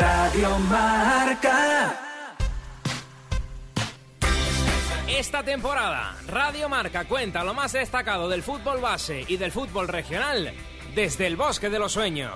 Radio 0.00 0.58
Marca. 0.58 2.00
Esta 5.08 5.42
temporada, 5.42 6.16
Radio 6.26 6.68
Marca 6.68 7.04
cuenta 7.04 7.44
lo 7.44 7.54
más 7.54 7.72
destacado 7.72 8.28
del 8.28 8.42
fútbol 8.42 8.80
base 8.80 9.24
y 9.28 9.36
del 9.36 9.52
fútbol 9.52 9.88
regional 9.88 10.52
desde 10.94 11.26
el 11.26 11.36
Bosque 11.36 11.70
de 11.70 11.78
los 11.78 11.92
Sueños. 11.92 12.34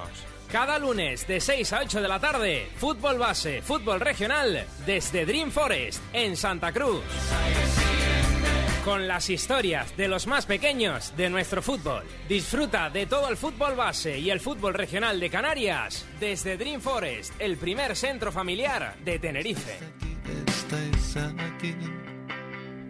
Cada 0.51 0.79
lunes 0.79 1.27
de 1.27 1.41
6 1.41 1.73
a 1.73 1.81
8 1.81 2.01
de 2.01 2.09
la 2.09 2.21
tarde, 2.21 2.71
fútbol 2.77 3.19
base, 3.19 3.61
fútbol 3.63 4.01
regional 4.01 4.65
desde 4.87 5.27
Dream 5.27 5.51
Forest 5.51 6.03
en 6.13 6.37
Santa 6.37 6.73
Cruz. 6.73 7.03
Con 8.89 9.07
las 9.07 9.29
historias 9.29 9.95
de 9.99 10.09
los 10.09 10.27
más 10.27 10.47
pequeños 10.47 11.13
de 11.15 11.29
nuestro 11.29 11.61
fútbol. 11.61 12.05
Disfruta 12.27 12.89
de 12.89 13.05
todo 13.05 13.29
el 13.29 13.37
fútbol 13.37 13.77
base 13.77 14.19
y 14.19 14.31
el 14.31 14.41
fútbol 14.41 14.73
regional 14.73 15.21
de 15.21 15.29
Canarias 15.29 16.07
desde 16.19 16.57
Dream 16.57 16.81
Forest, 16.81 17.35
el 17.39 17.59
primer 17.59 17.95
centro 17.95 18.33
familiar 18.33 18.97
de 19.05 19.19
Tenerife. 19.19 19.77
Estáis 20.55 21.17
aquí, 21.19 21.77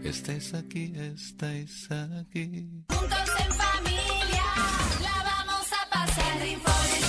estáis 0.04 0.54
aquí, 0.54 0.92
estáis 0.96 1.88
aquí. 1.90 2.84
Juntos 2.90 3.30
en 3.40 3.52
familia, 3.54 4.45
la 5.02 5.24
vamos 5.24 5.66
a 5.73 5.90
pasar. 5.90 6.38
Dream 6.38 6.60
Forest, 6.60 6.78
Ven 6.92 7.07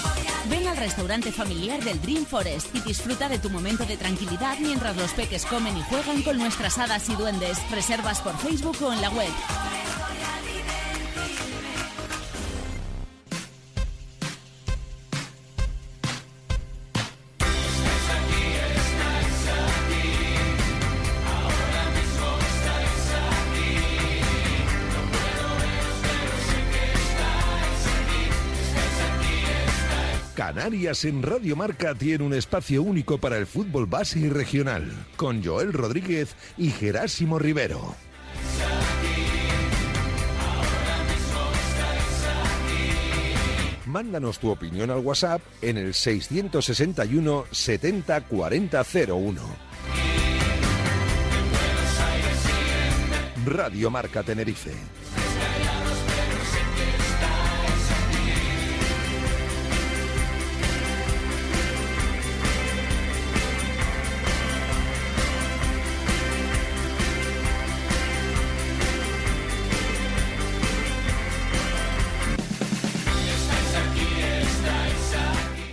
al 0.69 0.77
restaurante 0.77 1.31
familiar 1.31 1.83
del 1.83 1.99
Dream 2.01 2.25
Forest 2.25 2.75
y 2.75 2.81
disfruta 2.81 3.27
de 3.27 3.39
tu 3.39 3.49
momento 3.49 3.85
de 3.85 3.97
tranquilidad 3.97 4.57
mientras 4.59 4.95
los 4.95 5.11
peques 5.13 5.45
comen 5.45 5.75
y 5.75 5.81
juegan 5.83 6.21
con 6.21 6.37
nuestras 6.37 6.77
hadas 6.77 7.09
y 7.09 7.15
duendes. 7.15 7.57
Reservas 7.71 8.21
por 8.21 8.37
Facebook 8.37 8.77
o 8.83 8.93
en 8.93 9.01
la 9.01 9.09
web. 9.09 9.29
Canarias 30.69 31.03
en 31.05 31.23
Radio 31.23 31.55
Marca 31.55 31.95
tiene 31.95 32.23
un 32.23 32.31
espacio 32.31 32.83
único 32.83 33.17
para 33.17 33.37
el 33.37 33.47
fútbol 33.47 33.87
base 33.87 34.19
y 34.19 34.29
regional, 34.29 35.07
con 35.15 35.43
Joel 35.43 35.73
Rodríguez 35.73 36.35
y 36.59 36.69
Gerásimo 36.69 37.39
Rivero. 37.39 37.95
Mándanos 43.87 44.37
tu 44.37 44.51
opinión 44.51 44.91
al 44.91 44.99
WhatsApp 44.99 45.41
en 45.63 45.79
el 45.79 45.95
661 45.95 47.45
70 47.49 48.21
40 48.27 48.85
01. 49.07 49.41
Radio 53.47 53.89
Marca 53.89 54.21
Tenerife. 54.21 54.98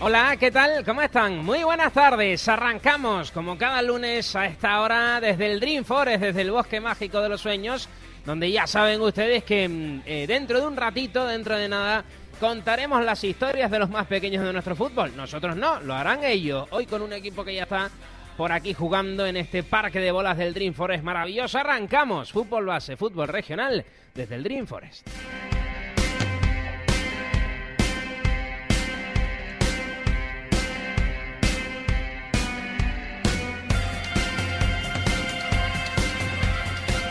Hola, 0.08 0.36
¿qué 0.38 0.52
tal? 0.52 0.84
¿Cómo 0.84 1.02
están? 1.02 1.44
Muy 1.44 1.64
buenas 1.64 1.92
tardes. 1.92 2.48
Arrancamos, 2.48 3.32
como 3.32 3.58
cada 3.58 3.82
lunes 3.82 4.36
a 4.36 4.46
esta 4.46 4.80
hora, 4.80 5.20
desde 5.20 5.50
el 5.50 5.58
Dream 5.58 5.82
Forest, 5.82 6.22
desde 6.22 6.42
el 6.42 6.52
Bosque 6.52 6.80
Mágico 6.80 7.20
de 7.20 7.28
los 7.28 7.40
Sueños, 7.40 7.88
donde 8.24 8.52
ya 8.52 8.68
saben 8.68 9.00
ustedes 9.00 9.42
que 9.42 9.68
mm, 9.68 10.02
eh, 10.06 10.26
dentro 10.28 10.60
de 10.60 10.66
un 10.68 10.76
ratito, 10.76 11.26
dentro 11.26 11.56
de 11.56 11.68
nada, 11.68 12.04
contaremos 12.38 13.04
las 13.04 13.24
historias 13.24 13.68
de 13.68 13.80
los 13.80 13.90
más 13.90 14.06
pequeños 14.06 14.44
de 14.44 14.52
nuestro 14.52 14.76
fútbol. 14.76 15.10
Nosotros 15.16 15.56
no, 15.56 15.80
lo 15.80 15.94
harán 15.94 16.22
ellos. 16.22 16.68
Hoy 16.70 16.86
con 16.86 17.02
un 17.02 17.12
equipo 17.12 17.44
que 17.44 17.56
ya 17.56 17.64
está 17.64 17.90
por 18.36 18.52
aquí 18.52 18.74
jugando 18.74 19.26
en 19.26 19.36
este 19.36 19.64
parque 19.64 19.98
de 19.98 20.12
bolas 20.12 20.38
del 20.38 20.54
Dream 20.54 20.72
Forest 20.72 21.02
maravilloso. 21.02 21.58
Arrancamos 21.58 22.30
fútbol 22.30 22.66
base, 22.66 22.96
fútbol 22.96 23.26
regional 23.26 23.84
desde 24.14 24.36
el 24.36 24.44
Dream 24.44 24.68
Forest. 24.68 25.08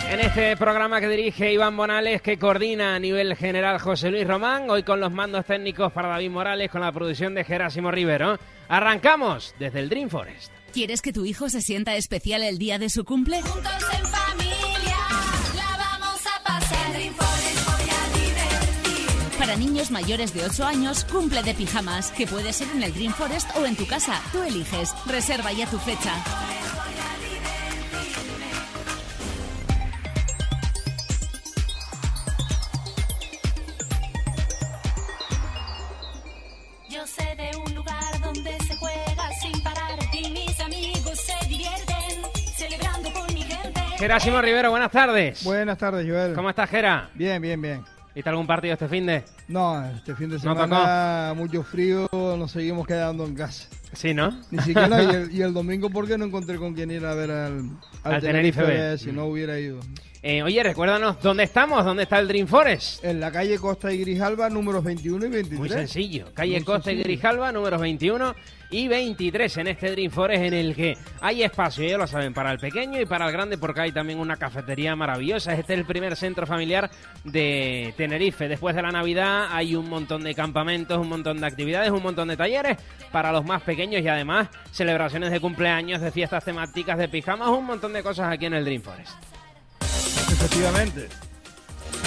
En 0.10 0.20
este 0.22 0.56
programa 0.56 1.02
que 1.02 1.10
dirige 1.10 1.52
Iván 1.52 1.76
Bonales, 1.76 2.22
que 2.22 2.38
coordina 2.38 2.96
a 2.96 3.00
nivel 3.00 3.36
general 3.36 3.80
José 3.80 4.12
Luis 4.12 4.26
Román, 4.26 4.70
hoy 4.70 4.84
con 4.84 5.00
los 5.00 5.12
mandos 5.12 5.46
técnicos 5.46 5.92
para 5.92 6.10
David 6.10 6.30
Morales, 6.30 6.70
con 6.72 6.82
la 6.82 6.92
producción 6.92 7.34
de 7.36 7.44
Gerásimo 7.44 7.92
Rivero. 7.92 8.38
Arrancamos 8.70 9.54
desde 9.60 9.80
el 9.80 9.90
Dream 9.90 10.10
Forest. 10.10 10.52
¿Quieres 10.72 11.02
que 11.02 11.12
tu 11.12 11.26
hijo 11.26 11.50
se 11.50 11.62
sienta 11.62 11.96
especial 11.96 12.44
el 12.44 12.58
día 12.58 12.78
de 12.80 12.90
su 12.90 13.04
cumple? 13.04 13.42
juntos 13.42 13.72
en 13.98 14.06
familia, 14.06 14.98
la 15.56 15.78
vamos 15.78 16.22
a 16.28 16.44
pasar. 16.44 16.94
Dream 16.94 17.14
Forest, 17.14 17.66
voy 17.66 17.90
a 17.90 18.20
divertir. 18.20 19.38
Para 19.40 19.56
niños 19.58 19.92
mayores 19.92 20.34
de 20.34 20.46
8 20.46 20.66
años, 20.66 21.04
cumple 21.06 21.44
de 21.44 21.54
pijamas, 21.56 22.12
que 22.12 22.28
puede 22.28 22.54
ser 22.54 22.68
en 22.76 22.84
el 22.84 22.94
Dream 22.94 23.14
Forest 23.14 23.50
o 23.58 23.66
en 23.66 23.76
tu 23.76 23.86
casa. 23.88 24.22
Tú 24.32 24.44
eliges. 24.44 24.94
Reserva 25.08 25.52
ya 25.52 25.66
tu 25.68 25.78
fecha. 25.80 26.14
Gerásimo 43.98 44.42
Rivero, 44.42 44.72
buenas 44.72 44.92
tardes. 44.92 45.44
Buenas 45.44 45.78
tardes, 45.78 46.06
Joel. 46.06 46.34
¿Cómo 46.34 46.50
estás, 46.50 46.70
Gera? 46.70 47.10
Bien, 47.14 47.42
bien, 47.42 47.62
bien. 47.62 47.82
¿Viste 48.14 48.30
algún 48.30 48.46
partido 48.46 48.74
este 48.74 48.90
fin 48.90 49.06
de? 49.06 49.24
No, 49.48 49.86
este 49.86 50.16
fin 50.16 50.30
de 50.30 50.36
¿No 50.36 50.42
semana 50.42 51.34
mucho 51.36 51.64
frío, 51.64 52.10
nos 52.12 52.52
seguimos 52.52 52.86
quedando 52.86 53.26
en 53.26 53.36
casa. 53.36 53.70
Sí, 53.94 54.14
¿no? 54.14 54.38
Ni 54.52 54.60
siquiera, 54.60 55.02
y 55.02 55.10
el, 55.10 55.32
y 55.34 55.42
el 55.42 55.54
domingo, 55.54 55.90
¿por 55.90 56.08
qué 56.08 56.18
no 56.18 56.26
encontré 56.26 56.58
con 56.58 56.74
quién 56.74 56.92
ir 56.92 57.06
a 57.06 57.14
ver 57.14 57.32
al, 57.32 57.70
Al 58.04 58.22
Tenerife 58.22 58.64
B. 58.64 58.98
Si 58.98 59.12
no 59.12 59.26
hubiera 59.26 59.58
ido. 59.60 59.80
Eh, 60.22 60.44
oye, 60.44 60.62
recuérdanos, 60.64 61.22
¿dónde 61.22 61.44
estamos? 61.44 61.86
¿Dónde 61.86 62.04
está 62.04 62.20
el 62.20 62.28
Dream 62.28 62.48
Forest? 62.48 63.04
En 63.06 63.20
la 63.20 63.32
calle 63.32 63.58
Costa 63.60 63.94
y 63.94 64.00
Grijalba, 64.00 64.50
números 64.50 64.84
21 64.84 65.26
y 65.26 65.30
23. 65.30 65.60
Muy 65.60 65.70
sencillo. 65.70 66.26
Calle 66.34 66.56
Muy 66.56 66.64
Costa 66.64 66.92
y 66.92 66.96
sencillo. 66.96 67.04
Grijalba, 67.04 67.52
números 67.52 67.80
21 67.80 68.36
y 68.70 68.88
23 68.88 69.58
en 69.58 69.68
este 69.68 69.92
Dream 69.92 70.12
Forest 70.12 70.44
en 70.44 70.54
el 70.54 70.76
que 70.76 70.98
hay 71.22 71.44
espacio, 71.44 71.88
ya 71.88 71.98
lo 71.98 72.08
saben, 72.08 72.34
para 72.34 72.52
el 72.52 72.60
pequeño 72.60 73.00
y 73.00 73.06
para 73.06 73.28
el 73.28 73.32
grande 73.32 73.58
porque 73.58 73.82
hay 73.82 73.92
también 73.92 74.20
una 74.20 74.38
cafetería 74.38 74.96
maravillosa. 74.96 75.54
Este 75.54 75.74
es 75.74 75.80
el 75.80 75.86
primer 75.86 76.16
centro 76.16 76.46
familiar 76.46 76.90
de 77.24 77.94
Tenerife. 77.98 78.48
Después 78.48 78.76
de 78.76 78.82
la 78.82 78.92
Navidad 78.92 79.48
hay 79.52 79.76
un 79.76 79.90
montón 79.90 80.24
de 80.24 80.34
campamentos, 80.36 80.98
un 80.98 81.10
montón 81.10 81.40
de 81.40 81.48
actividades, 81.48 81.92
un 81.92 82.04
montón 82.04 82.28
de 82.28 82.38
talleres 82.38 82.78
para 83.12 83.32
los 83.32 83.46
más 83.46 83.62
pequeños 83.62 84.02
y 84.02 84.08
además 84.08 84.50
celebraciones 84.72 85.32
de 85.32 85.40
cumpleaños, 85.40 86.02
de 86.02 86.12
fiestas 86.12 86.44
temáticas, 86.44 86.98
de 86.98 87.08
pijamas, 87.08 87.50
un 87.50 87.66
montón 87.66 87.94
de 87.94 88.04
cosas 88.04 88.32
aquí 88.32 88.46
en 88.46 88.54
el 88.54 88.66
Dream 88.66 88.82
Forest. 88.82 89.14
Efectivamente. 90.32 91.25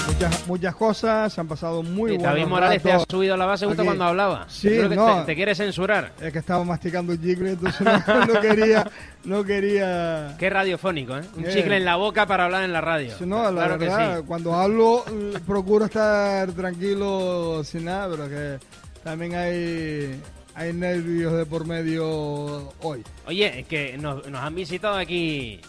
Muchas, 0.06 0.46
muchas 0.48 0.74
cosas, 0.74 1.32
se 1.32 1.40
han 1.40 1.46
pasado 1.46 1.82
muy 1.82 2.12
y 2.12 2.16
buenos 2.16 2.34
David 2.34 2.46
Morales 2.48 2.82
te 2.82 2.92
ha 2.92 2.98
subido 3.00 3.36
la 3.36 3.46
base 3.46 3.66
justo 3.66 3.82
aquí. 3.82 3.86
cuando 3.86 4.04
hablaba. 4.04 4.46
Sí, 4.48 4.68
Yo 4.68 4.76
creo 4.76 4.88
que 4.90 4.96
no. 4.96 5.20
te, 5.20 5.26
te 5.26 5.34
quiere 5.36 5.54
censurar. 5.54 6.12
Es 6.20 6.32
que 6.32 6.38
estaba 6.38 6.64
masticando 6.64 7.12
un 7.12 7.22
chicle, 7.22 7.50
entonces 7.50 7.80
no, 7.82 8.26
no 8.26 8.40
quería, 8.40 8.90
no 9.24 9.44
quería... 9.44 10.34
Qué 10.38 10.50
radiofónico, 10.50 11.16
¿eh? 11.16 11.22
Un 11.36 11.44
chicle 11.44 11.76
en 11.76 11.84
la 11.84 11.96
boca 11.96 12.26
para 12.26 12.46
hablar 12.46 12.64
en 12.64 12.72
la 12.72 12.80
radio. 12.80 13.14
No, 13.20 13.44
la 13.44 13.50
claro 13.50 13.78
verdad, 13.78 14.14
que 14.14 14.20
sí. 14.20 14.24
cuando 14.26 14.54
hablo 14.54 15.04
eh, 15.08 15.38
procuro 15.46 15.84
estar 15.84 16.50
tranquilo 16.52 17.62
sin 17.64 17.84
nada, 17.84 18.08
pero 18.10 18.28
que 18.28 18.58
también 19.04 19.34
hay, 19.34 20.20
hay 20.54 20.72
nervios 20.72 21.34
de 21.34 21.46
por 21.46 21.66
medio 21.66 22.72
hoy. 22.80 23.04
Oye, 23.26 23.60
es 23.60 23.66
que 23.66 23.96
nos, 23.98 24.26
nos 24.26 24.40
han 24.42 24.54
visitado 24.54 24.96
aquí 24.96 25.60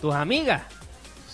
tus 0.00 0.14
amigas. 0.14 0.62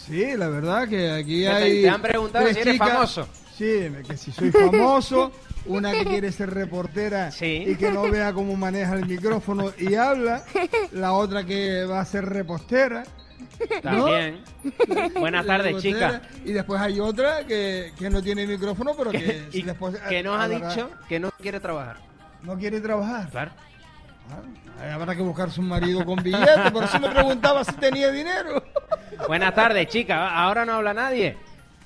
Sí, 0.09 0.37
la 0.37 0.49
verdad 0.49 0.89
que 0.89 1.11
aquí 1.11 1.47
hay... 1.47 1.83
te 1.83 1.89
han 1.91 2.03
preguntado 2.03 2.47
si 2.49 2.59
eres 2.59 2.75
chicas- 2.75 2.89
famoso. 2.89 3.29
Sí, 3.57 3.89
que 4.09 4.17
si 4.17 4.31
soy 4.33 4.51
famoso, 4.53 5.33
una 5.67 5.91
que 5.93 6.05
quiere 6.05 6.31
ser 6.31 6.51
reportera 6.51 7.31
Sí. 7.33 7.65
y 7.67 7.75
que 7.75 7.91
no 7.91 8.09
vea 8.09 8.33
cómo 8.33 8.55
maneja 8.57 8.95
el 8.95 9.05
micrófono 9.07 9.73
y 9.77 9.95
habla, 9.97 10.45
la 10.93 11.13
otra 11.13 11.45
que 11.45 11.85
va 11.85 12.01
a 12.01 12.05
ser 12.05 12.25
repostera. 12.25 13.05
También. 13.83 14.41
Buenas 15.19 15.45
tardes, 15.45 15.67
repostera. 15.83 16.21
chica. 16.21 16.29
Y 16.45 16.53
después 16.53 16.81
hay 16.81 17.01
otra 17.01 17.45
que, 17.47 17.93
que 17.99 18.09
no 18.09 18.23
tiene 18.23 18.47
micrófono, 18.47 18.93
pero 18.97 19.11
que 19.11 19.49
y 19.53 19.63
después... 19.63 19.97
que 20.09 20.23
nos 20.23 20.41
ha 20.41 20.49
dicho 20.49 20.91
que 21.09 21.19
no 21.19 21.31
quiere 21.33 21.59
trabajar. 21.59 21.97
No 22.45 22.57
quiere 22.57 22.81
trabajar. 22.81 23.29
Claro. 23.31 23.51
Ahí 24.81 24.91
Habrá 24.91 25.15
que 25.17 25.23
buscarse 25.23 25.61
un 25.61 25.69
marido 25.69 26.05
con 26.05 26.17
billete, 26.23 26.71
por 26.73 26.85
eso 26.85 27.01
me 27.01 27.09
preguntaba 27.11 27.65
si 27.65 27.73
tenía 27.73 28.11
dinero. 28.13 28.63
Buenas 29.27 29.55
tardes, 29.55 29.89
chica. 29.89 30.29
Ahora 30.45 30.65
no 30.65 30.75
habla 30.75 30.95
nadie. 30.95 31.37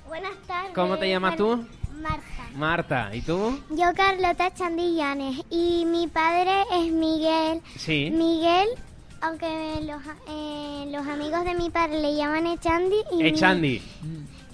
Buenas 0.07 0.35
tardes. 0.47 0.73
¿Cómo 0.75 0.97
te 0.97 1.09
llamas 1.09 1.35
tú? 1.35 1.65
Marta. 1.99 2.23
Marta. 2.55 3.09
¿Y 3.15 3.21
tú? 3.21 3.59
Yo 3.71 3.85
Carlota 3.95 4.53
Chandillanes 4.53 5.41
y 5.49 5.85
mi 5.87 6.07
padre 6.07 6.51
es 6.71 6.91
Miguel. 6.91 7.61
Sí. 7.77 8.11
Miguel, 8.11 8.67
aunque 9.21 9.79
los, 9.85 10.01
eh, 10.29 10.85
los 10.91 11.07
amigos 11.07 11.43
de 11.45 11.55
mi 11.55 11.69
padre 11.71 11.99
le 11.99 12.15
llaman 12.15 12.45
Echandi 12.45 12.95
y, 13.11 13.15
mi- 13.15 13.27
Echandi. 13.27 13.81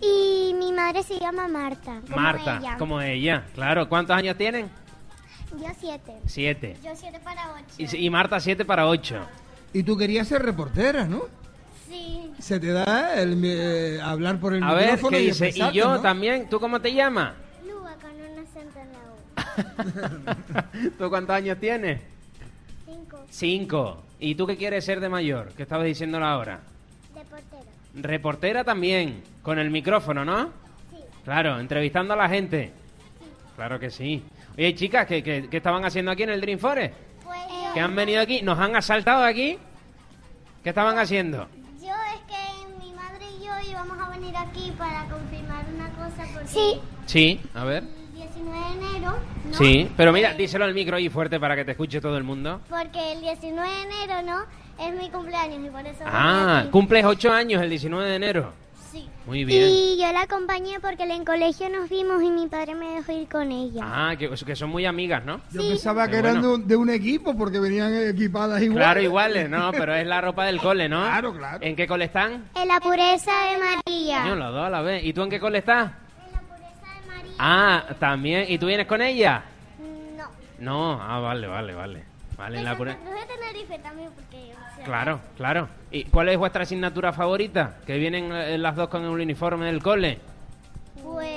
y 0.01 0.53
mi 0.57 0.71
madre 0.71 1.03
se 1.03 1.19
llama 1.19 1.47
Marta. 1.49 1.99
como 2.07 2.21
Marta. 2.21 2.57
ella. 2.61 2.77
Como 2.77 3.01
ella. 3.01 3.43
Claro. 3.53 3.89
¿Cuántos 3.89 4.15
años 4.15 4.37
tienen? 4.37 4.69
Yo 5.51 5.67
siete. 5.79 6.13
Siete. 6.25 6.77
Yo 6.83 6.91
siete 6.95 7.19
para 7.19 7.53
ocho. 7.53 7.95
Y, 7.97 8.05
y 8.05 8.09
Marta 8.09 8.39
siete 8.39 8.65
para 8.65 8.87
ocho. 8.87 9.17
Y 9.73 9.83
tú 9.83 9.97
querías 9.97 10.27
ser 10.27 10.41
reportera, 10.43 11.05
¿no? 11.05 11.23
Sí. 11.87 12.31
Se 12.39 12.59
te 12.59 12.67
da 12.71 13.19
el, 13.19 13.39
eh, 13.43 13.99
hablar 14.01 14.39
por 14.39 14.53
el 14.53 14.63
A 14.63 14.73
ver, 14.73 14.91
micrófono 14.93 15.17
¿qué 15.17 15.23
y 15.23 15.25
dice? 15.27 15.49
Y 15.55 15.71
yo 15.71 15.95
¿no? 15.95 16.01
también. 16.01 16.47
¿Tú 16.49 16.59
cómo 16.59 16.79
te 16.79 16.93
llamas? 16.93 17.33
Luga 17.67 17.95
con 17.95 18.11
un 18.11 18.39
acento 18.39 18.79
en 18.79 18.91
la 18.93 20.85
U. 20.87 20.91
¿Tú 20.97 21.09
cuántos 21.09 21.35
años 21.35 21.57
tienes? 21.59 21.99
Cinco. 22.85 23.25
Cinco. 23.29 24.03
¿Y 24.19 24.35
tú 24.35 24.45
qué 24.45 24.55
quieres 24.57 24.85
ser 24.85 24.99
de 24.99 25.09
mayor? 25.09 25.51
¿Qué 25.57 25.63
estabas 25.63 25.85
diciéndolo 25.85 26.25
ahora? 26.25 26.59
De 27.15 27.21
portero. 27.21 27.63
Reportera 27.95 28.63
también, 28.63 29.23
con 29.41 29.57
el 29.59 29.69
micrófono, 29.71 30.23
¿no? 30.25 30.45
Sí. 30.91 30.97
Claro, 31.23 31.59
entrevistando 31.59 32.13
a 32.13 32.17
la 32.17 32.29
gente. 32.29 32.71
Claro 33.55 33.79
que 33.79 33.89
sí. 33.89 34.23
Oye, 34.57 34.75
chicas, 34.75 35.05
¿qué, 35.07 35.23
qué, 35.23 35.47
qué 35.49 35.57
estaban 35.57 35.85
haciendo 35.85 36.11
aquí 36.11 36.23
en 36.23 36.29
el 36.31 36.41
Dream 36.41 36.59
Forest? 36.59 36.93
Pues 37.23 37.39
¿Que 37.73 37.79
han 37.79 37.95
venido 37.95 38.21
aquí? 38.21 38.41
¿Nos 38.41 38.59
han 38.59 38.75
asaltado 38.75 39.23
aquí? 39.23 39.57
¿Qué 40.63 40.69
estaban 40.69 40.97
haciendo? 40.97 41.47
yo 41.81 41.93
es 42.13 42.21
que 42.27 42.83
mi 42.83 42.91
madre 42.93 43.25
y 43.39 43.45
yo 43.45 43.71
íbamos 43.71 43.97
a 43.97 44.09
venir 44.09 44.35
aquí 44.35 44.73
para 44.77 45.05
confirmar 45.05 45.65
una 45.73 45.89
cosa 45.91 46.23
porque 46.33 46.47
sí. 46.47 46.81
Sí, 47.05 47.39
a 47.53 47.63
ver. 47.63 47.83
el 47.83 48.15
19 48.15 48.59
de 48.59 48.73
enero, 48.73 49.17
¿no? 49.45 49.53
Sí, 49.57 49.89
pero 49.95 50.11
mira, 50.11 50.33
díselo 50.33 50.65
al 50.65 50.73
micro 50.73 50.97
ahí 50.97 51.09
fuerte 51.09 51.39
para 51.39 51.55
que 51.55 51.63
te 51.63 51.71
escuche 51.71 52.01
todo 52.01 52.17
el 52.17 52.23
mundo. 52.23 52.61
Porque 52.69 53.13
el 53.13 53.21
19 53.21 53.69
de 53.69 53.81
enero, 53.81 54.21
¿no? 54.23 54.85
Es 54.85 54.93
mi 54.93 55.09
cumpleaños 55.09 55.65
y 55.65 55.69
por 55.69 55.85
eso... 55.85 56.03
Ah, 56.05 56.65
cumples 56.71 57.05
ocho 57.05 57.31
años 57.31 57.61
el 57.61 57.69
19 57.69 58.09
de 58.09 58.15
enero. 58.15 58.53
Sí. 58.91 59.07
Muy 59.27 59.45
bien. 59.45 59.69
Y 59.69 59.97
yo 60.01 60.11
la 60.11 60.21
acompañé 60.23 60.79
porque 60.79 61.03
en 61.03 61.11
el 61.11 61.23
colegio 61.23 61.69
nos 61.69 61.87
vimos 61.89 62.23
y 62.23 62.29
mi 62.31 62.47
padre 62.47 62.73
me 62.73 62.87
dejó 62.95 63.11
ir 63.11 63.27
con 63.29 63.51
ella. 63.51 63.81
Ah, 63.83 64.15
que, 64.17 64.29
que 64.29 64.55
son 64.55 64.69
muy 64.71 64.85
amigas, 64.87 65.23
¿no? 65.25 65.41
Yo 65.51 65.61
Sí. 65.61 65.69
pensaba 65.69 66.07
que 66.07 66.17
eran 66.17 66.41
bueno. 66.41 66.47
de 66.49 66.53
un, 66.55 66.67
de 66.67 66.75
un 66.75 66.89
equipo 66.89 67.37
porque 67.37 67.59
venían 67.59 67.93
equipadas 68.09 68.61
igual. 68.61 68.77
Claro, 68.79 69.01
iguales, 69.01 69.49
¿no? 69.49 69.71
Pero 69.71 69.93
es 69.93 70.07
la 70.07 70.21
ropa 70.21 70.45
del 70.45 70.59
cole, 70.59 70.89
¿no? 70.89 71.01
Claro, 71.03 71.33
claro. 71.35 71.59
¿En 71.61 71.75
qué 71.75 71.85
cole 71.87 72.05
están? 72.05 72.45
En 72.55 72.67
la 72.67 72.79
pureza 72.79 73.31
de 73.51 73.57
María. 73.59 74.21
Coño, 74.23 74.35
los 74.35 74.53
dos 74.53 74.65
a 74.65 74.69
la 74.71 74.81
vez. 74.81 75.03
¿Y 75.03 75.13
tú 75.13 75.21
en 75.21 75.29
qué 75.29 75.39
cole 75.39 75.59
estás? 75.59 75.91
En 76.25 76.31
la 76.33 76.39
pureza 76.41 76.99
de 77.01 77.07
María. 77.07 77.33
Ah, 77.37 77.83
también. 77.99 78.45
¿Y 78.47 78.57
tú 78.57 78.65
vienes 78.65 78.87
con 78.87 79.01
ella? 79.03 79.43
No. 80.17 80.25
No, 80.59 80.99
ah, 81.01 81.19
vale, 81.19 81.45
vale, 81.47 81.73
vale. 81.75 82.03
Vale, 82.37 82.57
en 82.57 82.63
la 82.65 82.75
pure- 82.77 82.95
Cruz 82.97 83.13
de 83.13 83.25
Tenerife 83.35 83.79
también 83.79 84.09
porque... 84.15 84.37
o 84.37 84.55
sea, 84.55 84.68
Claro, 84.85 85.19
claro. 85.37 85.67
¿Y 85.91 86.05
cuál 86.05 86.29
es 86.29 86.37
vuestra 86.37 86.63
asignatura 86.63 87.11
favorita? 87.13 87.77
Que 87.85 87.97
vienen 87.97 88.31
eh, 88.31 88.57
las 88.57 88.75
dos 88.75 88.89
con 88.89 89.03
el 89.03 89.09
uniforme 89.09 89.65
del 89.67 89.81
cole. 89.81 90.19
Pues... 91.03 91.29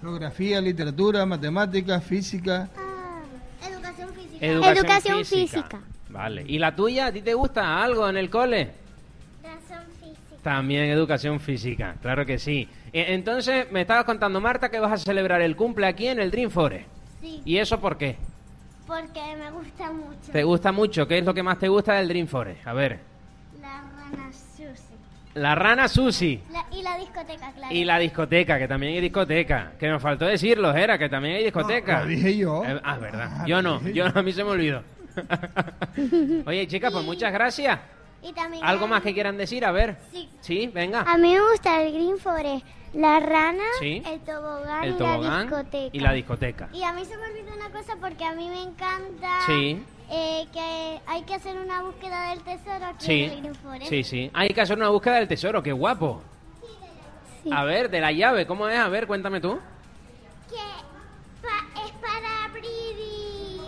Geografía, 0.00 0.60
literatura, 0.60 1.26
matemáticas, 1.26 2.04
física. 2.04 2.68
Ah, 2.76 3.22
educación 3.68 4.08
física. 4.14 4.46
Educación, 4.46 5.24
física. 5.24 5.80
Vale. 6.10 6.44
¿Y 6.46 6.58
la 6.58 6.74
tuya? 6.76 7.06
¿A 7.06 7.12
ti 7.12 7.22
te 7.22 7.34
gusta 7.34 7.82
algo 7.82 8.08
en 8.08 8.16
el 8.16 8.30
cole? 8.30 8.70
Educación 9.42 9.82
física. 10.00 10.42
También 10.42 10.84
educación 10.84 11.40
física, 11.40 11.96
claro 12.00 12.24
que 12.24 12.38
sí. 12.38 12.68
E- 12.92 13.14
Entonces, 13.14 13.70
me 13.72 13.80
estabas 13.80 14.04
contando, 14.04 14.40
Marta, 14.40 14.70
que 14.70 14.78
vas 14.78 14.92
a 14.92 14.96
celebrar 14.98 15.40
el 15.42 15.56
cumple 15.56 15.86
aquí 15.86 16.06
en 16.06 16.20
el 16.20 16.30
Dream 16.30 16.50
Forest. 16.50 16.86
Sí, 17.20 17.42
¿Y 17.44 17.56
eso 17.58 17.80
por 17.80 17.96
qué? 17.98 18.16
Porque 18.86 19.20
me 19.36 19.50
gusta 19.50 19.92
mucho. 19.92 20.32
¿Te 20.32 20.42
gusta 20.44 20.72
mucho? 20.72 21.06
¿Qué 21.08 21.18
es 21.18 21.24
lo 21.24 21.34
que 21.34 21.42
más 21.42 21.58
te 21.58 21.68
gusta 21.68 21.94
del 21.94 22.08
Dream 22.08 22.26
Forest? 22.26 22.66
A 22.66 22.72
ver. 22.72 23.00
La 23.60 23.82
rana 23.82 24.32
Susi. 24.32 24.94
La 25.34 25.54
rana 25.54 25.88
Susi. 25.88 26.40
La- 26.52 26.64
y 26.70 26.82
la 26.82 26.96
discoteca, 26.98 27.52
claro. 27.52 27.74
Y 27.74 27.84
la 27.84 27.98
discoteca, 27.98 28.58
que 28.58 28.68
también 28.68 28.94
hay 28.94 29.00
discoteca. 29.00 29.72
Que 29.78 29.88
nos 29.88 30.00
faltó 30.00 30.24
decirlo, 30.26 30.74
era 30.74 30.96
que 30.98 31.08
también 31.08 31.36
hay 31.36 31.44
discoteca. 31.44 31.98
No, 31.98 32.04
lo 32.04 32.10
dije 32.10 32.36
yo. 32.36 32.64
Eh, 32.64 32.80
ah, 32.82 32.96
verdad. 32.98 33.30
Ah, 33.40 33.44
Yo 33.46 33.60
no, 33.62 33.82
yo 33.82 33.90
yo. 33.90 34.06
a 34.14 34.22
mí 34.22 34.32
se 34.32 34.44
me 34.44 34.50
olvidó. 34.50 34.82
Oye, 36.46 36.66
chicas, 36.66 36.92
pues 36.92 37.04
muchas 37.04 37.32
gracias. 37.32 37.78
Y 38.22 38.32
también 38.32 38.64
¿Algo 38.64 38.84
hay- 38.84 38.90
más 38.90 39.02
que 39.02 39.12
quieran 39.14 39.36
decir? 39.36 39.64
A 39.64 39.72
ver. 39.72 39.96
Sí. 40.12 40.28
Sí, 40.40 40.70
venga. 40.72 41.02
A 41.02 41.16
mí 41.16 41.34
me 41.34 41.40
gusta 41.50 41.82
el 41.82 41.92
Green 41.92 42.18
Forest, 42.18 42.64
la 42.96 43.20
rana, 43.20 43.62
Sí. 43.78 44.02
el 44.06 44.20
tobogán, 44.20 44.84
El 44.84 44.88
y 44.88 44.92
la 44.92 44.98
tobogán 44.98 45.42
discoteca. 45.48 45.90
y 45.96 46.00
la 46.00 46.12
discoteca. 46.12 46.68
Y 46.72 46.82
a 46.82 46.92
mí 46.92 47.04
se 47.04 47.16
me 47.16 47.24
olvidó 47.26 47.54
una 47.54 47.70
cosa 47.70 47.96
porque 48.00 48.24
a 48.24 48.32
mí 48.32 48.48
me 48.48 48.62
encanta 48.62 49.40
Sí. 49.46 49.82
eh, 50.10 50.46
que 50.52 51.00
hay 51.06 51.22
que 51.24 51.34
hacer 51.34 51.58
una 51.58 51.82
búsqueda 51.82 52.30
del 52.30 52.40
tesoro 52.42 52.86
aquí 52.86 53.04
Sí, 53.06 53.22
en 53.24 53.30
el 53.32 53.40
Green 53.40 53.54
Forest. 53.54 53.88
sí, 53.90 54.04
sí. 54.04 54.30
Hay 54.34 54.48
que 54.50 54.60
hacer 54.60 54.76
una 54.78 54.88
búsqueda 54.88 55.16
del 55.16 55.28
tesoro, 55.28 55.62
qué 55.62 55.72
guapo. 55.72 56.22
Sí. 57.42 57.50
A 57.52 57.64
ver, 57.64 57.90
de 57.90 58.00
la 58.00 58.12
llave, 58.12 58.46
¿cómo 58.46 58.68
es? 58.68 58.78
A 58.78 58.88
ver, 58.88 59.06
cuéntame 59.06 59.40
tú. 59.40 59.58
Que 60.48 60.56
pa- 61.42 61.84
es 61.84 61.92
para 61.92 62.44
abrir 62.44 62.64
y 62.98 63.60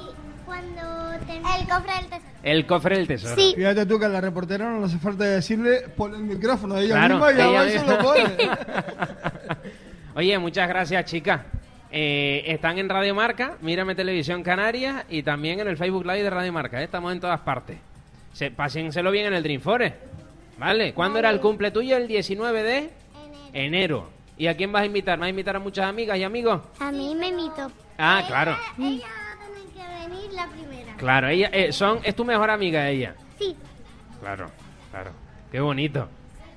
cuando. 0.45 0.98
El 1.31 1.67
cofre 1.69 1.93
del 1.95 2.07
tesoro. 2.09 2.33
El 2.43 2.67
cofre 2.67 2.97
del 2.97 3.07
tesoro. 3.07 3.35
Sí. 3.37 3.53
Fíjate 3.57 3.87
tú 3.87 3.99
que 3.99 4.05
a 4.07 4.09
la 4.09 4.21
reportera 4.21 4.71
no 4.71 4.81
le 4.81 4.87
hace 4.87 4.99
falta 4.99 5.25
decirle 5.25 5.81
pon 5.97 6.15
el 6.15 6.23
micrófono. 6.23 6.77
Ella 6.79 6.95
Claro, 6.95 7.15
misma 7.17 7.31
ella 7.33 7.67
y 7.67 7.71
se 7.71 7.79
misma. 7.79 7.93
lo 7.95 7.99
pone. 8.03 8.23
Oye, 10.15 10.39
muchas 10.39 10.69
gracias, 10.69 11.05
chicas. 11.05 11.41
Eh, 11.91 12.43
están 12.47 12.79
en 12.79 12.89
Radio 12.89 13.15
Marca, 13.15 13.57
Mírame 13.63 13.95
Televisión 13.95 14.43
Canaria 14.43 15.07
y 15.09 15.23
también 15.23 15.61
en 15.61 15.69
el 15.69 15.77
Facebook 15.77 16.05
Live 16.05 16.23
de 16.23 16.31
Radio 16.31 16.53
Marca. 16.53 16.81
¿eh? 16.81 16.85
Estamos 16.85 17.13
en 17.13 17.21
todas 17.21 17.41
partes. 17.41 17.79
Se, 18.33 18.51
pásenselo 18.51 19.11
bien 19.11 19.27
en 19.27 19.35
el 19.35 19.43
Dream 19.43 19.61
Forest. 19.61 19.97
¿Vale? 20.59 20.93
¿Cuándo 20.93 21.19
era 21.19 21.31
el 21.31 21.41
cumple 21.41 21.71
tuyo? 21.71 21.97
El 21.97 22.09
19 22.09 22.63
de 22.63 22.77
Enero. 22.79 22.91
enero. 23.53 24.09
¿Y 24.37 24.47
a 24.49 24.57
quién 24.57 24.71
vas 24.71 24.83
a 24.83 24.87
invitar? 24.87 25.19
¿Vas 25.19 25.27
a 25.27 25.31
invitar 25.31 25.57
a 25.57 25.61
muchas 25.61 25.87
amigas 25.87 26.19
y 26.19 26.25
amigos? 26.25 26.61
A 26.81 26.93
mí 26.93 27.15
me 27.15 27.29
invitó. 27.29 27.71
Ah, 27.97 28.23
claro. 28.27 28.57
Ella 28.79 29.07
va 29.07 29.33
a 29.33 29.47
tener 29.47 29.67
que 29.73 30.09
venir 30.09 30.33
la 30.33 30.47
primera. 30.49 30.68
Claro, 30.99 31.29
ella 31.29 31.49
eh, 31.53 31.73
son, 31.73 32.01
es 32.03 32.15
tu 32.15 32.25
mejor 32.25 32.51
amiga 32.51 32.89
ella. 32.89 33.15
Sí. 33.39 33.57
Claro, 34.21 34.51
claro. 34.91 35.11
Qué 35.51 35.61
bonito. 35.61 36.09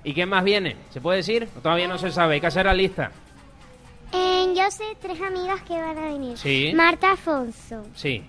¿Y 0.03 0.13
quién 0.13 0.27
más 0.29 0.43
viene? 0.43 0.75
¿Se 0.89 0.99
puede 0.99 1.17
decir? 1.17 1.47
¿O 1.57 1.61
Todavía 1.61 1.87
no 1.87 1.97
se 1.97 2.11
sabe, 2.11 2.35
hay 2.35 2.41
que 2.41 2.47
hacer 2.47 2.65
la 2.65 2.73
lista. 2.73 3.11
Eh, 4.13 4.53
yo 4.55 4.69
sé 4.71 4.83
tres 5.01 5.21
amigas 5.21 5.61
que 5.61 5.79
van 5.79 5.97
a 5.97 6.01
venir. 6.01 6.37
Sí. 6.37 6.73
Marta 6.75 7.13
Afonso. 7.13 7.85
Sí. 7.95 8.23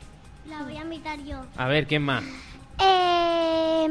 La 0.49 0.63
voy 0.63 0.77
a 0.77 0.83
invitar 0.83 1.19
yo. 1.25 1.41
A 1.57 1.67
ver, 1.67 1.87
¿quién 1.87 2.03
más? 2.03 2.23
Eh, 2.79 3.87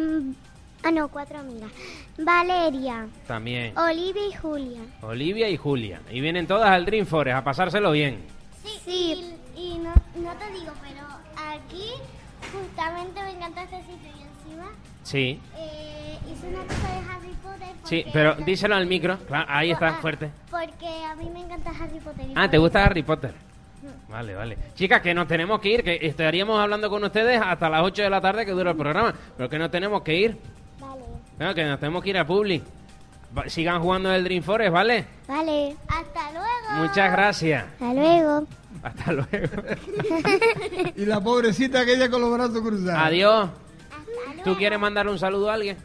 ah, 0.83 0.91
no, 0.91 1.07
cuatro 1.09 1.39
amigas. 1.39 1.71
Valeria, 2.17 3.07
También. 3.27 3.75
Olivia 3.77 4.27
y 4.27 4.33
Julia. 4.33 4.81
Olivia 5.01 5.49
y 5.49 5.57
Julia. 5.57 6.01
Y 6.11 6.21
vienen 6.21 6.45
todas 6.47 6.69
al 6.69 6.85
Dream 6.85 7.05
Forest 7.05 7.37
a 7.37 7.43
pasárselo 7.43 7.91
bien. 7.91 8.19
Sí, 8.63 8.79
Y, 9.55 9.59
y 9.59 9.77
no, 9.79 9.93
no 10.15 10.33
te 10.37 10.51
digo, 10.51 10.71
pero 10.81 11.01
aquí 11.50 11.91
justamente 12.53 13.21
me 13.24 13.31
encanta 13.31 13.63
este 13.63 13.77
sitio 13.81 14.10
y 14.19 14.24
encima 14.24 14.65
Sí. 15.03 15.39
eh, 15.57 16.17
hice 16.31 16.48
una 16.48 16.63
cosa 16.63 16.88
de 16.88 17.12
Harry 17.12 17.33
Potter. 17.43 17.75
Sí, 17.83 18.05
pero 18.13 18.36
díselo 18.36 18.75
al 18.75 18.86
micro. 18.86 19.17
Claro, 19.27 19.45
ahí 19.50 19.71
está, 19.71 19.88
Ah, 19.89 19.93
fuerte. 20.01 20.29
Porque 20.50 20.88
a 21.05 21.15
mí 21.15 21.29
me 21.33 21.41
encanta 21.41 21.71
Harry 21.71 22.00
Potter. 22.00 22.25
Ah, 22.36 22.50
¿te 22.50 22.57
gusta 22.57 22.83
Harry 22.83 23.03
Potter? 23.03 23.33
Vale, 24.10 24.36
vale. 24.36 24.57
Chicas, 24.75 25.01
que 25.01 25.13
nos 25.13 25.27
tenemos 25.27 25.60
que 25.60 25.69
ir, 25.69 25.83
que 25.83 25.98
estaríamos 26.01 26.60
hablando 26.60 26.89
con 26.89 27.03
ustedes 27.03 27.41
hasta 27.43 27.69
las 27.69 27.81
8 27.83 28.03
de 28.03 28.10
la 28.10 28.21
tarde 28.21 28.45
que 28.45 28.51
dura 28.51 28.71
el 28.71 28.77
programa, 28.77 29.13
pero 29.38 29.50
que 29.50 29.57
nos 29.57 29.71
tenemos 29.71 30.01
que 30.03 30.15
ir. 30.15 30.38
Vale, 30.79 31.01
Bueno, 31.38 31.53
que 31.55 31.63
nos 31.63 31.79
tenemos 31.79 32.03
que 32.03 32.10
ir 32.10 32.17
a 32.17 32.27
Publi. 32.27 32.62
Sigan 33.48 33.81
jugando 33.81 34.13
el 34.13 34.24
Dream 34.25 34.43
Forest, 34.43 34.71
¿vale? 34.74 35.05
vale. 35.27 35.75
Hasta 35.88 36.31
luego. 36.31 36.83
Muchas 36.86 37.12
gracias. 37.12 37.63
Hasta 37.63 37.93
luego. 37.93 38.45
Hasta 38.83 39.11
luego. 39.13 39.63
Y 40.95 41.05
la 41.05 41.21
pobrecita 41.21 41.81
aquella 41.81 42.09
con 42.09 42.21
los 42.21 42.31
brazos 42.31 42.61
cruzados. 42.61 43.01
Adiós. 43.07 43.50
¿Tú 44.43 44.55
quieres 44.57 44.79
mandar 44.79 45.07
un 45.07 45.19
saludo 45.19 45.50
a 45.51 45.53
alguien? 45.53 45.77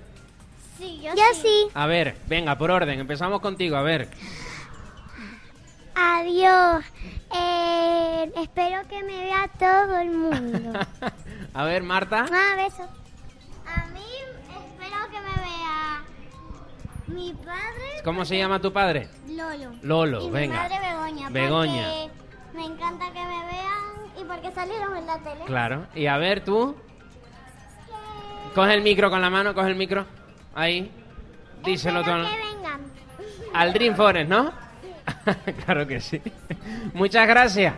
Sí, 0.78 1.00
yo, 1.02 1.12
sí. 1.34 1.68
A 1.74 1.86
ver, 1.86 2.16
venga, 2.26 2.56
por 2.58 2.70
orden, 2.70 2.98
empezamos 3.00 3.40
contigo, 3.40 3.76
a 3.76 3.82
ver. 3.82 4.08
Adiós. 5.94 6.84
Eh, 7.34 8.32
espero 8.36 8.86
que 8.88 9.02
me 9.02 9.24
vea 9.24 9.50
todo 9.58 9.98
el 9.98 10.10
mundo. 10.10 10.78
a 11.54 11.64
ver, 11.64 11.82
Marta. 11.82 12.26
Ah, 12.30 12.54
beso. 12.56 12.82
A 13.66 13.86
mí 13.88 14.04
espero 14.48 14.96
que 15.10 15.20
me 15.20 15.42
vea 15.42 16.04
mi 17.08 17.32
padre. 17.34 18.02
¿Cómo 18.04 18.24
se 18.24 18.36
llama 18.36 18.60
tu 18.60 18.72
padre? 18.72 19.08
Lolo. 19.28 19.72
Lolo, 19.82 20.28
y 20.28 20.30
venga. 20.30 20.62
mi 20.64 20.68
madre 20.68 20.88
Begoña. 20.88 21.30
Begoña. 21.30 21.88
porque 21.88 22.25
Me 22.56 22.64
encanta 22.64 23.04
que 23.12 23.20
me 23.20 23.46
vea 23.46 24.20
y 24.20 24.24
porque 24.24 24.50
salieron 24.52 24.96
en 24.96 25.06
la 25.06 25.18
tele. 25.18 25.44
Claro. 25.46 25.86
Y 25.94 26.06
a 26.06 26.16
ver, 26.16 26.42
tú. 26.42 26.74
Coge 28.54 28.72
el 28.72 28.82
micro 28.82 29.10
con 29.10 29.20
la 29.20 29.28
mano, 29.28 29.54
coge 29.54 29.68
el 29.68 29.76
micro. 29.76 30.06
Ahí. 30.54 30.90
Díselo. 31.64 32.00
Espero 32.00 32.22
que 32.24 32.36
vengan. 32.54 32.80
Al 33.52 33.72
Dream 33.72 33.94
Forest, 33.94 34.30
¿no? 34.30 34.52
claro 35.64 35.86
que 35.86 36.00
sí. 36.00 36.20
Muchas 36.94 37.28
gracias. 37.28 37.74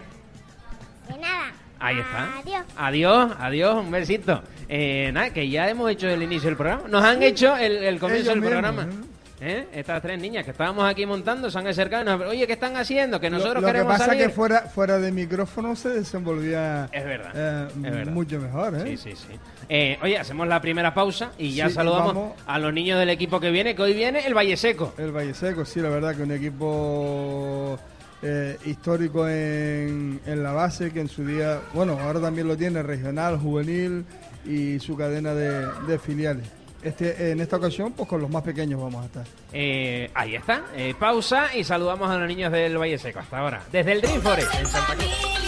De 1.09 1.19
nada. 1.19 1.53
Ahí 1.81 1.99
está. 1.99 2.29
Adiós. 2.39 2.65
Adiós, 2.77 3.33
adiós, 3.39 3.75
un 3.85 3.91
besito. 3.91 4.43
Eh, 4.69 5.11
nada, 5.13 5.31
que 5.31 5.49
ya 5.49 5.69
hemos 5.69 5.91
hecho 5.91 6.09
el 6.09 6.23
inicio 6.23 6.49
del 6.49 6.57
programa. 6.57 6.85
Nos 6.89 7.05
han 7.05 7.23
hecho 7.23 7.57
el, 7.57 7.79
el 7.79 7.99
comienzo 7.99 8.33
Ellos 8.33 8.35
del 8.35 8.41
mismos, 8.43 8.61
programa. 8.61 8.83
¿Eh? 8.83 9.18
Estas 9.41 10.03
tres 10.03 10.21
niñas 10.21 10.45
que 10.45 10.51
estábamos 10.51 10.85
aquí 10.85 11.07
montando 11.07 11.49
se 11.51 11.59
han 11.59 11.67
acercado 11.69 12.03
y 12.03 12.07
nos 12.07 12.21
han- 12.21 12.29
Oye, 12.29 12.47
¿qué 12.47 12.55
están 12.55 12.77
haciendo? 12.77 13.21
Que 13.21 13.31
nosotros 13.31 13.63
lo, 13.63 13.69
lo 13.69 13.73
que 13.75 13.85
pasa 13.85 14.07
salir. 14.07 14.23
es 14.23 14.29
que 14.29 14.35
fuera, 14.35 14.61
fuera 14.63 14.99
de 14.99 15.13
micrófono 15.13 15.77
se 15.77 15.91
desenvolvía 15.91 16.89
Es 16.93 17.05
verdad, 17.05 17.33
eh, 17.35 17.69
es 17.77 17.83
verdad. 17.83 18.13
mucho 18.13 18.41
mejor, 18.41 18.75
¿eh? 18.77 18.97
Sí, 18.97 18.97
sí, 18.97 19.17
sí. 19.17 19.39
Eh, 19.69 19.97
oye, 20.03 20.19
hacemos 20.19 20.49
la 20.49 20.61
primera 20.61 20.93
pausa 20.93 21.31
y 21.39 21.55
ya 21.55 21.69
Sí, 21.69 21.75
saludamos 21.75 22.15
vamos. 22.15 22.33
a 22.47 22.59
los 22.59 22.73
niños 22.73 22.99
del 22.99 23.11
equipo 23.11 23.39
que 23.39 23.51
viene, 23.51 23.75
que 23.77 23.83
hoy 23.83 23.93
viene 23.95 24.27
el 24.27 24.35
Valle 24.35 24.57
Seco. 24.57 24.93
El 24.99 25.13
Valle 25.13 25.35
Seco, 25.35 25.65
sí, 25.65 25.81
la 25.81 25.89
verdad 25.91 26.17
que 26.17 26.23
un 26.23 26.33
equipo 26.33 27.79
eh, 28.23 28.57
histórico 28.65 29.29
en, 29.29 30.21
en 30.27 30.43
la 30.43 30.51
base, 30.53 30.91
que 30.91 31.01
en 31.01 31.09
su 31.09 31.25
día, 31.25 31.61
bueno, 31.75 31.97
ahora 32.01 32.21
también 32.21 32.49
lo 32.49 32.57
tiene 32.57 32.83
regional, 32.83 33.39
juvenil 33.39 34.05
y 34.45 34.81
su 34.81 34.97
cadena 34.97 35.33
de, 35.35 35.65
de 35.87 35.99
filiales. 36.01 36.45
Este, 36.83 37.33
en 37.33 37.41
esta 37.41 37.57
ocasión, 37.57 37.93
pues 37.93 38.09
con 38.09 38.21
los 38.21 38.31
más 38.31 38.43
pequeños 38.43 38.81
vamos 38.81 39.03
a 39.03 39.07
estar. 39.07 39.27
Eh, 39.53 40.11
ahí 40.15 40.37
está, 40.37 40.65
eh, 40.77 40.95
pausa 40.99 41.55
y 41.55 41.65
saludamos 41.65 42.09
a 42.11 42.17
los 42.17 42.29
niños 42.29 42.53
del 42.53 42.79
Valle 42.79 42.99
Seco 42.99 43.19
hasta 43.19 43.39
ahora. 43.39 43.63
Desde 43.73 43.93
el 43.93 44.01
Dream 44.01 44.21
Forest 44.23 44.55
en 44.55 44.67
Santa 44.67 44.95
Cruz. 44.95 45.39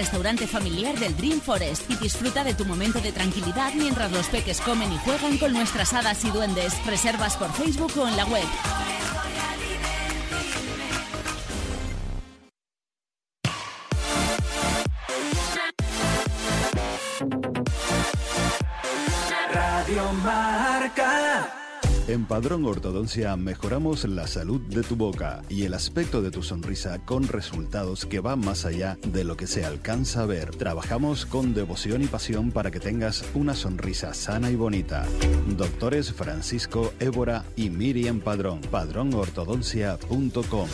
Restaurante 0.00 0.46
familiar 0.46 0.98
del 0.98 1.14
Dream 1.14 1.40
Forest 1.40 1.90
y 1.90 1.96
disfruta 1.96 2.42
de 2.42 2.54
tu 2.54 2.64
momento 2.64 3.00
de 3.00 3.12
tranquilidad 3.12 3.74
mientras 3.74 4.10
los 4.10 4.26
peques 4.28 4.60
comen 4.62 4.90
y 4.90 4.96
juegan 4.96 5.36
con 5.36 5.52
nuestras 5.52 5.92
hadas 5.92 6.24
y 6.24 6.30
duendes. 6.30 6.74
Reservas 6.86 7.36
por 7.36 7.52
Facebook 7.52 7.92
o 7.98 8.08
en 8.08 8.16
la 8.16 8.24
web. 8.24 8.46
En 22.10 22.26
Padrón 22.26 22.66
Ortodoncia 22.66 23.34
mejoramos 23.36 24.04
la 24.04 24.26
salud 24.26 24.60
de 24.62 24.82
tu 24.82 24.96
boca 24.96 25.42
y 25.48 25.62
el 25.62 25.74
aspecto 25.74 26.22
de 26.22 26.32
tu 26.32 26.42
sonrisa 26.42 26.98
con 27.04 27.28
resultados 27.28 28.04
que 28.04 28.18
van 28.18 28.40
más 28.40 28.64
allá 28.64 28.98
de 29.06 29.22
lo 29.22 29.36
que 29.36 29.46
se 29.46 29.64
alcanza 29.64 30.22
a 30.22 30.26
ver. 30.26 30.50
Trabajamos 30.50 31.24
con 31.24 31.54
devoción 31.54 32.02
y 32.02 32.08
pasión 32.08 32.50
para 32.50 32.72
que 32.72 32.80
tengas 32.80 33.24
una 33.32 33.54
sonrisa 33.54 34.12
sana 34.12 34.50
y 34.50 34.56
bonita. 34.56 35.06
Doctores 35.56 36.12
Francisco 36.12 36.92
Évora 36.98 37.44
y 37.54 37.70
Miriam 37.70 38.18
Padrón. 38.18 38.60
Padronortodoncia.com. 38.60 40.68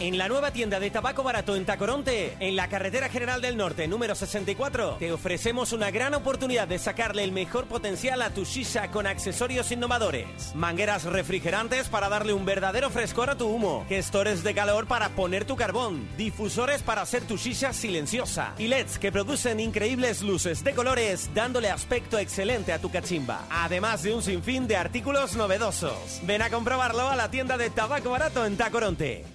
En 0.00 0.18
la 0.18 0.28
nueva 0.28 0.50
tienda 0.50 0.80
de 0.80 0.90
tabaco 0.90 1.22
barato 1.22 1.54
en 1.54 1.64
Tacoronte, 1.64 2.36
en 2.40 2.56
la 2.56 2.68
carretera 2.68 3.08
general 3.08 3.40
del 3.40 3.56
norte 3.56 3.86
número 3.86 4.16
64, 4.16 4.96
te 4.98 5.12
ofrecemos 5.12 5.72
una 5.72 5.92
gran 5.92 6.14
oportunidad 6.14 6.66
de 6.66 6.80
sacarle 6.80 7.22
el 7.22 7.30
mejor 7.30 7.66
potencial 7.66 8.20
a 8.20 8.30
tu 8.30 8.44
shisha 8.44 8.90
con 8.90 9.06
accesorios 9.06 9.70
innovadores. 9.70 10.52
Mangueras 10.56 11.04
refrigerantes 11.04 11.88
para 11.88 12.08
darle 12.08 12.32
un 12.32 12.44
verdadero 12.44 12.90
frescor 12.90 13.30
a 13.30 13.36
tu 13.36 13.46
humo, 13.46 13.86
gestores 13.88 14.42
de 14.42 14.52
calor 14.52 14.88
para 14.88 15.10
poner 15.10 15.44
tu 15.44 15.54
carbón, 15.54 16.08
difusores 16.16 16.82
para 16.82 17.02
hacer 17.02 17.22
tu 17.22 17.36
shisha 17.36 17.72
silenciosa 17.72 18.52
y 18.58 18.66
LEDs 18.66 18.98
que 18.98 19.12
producen 19.12 19.60
increíbles 19.60 20.22
luces 20.22 20.64
de 20.64 20.74
colores 20.74 21.30
dándole 21.34 21.70
aspecto 21.70 22.18
excelente 22.18 22.72
a 22.72 22.80
tu 22.80 22.90
cachimba. 22.90 23.44
Además 23.48 24.02
de 24.02 24.12
un 24.12 24.22
sinfín 24.22 24.66
de 24.66 24.76
artículos 24.76 25.36
novedosos. 25.36 26.20
Ven 26.24 26.42
a 26.42 26.50
comprobarlo 26.50 27.08
a 27.08 27.14
la 27.14 27.30
tienda 27.30 27.56
de 27.56 27.70
tabaco 27.70 28.10
barato 28.10 28.44
en 28.44 28.56
Tacoronte. 28.56 29.33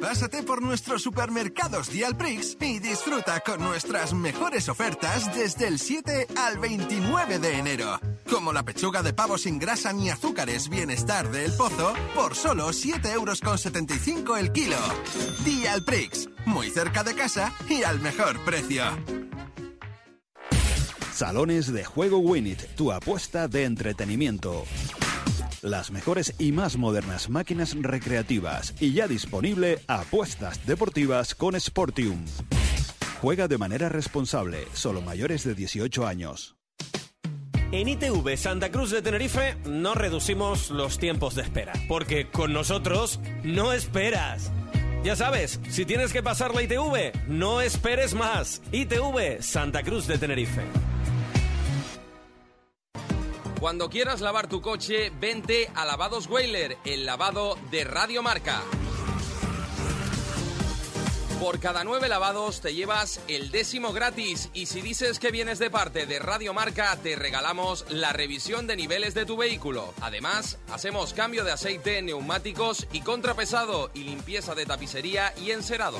Pásate 0.00 0.42
por 0.42 0.62
nuestros 0.62 1.02
supermercados 1.02 1.90
Dialprix 1.90 2.56
y 2.60 2.78
disfruta 2.78 3.40
con 3.40 3.60
nuestras 3.60 4.14
mejores 4.14 4.68
ofertas 4.68 5.34
desde 5.34 5.68
el 5.68 5.78
7 5.78 6.26
al 6.36 6.58
29 6.58 7.38
de 7.38 7.58
enero. 7.58 8.00
Como 8.28 8.52
la 8.52 8.62
pechuga 8.62 9.02
de 9.02 9.12
pavo 9.12 9.36
sin 9.36 9.58
grasa 9.58 9.92
ni 9.92 10.08
azúcares 10.08 10.68
Bienestar 10.68 11.30
de 11.30 11.44
El 11.44 11.52
Pozo 11.52 11.92
por 12.14 12.34
solo 12.34 12.68
7,75 12.70 13.12
euros 13.14 14.40
el 14.40 14.52
kilo. 14.52 14.76
Dialprix, 15.44 16.28
muy 16.46 16.70
cerca 16.70 17.04
de 17.04 17.14
casa 17.14 17.52
y 17.68 17.82
al 17.82 18.00
mejor 18.00 18.42
precio. 18.44 18.84
Salones 21.12 21.70
de 21.70 21.84
Juego 21.84 22.18
Winit, 22.18 22.62
tu 22.76 22.90
apuesta 22.90 23.48
de 23.48 23.64
entretenimiento. 23.64 24.64
Las 25.62 25.90
mejores 25.90 26.34
y 26.38 26.52
más 26.52 26.78
modernas 26.78 27.28
máquinas 27.28 27.76
recreativas 27.78 28.74
y 28.80 28.94
ya 28.94 29.06
disponible 29.06 29.80
apuestas 29.88 30.66
deportivas 30.66 31.34
con 31.34 31.58
Sportium. 31.60 32.24
Juega 33.20 33.46
de 33.46 33.58
manera 33.58 33.90
responsable, 33.90 34.66
solo 34.72 35.02
mayores 35.02 35.44
de 35.44 35.54
18 35.54 36.06
años. 36.06 36.56
En 37.72 37.88
ITV 37.88 38.38
Santa 38.38 38.70
Cruz 38.70 38.90
de 38.90 39.02
Tenerife 39.02 39.58
no 39.66 39.94
reducimos 39.94 40.70
los 40.70 40.98
tiempos 40.98 41.34
de 41.34 41.42
espera, 41.42 41.74
porque 41.88 42.30
con 42.30 42.54
nosotros 42.54 43.20
no 43.44 43.74
esperas. 43.74 44.50
Ya 45.04 45.14
sabes, 45.14 45.60
si 45.68 45.84
tienes 45.84 46.14
que 46.14 46.22
pasar 46.22 46.54
la 46.54 46.62
ITV, 46.62 47.28
no 47.28 47.60
esperes 47.60 48.14
más. 48.14 48.62
ITV 48.72 49.42
Santa 49.42 49.82
Cruz 49.82 50.06
de 50.06 50.16
Tenerife. 50.16 50.62
Cuando 53.60 53.90
quieras 53.90 54.22
lavar 54.22 54.48
tu 54.48 54.62
coche, 54.62 55.12
vente 55.20 55.70
a 55.74 55.84
Lavados 55.84 56.28
Whaler, 56.28 56.78
el 56.86 57.04
lavado 57.04 57.58
de 57.70 57.84
Radio 57.84 58.22
Marca. 58.22 58.62
Por 61.38 61.60
cada 61.60 61.84
nueve 61.84 62.08
lavados 62.08 62.62
te 62.62 62.74
llevas 62.74 63.20
el 63.28 63.50
décimo 63.50 63.92
gratis 63.92 64.48
y 64.54 64.64
si 64.64 64.80
dices 64.80 65.18
que 65.18 65.30
vienes 65.30 65.58
de 65.58 65.68
parte 65.68 66.06
de 66.06 66.18
Radio 66.18 66.54
Marca 66.54 66.96
te 67.02 67.16
regalamos 67.16 67.84
la 67.90 68.14
revisión 68.14 68.66
de 68.66 68.76
niveles 68.76 69.12
de 69.12 69.26
tu 69.26 69.36
vehículo. 69.36 69.92
Además, 70.00 70.58
hacemos 70.72 71.12
cambio 71.12 71.44
de 71.44 71.52
aceite, 71.52 72.00
neumáticos 72.00 72.86
y 72.92 73.02
contrapesado 73.02 73.90
y 73.92 74.04
limpieza 74.04 74.54
de 74.54 74.64
tapicería 74.64 75.34
y 75.36 75.50
encerado. 75.50 75.98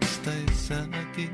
Estáis 0.06 0.70
aquí, 0.70 1.30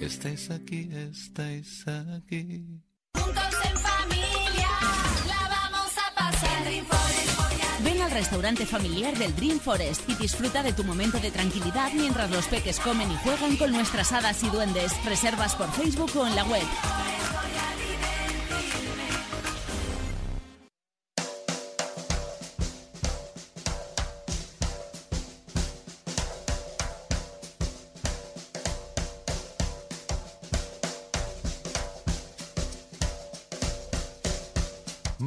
estáis 0.00 0.50
aquí, 0.50 0.90
estáis 1.10 1.84
aquí. 1.88 2.64
Juntos 3.14 3.54
en 3.64 3.78
familia, 3.78 4.68
la 5.26 5.48
vamos 5.48 5.92
a 5.98 6.14
pasar. 6.14 6.64
Dream 6.64 6.84
Forest. 6.86 7.29
Al 8.00 8.10
restaurante 8.12 8.64
familiar 8.64 9.16
del 9.18 9.34
Dream 9.36 9.60
Forest 9.60 10.08
y 10.08 10.14
disfruta 10.14 10.62
de 10.62 10.72
tu 10.72 10.84
momento 10.84 11.18
de 11.18 11.30
tranquilidad 11.30 11.92
mientras 11.94 12.30
los 12.30 12.46
peques 12.46 12.80
comen 12.80 13.10
y 13.10 13.16
juegan 13.16 13.56
con 13.56 13.72
nuestras 13.72 14.12
hadas 14.12 14.42
y 14.42 14.48
duendes. 14.48 14.92
Reservas 15.04 15.54
por 15.54 15.70
Facebook 15.72 16.10
o 16.16 16.26
en 16.26 16.34
la 16.34 16.44
web. 16.44 16.62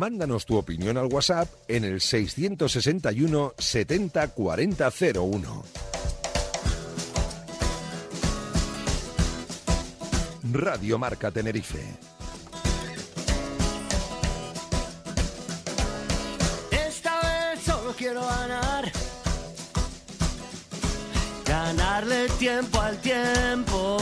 Mándanos 0.04 0.46
tu 0.46 0.58
opinión 0.58 0.98
al 0.98 1.06
WhatsApp 1.06 1.48
en 1.66 1.86
el 1.86 2.02
661 2.02 3.54
70 3.58 4.28
40 4.28 4.92
01. 5.16 5.64
Radio 10.52 11.00
Marca 11.00 11.32
Tenerife. 11.32 11.80
Esta 16.70 17.22
vez 17.22 17.64
solo 17.64 17.94
quiero 17.98 18.28
ganar. 18.28 18.92
Ganarle 21.46 22.28
tiempo 22.40 22.82
al 22.82 23.00
tiempo. 23.00 24.00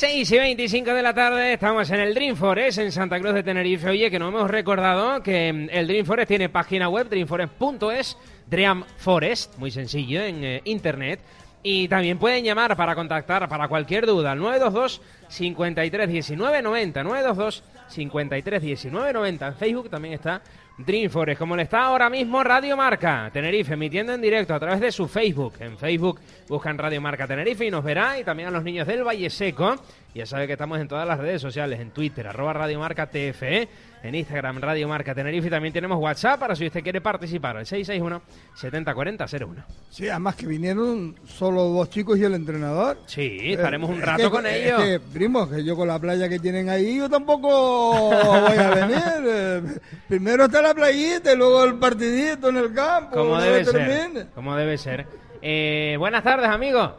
6 0.00 0.32
y 0.32 0.38
25 0.38 0.94
de 0.94 1.02
la 1.02 1.12
tarde, 1.12 1.52
estamos 1.52 1.90
en 1.90 2.00
el 2.00 2.14
Dream 2.14 2.34
Forest 2.34 2.78
en 2.78 2.90
Santa 2.90 3.20
Cruz 3.20 3.34
de 3.34 3.42
Tenerife. 3.42 3.90
Oye, 3.90 4.10
que 4.10 4.18
no 4.18 4.28
hemos 4.28 4.50
recordado 4.50 5.22
que 5.22 5.52
mm, 5.52 5.68
el 5.70 5.86
Dream 5.86 6.06
Forest 6.06 6.28
tiene 6.28 6.48
página 6.48 6.88
web, 6.88 7.10
dreamforest.es, 7.10 8.16
Dream 8.46 8.82
Forest, 8.96 9.58
muy 9.58 9.70
sencillo, 9.70 10.22
en 10.22 10.42
eh, 10.42 10.62
internet. 10.64 11.20
Y 11.62 11.86
también 11.88 12.18
pueden 12.18 12.42
llamar 12.42 12.74
para 12.78 12.94
contactar 12.94 13.46
para 13.46 13.68
cualquier 13.68 14.06
duda 14.06 14.32
al 14.32 14.38
922 14.38 15.02
53 15.28 16.08
19 16.08 16.62
90. 16.62 17.02
922 17.02 17.62
53 17.88 18.62
19 18.62 19.12
90. 19.12 19.48
En 19.48 19.54
Facebook 19.54 19.90
también 19.90 20.14
está 20.14 20.40
Dream 20.84 21.10
Forest, 21.10 21.38
como 21.38 21.56
le 21.56 21.64
está 21.64 21.82
ahora 21.82 22.08
mismo 22.08 22.42
Radio 22.42 22.76
Marca 22.76 23.30
Tenerife, 23.32 23.74
emitiendo 23.74 24.14
en 24.14 24.20
directo 24.20 24.54
a 24.54 24.60
través 24.60 24.80
de 24.80 24.90
su 24.92 25.08
Facebook. 25.08 25.54
En 25.60 25.76
Facebook 25.76 26.20
buscan 26.48 26.78
Radio 26.78 27.00
Marca 27.00 27.26
Tenerife 27.26 27.66
y 27.66 27.70
nos 27.70 27.84
verá, 27.84 28.18
y 28.18 28.24
también 28.24 28.48
a 28.48 28.52
los 28.52 28.64
niños 28.64 28.86
del 28.86 29.04
Valle 29.04 29.30
Seco. 29.30 29.76
Ya 30.12 30.26
sabe 30.26 30.46
que 30.48 30.54
estamos 30.54 30.80
en 30.80 30.88
todas 30.88 31.06
las 31.06 31.18
redes 31.18 31.40
sociales, 31.40 31.78
en 31.78 31.90
Twitter, 31.92 32.26
arroba 32.26 32.52
Radio 32.52 32.80
Marca 32.80 33.06
TFE, 33.06 33.68
en 34.02 34.14
Instagram 34.16 34.60
Radio 34.60 34.88
Marca 34.88 35.14
Tenerife 35.14 35.46
y 35.46 35.50
también 35.50 35.72
tenemos 35.72 35.98
WhatsApp 36.00 36.40
para 36.40 36.56
si 36.56 36.66
usted 36.66 36.82
quiere 36.82 37.00
participar, 37.00 37.56
el 37.58 37.64
661 37.66 38.20
704001. 38.54 39.62
Sí, 39.88 40.08
además 40.08 40.34
que 40.34 40.46
vinieron 40.46 41.14
solo 41.26 41.62
dos 41.68 41.90
chicos 41.90 42.18
y 42.18 42.24
el 42.24 42.34
entrenador. 42.34 42.98
Sí, 43.06 43.52
estaremos 43.52 43.88
un 43.88 44.02
Eh, 44.02 44.04
rato 44.04 44.22
es 44.22 44.28
que- 44.28 44.34
con 44.34 44.46
es 44.46 44.52
ellos. 44.66 44.82
que, 44.82 45.00
primo, 45.00 45.48
que 45.48 45.62
yo 45.64 45.76
con 45.76 45.86
la 45.86 45.98
playa 46.00 46.28
que 46.28 46.40
tienen 46.40 46.68
ahí, 46.70 46.96
yo 46.98 47.08
tampoco 47.08 48.10
voy 48.10 48.58
a 48.58 48.70
venir. 48.74 49.80
Primero 50.08 50.46
está 50.46 50.60
la 50.60 50.74
playita 50.74 51.32
y 51.32 51.36
luego 51.36 51.62
el 51.64 51.74
partidito 51.76 52.48
en 52.48 52.56
el 52.56 52.72
campo. 52.74 53.14
Como 53.16 53.40
debe 53.40 53.64
ser. 53.64 54.26
Como 54.34 54.56
debe 54.56 54.76
ser. 54.76 55.06
Eh, 55.40 55.94
buenas 56.00 56.24
tardes, 56.24 56.48
amigo. 56.48 56.96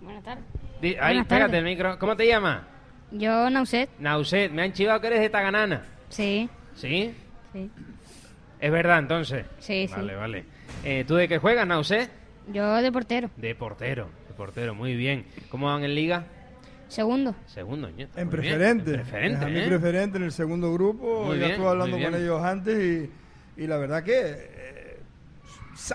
Buenas 0.00 0.24
tardes. 0.24 0.44
Di- 0.82 0.96
Ahí, 1.00 1.22
pégate 1.22 1.56
el 1.58 1.64
micro. 1.64 1.98
¿Cómo 1.98 2.16
te 2.16 2.26
llamas? 2.26 2.62
Yo, 3.12 3.48
Nauset. 3.48 3.88
Nauset. 3.98 4.50
Me 4.52 4.62
han 4.62 4.72
chivado 4.72 5.00
que 5.00 5.06
eres 5.06 5.20
de 5.20 5.30
Taganana. 5.30 5.82
Sí. 6.08 6.48
¿Sí? 6.74 7.14
Sí. 7.52 7.70
Es 8.60 8.70
verdad, 8.70 8.98
entonces. 8.98 9.46
Sí, 9.58 9.86
sí. 9.86 9.94
Vale, 9.94 10.14
vale. 10.16 10.44
Eh, 10.84 11.04
¿Tú 11.06 11.14
de 11.14 11.28
qué 11.28 11.38
juegas, 11.38 11.66
Nauset? 11.66 12.10
Yo 12.52 12.74
de 12.82 12.90
portero. 12.92 13.30
De 13.36 13.54
portero. 13.54 14.08
De 14.28 14.34
portero, 14.34 14.74
muy 14.74 14.96
bien. 14.96 15.24
¿Cómo 15.50 15.66
van 15.66 15.84
en 15.84 15.94
liga? 15.94 16.24
Segundo. 16.88 17.34
Segundo. 17.46 17.88
En 17.88 18.28
preferente. 18.28 18.90
En 18.90 18.96
preferente, 19.02 19.46
mi 19.46 19.60
¿eh? 19.60 19.66
preferente 19.66 20.18
en 20.18 20.24
el 20.24 20.32
segundo 20.32 20.72
grupo. 20.74 21.24
Muy 21.24 21.36
ya 21.36 21.46
bien, 21.46 21.50
estuve 21.52 21.68
hablando 21.68 21.98
con 21.98 22.14
ellos 22.14 22.42
antes 22.42 23.10
y, 23.56 23.62
y 23.62 23.66
la 23.66 23.76
verdad 23.78 24.02
que 24.02 24.12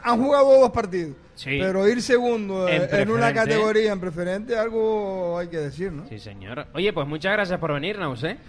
han 0.04 0.24
jugado 0.24 0.60
dos 0.60 0.72
partidos. 0.72 1.16
Sí. 1.36 1.58
Pero 1.60 1.88
ir 1.88 2.02
segundo 2.02 2.68
En 2.68 2.82
eh, 2.82 2.90
en, 2.92 3.12
una 3.12 3.32
categoría 3.32 3.92
en 3.92 4.00
preferente, 4.00 4.58
algo 4.58 5.38
hay 5.38 5.48
que 5.50 5.58
decir, 5.58 5.92
¿no? 5.92 6.08
Sí, 6.08 6.18
señor. 6.20 6.66
Oye, 6.74 6.92
pues 6.92 7.08
muchas 7.08 7.34
gracias 7.34 7.60
por 7.60 7.74
venir, 7.74 8.00
Nauset. 8.00 8.40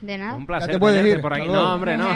De 0.00 0.18
nada. 0.18 0.34
Un 0.34 0.44
placer 0.46 0.68
Ya 0.68 0.72
te 0.74 0.78
puedes 0.78 0.98
tenerte 0.98 1.16
ir. 1.16 1.22
por 1.22 1.32
aquí. 1.32 1.48
No, 1.48 1.74
hombre, 1.74 1.96
no. 1.96 2.06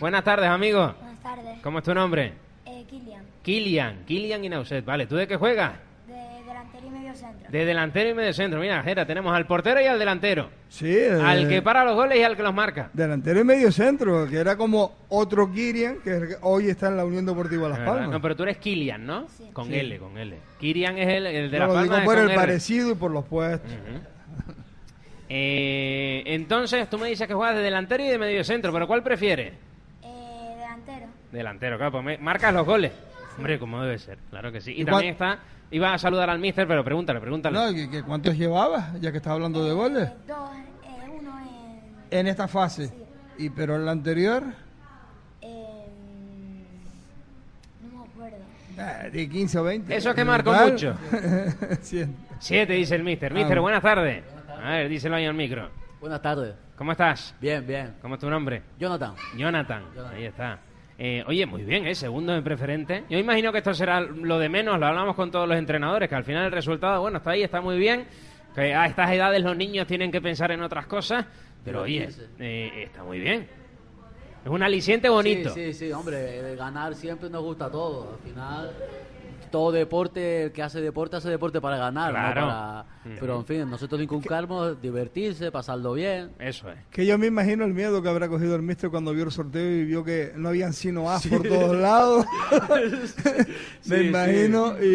Buenas 0.00 0.24
tardes, 0.24 0.48
amigo. 0.48 0.92
Buenas 1.00 1.22
tardes. 1.22 1.60
¿Cómo 1.62 1.78
es 1.78 1.84
tu 1.84 1.94
nombre? 1.94 2.32
Eh, 2.66 2.84
Kilian, 2.90 3.24
Kilian. 3.42 4.04
Kilian 4.04 4.44
y 4.44 4.48
Nauset. 4.48 4.84
Vale, 4.84 5.06
¿tú 5.06 5.14
de 5.16 5.28
qué 5.28 5.36
juegas? 5.36 5.72
De 7.14 7.24
delantero 7.24 7.30
y 7.30 7.34
medio 7.34 7.42
centro. 7.44 7.50
De 7.52 7.64
delantero 7.64 8.10
y 8.10 8.14
medio 8.14 8.32
centro. 8.32 8.60
Mira, 8.60 8.82
Jera, 8.82 9.06
tenemos 9.06 9.34
al 9.34 9.46
portero 9.46 9.80
y 9.80 9.84
al 9.86 9.98
delantero. 9.98 10.50
Sí. 10.68 10.86
eh, 10.96 11.10
Al 11.22 11.48
que 11.48 11.62
para 11.62 11.84
los 11.84 11.94
goles 11.94 12.18
y 12.18 12.22
al 12.22 12.36
que 12.36 12.42
los 12.42 12.54
marca. 12.54 12.90
Delantero 12.92 13.40
y 13.40 13.44
medio 13.44 13.70
centro, 13.72 14.26
que 14.28 14.36
era 14.38 14.56
como 14.56 14.96
otro 15.08 15.50
Kirian, 15.52 15.98
que 16.02 16.36
hoy 16.42 16.68
está 16.68 16.88
en 16.88 16.96
la 16.96 17.04
Unión 17.04 17.24
Deportiva 17.26 17.68
Las. 17.68 17.78
Palmas. 17.80 18.10
No, 18.10 18.20
pero 18.20 18.34
tú 18.36 18.42
eres 18.44 18.58
Kilian, 18.58 19.04
¿no? 19.06 19.26
Con 19.52 19.66
Sí. 19.68 19.74
L, 19.76 19.98
con 19.98 20.16
L. 20.18 20.36
Kirian 20.58 20.98
es 20.98 21.08
el, 21.08 21.26
el 21.26 21.50
de 21.50 21.58
Yo 21.58 21.66
la 21.66 21.72
lo 21.72 21.82
digo 21.82 21.94
por 22.04 22.16
con 22.16 22.28
el 22.30 22.34
parecido 22.34 22.90
y 22.90 22.94
por 22.94 23.10
los 23.10 23.24
puestos. 23.24 23.70
Eh, 25.28 26.22
entonces, 26.26 26.88
tú 26.90 26.98
me 26.98 27.08
dices 27.08 27.26
que 27.26 27.34
juegas 27.34 27.56
de 27.56 27.62
delantero 27.62 28.04
y 28.04 28.08
de 28.08 28.18
medio 28.18 28.44
centro, 28.44 28.72
pero 28.72 28.86
¿cuál 28.86 29.02
prefieres? 29.02 29.54
Eh, 30.02 30.54
delantero. 30.58 31.06
Delantero, 31.32 31.76
claro, 31.76 31.92
pues 31.92 32.04
me- 32.04 32.18
marcas 32.18 32.52
los 32.52 32.66
goles. 32.66 32.92
Hombre, 33.36 33.58
como 33.58 33.82
debe 33.82 33.98
ser, 33.98 34.18
claro 34.30 34.52
que 34.52 34.60
sí. 34.60 34.72
Y, 34.72 34.82
¿Y 34.82 34.84
también 34.84 35.14
cuál- 35.16 35.32
está, 35.32 35.44
iba 35.76 35.92
a 35.92 35.98
saludar 35.98 36.30
al 36.30 36.38
mister, 36.38 36.66
pero 36.68 36.84
pregúntale, 36.84 37.20
pregúntale. 37.20 37.58
No, 37.58 37.72
¿que- 37.74 37.90
que 37.90 38.02
¿Cuántos 38.02 38.36
llevabas, 38.36 39.00
ya 39.00 39.10
que 39.10 39.18
estás 39.18 39.32
hablando 39.32 39.64
de 39.64 39.72
goles? 39.72 40.10
Dos, 40.26 40.50
eh, 40.84 41.10
uno 41.20 41.38
en... 42.10 42.18
En 42.18 42.26
esta 42.26 42.46
fase. 42.48 42.92
Y 43.38 43.50
pero 43.50 43.74
en 43.76 43.84
la 43.84 43.90
anterior, 43.92 44.44
No 47.82 47.98
me 47.98 48.04
acuerdo. 48.04 48.36
eh, 48.78 49.10
de 49.10 49.28
15 49.28 49.58
o 49.58 49.64
20. 49.64 49.96
Eso 49.96 50.10
es 50.10 50.14
que 50.16 50.24
marcó 50.24 50.50
¿Verdad? 50.52 50.70
mucho. 50.72 50.96
Sí. 51.82 52.04
Siete, 52.38 52.72
dice 52.74 52.94
el 52.96 53.02
mister. 53.04 53.32
Ah, 53.32 53.34
Mister, 53.34 53.48
bueno. 53.60 53.62
buenas 53.62 53.82
tardes. 53.82 54.22
A 54.62 54.70
ver, 54.70 54.88
díselo 54.88 55.16
ahí 55.16 55.24
al 55.26 55.34
micro. 55.34 55.70
Buenas 56.00 56.20
tardes. 56.22 56.54
¿Cómo 56.76 56.92
estás? 56.92 57.34
Bien, 57.40 57.66
bien. 57.66 57.94
¿Cómo 58.02 58.14
es 58.14 58.20
tu 58.20 58.28
nombre? 58.28 58.62
Jonathan. 58.78 59.14
Jonathan. 59.36 59.84
Ahí 60.14 60.24
está. 60.24 60.58
Eh, 60.98 61.24
oye, 61.26 61.44
muy 61.44 61.64
bien, 61.64 61.86
¿eh? 61.86 61.94
Segundo 61.94 62.34
en 62.34 62.44
preferente. 62.44 63.04
Yo 63.08 63.18
imagino 63.18 63.50
que 63.50 63.58
esto 63.58 63.74
será 63.74 64.00
lo 64.00 64.38
de 64.38 64.48
menos, 64.48 64.78
lo 64.78 64.86
hablamos 64.86 65.16
con 65.16 65.30
todos 65.30 65.48
los 65.48 65.58
entrenadores, 65.58 66.08
que 66.08 66.14
al 66.14 66.24
final 66.24 66.46
el 66.46 66.52
resultado, 66.52 67.00
bueno, 67.00 67.18
está 67.18 67.30
ahí, 67.30 67.42
está 67.42 67.60
muy 67.60 67.78
bien. 67.78 68.06
Que 68.54 68.72
a 68.72 68.86
estas 68.86 69.10
edades 69.10 69.42
los 69.42 69.56
niños 69.56 69.86
tienen 69.86 70.12
que 70.12 70.20
pensar 70.20 70.52
en 70.52 70.62
otras 70.62 70.86
cosas, 70.86 71.26
pero 71.64 71.82
oye, 71.82 72.08
eh, 72.38 72.84
está 72.84 73.02
muy 73.02 73.18
bien. 73.18 73.48
Es 74.44 74.50
un 74.50 74.62
aliciente 74.62 75.08
bonito. 75.08 75.50
Sí, 75.50 75.72
sí, 75.72 75.86
sí, 75.86 75.92
hombre, 75.92 76.54
ganar 76.54 76.94
siempre 76.94 77.28
nos 77.28 77.42
gusta 77.42 77.64
a 77.64 77.70
todos. 77.70 78.12
Al 78.12 78.30
final, 78.30 78.70
todo 79.54 79.70
deporte, 79.70 80.44
el 80.46 80.52
que 80.52 80.64
hace 80.64 80.80
deporte, 80.80 81.14
hace 81.14 81.30
deporte 81.30 81.60
para 81.60 81.76
ganar, 81.76 82.12
no 82.12 82.18
Claro. 82.18 82.40
para-. 82.40 82.84
Pero 83.20 83.36
en 83.38 83.44
fin, 83.46 83.70
nosotros 83.70 84.02
inculcamos 84.02 84.82
divertirse, 84.82 85.52
pasarlo 85.52 85.92
bien. 85.92 86.32
Eso 86.40 86.68
es. 86.70 86.78
Que 86.90 87.06
yo 87.06 87.16
me 87.18 87.26
imagino 87.28 87.64
el 87.64 87.72
miedo 87.72 88.02
que 88.02 88.08
habrá 88.08 88.28
cogido 88.28 88.56
el 88.56 88.62
mister 88.62 88.90
cuando 88.90 89.12
vio 89.12 89.22
el 89.22 89.30
sorteo 89.30 89.70
y 89.70 89.84
vio 89.84 90.02
que 90.02 90.32
no 90.34 90.48
habían 90.48 90.72
sino 90.72 91.08
As 91.08 91.22
Sí. 91.22 91.28
por 91.28 91.46
todos 91.46 91.76
lados. 91.76 92.26
me 93.86 93.98
Sí, 93.98 94.04
imagino. 94.08 94.74
Y, 94.82 94.86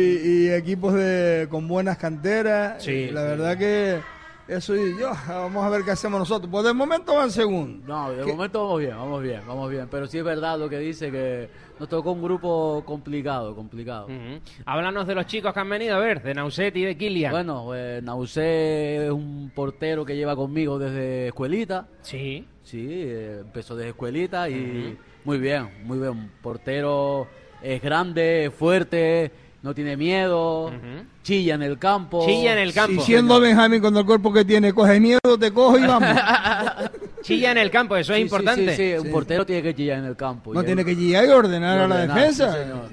y 0.48 0.50
equipos 0.52 0.93
de 0.93 1.48
con 1.50 1.67
buenas 1.67 1.98
canteras. 1.98 2.84
Sí, 2.84 3.10
la 3.12 3.22
verdad 3.24 3.58
que 3.58 4.00
eso 4.48 4.76
y 4.76 4.98
yo, 5.00 5.12
vamos 5.28 5.63
a 5.63 5.69
ver 5.69 5.84
qué 5.84 5.91
hacemos 5.91 6.19
nosotros. 6.19 6.50
Pues 6.52 6.65
de 6.65 6.74
momento 6.74 7.15
van 7.15 7.32
segundo. 7.32 7.88
No, 7.88 8.12
de 8.12 8.26
¿Qué? 8.26 8.32
momento 8.34 8.63
vamos 8.63 8.80
bien, 8.80 8.98
vamos 8.98 9.22
bien, 9.24 9.41
vamos 9.48 9.69
bien. 9.69 9.88
Pero 9.89 10.08
sí 10.08 10.17
es 10.17 10.24
verdad 10.24 10.58
lo 10.60 10.67
que 10.67 10.80
dice 10.80 11.12
que 11.12 11.50
nos 11.79 11.87
tocó 11.87 12.11
un 12.11 12.21
grupo 12.21 12.83
complicado, 12.85 13.55
complicado. 13.55 14.07
Háblanos 14.65 15.07
de 15.07 15.15
los 15.15 15.25
chicos 15.25 15.53
que 15.53 15.59
han 15.59 15.69
venido 15.69 15.95
a 15.95 15.99
ver, 15.99 16.21
de 16.21 16.33
Nauset 16.33 16.75
y 16.75 16.83
de 16.83 16.97
Kilian. 16.97 17.31
Bueno, 17.31 17.63
pues 17.65 18.03
Nausé 18.03 19.05
es 19.05 19.11
un 19.11 19.51
portero 19.55 20.05
que 20.05 20.15
lleva 20.15 20.35
conmigo 20.35 20.77
desde 20.77 21.27
escuelita. 21.27 21.87
Sí. 22.01 22.45
Sí, 22.63 22.85
eh, 22.89 23.39
empezó 23.41 23.75
desde 23.75 23.89
escuelita 23.89 24.49
y 24.49 24.97
muy 25.23 25.37
bien, 25.37 25.69
muy 25.85 25.97
bien. 25.97 26.11
Un 26.11 26.31
portero 26.41 27.27
es 27.63 27.81
grande, 27.81 28.45
es 28.45 28.53
fuerte 28.53 29.31
no 29.62 29.74
tiene 29.74 29.98
miedo, 29.98 30.72
chilla 31.24 31.56
en 31.56 31.63
el 31.63 31.78
campo. 31.78 32.26
Chilla 32.26 32.54
en 32.54 32.60
el 32.60 32.74
campo. 32.74 33.02
Y 33.02 33.06
siendo 33.06 33.39
Benjamín 33.39 33.82
con 33.82 33.95
el 33.98 34.06
cuerpo 34.06 34.32
que 34.32 34.45
tiene, 34.45 34.74
coge 34.74 35.00
miedo, 35.00 35.19
te 35.39 35.52
cojo 35.52 35.78
y 35.78 35.86
vamos. 35.86 36.10
Chilla 37.22 37.52
en 37.52 37.58
el 37.58 37.69
campo, 37.69 37.95
eso 37.98 38.13
es 38.13 38.17
Sí, 38.17 38.22
importante. 38.24 38.76
Sí, 38.76 38.91
sí, 38.93 38.98
un 38.98 39.12
portero 39.12 39.45
tiene 39.45 39.62
que 39.62 39.76
chillar 39.76 40.00
en 40.00 40.06
el 40.06 40.15
campo. 40.15 40.54
No 40.54 40.63
tiene 40.63 40.82
él- 40.82 40.88
que 40.88 40.95
llegar 40.95 41.26
y 41.26 41.28
ordenar 41.30 41.78
y 41.80 41.84
a 41.84 41.88
la 41.88 41.98
defensa. 42.08 42.54
sí, 42.54 42.60
señor. 42.60 42.89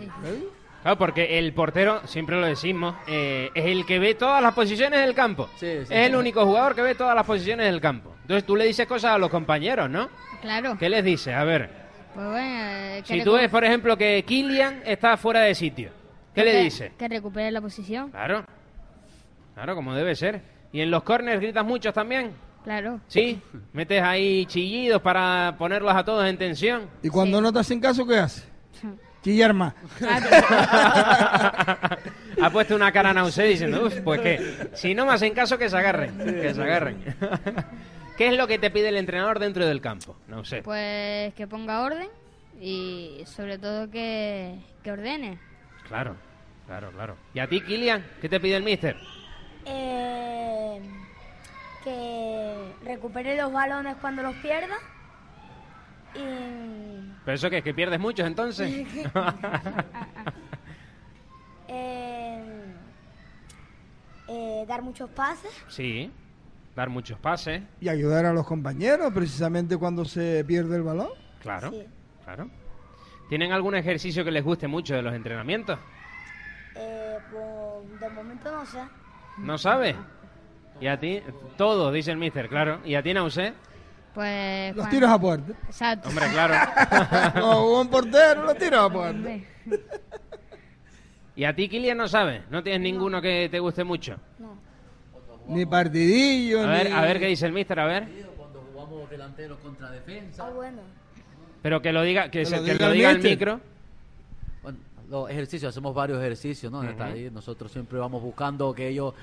Claro, 0.83 0.99
porque 0.99 1.39
el 1.39 1.53
portero, 1.53 2.01
siempre 2.07 2.41
lo 2.41 2.47
decimos, 2.47 2.95
eh, 3.09 3.51
es 3.55 3.65
el 3.67 3.85
que 3.87 3.99
ve 3.99 4.15
todas 4.15 4.41
las 4.43 4.53
posiciones 4.55 5.01
del 5.01 5.15
campo. 5.15 5.49
sí. 5.59 5.67
Es 5.67 5.91
el 5.91 6.15
único 6.17 6.45
jugador 6.45 6.75
que 6.75 6.83
ve 6.83 6.95
todas 6.95 7.15
las 7.15 7.25
posiciones 7.27 7.67
del 7.67 7.81
campo. 7.81 8.15
Entonces 8.23 8.45
tú 8.45 8.57
le 8.57 8.65
dices 8.67 8.87
cosas 8.87 9.13
a 9.15 9.19
los 9.19 9.31
compañeros, 9.31 9.89
¿no? 9.91 10.09
Claro. 10.43 10.77
¿Qué 10.79 10.89
les 10.89 11.05
dices? 11.05 11.35
A 11.35 11.45
ver, 11.45 11.71
Pues 12.15 12.27
bueno, 12.27 12.39
eh, 12.41 13.03
si 13.05 13.23
tú 13.23 13.33
ves, 13.35 13.49
por 13.51 13.65
ejemplo, 13.65 13.97
que 13.97 14.25
Kylian 14.27 14.83
está 14.85 15.17
fuera 15.17 15.41
de 15.41 15.55
sitio, 15.55 15.91
¿qué 16.37 16.45
le 16.45 16.53
que- 16.53 16.63
dices? 16.63 16.93
Que 16.97 17.09
recupere 17.09 17.51
la 17.51 17.61
posición. 17.61 18.11
Claro, 18.11 18.45
claro, 19.55 19.75
como 19.75 19.93
debe 19.95 20.15
ser. 20.15 20.41
¿Y 20.73 20.81
en 20.83 20.91
los 20.91 21.03
corners 21.03 21.41
gritas 21.41 21.65
muchos 21.65 21.93
también? 21.93 22.31
Claro. 22.63 23.01
¿Sí? 23.09 23.41
¿Metes 23.73 24.03
ahí 24.03 24.45
chillidos 24.47 25.01
para 25.03 25.55
ponerlos 25.59 25.95
a 25.95 26.05
todos 26.05 26.27
en 26.27 26.37
tensión? 26.37 26.89
Y 27.03 27.09
cuando 27.09 27.41
no 27.41 27.53
te 27.53 27.59
hacen 27.61 27.81
caso, 27.81 28.07
¿qué 28.07 28.19
hace? 28.19 28.43
Chillar 29.23 29.53
más. 29.55 29.75
ha 32.41 32.51
puesto 32.53 32.75
una 32.77 32.93
cara 32.93 33.13
náusea 33.13 33.45
diciendo, 33.45 33.87
uff, 33.87 34.01
pues 34.01 34.21
que 34.21 34.69
si 34.75 34.95
no 34.95 35.07
me 35.07 35.13
hacen 35.13 35.33
caso, 35.35 35.59
que 35.59 35.69
se 35.69 35.77
agarren, 35.77 36.17
que 36.19 36.55
se 36.55 36.63
agarren. 36.63 37.03
¿Qué 38.17 38.29
es 38.29 38.37
lo 38.37 38.47
que 38.47 38.59
te 38.59 38.71
pide 38.71 38.89
el 38.89 38.97
entrenador 38.97 39.39
dentro 39.39 39.67
del 39.67 39.81
campo? 39.81 40.17
No 40.29 40.45
sé. 40.45 40.63
Pues 40.63 41.35
que 41.35 41.47
ponga 41.47 41.83
orden 41.83 42.09
y 42.61 43.23
sobre 43.27 43.59
todo 43.59 43.91
que, 43.91 44.59
que 44.83 44.93
ordene. 44.93 45.39
Claro, 45.89 46.17
claro, 46.67 46.91
claro. 46.93 47.17
¿Y 47.35 47.39
a 47.39 47.49
ti, 47.49 47.61
Kilian? 47.61 48.05
¿Qué 48.21 48.29
te 48.29 48.41
pide 48.41 48.57
el 48.57 48.63
mister? 48.63 48.97
Eh, 49.65 50.81
que 51.85 52.73
recupere 52.85 53.37
los 53.37 53.53
balones 53.53 53.97
cuando 54.01 54.23
los 54.23 54.35
pierda. 54.37 54.77
Y 56.15 57.13
¿Pero 57.25 57.35
eso 57.35 57.51
qué? 57.51 57.63
¿Que 57.63 57.75
pierdes 57.75 58.01
muchos 58.01 58.27
entonces? 58.27 58.71
eh, 61.69 62.75
eh, 64.29 64.65
dar 64.67 64.83
muchos 64.83 65.11
pases. 65.11 65.51
sí, 65.69 66.11
dar 66.75 66.89
muchos 66.89 67.19
pases, 67.19 67.63
Y 67.81 67.89
ayudar 67.89 68.27
a 68.27 68.33
los 68.33 68.47
compañeros 68.47 69.13
precisamente 69.15 69.77
cuando 69.77 70.05
se 70.05 70.45
pierde 70.45 70.77
el 70.77 70.83
balón. 70.83 71.09
claro, 71.41 71.71
Sí. 71.71 71.85
claro. 72.25 72.51
¿Tienen 73.29 73.53
algún 73.53 73.75
ejercicio 73.75 74.25
que 74.25 74.31
les 74.31 74.45
guste 74.45 74.69
mucho 74.69 74.95
de 74.95 75.03
los 75.03 75.15
entrenamientos? 75.15 75.79
Eh, 76.77 77.19
pues, 77.31 78.01
de 78.01 78.09
momento 78.11 78.51
no 78.53 78.67
sé. 78.67 78.79
¿No 79.39 79.59
sabe? 79.59 79.97
¿Y 80.81 80.87
a 80.87 80.99
ti? 80.99 81.23
Todo, 81.57 81.91
dice 81.91 82.13
el 82.13 82.19
mister, 82.19 82.49
claro. 82.49 82.81
¿Y 82.85 82.95
a 82.95 83.03
ti, 83.03 83.13
Nausé? 83.13 83.55
Pues. 84.15 84.75
Los 84.77 84.89
tiros 84.89 85.11
a 85.11 85.19
puerta. 85.19 85.53
Exacto. 85.67 86.09
Hombre, 86.09 86.27
claro. 86.31 86.55
Como 87.41 87.71
buen 87.71 87.89
portero, 87.89 88.45
los 88.45 88.57
tiros 88.57 88.81
a 88.81 88.93
puerta. 88.93 89.29
¿Y 91.35 91.45
a 91.45 91.55
ti, 91.55 91.69
Kilian, 91.69 91.99
no 91.99 92.09
sabes? 92.09 92.43
¿No 92.51 92.63
tienes 92.63 92.81
ninguno 92.81 93.21
que 93.21 93.49
te 93.51 93.59
guste 93.59 93.85
mucho? 93.85 94.17
Ni 95.49 95.67
partidillo, 95.67 96.63
A 96.63 96.67
ver, 96.67 96.91
ni... 96.91 96.97
a 96.97 97.01
ver 97.03 97.19
qué 97.21 97.27
dice 97.27 97.47
el 97.47 97.53
mister, 97.53 97.79
a 97.79 97.87
ver. 97.87 98.09
Cuando 98.37 98.61
jugamos 98.73 99.11
delantero 99.11 99.59
contra 99.61 99.91
defensa. 99.91 100.47
Ah, 100.47 100.51
bueno. 100.51 100.83
Pero 101.67 101.83
que 101.83 101.93
lo 101.93 102.03
diga, 102.03 102.31
que, 102.31 102.39
Que 102.41 102.47
se- 102.47 102.59
lo 102.59 102.63
que 102.65 102.73
diga 102.75 102.87
lo 102.87 102.93
el 102.93 102.97
diga 102.97 103.11
el 103.11 103.17
míster. 103.17 103.31
micro. 103.33 103.61
Bueno, 104.63 104.79
los 105.11 105.29
ejercicios, 105.31 105.71
hacemos 105.71 105.93
varios 105.93 106.21
ejercicios, 106.21 106.71
¿no? 106.71 106.85
Está 106.85 107.07
ahí. 107.07 107.29
Nosotros 107.29 107.73
siempre 107.73 107.99
vamos 107.99 108.23
buscando 108.23 108.73
que 108.73 108.87
ellos, 108.87 109.15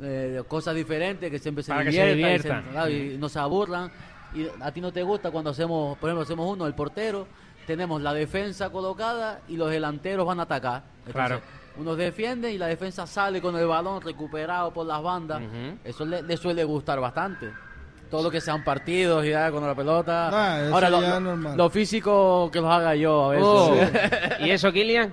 eh, 0.00 0.42
cosas 0.48 0.74
diferentes, 0.74 1.30
que 1.30 1.38
siempre 1.38 1.62
se 1.62 1.70
Para 1.70 1.84
que 1.84 1.92
se 1.92 2.04
diviertan, 2.14 2.64
y 2.64 2.92
diviertan. 2.92 3.20
no 3.20 3.28
se 3.28 3.38
aburran. 3.38 3.92
Y 4.34 4.48
a 4.60 4.72
ti 4.72 4.80
no 4.80 4.90
te 4.92 5.04
gusta 5.04 5.30
cuando 5.30 5.50
hacemos, 5.50 5.96
por 5.98 6.08
ejemplo, 6.10 6.24
hacemos 6.24 6.50
uno, 6.52 6.66
el 6.66 6.74
portero, 6.74 7.28
tenemos 7.68 8.02
la 8.02 8.12
defensa 8.12 8.70
colocada 8.70 9.42
y 9.48 9.56
los 9.56 9.70
delanteros 9.70 10.26
van 10.26 10.40
a 10.40 10.42
atacar. 10.42 10.82
Entonces, 11.06 11.12
Claro. 11.14 11.40
Unos 11.76 11.96
defienden 11.96 12.52
y 12.52 12.58
la 12.58 12.66
defensa 12.66 13.06
sale 13.06 13.40
con 13.40 13.56
el 13.56 13.66
balón 13.66 14.02
recuperado 14.02 14.72
por 14.72 14.84
las 14.86 15.00
bandas. 15.00 15.40
Eso 15.84 16.04
le, 16.04 16.20
le 16.22 16.36
suele 16.36 16.64
gustar 16.64 16.98
bastante. 17.00 17.48
Todo 18.12 18.24
lo 18.24 18.30
que 18.30 18.42
sean 18.42 18.62
partidos 18.62 19.24
y 19.24 19.30
ya 19.30 19.50
con 19.50 19.66
la 19.66 19.74
pelota. 19.74 20.28
Ah, 20.30 20.60
eso 20.60 20.74
Ahora, 20.74 20.90
lo, 20.90 21.00
ya 21.00 21.08
lo- 21.08 21.16
es 21.16 21.22
normal. 21.22 21.56
lo 21.56 21.70
físico 21.70 22.50
que 22.52 22.60
los 22.60 22.70
haga 22.70 22.94
yo 22.94 23.24
a 23.24 23.28
veces. 23.30 23.46
Oh. 23.46 24.44
¿Y 24.44 24.50
eso, 24.50 24.70
Kilian? 24.70 25.10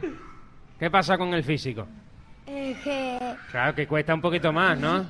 ¿Qué 0.78 0.92
pasa 0.92 1.18
con 1.18 1.34
el 1.34 1.42
físico? 1.46 1.88
Eh, 2.46 2.76
que 2.84 3.18
Claro 3.52 3.74
que 3.74 3.88
cuesta 3.88 4.14
un 4.14 4.20
poquito 4.20 4.52
más, 4.52 4.78
¿no? 4.78 5.06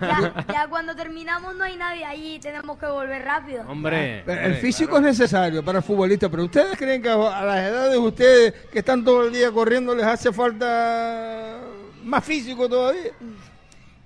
ya, 0.00 0.32
ya 0.52 0.68
cuando 0.68 0.94
terminamos 0.94 1.56
no 1.56 1.64
hay 1.64 1.76
nadie 1.76 2.04
allí, 2.04 2.38
tenemos 2.38 2.78
que 2.78 2.86
volver 2.86 3.24
rápido. 3.24 3.64
Hombre. 3.68 4.22
Pero 4.24 4.40
el 4.42 4.54
físico 4.54 4.90
claro. 4.90 5.08
es 5.08 5.18
necesario 5.18 5.64
para 5.64 5.78
el 5.78 5.84
futbolista, 5.84 6.28
pero 6.28 6.44
ustedes 6.44 6.78
creen 6.78 7.02
que 7.02 7.08
a 7.08 7.14
a 7.14 7.44
las 7.44 7.58
edades 7.64 7.90
de 7.90 7.98
ustedes 7.98 8.52
que 8.70 8.78
están 8.78 9.02
todo 9.04 9.24
el 9.26 9.32
día 9.32 9.50
corriendo 9.50 9.92
les 9.92 10.06
hace 10.06 10.32
falta 10.32 11.56
más 12.04 12.24
físico 12.24 12.68
todavía. 12.68 13.10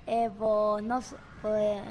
Eh, 0.07 0.31
pues 0.39 0.83
no 0.83 1.03
sé. 1.03 1.17
Pues, 1.43 1.83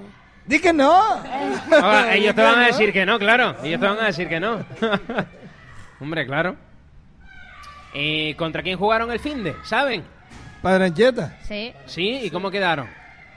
Di 0.46 0.60
que 0.60 0.74
no. 0.74 0.92
Ahora, 0.92 2.14
ellos 2.16 2.36
te 2.36 2.42
van 2.42 2.60
a 2.60 2.66
decir 2.68 2.92
que 2.92 3.06
no, 3.06 3.18
claro. 3.18 3.56
Ellos 3.64 3.80
te 3.80 3.88
van 3.88 4.00
a 4.00 4.06
decir 4.06 4.28
que 4.28 4.40
no. 4.40 4.66
Hombre, 6.00 6.26
claro. 6.26 6.56
Eh, 7.94 8.36
¿Contra 8.38 8.62
quién 8.62 8.78
jugaron 8.78 9.12
el 9.12 9.20
fin 9.20 9.44
de? 9.44 9.56
¿Saben? 9.64 10.04
Padrancheta. 10.62 11.38
Sí. 11.44 11.74
¿Sí? 11.86 12.20
¿Y 12.24 12.30
cómo 12.30 12.50
quedaron? 12.52 12.88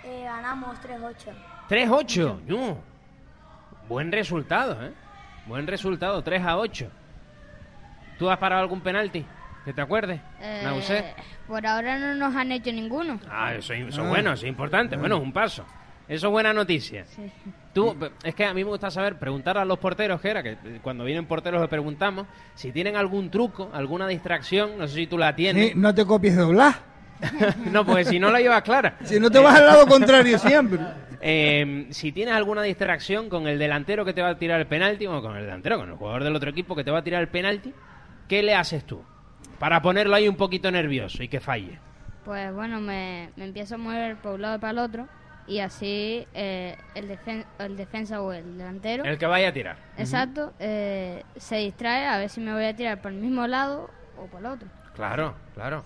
eh, 0.05 0.23
ganamos 0.25 0.77
3-8. 0.81 1.15
3-8. 1.69 2.41
No. 2.47 2.79
Buen 3.89 4.11
resultado, 4.11 4.85
¿eh? 4.85 4.93
Buen 5.47 5.67
resultado, 5.67 6.23
3 6.23 6.43
a 6.45 6.57
8. 6.59 6.91
¿Tú 8.19 8.31
has 8.31 8.39
parado 8.39 8.63
algún 8.63 8.81
penalti? 8.81 9.25
¿Que 9.65 9.73
te 9.73 9.81
acuerdes? 9.81 10.21
Eh, 10.41 10.61
Nausé. 10.65 11.15
por 11.47 11.65
ahora 11.67 11.99
no 11.99 12.15
nos 12.15 12.35
han 12.35 12.51
hecho 12.53 12.73
ninguno. 12.73 13.21
Ah, 13.31 13.55
eso, 13.55 13.73
eso 13.75 14.03
Ah. 14.03 14.09
bueno, 14.09 14.33
eso 14.33 14.45
es 14.47 14.49
importante. 14.49 14.97
Bueno, 14.97 15.17
es 15.17 15.23
un 15.23 15.33
paso. 15.33 15.65
Eso 16.09 16.29
es 16.29 16.31
buena 16.31 16.53
noticia. 16.53 17.05
Sí. 17.05 17.31
Tú, 17.73 17.97
es 18.23 18.35
que 18.35 18.45
a 18.45 18.55
mí 18.55 18.65
me 18.65 18.71
gusta 18.71 18.91
saber, 18.91 19.19
preguntar 19.19 19.59
a 19.59 19.65
los 19.65 19.79
porteros, 19.79 20.21
que 20.21 20.31
era 20.31 20.43
que 20.43 20.53
eh, 20.53 20.81
cuando 20.83 21.05
vienen 21.05 21.27
porteros 21.27 21.61
le 21.61 21.69
preguntamos 21.69 22.27
si 22.55 22.73
tienen 22.73 22.97
algún 22.97 23.31
truco, 23.31 23.71
alguna 23.73 24.07
distracción, 24.07 24.79
no 24.79 24.87
sé 24.87 24.95
si 24.95 25.07
tú 25.07 25.19
la 25.19 25.35
tienes. 25.35 25.73
Sí, 25.73 25.73
no 25.77 25.95
te 25.95 26.07
copies 26.07 26.37
de 26.37 26.43
doblar. 26.43 26.75
no, 27.73 27.85
porque 27.85 28.05
si 28.05 28.19
no 28.19 28.31
la 28.31 28.41
llevas 28.41 28.63
clara. 28.63 28.97
Si 29.05 29.19
no 29.19 29.31
te 29.31 29.39
vas 29.39 29.59
al 29.59 29.67
lado 29.67 29.87
contrario 29.87 30.39
siempre. 30.39 30.81
Eh, 31.21 31.87
si 31.91 32.13
tienes 32.13 32.35
alguna 32.35 32.63
distracción 32.63 33.29
con 33.29 33.49
el 33.49 33.59
delantero 33.59 34.05
que 34.05 34.13
te 34.13 34.23
va 34.23 34.31
a 34.31 34.39
tirar 34.39 34.61
el 34.61 34.67
penalti, 34.67 35.07
o 35.07 35.21
con 35.21 35.37
el 35.37 35.45
delantero, 35.45 35.79
con 35.79 35.89
el 35.89 35.97
jugador 35.97 36.25
del 36.25 36.37
otro 36.37 36.51
equipo 36.51 36.77
que 36.77 36.85
te 36.85 36.91
va 36.91 36.99
a 36.99 37.05
tirar 37.05 37.21
el 37.21 37.29
penalti, 37.29 37.75
¿qué 38.29 38.43
le 38.43 38.55
haces 38.55 38.85
tú? 38.85 39.03
Para 39.59 39.83
ponerlo 39.83 40.15
ahí 40.15 40.29
un 40.29 40.37
poquito 40.37 40.71
nervioso 40.71 41.23
y 41.23 41.29
que 41.29 41.41
falle. 41.41 41.79
Pues 42.25 42.53
bueno, 42.55 42.81
me, 42.81 43.31
me 43.37 43.45
empiezo 43.45 43.77
a 43.77 43.79
mover 43.79 44.17
por 44.17 44.35
un 44.35 44.43
lado 44.43 44.57
y 44.57 44.59
para 44.59 44.73
el 44.73 44.79
otro. 44.79 45.09
Y 45.49 45.61
así 45.61 46.27
eh, 46.35 46.77
el, 46.95 47.09
defen- 47.09 47.45
el 47.59 47.77
defensa 47.77 48.21
o 48.21 48.33
el 48.33 48.59
delantero. 48.59 49.05
El 49.05 49.17
que 49.19 49.27
vaya 49.27 49.49
a 49.49 49.53
tirar. 49.53 49.77
Exacto, 49.97 50.53
eh, 50.59 51.23
se 51.37 51.57
distrae 51.59 52.07
a 52.07 52.19
ver 52.19 52.29
si 52.31 52.41
me 52.41 52.53
voy 52.53 52.65
a 52.65 52.75
tirar 52.75 53.01
por 53.01 53.13
el 53.13 53.19
mismo 53.19 53.47
lado 53.47 53.89
o 54.19 54.27
por 54.27 54.41
el 54.41 54.47
otro. 54.47 54.69
Claro, 54.95 55.35
claro. 55.55 55.85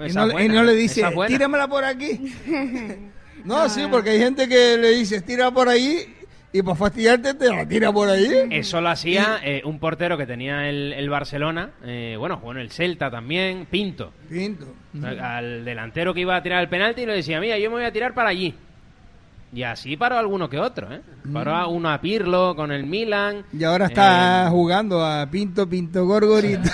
Y 0.00 0.12
no, 0.12 0.40
y 0.40 0.48
no 0.48 0.62
le 0.62 0.72
esa 0.72 1.08
dice, 1.10 1.26
tíramela 1.26 1.68
por 1.68 1.84
aquí. 1.84 2.34
No, 3.44 3.68
sí, 3.68 3.86
porque 3.88 4.10
hay 4.10 4.18
gente 4.18 4.48
que 4.48 4.76
le 4.76 4.90
dice, 4.90 5.20
tira 5.22 5.50
por 5.52 5.68
ahí 5.68 6.12
y 6.52 6.60
para 6.60 6.74
fastidiarte 6.74 7.34
te 7.34 7.48
la 7.48 7.66
tira 7.68 7.92
por 7.92 8.08
ahí. 8.08 8.48
Eso 8.50 8.80
lo 8.80 8.88
hacía 8.88 9.38
eh, 9.44 9.62
un 9.64 9.78
portero 9.78 10.18
que 10.18 10.26
tenía 10.26 10.68
el, 10.68 10.92
el 10.92 11.08
Barcelona, 11.08 11.70
eh, 11.84 12.16
bueno, 12.18 12.38
jugó 12.38 12.50
en 12.52 12.58
el 12.58 12.70
Celta 12.72 13.10
también, 13.12 13.66
Pinto. 13.70 14.12
Pinto. 14.28 14.66
Al, 15.04 15.20
al 15.20 15.64
delantero 15.64 16.12
que 16.12 16.20
iba 16.20 16.34
a 16.34 16.42
tirar 16.42 16.60
el 16.62 16.68
penalti 16.68 17.06
le 17.06 17.12
decía, 17.14 17.38
mira, 17.38 17.56
yo 17.58 17.70
me 17.70 17.76
voy 17.76 17.84
a 17.84 17.92
tirar 17.92 18.12
para 18.12 18.30
allí. 18.30 18.54
Y 19.52 19.62
así 19.62 19.96
paró 19.96 20.18
alguno 20.18 20.48
que 20.48 20.58
otro, 20.58 20.92
¿eh? 20.92 21.00
Paró 21.32 21.54
a 21.54 21.66
uno 21.68 21.88
a 21.90 22.00
Pirlo 22.00 22.54
con 22.54 22.70
el 22.70 22.84
Milan. 22.84 23.44
Y 23.52 23.64
ahora 23.64 23.86
está 23.86 24.46
Eh, 24.46 24.50
jugando 24.50 25.04
a 25.04 25.26
Pinto, 25.26 25.66
Pinto, 25.68 26.04
Gorgorito. 26.04 26.68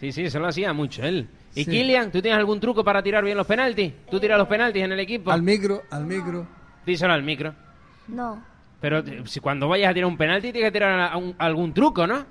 sí, 0.00 0.12
sí, 0.12 0.22
eso 0.24 0.38
lo 0.40 0.48
hacía 0.48 0.72
mucho 0.72 1.02
él. 1.04 1.28
¿Y 1.54 1.64
Sí. 1.64 1.70
Kilian, 1.70 2.10
tú 2.10 2.22
tienes 2.22 2.38
algún 2.38 2.58
truco 2.60 2.82
para 2.82 3.02
tirar 3.02 3.22
bien 3.24 3.36
los 3.36 3.46
penaltis? 3.46 3.92
¿Tú 4.10 4.18
tiras 4.18 4.38
los 4.38 4.48
penaltis 4.48 4.82
en 4.82 4.92
el 4.92 5.00
equipo? 5.00 5.30
al 5.30 5.42
micro, 5.42 5.82
al 5.90 6.06
micro. 6.06 6.46
Díselo 6.86 7.12
al 7.12 7.22
micro. 7.22 7.54
No. 8.08 8.42
Pero 8.80 8.98
eh, 8.98 9.22
si 9.26 9.38
cuando 9.38 9.68
vayas 9.68 9.90
a 9.90 9.94
tirar 9.94 10.08
un 10.08 10.16
penalti 10.16 10.50
tienes 10.50 10.68
que 10.70 10.72
tirar 10.72 10.98
a- 10.98 11.06
a 11.08 11.16
un- 11.18 11.34
algún 11.38 11.72
truco, 11.74 12.06
¿no? 12.06 12.24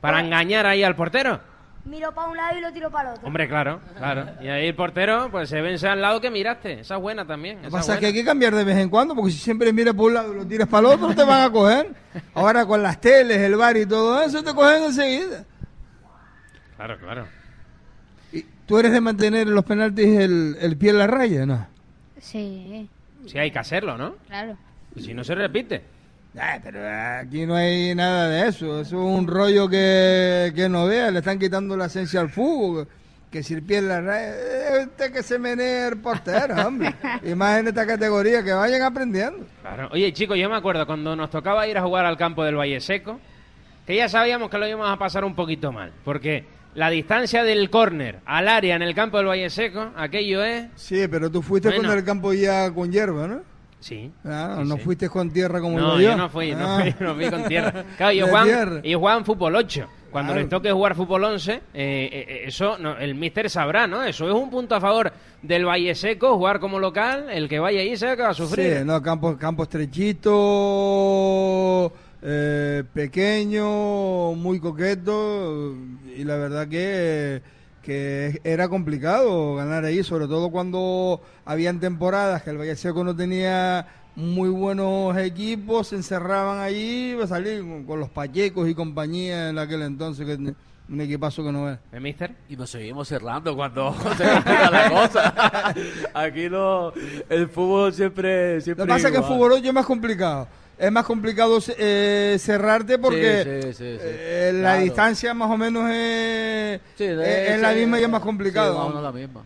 Para 0.00 0.20
engañar 0.20 0.64
ahí 0.66 0.84
al 0.84 0.94
portero. 0.94 1.40
Miro 1.88 2.12
para 2.14 2.28
un 2.28 2.36
lado 2.36 2.58
y 2.58 2.60
lo 2.60 2.72
tiro 2.72 2.90
para 2.90 3.10
el 3.10 3.14
otro. 3.16 3.26
Hombre, 3.26 3.48
claro, 3.48 3.80
claro. 3.96 4.26
Y 4.42 4.48
ahí 4.48 4.66
el 4.68 4.74
portero, 4.74 5.28
pues 5.30 5.48
se 5.48 5.60
vence 5.62 5.88
al 5.88 6.00
lado 6.02 6.20
que 6.20 6.30
miraste. 6.30 6.80
Esa 6.80 6.96
es 6.96 7.00
buena 7.00 7.26
también. 7.26 7.58
Lo 7.62 7.68
que 7.68 7.70
pasa 7.70 7.94
es 7.94 8.00
que 8.00 8.06
hay 8.06 8.12
que 8.12 8.24
cambiar 8.24 8.54
de 8.54 8.64
vez 8.64 8.76
en 8.76 8.90
cuando, 8.90 9.14
porque 9.14 9.30
si 9.32 9.38
siempre 9.38 9.72
miras 9.72 9.94
por 9.94 10.06
un 10.08 10.14
lado 10.14 10.32
y 10.34 10.36
lo 10.36 10.46
tiras 10.46 10.68
para 10.68 10.88
el 10.88 10.94
otro, 10.94 11.14
te 11.14 11.24
van 11.24 11.42
a 11.42 11.50
coger. 11.50 11.94
Ahora 12.34 12.66
con 12.66 12.82
las 12.82 13.00
teles, 13.00 13.38
el 13.38 13.56
bar 13.56 13.76
y 13.76 13.86
todo 13.86 14.20
eso, 14.22 14.42
te 14.42 14.52
cogen 14.54 14.82
enseguida. 14.84 15.44
Claro, 16.76 16.98
claro. 16.98 17.26
¿Tú 18.66 18.78
eres 18.78 18.92
de 18.92 19.00
mantener 19.00 19.48
en 19.48 19.54
los 19.54 19.64
penaltis 19.64 20.06
el, 20.18 20.56
el 20.60 20.76
pie 20.76 20.90
en 20.90 20.98
la 20.98 21.06
raya? 21.06 21.46
No. 21.46 21.66
Sí, 22.20 22.88
Sí, 23.26 23.38
hay 23.38 23.50
que 23.50 23.58
hacerlo, 23.58 23.96
¿no? 23.98 24.16
claro. 24.26 24.56
Y 24.94 25.02
si 25.02 25.14
no 25.14 25.22
se 25.24 25.34
repite. 25.34 25.82
Ah, 26.40 26.58
pero 26.62 26.80
aquí 27.20 27.46
no 27.46 27.54
hay 27.56 27.94
nada 27.94 28.28
de 28.28 28.48
eso. 28.48 28.80
Eso 28.80 28.96
es 28.96 29.18
un 29.18 29.26
rollo 29.26 29.68
que, 29.68 30.52
que 30.54 30.68
no 30.68 30.86
vea. 30.86 31.10
Le 31.10 31.18
están 31.18 31.38
quitando 31.38 31.76
la 31.76 31.86
esencia 31.86 32.20
al 32.20 32.30
fútbol. 32.30 32.86
Que 33.30 33.42
si 33.42 33.52
el 33.54 33.62
pie 33.62 33.78
en 33.78 33.88
la 33.88 34.00
raya, 34.00 34.34
eh, 34.34 34.84
usted 34.86 35.12
que 35.12 35.22
se 35.22 35.38
menee 35.38 35.88
el 35.88 35.98
portero, 35.98 36.54
hombre. 36.66 36.94
Y 37.22 37.34
más 37.34 37.58
en 37.60 37.68
esta 37.68 37.86
categoría, 37.86 38.42
que 38.42 38.52
vayan 38.52 38.80
aprendiendo. 38.82 39.44
Claro. 39.60 39.88
Oye, 39.92 40.12
chicos, 40.14 40.38
yo 40.38 40.48
me 40.48 40.56
acuerdo 40.56 40.86
cuando 40.86 41.14
nos 41.14 41.28
tocaba 41.28 41.66
ir 41.68 41.76
a 41.76 41.82
jugar 41.82 42.06
al 42.06 42.16
campo 42.16 42.42
del 42.42 42.56
Valle 42.56 42.80
Seco, 42.80 43.20
que 43.86 43.96
ya 43.96 44.08
sabíamos 44.08 44.48
que 44.48 44.56
lo 44.56 44.66
íbamos 44.66 44.88
a 44.88 44.96
pasar 44.96 45.24
un 45.24 45.34
poquito 45.34 45.72
mal, 45.72 45.92
porque 46.06 46.46
la 46.74 46.88
distancia 46.88 47.44
del 47.44 47.68
córner 47.68 48.20
al 48.24 48.48
área 48.48 48.76
en 48.76 48.82
el 48.82 48.94
campo 48.94 49.18
del 49.18 49.26
Valle 49.26 49.50
Seco, 49.50 49.90
aquello 49.96 50.42
es... 50.42 50.66
Sí, 50.76 51.06
pero 51.10 51.30
tú 51.30 51.42
fuiste 51.42 51.68
Bueno. 51.68 51.88
con 51.88 51.98
el 51.98 52.04
campo 52.04 52.32
ya 52.32 52.70
con 52.72 52.90
hierba, 52.90 53.28
¿no? 53.28 53.40
Sí. 53.80 54.10
Ah, 54.24 54.62
no 54.66 54.76
fuiste 54.76 55.08
con 55.08 55.30
tierra 55.30 55.60
como 55.60 55.78
No, 55.78 56.00
yo 56.00 56.16
no 56.16 56.28
fui, 56.28 56.52
no 56.52 56.66
Ah. 56.66 56.80
fui, 56.80 56.94
no 56.98 57.14
fui 57.14 57.30
con 57.30 57.44
tierra. 57.44 57.84
Claro, 57.96 58.12
ellos 58.12 58.28
juegan, 58.30 58.46
tierra. 58.46 58.80
ellos 58.82 59.00
juegan 59.00 59.24
fútbol 59.24 59.54
8. 59.56 59.88
Cuando 60.10 60.32
Claro. 60.32 60.40
les 60.40 60.48
toque 60.50 60.72
jugar 60.72 60.94
fútbol 60.94 61.22
11, 61.24 61.52
eh, 61.52 61.60
eh, 61.74 62.42
eso 62.46 62.78
no, 62.78 62.96
el 62.98 63.14
míster 63.14 63.48
sabrá, 63.50 63.86
¿no? 63.86 64.02
Eso 64.02 64.26
es 64.26 64.32
un 64.34 64.48
punto 64.50 64.74
a 64.74 64.80
favor 64.80 65.12
del 65.42 65.66
Valle 65.66 65.94
Seco, 65.94 66.34
jugar 66.36 66.58
como 66.60 66.78
local, 66.80 67.26
el 67.30 67.46
que 67.48 67.58
vaya 67.58 67.80
ahí 67.80 67.94
se 67.96 68.16
va 68.16 68.30
a 68.30 68.34
sufrir. 68.34 68.78
Sí, 68.78 68.84
no, 68.86 69.00
campo, 69.02 69.36
campo 69.36 69.64
estrechito, 70.58 71.92
eh, 72.22 72.82
pequeño, 72.92 74.32
muy 74.34 74.58
coqueto, 74.60 75.74
y 76.16 76.24
la 76.24 76.36
verdad 76.36 76.66
que, 76.68 77.42
que 77.88 78.42
era 78.44 78.68
complicado 78.68 79.54
ganar 79.54 79.86
ahí, 79.86 80.04
sobre 80.04 80.26
todo 80.26 80.50
cuando 80.50 81.22
habían 81.46 81.80
temporadas 81.80 82.42
que 82.42 82.50
el 82.50 82.58
Valle 82.58 82.76
Seco 82.76 83.02
no 83.02 83.16
tenía 83.16 83.86
muy 84.14 84.50
buenos 84.50 85.16
equipos, 85.16 85.88
se 85.88 85.96
encerraban 85.96 86.58
allí, 86.58 87.12
iba 87.12 87.24
a 87.24 87.28
salir 87.28 87.62
con, 87.62 87.84
con 87.84 87.98
los 87.98 88.10
Pachecos 88.10 88.68
y 88.68 88.74
compañía 88.74 89.48
en 89.48 89.58
aquel 89.58 89.80
entonces, 89.80 90.26
que 90.26 90.54
un 90.90 91.00
equipazo 91.00 91.42
que 91.42 91.50
no 91.50 91.70
es. 91.70 91.78
¿Eh, 91.90 91.98
mister? 91.98 92.34
Y 92.50 92.56
nos 92.56 92.68
seguimos 92.68 93.08
cerrando 93.08 93.56
cuando 93.56 93.94
se 94.18 94.28
complica 94.28 94.70
la 94.70 94.90
cosa. 94.90 95.74
Aquí 96.12 96.50
no, 96.50 96.92
el 97.30 97.48
fútbol 97.48 97.94
siempre, 97.94 98.60
siempre 98.60 98.84
Lo 98.84 98.88
que 98.88 98.96
pasa 98.96 99.08
es 99.08 99.12
que 99.14 99.20
el 99.20 99.24
fútbol 99.24 99.52
ocho 99.52 99.68
es 99.68 99.72
más 99.72 99.86
complicado. 99.86 100.46
Es 100.78 100.92
más 100.92 101.04
complicado 101.04 101.58
eh, 101.76 102.36
cerrarte 102.38 102.98
porque 102.98 103.42
Sí, 103.42 103.72
sí, 103.72 103.72
sí, 103.72 103.98
sí. 103.98 104.04
eh, 104.04 104.50
la 104.54 104.60
Claro. 104.60 104.82
distancia 104.82 105.34
más 105.34 105.50
o 105.50 105.56
menos 105.56 105.90
es, 105.90 106.80
Sí, 106.96 107.04
es- 107.04 107.16
de- 107.16 107.54
es 107.54 107.60
la 107.60 107.72
sí, 107.72 107.78
misma 107.80 107.98
y 107.98 108.04
es 108.04 108.08
más 108.08 108.20
sí, 108.20 108.26
complicado. 108.26 108.76
más 108.76 108.84
o 108.84 108.88
menos 108.88 109.02
la 109.02 109.12
misma. 109.12 109.42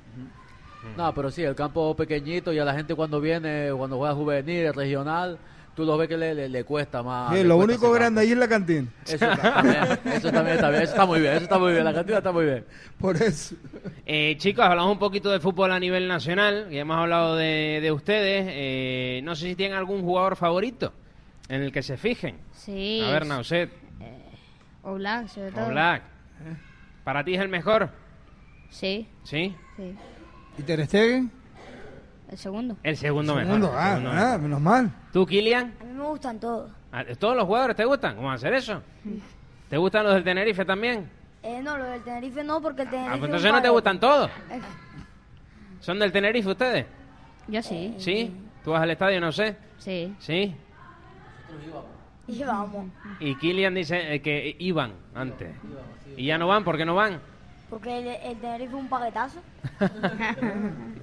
No, 0.97 1.15
pero 1.15 1.31
sí, 1.31 1.43
el 1.43 1.55
campo 1.55 1.97
pequeñito 1.97 2.53
y 2.53 2.59
a 2.59 2.65
la 2.67 2.75
gente 2.75 2.95
cuando 2.95 3.19
viene, 3.21 3.71
cuando 3.75 3.97
juega 3.97 4.15
juvenil, 4.15 4.75
regional, 4.75 5.39
tú 5.75 5.85
lo 5.87 5.97
ves 5.97 6.07
que 6.07 6.19
le, 6.19 6.35
le, 6.35 6.49
le 6.51 6.65
cuesta 6.65 7.03
más. 7.03 7.31
Sí, 7.31 7.37
le 7.39 7.45
lo 7.45 7.57
cuesta 7.57 7.73
único 7.73 7.93
grande 7.93 8.21
ahí 8.21 8.33
es 8.33 8.37
la 8.37 8.49
cantina. 8.49 8.89
Eso 9.07 9.27
también, 9.27 9.85
eso 10.05 10.31
también 10.33 10.57
está 10.57 10.69
bien, 10.69 10.83
eso 10.83 10.93
está 10.93 11.07
muy 11.07 11.21
bien, 11.21 11.33
eso 11.33 11.43
está 11.45 11.59
muy 11.59 11.73
bien, 11.73 11.85
la 11.85 11.95
cantidad 11.95 12.19
está 12.19 12.33
muy 12.33 12.45
bien. 12.45 12.65
Por 13.01 13.17
eso. 13.17 13.55
Eh, 14.05 14.35
chicos, 14.37 14.67
hablamos 14.67 14.93
un 14.93 14.99
poquito 14.99 15.31
de 15.31 15.41
fútbol 15.41 15.73
a 15.73 15.81
nivel 15.81 16.09
nacional, 16.09 16.69
ya 16.71 16.81
hemos 16.81 16.99
hablado 16.99 17.37
de, 17.37 17.79
de 17.81 17.91
ustedes. 17.91 18.45
Eh, 18.51 19.21
no 19.25 19.35
sé 19.35 19.47
si 19.47 19.55
tienen 19.55 19.79
algún 19.79 20.03
jugador 20.03 20.37
favorito 20.37 20.93
en 21.49 21.63
el 21.63 21.73
que 21.73 21.83
se 21.83 21.97
fijen. 21.97 22.39
Sí. 22.53 23.03
A 23.07 23.11
ver, 23.11 23.27
Nauset, 23.27 23.71
O 24.83 24.95
Black, 24.95 25.29
sobre 25.29 25.53
todo. 25.53 25.67
o 25.67 25.71
Black. 25.71 26.03
¿Para 27.05 27.25
ti 27.25 27.35
es 27.35 27.41
el 27.41 27.49
mejor? 27.49 27.91
Sí, 28.71 29.09
¿Sí? 29.25 29.55
sí. 29.77 29.95
¿Y 30.59 30.63
Ter 30.63 30.85
Stegen? 30.87 31.31
El 32.31 32.39
segundo. 32.39 32.77
El 32.83 32.97
segundo, 32.97 33.35
Segundo, 33.39 33.67
mejor. 33.69 33.79
ah, 33.79 33.89
el 33.91 33.97
segundo 33.99 34.11
ah, 34.11 34.25
mejor. 34.25 34.41
menos 34.41 34.61
mal. 34.61 34.91
¿Tú, 35.13 35.27
Kilian? 35.27 35.75
A 35.81 35.85
mí 35.85 35.93
me 35.93 36.05
gustan 36.05 36.41
todos. 36.41 36.71
Ah, 36.91 37.05
¿Todos 37.19 37.37
los 37.37 37.45
jugadores 37.45 37.77
te 37.77 37.85
gustan? 37.85 38.15
¿Cómo 38.17 38.29
va 38.29 38.33
a 38.33 38.37
hacer 38.37 38.55
eso? 38.55 38.83
¿Te 39.69 39.77
gustan 39.77 40.05
los 40.05 40.15
del 40.15 40.25
Tenerife 40.25 40.65
también? 40.65 41.09
Eh, 41.43 41.61
no, 41.63 41.77
lo 41.77 41.85
del 41.85 42.03
Tenerife 42.03 42.43
no, 42.45 42.61
porque 42.63 42.83
el 42.83 42.89
Tenerife. 42.91 43.15
Ah, 43.15 43.19
pues 43.19 43.23
es 43.23 43.23
un 43.23 43.35
entonces 43.37 43.53
no 43.53 43.63
te 43.63 43.69
gustan 43.69 44.01
todos. 44.01 44.31
Eh, 44.51 44.61
¿Son 45.81 45.99
del 45.99 46.13
Tenerife 46.13 46.49
ustedes? 46.49 46.87
Yo 47.49 47.63
sí. 47.63 47.95
¿Sí? 47.99 48.33
¿Tú 48.65 48.71
vas 48.71 48.83
al 48.83 48.91
estadio? 48.91 49.21
No 49.21 49.33
sé. 49.33 49.57
Sí. 49.79 50.15
¿Sí? 50.19 50.55
Y 52.29 52.43
vamos. 52.45 52.87
Y 53.21 53.35
Kilian 53.37 53.75
dice 53.75 54.15
eh, 54.15 54.23
que 54.23 54.57
iban 54.59 54.93
antes. 55.15 55.51
¿Y 56.17 56.27
ya 56.27 56.39
no 56.39 56.47
van? 56.47 56.65
¿Por 56.65 56.77
qué 56.77 56.85
no 56.85 56.95
van? 56.95 57.21
Porque 57.69 57.99
el, 57.99 58.07
el 58.07 58.37
Tenerife 58.39 58.69
es 58.71 58.75
un 58.75 58.89
paquetazo. 58.89 59.41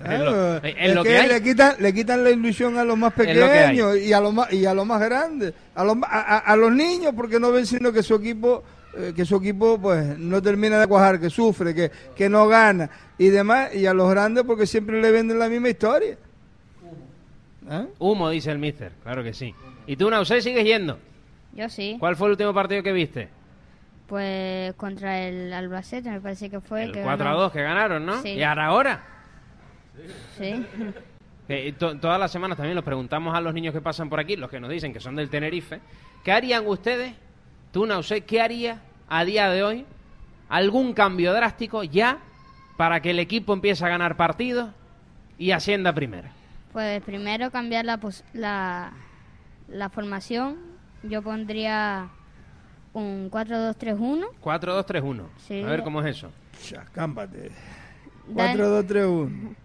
Es 0.06 0.20
lo- 0.22 0.58
es 0.64 0.76
es 0.80 0.96
lo 0.96 1.04
que, 1.04 1.10
que 1.10 1.18
hay. 1.18 1.28
le 1.28 1.44
quitan 1.44 1.76
le 1.80 1.94
quitan 1.94 2.24
la 2.24 2.30
ilusión 2.30 2.78
a 2.78 2.86
los 2.86 2.98
más 2.98 3.12
pequeños 3.14 3.98
y 3.98 4.14
a 4.14 4.22
los 4.22 4.34
más 4.34 4.54
y 4.54 4.66
a 4.66 4.74
los 4.74 4.86
más 4.86 5.02
grandes 5.02 5.54
a 5.76 5.84
los 5.84 5.98
a- 6.04 6.38
a 6.38 6.56
los 6.56 6.72
niños 6.72 7.12
porque 7.14 7.38
no 7.38 7.52
ven 7.52 7.66
sino 7.66 7.92
que 7.92 8.02
su 8.02 8.16
equipo 8.16 8.64
eh, 8.96 9.12
que 9.14 9.26
su 9.26 9.36
equipo 9.36 9.78
pues 9.78 10.18
no 10.18 10.42
termina 10.42 10.80
de 10.80 10.88
cuajar 10.88 11.20
que 11.20 11.30
sufre 11.30 11.76
que, 11.76 11.92
que 12.16 12.30
no 12.30 12.48
gana 12.48 12.90
y 13.18 13.28
demás 13.28 13.76
y 13.76 13.86
a 13.88 13.94
los 13.94 14.10
grandes 14.10 14.46
porque 14.46 14.66
siempre 14.66 15.02
le 15.02 15.12
venden 15.12 15.38
la 15.38 15.50
misma 15.50 15.68
historia 15.68 16.18
¿Eh? 17.70 17.88
Humo, 18.00 18.30
dice 18.30 18.52
el 18.52 18.58
mister. 18.60 18.92
Claro 19.04 19.24
que 19.24 19.34
sí. 19.34 19.54
¿Y 19.86 19.96
tú, 19.96 20.10
Nausé, 20.10 20.42
sigues 20.42 20.66
yendo? 20.66 20.98
Yo 21.54 21.70
sí. 21.70 21.98
¿Cuál 22.00 22.16
fue 22.16 22.28
el 22.28 22.32
último 22.32 22.54
partido 22.54 22.82
que 22.84 22.92
viste? 22.92 23.30
Pues 24.08 24.74
contra 24.74 25.20
el 25.22 25.54
Albacete 25.54 26.10
me 26.10 26.20
parece 26.20 26.50
que 26.50 26.60
fue. 26.62 26.84
El 26.86 26.92
que 26.92 27.02
4 27.04 27.26
a 27.28 27.30
ganó. 27.32 27.42
2 27.44 27.52
que 27.52 27.62
ganaron, 27.62 28.06
¿no? 28.06 28.22
Sí. 28.22 28.30
¿Y 28.30 28.44
ahora 28.44 28.66
ahora? 28.66 29.04
Sí. 30.38 30.66
To- 31.78 31.98
todas 31.98 32.20
las 32.20 32.32
semanas 32.32 32.58
también 32.58 32.76
los 32.76 32.84
preguntamos 32.86 33.36
a 33.36 33.42
los 33.42 33.54
niños 33.54 33.74
que 33.74 33.82
pasan 33.82 34.10
por 34.10 34.20
aquí, 34.20 34.36
los 34.36 34.50
que 34.50 34.60
nos 34.60 34.70
dicen 34.70 34.94
que 34.94 35.00
son 35.00 35.16
del 35.16 35.30
Tenerife, 35.30 35.80
¿qué 36.24 36.32
harían 36.32 36.66
ustedes? 36.68 37.14
Tú, 37.72 37.86
Nausé, 37.86 38.22
¿qué 38.22 38.40
haría 38.42 38.82
a 39.08 39.26
día 39.26 39.50
de 39.50 39.64
hoy? 39.64 39.86
¿Algún 40.48 40.94
cambio 40.94 41.34
drástico 41.34 41.84
ya 41.84 42.20
para 42.78 43.02
que 43.02 43.12
el 43.12 43.20
equipo 43.20 43.54
empiece 43.54 43.84
a 43.86 43.90
ganar 43.90 44.16
partidos 44.16 44.70
y 45.40 45.52
ascienda 45.52 45.94
primero? 45.94 46.30
Pues 46.74 47.02
primero 47.04 47.50
cambiar 47.52 47.86
la, 47.86 47.98
pos- 47.98 48.24
la, 48.34 48.92
la 49.68 49.90
formación. 49.90 50.58
Yo 51.04 51.22
pondría 51.22 52.10
un 52.94 53.30
4-2-3-1. 53.32 54.28
4-2-3-1. 54.42 55.24
Sí. 55.38 55.62
A 55.64 55.68
ver 55.68 55.84
cómo 55.84 56.02
es 56.02 56.18
eso. 56.18 56.32
cámpate 56.94 57.52
Dan- 58.28 58.56
4 58.58 58.70
2 58.70 58.88
3 58.88 59.06
1 59.06 59.56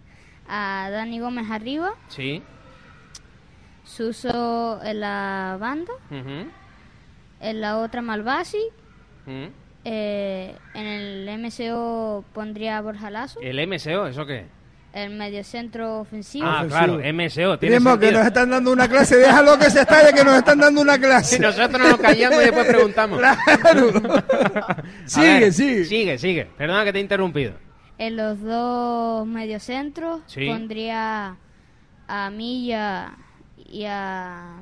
A 0.48 0.88
Dani 0.90 1.20
Gómez 1.20 1.50
arriba. 1.50 1.92
Sí. 2.08 2.42
Suso 3.84 4.80
en 4.82 5.00
la 5.00 5.56
banda. 5.60 5.92
Ujú. 6.10 6.48
En 7.40 7.60
la 7.60 7.78
otra 7.78 8.00
Malvasi. 8.02 8.62
Mm. 9.26 9.46
Eh, 9.86 10.56
en 10.72 10.86
el 10.86 11.38
MCO 11.40 12.24
pondría 12.32 12.78
a 12.78 12.80
Borja 12.80 13.10
Lazo. 13.10 13.40
¿El 13.42 13.58
MSO? 13.68 14.06
¿Eso 14.06 14.24
qué? 14.24 14.46
El 14.94 15.11
mediocentro 15.11 15.98
ofensivo. 16.02 16.46
Ah, 16.46 16.64
claro, 16.68 17.00
MSO. 17.12 17.59
Tiene 17.59 17.76
Primo, 17.76 17.98
que 17.98 18.12
nos 18.12 18.24
están 18.24 18.48
dando 18.48 18.70
una 18.70 18.87
clase 18.88 19.16
déjalo 19.16 19.59
que 19.59 19.68
se 19.68 19.80
estalle 19.80 20.12
que 20.14 20.22
nos 20.22 20.37
están 20.37 20.61
dando 20.61 20.80
una 20.80 20.96
clase 20.96 21.35
Y 21.35 21.40
nosotros 21.40 21.80
nos 21.80 21.98
callamos 21.98 22.38
y 22.40 22.44
después 22.44 22.64
preguntamos. 22.68 23.18
Claro. 23.18 23.90
A 24.68 24.83
Sigue, 25.07 25.40
ver, 25.40 25.52
sigue. 25.52 25.85
Sigue, 25.85 26.18
sigue. 26.18 26.44
Perdona 26.57 26.85
que 26.85 26.92
te 26.92 26.98
he 26.98 27.02
interrumpido. 27.02 27.54
En 27.98 28.16
los 28.16 28.40
dos 28.40 29.26
mediocentros 29.26 30.20
Sí. 30.26 30.46
pondría 30.46 31.35
a 32.07 32.30
Milla 32.30 33.16
y 33.57 33.85
a... 33.87 34.59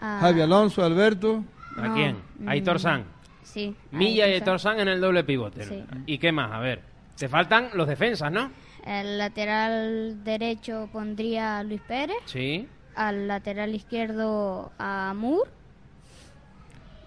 a- 0.00 0.18
Javi 0.20 0.42
Alonso 0.42 0.84
Alberto 0.84 1.44
¿A 1.76 1.88
No, 1.88 1.94
quién? 1.94 2.16
Aitor 2.46 2.76
mm, 2.76 2.78
San. 2.78 3.04
Sí. 3.42 3.74
Milla 3.90 4.28
y 4.28 4.32
Aitor 4.34 4.42
Aitor 4.54 4.60
San 4.60 4.78
en 4.78 4.86
el 4.86 5.00
doble 5.00 5.24
pivote. 5.24 5.64
Sí. 5.64 5.84
¿Y 6.06 6.18
qué 6.18 6.30
más? 6.30 6.52
A 6.52 6.60
ver. 6.60 6.89
Te 7.20 7.28
faltan 7.28 7.68
los 7.74 7.86
defensas, 7.86 8.32
¿no? 8.32 8.50
El 8.86 9.18
lateral 9.18 10.24
derecho 10.24 10.88
pondría 10.90 11.58
a 11.58 11.62
Luis 11.64 11.82
Pérez. 11.82 12.16
Sí. 12.24 12.66
Al 12.94 13.28
lateral 13.28 13.74
izquierdo 13.74 14.72
a 14.78 15.12
Moore. 15.14 15.50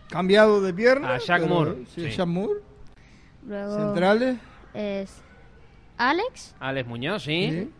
cambiado 0.09 0.61
de 0.61 0.71
pierna 0.71 1.15
A 1.15 1.17
Shaq 1.17 1.41
pero- 1.41 1.47
Moore, 1.53 1.75
sí, 1.95 2.01
sí. 2.03 2.09
Shaq 2.11 2.27
Moore 2.27 2.59
Luego 3.47 3.75
centrales 3.75 4.37
es 4.75 5.21
Alex 5.97 6.53
Alex 6.59 6.87
Muñoz, 6.87 7.23
sí. 7.23 7.71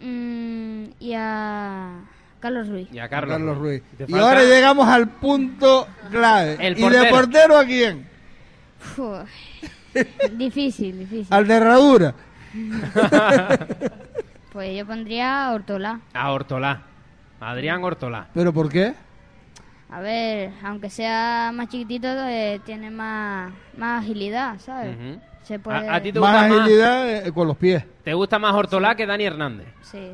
mm, 0.00 0.84
y 0.98 1.12
a 1.14 2.00
Carlos 2.40 2.68
Ruiz. 2.68 2.88
Y 2.90 2.98
a 3.00 3.08
Carlos, 3.10 3.36
Carlos 3.36 3.58
Ruiz 3.58 3.82
¿Te 3.98 4.06
y 4.08 4.14
ahora 4.18 4.42
llegamos 4.44 4.88
al 4.88 5.08
punto 5.10 5.86
clave 6.10 6.56
El 6.58 6.78
y 6.78 6.88
de 6.88 7.04
portero. 7.10 7.58
a 7.58 7.64
quién 7.66 8.08
difícil, 10.36 10.98
difícil. 10.98 11.26
al 11.30 11.46
de 11.46 11.54
herradura 11.54 12.14
Pues 14.52 14.76
yo 14.76 14.86
pondría 14.86 15.46
a 15.46 15.52
Ortolá. 15.52 16.00
A 16.12 16.30
Hortolá. 16.30 16.82
Adrián 17.40 17.82
Hortolá. 17.82 18.28
pero 18.34 18.52
por 18.52 18.68
qué 18.68 18.94
A 19.90 20.00
ver, 20.00 20.50
aunque 20.62 20.90
sea 20.90 21.50
más 21.54 21.68
chiquitito, 21.68 22.06
eh, 22.28 22.60
tiene 22.64 22.90
más, 22.90 23.50
más 23.76 24.02
agilidad, 24.04 24.58
¿sabes? 24.58 24.94
Ujú. 24.96 25.20
Se 25.42 25.58
puede... 25.58 25.88
A, 25.88 25.96
a 25.96 26.00
ti 26.02 26.12
te 26.12 26.20
Más 26.20 26.30
gusta 26.32 26.48
más, 26.48 26.60
agilidad 26.60 27.26
eh, 27.26 27.32
con 27.32 27.48
los 27.48 27.56
pies. 27.56 27.84
te 28.04 28.14
gusta 28.14 28.38
más 28.38 28.52
Hortolá 28.54 28.94
que 28.94 29.06
Dani 29.06 29.24
Hernández. 29.24 29.66
Sí. 29.82 30.12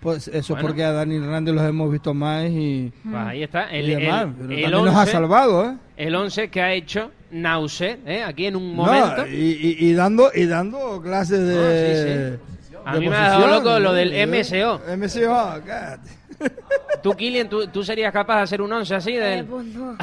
Pues 0.00 0.28
eso 0.28 0.38
es 0.38 0.48
Bueno. 0.48 0.66
porque 0.68 0.84
a 0.84 0.92
Dani 0.92 1.16
Hernández 1.16 1.54
los 1.54 1.64
hemos 1.64 1.90
visto 1.90 2.14
más 2.14 2.44
y, 2.48 2.92
Pues 3.02 3.16
ahí 3.16 3.42
está. 3.42 3.64
El, 3.70 3.88
y 3.90 3.94
demás. 3.96 4.22
el- 4.28 4.34
pero 4.34 4.44
el 4.54 4.62
también 4.62 4.84
nos 4.84 4.94
ha 4.94 5.00
11, 5.00 5.12
salvado, 5.12 5.64
¿eh? 5.70 5.76
El 5.96 6.14
11 6.14 6.48
que 6.48 6.62
ha 6.62 6.72
hecho 6.72 7.10
Nauset, 7.30 8.00
¿eh? 8.06 8.22
aquí 8.22 8.46
en 8.46 8.56
un 8.56 8.74
No, 8.76 8.84
momento. 8.84 9.26
y, 9.26 9.30
y- 9.34 9.76
y 9.88 9.92
dando 9.94 10.30
y 10.34 10.46
dando 10.46 11.00
clases 11.02 11.40
de. 11.40 12.38
A 12.84 12.94
de 12.94 13.00
mí 13.00 13.08
me 13.08 13.16
ha 13.16 13.34
posición, 13.34 13.50
loco 13.50 13.78
lo 13.78 13.88
¿no? 13.90 13.92
del 13.92 14.12
¿Eh? 14.12 14.26
MSO. 14.26 14.80
MSO, 14.96 15.60
cállate. 15.66 16.10
Tú, 17.02 17.14
Kilian, 17.14 17.48
¿tú, 17.48 17.66
tú 17.68 17.82
serías 17.84 18.12
capaz 18.12 18.36
de 18.36 18.42
hacer 18.42 18.62
un 18.62 18.72
11 18.72 18.94
así? 18.94 19.12
Eh, 19.16 19.20
Del, 19.20 19.44
pues 19.46 19.66
no. 19.66 19.92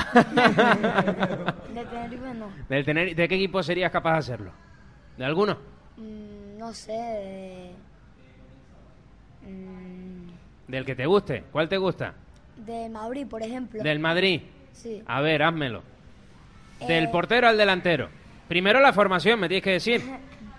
de 1.74 1.86
Tenerife 1.86 2.34
no. 2.36 2.50
del 2.70 2.86
tener- 2.86 3.16
¿De 3.16 3.28
qué 3.28 3.36
equipo 3.36 3.62
serías 3.64 3.92
capaz 3.92 4.14
de 4.14 4.18
hacerlo? 4.20 4.52
¿De 5.18 5.26
alguno? 5.26 5.58
Mm, 5.98 6.58
no 6.60 6.74
sé. 6.74 6.92
De, 6.92 7.72
mm, 9.50 10.28
Del 10.68 10.86
que 10.86 10.96
te 10.96 11.06
guste. 11.06 11.44
¿Cuál 11.52 11.68
te 11.70 11.78
gusta? 11.78 12.14
de 12.66 12.90
Madrid, 12.90 13.28
por 13.28 13.42
ejemplo. 13.44 13.82
Del 13.84 14.00
Madrid. 14.00 14.42
Sí. 14.74 15.02
A 15.06 15.22
ver, 15.22 15.44
házmelo. 15.44 15.84
Del 16.86 17.06
Eh, 17.06 17.10
portero 17.12 17.48
al 17.48 17.58
delantero. 17.58 18.10
Primero 18.48 18.80
la 18.80 18.94
formación, 18.94 19.40
me 19.40 19.48
tienes 19.48 19.64
que 19.64 19.72
decir. 19.72 20.02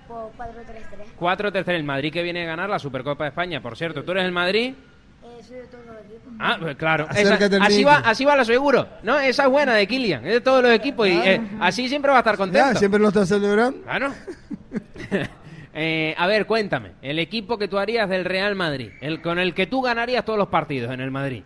Por 0.07 0.31
4-3-3. 0.37 1.04
4 1.16 1.52
tercer 1.52 1.74
el 1.74 1.85
Madrid 1.85 2.12
que 2.12 2.22
viene 2.22 2.42
a 2.42 2.46
ganar 2.46 2.68
la 2.70 2.78
Supercopa 2.78 3.24
de 3.24 3.28
España. 3.31 3.61
Por 3.61 3.76
cierto, 3.76 4.02
¿tú 4.04 4.12
eres 4.12 4.24
el 4.24 4.33
Madrid? 4.33 4.74
Eh, 5.22 5.42
soy 5.42 5.57
de 5.59 5.62
todos 5.66 5.87
los 5.87 5.96
equipos. 5.96 6.33
Ah, 6.40 6.57
pues 6.61 6.76
claro. 6.76 7.07
Esa- 7.14 7.38
así, 7.62 7.85
va, 7.85 7.96
así 7.98 8.24
va 8.24 8.37
lo 8.37 8.44
seguro. 8.44 8.87
No, 9.02 9.18
esa 9.18 9.44
es 9.44 9.50
buena 9.50 9.74
de 9.74 9.87
Kilian. 9.87 10.24
Es 10.26 10.33
de 10.35 10.40
todos 10.40 10.62
los 10.62 10.72
equipos 10.72 11.07
y 11.09 11.12
eh, 11.12 11.40
así 11.61 11.88
siempre 11.88 12.11
va 12.11 12.18
a 12.18 12.20
estar 12.20 12.35
Ya, 12.35 12.38
contento. 12.38 12.78
siempre 12.78 13.00
lo 13.00 13.09
está 13.09 13.26
celebrando. 13.26 13.83
Claro. 13.83 14.12
Eh, 15.81 16.12
a 16.18 16.26
ver, 16.26 16.46
cuéntame. 16.46 16.92
El 17.02 17.20
equipo 17.20 17.57
que 17.57 17.68
tú 17.68 17.78
harías 17.78 18.09
del 18.09 18.24
Real 18.24 18.57
Madrid. 18.57 18.90
El 19.00 19.22
con 19.22 19.38
el 19.38 19.54
que 19.54 19.66
tú 19.68 19.81
ganarías 19.81 20.24
todos 20.24 20.38
los 20.38 20.48
partidos 20.48 20.92
en 20.92 21.00
el 21.00 21.12
Madrid. 21.12 21.44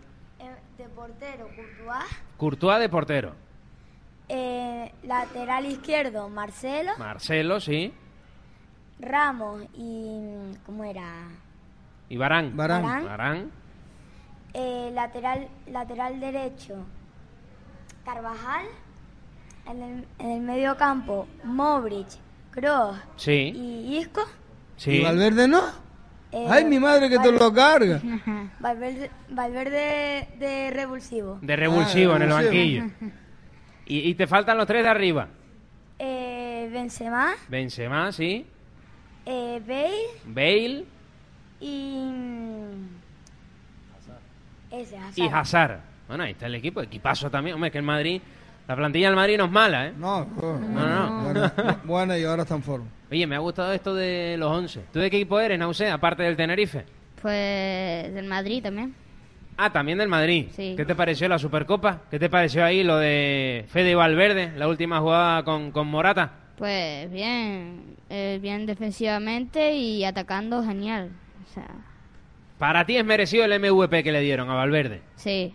De 0.77 0.85
portero, 0.85 1.47
Courtois. 1.55 2.05
Courtois 2.37 2.79
de 2.79 2.89
portero. 2.89 3.35
Eh, 4.29 4.91
lateral 5.03 5.65
izquierdo, 5.65 6.29
Marcelo. 6.29 6.91
Marcelo, 6.97 7.59
sí. 7.59 7.93
Ramos 8.99 9.63
y. 9.73 10.21
¿Cómo 10.65 10.83
era? 10.83 11.03
Y 12.09 12.17
Barán. 12.17 12.55
Varane. 12.55 12.83
Varane. 12.87 13.05
Varane. 13.05 13.45
Eh, 14.53 14.91
lateral, 14.93 15.47
lateral 15.67 16.19
derecho, 16.19 16.85
Carvajal. 18.05 18.65
En 19.65 19.81
el, 19.81 20.05
en 20.19 20.29
el 20.31 20.41
medio 20.41 20.75
campo, 20.77 21.25
Mobric, 21.45 22.07
Kroos 22.51 22.97
Sí. 23.15 23.51
y 23.55 23.97
Isco. 23.97 24.21
Sí. 24.75 24.91
¿Y 24.99 25.03
Valverde 25.03 25.47
no? 25.47 25.61
Eh, 26.33 26.45
Ay, 26.49 26.65
mi 26.65 26.79
madre 26.79 27.07
que 27.09 27.17
te 27.19 27.29
Val- 27.31 27.39
lo 27.39 27.53
carga. 27.53 28.01
Valverde, 28.59 29.09
Valverde 29.29 30.27
de 30.37 30.69
revulsivo. 30.71 31.39
De 31.41 31.55
revulsivo 31.55 32.13
Ah, 32.13 32.15
en 32.17 32.21
el 32.23 32.29
banquillo. 32.29 32.83
Y, 33.85 34.09
y 34.09 34.15
te 34.15 34.27
faltan 34.27 34.57
los 34.57 34.65
tres 34.67 34.83
de 34.83 34.89
arriba. 34.89 35.27
Eh, 35.99 36.69
Benzema, 36.71 37.33
Benzema, 37.49 38.11
sí. 38.11 38.45
eh, 39.25 39.61
Bale 39.65 39.93
Bale 40.25 40.85
y. 41.61 42.09
Ese, 44.71 44.97
Hazard. 44.97 45.13
y 45.17 45.27
Hazard. 45.27 45.79
Bueno, 46.07 46.23
ahí 46.23 46.31
está 46.31 46.47
el 46.47 46.55
equipo. 46.55 46.81
Equipazo 46.81 47.29
también. 47.29 47.55
Hombre, 47.55 47.71
que 47.71 47.77
el 47.77 47.83
Madrid... 47.83 48.21
La 48.65 48.77
plantilla 48.77 49.07
del 49.07 49.15
Madrid 49.17 49.37
no 49.37 49.43
es 49.45 49.51
mala, 49.51 49.87
¿eh? 49.87 49.93
No, 49.97 50.25
no, 50.25 50.57
No, 50.57 50.87
no. 50.87 51.23
Bueno, 51.23 51.51
bueno, 51.83 52.17
y 52.17 52.23
ahora 52.23 52.43
está 52.43 52.55
en 52.55 52.63
forma. 52.63 52.85
Oye, 53.11 53.27
me 53.27 53.35
ha 53.35 53.39
gustado 53.39 53.73
esto 53.73 53.93
de 53.93 54.37
los 54.39 54.49
11. 54.49 54.85
¿Tú 54.93 54.99
de 54.99 55.09
qué 55.11 55.17
equipo 55.17 55.37
eres, 55.37 55.59
Nausé, 55.59 55.89
aparte 55.91 56.23
del 56.23 56.37
Tenerife? 56.37 56.85
Pues 57.21 58.13
del 58.13 58.25
Madrid 58.25 58.63
también. 58.63 58.95
Ah, 59.57 59.71
también 59.71 59.97
del 59.97 60.07
Madrid. 60.07 60.47
Sí. 60.51 60.73
¿Qué 60.75 60.85
te 60.85 60.95
pareció 60.95 61.27
la 61.29 61.37
Supercopa? 61.39 62.01
¿Qué 62.09 62.19
te 62.19 62.29
pareció 62.29 62.63
ahí 62.65 62.83
lo 62.83 62.97
de 62.97 63.65
Fede 63.69 63.95
Valverde, 63.95 64.51
la 64.57 64.67
última 64.67 64.99
jugada 64.99 65.43
con, 65.43 65.71
con 65.71 65.87
Morata? 65.87 66.31
Pues 66.57 67.11
bien, 67.11 67.95
eh, 68.09 68.39
bien 68.41 68.65
defensivamente 68.65 69.73
y 69.75 70.03
atacando 70.05 70.63
genial. 70.63 71.11
O 71.49 71.53
sea, 71.53 71.67
Para 72.57 72.85
ti 72.85 72.97
es 72.97 73.05
merecido 73.05 73.45
el 73.45 73.59
MVP 73.59 74.03
que 74.03 74.11
le 74.11 74.21
dieron 74.21 74.49
a 74.49 74.55
Valverde. 74.55 75.01
sí. 75.15 75.53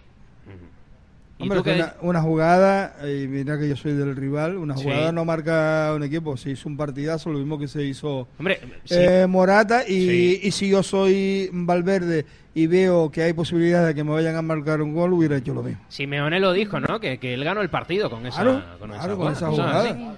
¿Y 1.38 1.44
Hombre, 1.44 1.58
tú 1.58 1.64
que 1.64 1.74
qué 1.74 1.76
una, 1.82 1.94
una 2.02 2.20
jugada, 2.22 2.96
y 3.08 3.28
mira 3.28 3.56
que 3.58 3.68
yo 3.68 3.76
soy 3.76 3.92
del 3.92 4.16
rival, 4.16 4.56
una 4.56 4.76
Sí. 4.76 4.82
jugada 4.82 5.12
no 5.12 5.24
marca 5.24 5.92
un 5.94 6.02
equipo, 6.02 6.36
se 6.36 6.50
hizo 6.50 6.68
un 6.68 6.76
partidazo, 6.76 7.30
lo 7.30 7.38
mismo 7.38 7.56
que 7.58 7.68
se 7.68 7.84
hizo 7.84 8.26
Hombre, 8.38 8.58
sí. 8.84 8.96
eh, 8.98 9.26
Morata, 9.28 9.84
y, 9.86 10.08
Sí. 10.08 10.40
y 10.42 10.50
si 10.50 10.68
yo 10.68 10.82
soy 10.82 11.48
Valverde 11.52 12.26
y 12.54 12.66
veo 12.66 13.08
que 13.12 13.22
hay 13.22 13.34
posibilidad 13.34 13.86
de 13.86 13.94
que 13.94 14.02
me 14.02 14.10
vayan 14.10 14.34
a 14.34 14.42
marcar 14.42 14.82
un 14.82 14.92
gol, 14.94 15.12
hubiera 15.12 15.36
hecho 15.36 15.54
lo 15.54 15.62
mismo. 15.62 15.80
Simeone 15.88 16.40
lo 16.40 16.52
dijo, 16.52 16.80
¿no? 16.80 16.98
Que, 16.98 17.18
que 17.18 17.34
él 17.34 17.44
ganó 17.44 17.60
el 17.60 17.70
partido 17.70 18.10
con 18.10 18.26
esa, 18.26 18.42
Claro, 18.42 18.62
con 18.80 18.90
claro, 18.90 19.16
con 19.16 19.32
esa 19.32 19.46
Eso 19.48 19.50
es 19.62 19.66
jugada. 19.68 20.14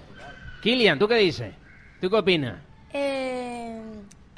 Kilian, 0.62 0.98
¿tú 0.98 1.06
qué 1.06 1.16
dices? 1.16 1.52
¿Tú 2.00 2.08
qué 2.08 2.16
opinas? 2.16 2.54
Eh, 2.94 3.29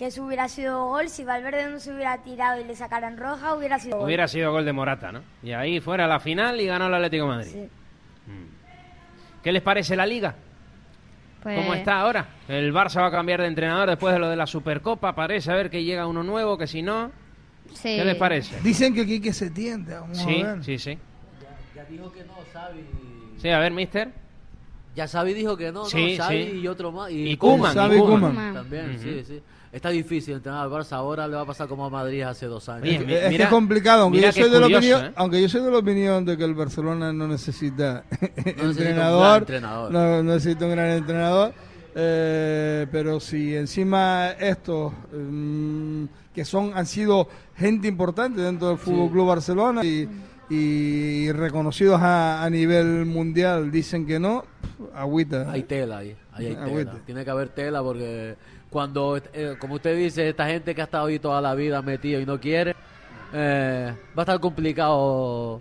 que 0.03 0.09
eso 0.09 0.25
hubiera 0.25 0.49
sido 0.49 0.87
gol. 0.88 1.09
Si 1.09 1.23
Valverde 1.23 1.71
no 1.71 1.79
se 1.79 1.93
hubiera 1.95 2.19
tirado 2.25 2.61
y 2.61 2.65
le 2.65 2.75
sacaran 2.75 3.17
roja, 3.17 3.55
hubiera 3.55 3.79
sido 3.79 3.99
gol. 3.99 4.07
Hubiera 4.07 4.27
sido 4.27 4.51
gol 4.51 4.65
de 4.65 4.73
Morata, 4.73 5.12
¿no? 5.12 5.23
Y 5.45 5.53
ahí 5.53 5.79
fuera 5.79 6.09
la 6.09 6.19
final 6.19 6.61
y 6.61 6.67
ganó 6.67 6.88
el 6.88 6.95
Atlético 6.95 7.23
de 7.23 7.29
Madrid. 7.29 7.51
Sí. 7.53 7.69
¿Qué 9.45 9.53
les 9.53 9.62
parece 9.62 9.95
la 9.95 10.05
liga? 10.05 10.35
Pues, 11.41 11.57
¿Cómo 11.57 11.75
está 11.75 12.01
ahora? 12.01 12.27
El 12.49 12.73
Barça 12.75 13.01
va 13.01 13.07
a 13.07 13.11
cambiar 13.12 13.43
de 13.43 13.47
entrenador 13.47 13.91
después 13.91 14.12
de 14.12 14.19
lo 14.19 14.29
de 14.29 14.35
la 14.35 14.47
Supercopa. 14.49 15.15
Parece 15.15 15.53
a 15.53 15.55
ver 15.55 15.71
que 15.71 15.85
llega 15.85 16.05
uno 16.09 16.25
nuevo, 16.25 16.59
que 16.59 16.67
si 16.67 16.83
no... 16.83 17.12
Sí. 17.73 17.97
¿Qué 17.97 18.05
les 18.05 18.17
parece? 18.17 18.61
Dicen 18.61 18.93
que 18.95 19.07
Quique 19.07 19.33
se 19.33 19.51
tiende, 19.51 19.95
vamos 19.95 20.19
Sí, 20.19 20.43
a 20.43 20.55
ver. 20.55 20.65
sí, 20.65 20.79
sí. 20.81 20.99
Ya 21.77 21.85
dijo 21.85 22.11
que 22.12 22.25
no, 22.25 22.35
Xavi. 22.53 22.85
Sí, 23.41 23.49
a 23.51 23.59
ver, 23.61 23.71
mister. 23.73 24.11
Ya 24.97 25.07
Xavi 25.07 25.33
dijo 25.33 25.57
que 25.57 25.71
no, 25.71 25.85
Sí, 25.85 26.17
no, 26.19 26.25
Xavi 26.25 26.45
sí. 26.51 26.57
y 26.59 26.67
otro 26.67 26.91
más. 26.91 27.11
Y 27.12 27.31
Y. 27.31 27.37
Koeman. 27.37 27.73
También, 28.53 28.99
sí, 28.99 29.23
sí. 29.25 29.43
Está 29.73 29.89
difícil 29.89 30.35
entrenar 30.35 30.65
al 30.65 30.71
Barça. 30.71 30.93
Ahora 30.97 31.27
le 31.27 31.35
va 31.35 31.43
a 31.43 31.47
pasar 31.47 31.67
como 31.67 31.87
a 31.87 31.91
Madrid 31.91 32.21
hace 32.23 32.45
dos 32.47 32.69
años. 32.69 32.83
Oye, 32.85 32.97
Es, 32.97 33.07
mi- 33.07 33.13
es 33.15 33.21
que 33.23 33.29
mira- 33.31 33.45
es 33.45 33.51
complicado, 33.51 34.03
aunque 34.03 34.21
yo, 34.21 34.27
que 34.27 34.33
soy 34.43 34.51
de 34.51 34.61
la 34.61 34.67
opinión, 34.67 35.05
¿eh? 35.07 35.13
aunque 35.17 35.41
yo 35.41 35.49
soy 35.49 35.63
de 35.63 35.71
la 35.71 35.79
opinión 35.79 36.25
de 36.27 36.37
que 36.37 36.45
el 36.45 36.55
Barcelona 36.55 37.13
no 37.13 37.27
necesita 37.37 38.05
un 38.11 38.21
gran 38.45 38.61
entrenador, 38.69 39.39
entrenador. 39.39 39.91
no 39.93 40.23
no 40.23 40.35
necesita 40.35 40.67
un 40.67 40.71
gran 40.73 40.91
entrenador, 40.91 41.55
eh, 41.95 42.87
pero 42.93 43.19
si 43.21 43.55
encima 43.57 44.31
estos 44.39 44.93
mm, 45.13 46.05
que 46.35 46.45
son 46.45 46.73
han 46.75 46.87
sido 46.87 47.29
gente 47.57 47.89
importante 47.89 48.41
dentro 48.43 48.69
del 48.69 48.79
Fútbol 48.79 49.11
Club 49.11 49.27
Barcelona 49.29 49.83
y, 49.85 50.09
y 50.51 51.33
reconocidos 51.33 52.01
a, 52.01 52.43
a 52.45 52.51
nivel 52.51 53.07
mundial 53.07 53.71
dicen 53.71 54.07
que 54.07 54.19
no, 54.19 54.45
agüita. 54.95 55.51
Hay 55.51 55.63
tela 55.63 55.99
ahí, 55.99 56.15
ahí 56.33 56.47
hay 56.47 56.55
tela. 56.57 56.95
Tiene 57.07 57.25
que 57.25 57.31
haber 57.31 57.49
tela 57.51 57.83
porque 57.83 58.37
cuando, 58.73 59.19
eh, 59.33 59.57
como 59.59 59.75
usted 59.75 59.97
dice, 59.97 60.29
esta 60.31 60.47
gente 60.47 60.75
que 60.75 60.81
ha 60.81 60.85
estado 60.85 61.07
ahí 61.07 61.19
toda 61.19 61.41
la 61.41 61.55
vida 61.55 61.83
metido 61.83 62.21
y 62.21 62.27
no 62.27 62.41
quiere, 62.41 62.75
eh, 63.33 63.95
va 64.17 64.23
a 64.23 64.25
estar 64.25 64.41
complicado. 64.41 65.61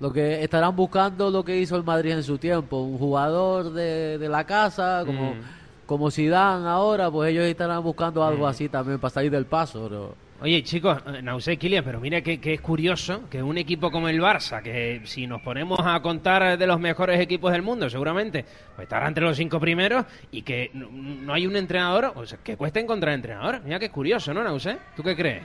Lo 0.00 0.12
que 0.12 0.42
estarán 0.42 0.74
buscando 0.74 1.30
lo 1.30 1.44
que 1.44 1.56
hizo 1.58 1.76
el 1.76 1.84
Madrid 1.84 2.10
en 2.12 2.22
su 2.24 2.36
tiempo, 2.36 2.78
un 2.78 2.98
jugador 2.98 3.72
de, 3.72 4.18
de 4.18 4.28
la 4.28 4.44
casa, 4.44 5.04
como, 5.06 5.34
Mm. 5.34 5.40
como 5.86 6.10
Zidane 6.10 6.66
ahora, 6.68 7.10
pues 7.10 7.30
ellos 7.30 7.44
estarán 7.44 7.82
buscando 7.82 8.24
algo 8.24 8.46
así 8.46 8.68
también 8.68 8.98
para 8.98 9.10
salir 9.14 9.30
del 9.30 9.46
paso. 9.46 9.86
Pero... 9.88 10.14
Oye, 10.44 10.62
chicos, 10.62 10.98
eh, 11.06 11.22
Nausé, 11.22 11.56
Kilian, 11.56 11.82
pero 11.82 11.98
mira 12.00 12.20
que, 12.20 12.38
que 12.38 12.52
es 12.52 12.60
curioso 12.60 13.22
que 13.30 13.42
un 13.42 13.56
equipo 13.56 13.90
como 13.90 14.10
el 14.10 14.20
Barça, 14.20 14.62
que 14.62 15.00
si 15.04 15.26
nos 15.26 15.40
ponemos 15.40 15.78
a 15.82 15.98
contar 16.02 16.58
de 16.58 16.66
los 16.66 16.78
mejores 16.78 17.18
equipos 17.18 17.50
del 17.50 17.62
mundo, 17.62 17.88
seguramente 17.88 18.44
pues 18.76 18.84
estará 18.84 19.08
entre 19.08 19.24
los 19.24 19.38
cinco 19.38 19.58
primeros 19.58 20.04
y 20.32 20.42
que 20.42 20.70
no, 20.74 20.90
no 20.90 21.32
hay 21.32 21.46
un 21.46 21.56
entrenador, 21.56 22.12
o 22.14 22.26
sea, 22.26 22.36
que 22.44 22.58
cuesta 22.58 22.78
encontrar 22.78 23.14
entrenador. 23.14 23.62
Mira 23.64 23.78
que 23.78 23.86
es 23.86 23.90
curioso, 23.90 24.34
¿no, 24.34 24.44
Nausé? 24.44 24.76
¿Tú 24.94 25.02
qué 25.02 25.16
crees? 25.16 25.42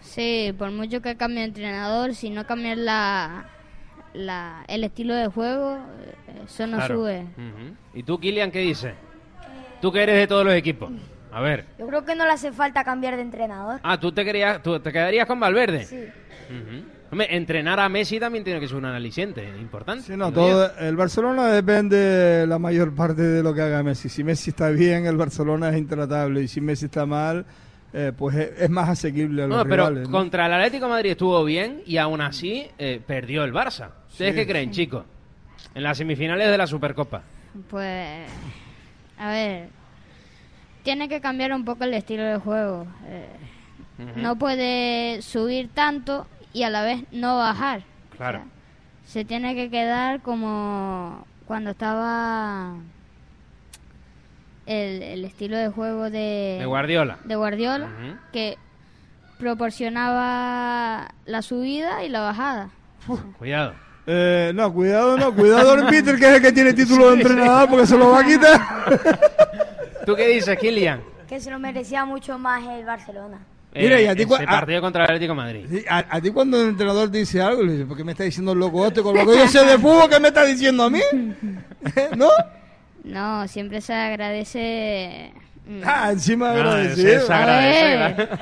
Sí, 0.00 0.54
por 0.56 0.70
mucho 0.70 1.02
que 1.02 1.16
cambie 1.16 1.40
de 1.40 1.46
entrenador, 1.46 2.14
si 2.14 2.30
no 2.30 2.46
cambias 2.46 2.78
la, 2.78 3.46
la, 4.14 4.64
el 4.68 4.84
estilo 4.84 5.14
de 5.16 5.26
juego, 5.26 5.74
eh, 5.74 6.42
eso 6.44 6.68
no 6.68 6.76
Claro. 6.76 6.98
sube. 6.98 7.26
¿Y 7.94 8.04
tú, 8.04 8.20
Kilian, 8.20 8.52
qué 8.52 8.60
dices? 8.60 8.94
Tú 9.82 9.90
que 9.90 10.04
eres 10.04 10.14
de 10.14 10.28
todos 10.28 10.44
los 10.44 10.54
equipos. 10.54 10.92
A 11.36 11.40
ver. 11.42 11.66
Yo 11.78 11.86
creo 11.86 12.02
que 12.02 12.14
no 12.16 12.24
le 12.24 12.30
hace 12.32 12.50
falta 12.50 12.82
cambiar 12.82 13.14
de 13.16 13.20
entrenador. 13.20 13.78
Ah, 13.82 14.00
¿tú 14.00 14.10
te, 14.10 14.24
querías, 14.24 14.62
tú 14.62 14.80
te 14.80 14.90
quedarías 14.90 15.26
con 15.26 15.38
Valverde? 15.38 15.84
Sí. 15.84 16.02
Hombre, 17.10 17.36
entrenar 17.36 17.78
a 17.78 17.90
Messi 17.90 18.18
también 18.18 18.42
tiene 18.42 18.58
que 18.58 18.66
ser 18.66 18.78
un 18.78 18.86
aliciente 18.86 19.46
importante. 19.60 20.02
Sí, 20.04 20.16
no, 20.16 20.32
todo, 20.32 20.74
el 20.78 20.96
Barcelona 20.96 21.48
depende 21.48 22.46
la 22.48 22.58
mayor 22.58 22.94
parte 22.94 23.20
de 23.20 23.42
lo 23.42 23.52
que 23.52 23.60
haga 23.60 23.82
Messi. 23.82 24.08
Si 24.08 24.24
Messi 24.24 24.48
está 24.50 24.70
bien, 24.70 25.04
el 25.04 25.18
Barcelona 25.18 25.68
es 25.68 25.76
intratable. 25.76 26.40
Y 26.42 26.48
si 26.48 26.62
Messi 26.62 26.86
está 26.86 27.04
mal, 27.04 27.44
eh, 27.92 28.12
pues 28.16 28.34
es, 28.36 28.62
es 28.62 28.70
más 28.70 28.88
asequible 28.88 29.42
a 29.42 29.46
los 29.46 29.58
No, 29.58 29.64
pero 29.64 29.88
rivales. 29.88 30.08
¿no? 30.08 30.16
contra 30.16 30.46
el 30.46 30.54
Atlético 30.54 30.86
de 30.86 30.90
Madrid 30.92 31.10
estuvo 31.10 31.44
bien 31.44 31.82
y 31.84 31.98
aún 31.98 32.22
así 32.22 32.66
eh, 32.78 32.98
perdió 33.06 33.44
el 33.44 33.52
Barça. 33.52 33.90
¿Ustedes 34.08 34.32
Sí. 34.32 34.40
qué 34.40 34.46
creen, 34.46 34.70
chicos? 34.70 35.04
En 35.74 35.82
las 35.82 35.98
semifinales 35.98 36.48
de 36.50 36.56
la 36.56 36.66
Supercopa. 36.66 37.20
Pues 37.68 38.26
A 39.18 39.30
ver, 39.30 39.68
tiene 40.86 41.08
que 41.08 41.20
cambiar 41.20 41.52
un 41.52 41.64
poco 41.64 41.82
el 41.82 41.94
estilo 41.94 42.22
de 42.22 42.36
juego. 42.36 42.86
Eh. 43.08 43.26
No 44.14 44.36
puede 44.36 45.20
subir 45.20 45.68
tanto 45.74 46.28
y 46.52 46.62
a 46.62 46.70
la 46.70 46.82
vez 46.82 47.02
no 47.10 47.36
bajar. 47.36 47.82
Claro. 48.16 48.44
Se 49.04 49.24
tiene 49.24 49.56
que 49.56 49.68
quedar 49.68 50.20
como 50.20 51.26
cuando 51.44 51.70
estaba 51.70 52.74
el, 54.66 55.02
el 55.02 55.24
estilo 55.24 55.56
de 55.56 55.70
juego 55.70 56.04
de, 56.08 56.58
De 56.60 56.66
Guardiola. 56.66 57.18
de 57.24 57.34
Guardiola, 57.34 57.88
que 58.32 58.56
proporcionaba 59.40 61.08
la 61.24 61.42
subida 61.42 62.04
y 62.04 62.10
la 62.10 62.20
bajada. 62.20 62.70
Cuidado. 63.38 63.74
Eh, 64.06 64.52
no, 64.54 64.72
cuidado, 64.72 65.16
no, 65.16 65.34
cuidado 65.34 65.74
el 65.74 65.86
Peter, 65.86 66.16
que 66.16 66.28
es 66.28 66.34
el 66.36 66.42
que 66.42 66.52
tiene 66.52 66.72
título 66.74 67.08
de 67.10 67.14
entrenador, 67.22 67.68
porque 67.68 67.86
se 67.88 67.98
lo 67.98 68.10
va 68.12 68.20
a 68.20 68.24
quitar. 68.24 68.60
¿Tú 70.06 70.14
qué 70.14 70.28
dices, 70.28 70.56
Kilian? 70.58 71.02
Que 71.28 71.40
se 71.40 71.50
lo 71.50 71.58
merecía 71.58 72.04
mucho 72.04 72.38
más 72.38 72.64
el 72.66 72.84
Barcelona. 72.86 73.38
Mira, 73.74 74.00
y 74.00 74.06
a 74.06 74.14
ti 74.14 74.22
ese 74.22 74.30
cua- 74.30 74.42
a- 74.46 74.50
partido 74.50 74.80
contra 74.80 75.02
el 75.04 75.10
Atlético 75.10 75.32
de 75.32 75.36
Madrid. 75.36 75.66
Sí, 75.68 75.84
a, 75.88 76.16
a 76.16 76.20
ti 76.20 76.30
cuando 76.30 76.62
el 76.62 76.68
entrenador 76.70 77.10
te 77.10 77.18
dice 77.18 77.42
algo, 77.42 77.62
le 77.62 77.72
dices, 77.72 77.86
¿por 77.86 77.96
qué 77.96 78.04
me 78.04 78.12
está 78.12 78.24
diciendo 78.24 78.52
el 78.52 78.58
loco 78.58 78.86
este? 78.86 79.02
Con 79.02 79.14
lo 79.14 79.26
que 79.26 79.36
yo 79.36 79.46
sé 79.48 79.66
de 79.66 79.76
fútbol, 79.78 80.08
¿qué 80.08 80.18
me 80.20 80.28
está 80.28 80.44
diciendo 80.44 80.84
a 80.84 80.90
mí? 80.90 81.00
¿No? 82.16 82.30
No, 83.04 83.46
siempre 83.48 83.80
se 83.82 83.92
agradece. 83.92 85.30
mm, 85.66 85.80
Ah, 85.84 86.08
encima 86.12 86.52
No, 86.54 86.60
agradecido. 86.70 87.20
se 87.26 87.32
agradece, 87.32 88.14
claro. 88.14 88.38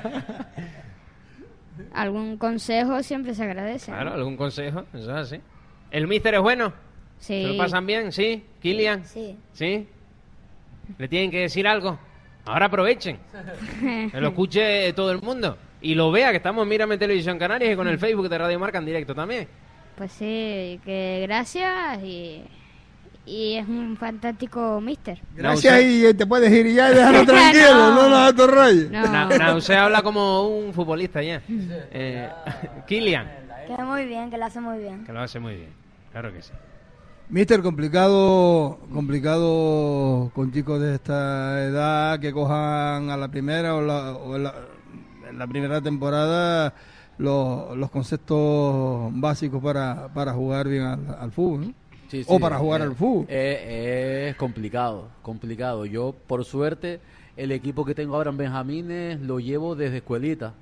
algún 1.94 2.36
consejo 2.38 3.02
siempre 3.02 3.34
se 3.34 3.42
agradece. 3.44 3.90
¿no? 3.90 3.96
Claro, 3.96 4.14
algún 4.14 4.36
consejo, 4.36 4.84
eso 4.94 5.10
es 5.18 5.32
así. 5.32 5.40
¿El 5.90 6.06
míster 6.06 6.34
es 6.34 6.40
bueno? 6.40 6.72
Sí. 7.18 7.42
¿Se 7.42 7.48
lo 7.48 7.56
pasan 7.56 7.86
bien? 7.86 8.12
¿Sí? 8.12 8.44
¿Kilian? 8.60 9.04
Sí. 9.04 9.36
¿Sí? 9.52 9.88
¿Le 10.98 11.08
tienen 11.08 11.30
que 11.30 11.40
decir 11.40 11.66
algo? 11.66 11.98
Ahora 12.46 12.66
aprovechen. 12.66 13.18
Que 13.80 14.20
lo 14.20 14.28
escuche 14.28 14.92
todo 14.92 15.10
el 15.12 15.20
mundo. 15.22 15.56
Y 15.80 15.94
lo 15.94 16.10
vea, 16.10 16.30
que 16.30 16.38
estamos 16.38 16.62
en 16.62 16.68
Mírame 16.68 16.96
Televisión 16.98 17.38
Canarias 17.38 17.72
y 17.72 17.76
con 17.76 17.88
el 17.88 17.98
Facebook 17.98 18.28
de 18.28 18.38
Radio 18.38 18.58
Marca 18.58 18.78
en 18.78 18.86
directo 18.86 19.14
también. 19.14 19.46
Pues 19.96 20.12
sí, 20.12 20.80
que 20.84 21.24
gracias 21.26 22.02
y, 22.02 22.42
y 23.26 23.54
es 23.56 23.68
un 23.68 23.96
fantástico 23.96 24.80
mister. 24.80 25.20
Gracias 25.36 25.82
y 25.82 26.06
eh, 26.06 26.14
te 26.14 26.26
puedes 26.26 26.50
ir 26.52 26.66
y 26.66 26.74
ya 26.74 26.90
y 26.90 26.94
déjalo 26.94 27.24
tranquilo, 27.26 27.74
no, 27.94 28.08
no, 28.08 28.24
no 28.24 28.34
te 28.34 28.46
rayes. 28.46 28.90
No. 28.90 29.06
Na- 29.08 29.54
usted 29.56 29.74
habla 29.74 30.02
como 30.02 30.48
un 30.48 30.72
futbolista 30.74 31.22
ya. 31.22 31.42
Eh, 31.48 32.28
Kilian, 32.86 33.30
Que 33.66 33.82
muy 33.82 34.04
bien, 34.06 34.30
que 34.30 34.38
lo 34.38 34.46
hace 34.46 34.60
muy 34.60 34.78
bien. 34.78 35.04
que 35.04 35.12
lo 35.12 35.20
hace 35.20 35.38
muy 35.38 35.54
bien. 35.56 35.70
Claro 36.12 36.32
que 36.32 36.42
sí. 36.42 36.52
Mister, 37.30 37.62
complicado, 37.62 38.78
complicado 38.92 40.30
con 40.34 40.52
chicos 40.52 40.80
de 40.80 40.94
esta 40.94 41.64
edad 41.64 42.20
que 42.20 42.32
cojan 42.32 43.10
a 43.10 43.16
la 43.16 43.28
primera 43.28 43.74
o, 43.74 43.80
la, 43.80 44.12
o 44.12 44.36
en, 44.36 44.44
la, 44.44 44.54
en 45.30 45.38
la 45.38 45.46
primera 45.46 45.80
temporada 45.80 46.74
los, 47.18 47.76
los 47.76 47.90
conceptos 47.90 49.10
básicos 49.14 49.62
para, 49.62 50.08
para 50.12 50.32
jugar 50.34 50.68
bien 50.68 50.82
al, 50.82 51.16
al 51.18 51.32
fútbol, 51.32 51.60
¿no? 51.68 51.74
Sí, 52.08 52.22
sí, 52.22 52.26
o 52.28 52.38
para 52.38 52.58
jugar 52.58 52.82
eh, 52.82 52.84
al 52.84 52.94
fútbol. 52.94 53.26
eh, 53.28 54.26
es 54.30 54.36
complicado, 54.36 55.08
complicado. 55.22 55.86
Yo, 55.86 56.14
por 56.26 56.44
suerte, 56.44 57.00
el 57.36 57.50
equipo 57.52 57.84
que 57.84 57.94
tengo 57.94 58.14
ahora 58.16 58.30
en 58.30 58.36
Benjamines 58.36 59.20
lo 59.20 59.40
llevo 59.40 59.74
desde 59.74 59.96
escuelita. 59.96 60.52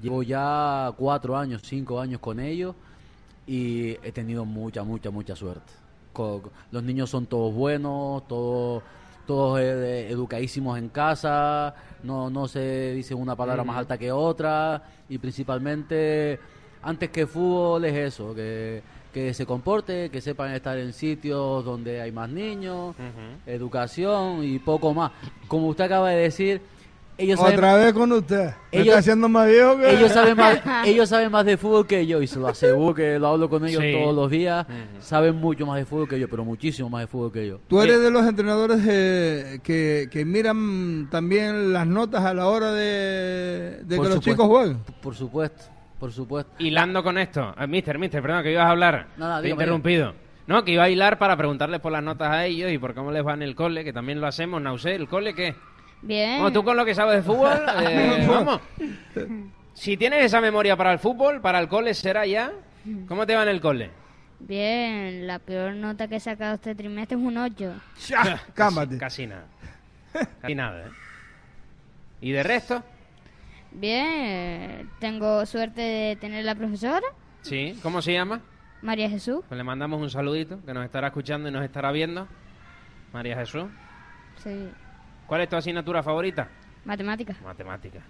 Llevo 0.00 0.22
ya 0.22 0.92
cuatro 0.96 1.36
años, 1.36 1.62
cinco 1.64 1.98
años 1.98 2.20
con 2.20 2.38
ellos 2.38 2.76
y 3.48 3.96
he 4.02 4.12
tenido 4.12 4.44
mucha, 4.44 4.84
mucha, 4.84 5.10
mucha 5.10 5.34
suerte. 5.34 5.72
Los 6.70 6.82
niños 6.82 7.08
son 7.08 7.26
todos 7.26 7.54
buenos, 7.54 8.26
todos, 8.28 8.82
todos 9.26 9.60
eh, 9.60 10.10
educadísimos 10.10 10.78
en 10.78 10.88
casa, 10.88 11.74
no, 12.02 12.28
no 12.28 12.46
se 12.46 12.92
dice 12.92 13.14
una 13.14 13.34
palabra 13.36 13.64
más 13.64 13.78
alta 13.78 13.96
que 13.96 14.12
otra 14.12 14.82
y 15.08 15.16
principalmente 15.18 16.38
antes 16.82 17.10
que 17.10 17.26
fútbol 17.26 17.84
es 17.84 18.14
eso, 18.14 18.34
que, 18.34 18.82
que 19.12 19.32
se 19.32 19.46
comporte, 19.46 20.10
que 20.10 20.20
sepan 20.20 20.52
estar 20.52 20.76
en 20.76 20.92
sitios 20.92 21.64
donde 21.64 22.00
hay 22.00 22.12
más 22.12 22.28
niños, 22.28 22.96
educación 23.46 24.44
y 24.44 24.58
poco 24.58 24.92
más. 24.92 25.12
Como 25.46 25.68
usted 25.68 25.84
acaba 25.84 26.10
de 26.10 26.16
decir, 26.16 26.60
ellos 27.18 27.38
saben, 27.40 27.54
Otra 27.56 27.74
vez 27.74 27.92
con 27.92 28.12
usted. 28.12 28.46
Me 28.46 28.78
ellos- 28.78 28.86
está 28.88 28.98
haciendo 29.00 29.28
más 29.28 29.48
viejo 29.48 29.76
que... 29.76 29.90
ellos 29.92 30.12
saben 30.12 30.36
más, 30.36 30.60
ellos 30.86 31.08
saben 31.08 31.30
más 31.32 31.44
de 31.44 31.56
fútbol 31.56 31.86
que 31.86 32.06
yo 32.06 32.22
y 32.22 32.26
se 32.28 32.38
lo 32.38 32.46
aseguro 32.48 32.94
que 32.94 33.18
lo 33.18 33.26
hablo 33.28 33.48
con 33.50 33.66
ellos 33.66 33.82
Sí. 33.82 33.92
todos 33.92 34.14
los 34.14 34.30
días. 34.30 34.66
Saben 35.00 35.36
mucho 35.36 35.66
más 35.66 35.78
de 35.78 35.84
fútbol 35.84 36.08
que 36.08 36.18
yo, 36.20 36.28
pero 36.28 36.44
muchísimo 36.44 36.88
más 36.88 37.00
de 37.02 37.06
fútbol 37.08 37.32
que 37.32 37.46
yo. 37.46 37.58
Tú 37.68 37.80
eres 37.82 38.00
de 38.00 38.10
los 38.10 38.24
entrenadores 38.26 38.80
eh, 38.88 39.58
que, 39.62 40.08
que 40.10 40.24
miran 40.24 41.08
también 41.10 41.72
las 41.72 41.86
notas 41.86 42.24
a 42.24 42.32
la 42.34 42.46
hora 42.46 42.72
de, 42.72 43.80
de 43.84 43.96
que 44.00 44.08
los 44.08 44.20
chicos 44.20 44.46
jueguen. 44.46 44.78
Por 45.02 45.14
supuesto, 45.14 45.64
por 45.98 46.12
supuesto. 46.12 46.52
Hilando 46.58 47.02
con 47.02 47.18
esto, 47.18 47.54
eh, 47.58 47.66
mister, 47.66 47.98
mister, 47.98 48.22
perdón, 48.22 48.42
que 48.44 48.52
ibas 48.52 48.66
a 48.66 48.70
hablar. 48.70 49.08
Nada, 49.16 49.36
Te 49.36 49.40
he 49.40 49.42
dígame. 49.46 49.62
interrumpido. 49.64 50.14
No, 50.46 50.64
que 50.64 50.72
iba 50.72 50.84
a 50.84 50.88
hilar 50.88 51.18
para 51.18 51.36
preguntarles 51.36 51.80
por 51.80 51.92
las 51.92 52.02
notas 52.02 52.30
a 52.30 52.46
ellos 52.46 52.72
y 52.72 52.78
por 52.78 52.94
cómo 52.94 53.10
les 53.12 53.26
va 53.26 53.34
en 53.34 53.42
el 53.42 53.54
cole, 53.54 53.84
que 53.84 53.92
también 53.92 54.18
lo 54.20 54.26
hacemos. 54.26 54.62
Nausé, 54.62 54.94
¿el 54.94 55.06
cole 55.06 55.34
qué? 55.34 55.54
Bien. 56.02 56.40
Bueno, 56.40 56.52
tú 56.52 56.64
con 56.64 56.76
lo 56.76 56.84
que 56.84 56.94
sabes 56.94 57.16
de 57.16 57.22
fútbol, 57.22 57.58
eh, 57.82 58.26
vamos. 58.28 58.60
Si 59.74 59.96
tienes 59.96 60.24
esa 60.24 60.40
memoria 60.40 60.76
para 60.76 60.92
el 60.92 60.98
fútbol, 60.98 61.40
para 61.40 61.58
el 61.58 61.68
cole 61.68 61.94
será 61.94 62.26
ya. 62.26 62.52
¿Cómo 63.06 63.26
te 63.26 63.34
va 63.34 63.42
en 63.42 63.48
el 63.48 63.60
cole? 63.60 63.90
Bien, 64.40 65.26
la 65.26 65.38
peor 65.40 65.74
nota 65.74 66.08
que 66.08 66.16
he 66.16 66.20
sacado 66.20 66.54
este 66.54 66.74
trimestre 66.74 67.16
es 67.18 67.22
un 67.22 67.36
8. 67.36 67.74
Cámate. 68.54 68.96
Casi 68.98 69.26
nada. 69.26 69.46
Casi 70.40 70.54
nada, 70.54 70.86
¿eh? 70.86 70.90
¿Y 72.20 72.32
de 72.32 72.42
resto? 72.42 72.82
Bien, 73.72 74.88
tengo 74.98 75.44
suerte 75.44 75.80
de 75.80 76.16
tener 76.16 76.44
la 76.44 76.54
profesora, 76.54 77.06
Sí. 77.42 77.78
¿Cómo 77.82 78.02
se 78.02 78.12
llama? 78.12 78.40
María 78.82 79.08
Jesús. 79.08 79.44
Pues 79.48 79.56
le 79.56 79.64
mandamos 79.64 80.00
un 80.00 80.10
saludito, 80.10 80.58
que 80.64 80.74
nos 80.74 80.84
estará 80.84 81.08
escuchando 81.08 81.48
y 81.48 81.52
nos 81.52 81.64
estará 81.64 81.92
viendo. 81.92 82.26
María 83.12 83.36
Jesús. 83.36 83.64
Sí, 84.42 84.68
¿Cuál 85.28 85.42
es 85.42 85.48
tu 85.48 85.56
asignatura 85.56 86.02
favorita? 86.02 86.48
matemática. 86.84 87.36
Matemática. 87.44 88.00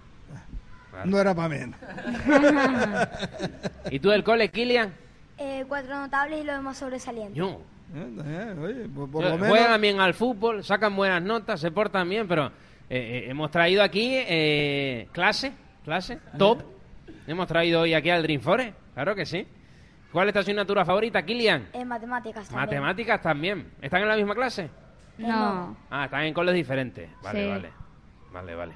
No 1.03 1.19
era 1.19 1.35
para 1.35 1.49
menos. 1.49 1.77
¿Y 3.91 3.99
tú 3.99 4.09
del 4.09 4.23
cole, 4.23 4.49
Kilian? 4.49 4.93
Eh, 5.37 5.65
cuatro 5.67 5.97
notables 5.99 6.41
y 6.41 6.43
lo 6.45 6.53
demás 6.53 6.77
sobresaliente. 6.77 7.37
Yo. 7.37 7.61
Eh, 7.93 8.55
oye, 8.61 8.87
por, 8.89 9.11
por 9.11 9.23
Yo- 9.23 9.29
lo 9.31 9.35
menos... 9.37 9.49
Juegan 9.49 9.81
bien 9.81 9.99
al 9.99 10.13
fútbol, 10.13 10.63
sacan 10.63 10.95
buenas 10.95 11.21
notas, 11.21 11.59
se 11.59 11.71
portan 11.71 12.07
bien, 12.07 12.25
pero 12.27 12.47
eh, 12.47 12.51
eh, 12.89 13.25
hemos 13.29 13.51
traído 13.51 13.83
aquí 13.83 14.13
eh, 14.15 15.09
clase, 15.11 15.51
clase, 15.83 16.19
top. 16.37 16.61
Hemos 17.27 17.47
traído 17.47 17.81
hoy 17.81 17.93
aquí 17.93 18.09
al 18.09 18.23
Dream 18.23 18.41
Forest, 18.41 18.73
claro 18.93 19.13
que 19.13 19.25
sí. 19.25 19.45
¿Cuál 20.11 20.29
es 20.29 20.33
tu 20.33 20.39
asignatura 20.39 20.85
favorita, 20.85 21.21
Kilian? 21.23 21.67
En 21.73 21.87
matemáticas 21.87 22.47
también. 22.47 22.65
Matemáticas 22.65 23.21
también. 23.21 23.67
¿Están 23.81 24.01
en 24.03 24.07
la 24.07 24.15
misma 24.15 24.33
clase? 24.35 24.69
No. 25.27 25.75
Ah, 25.89 26.05
están 26.05 26.23
en 26.23 26.33
coles 26.33 26.55
diferentes. 26.55 27.09
Vale, 27.21 27.43
Sí. 27.43 27.49
vale. 27.49 27.69
Vale, 28.31 28.55
vale. 28.55 28.73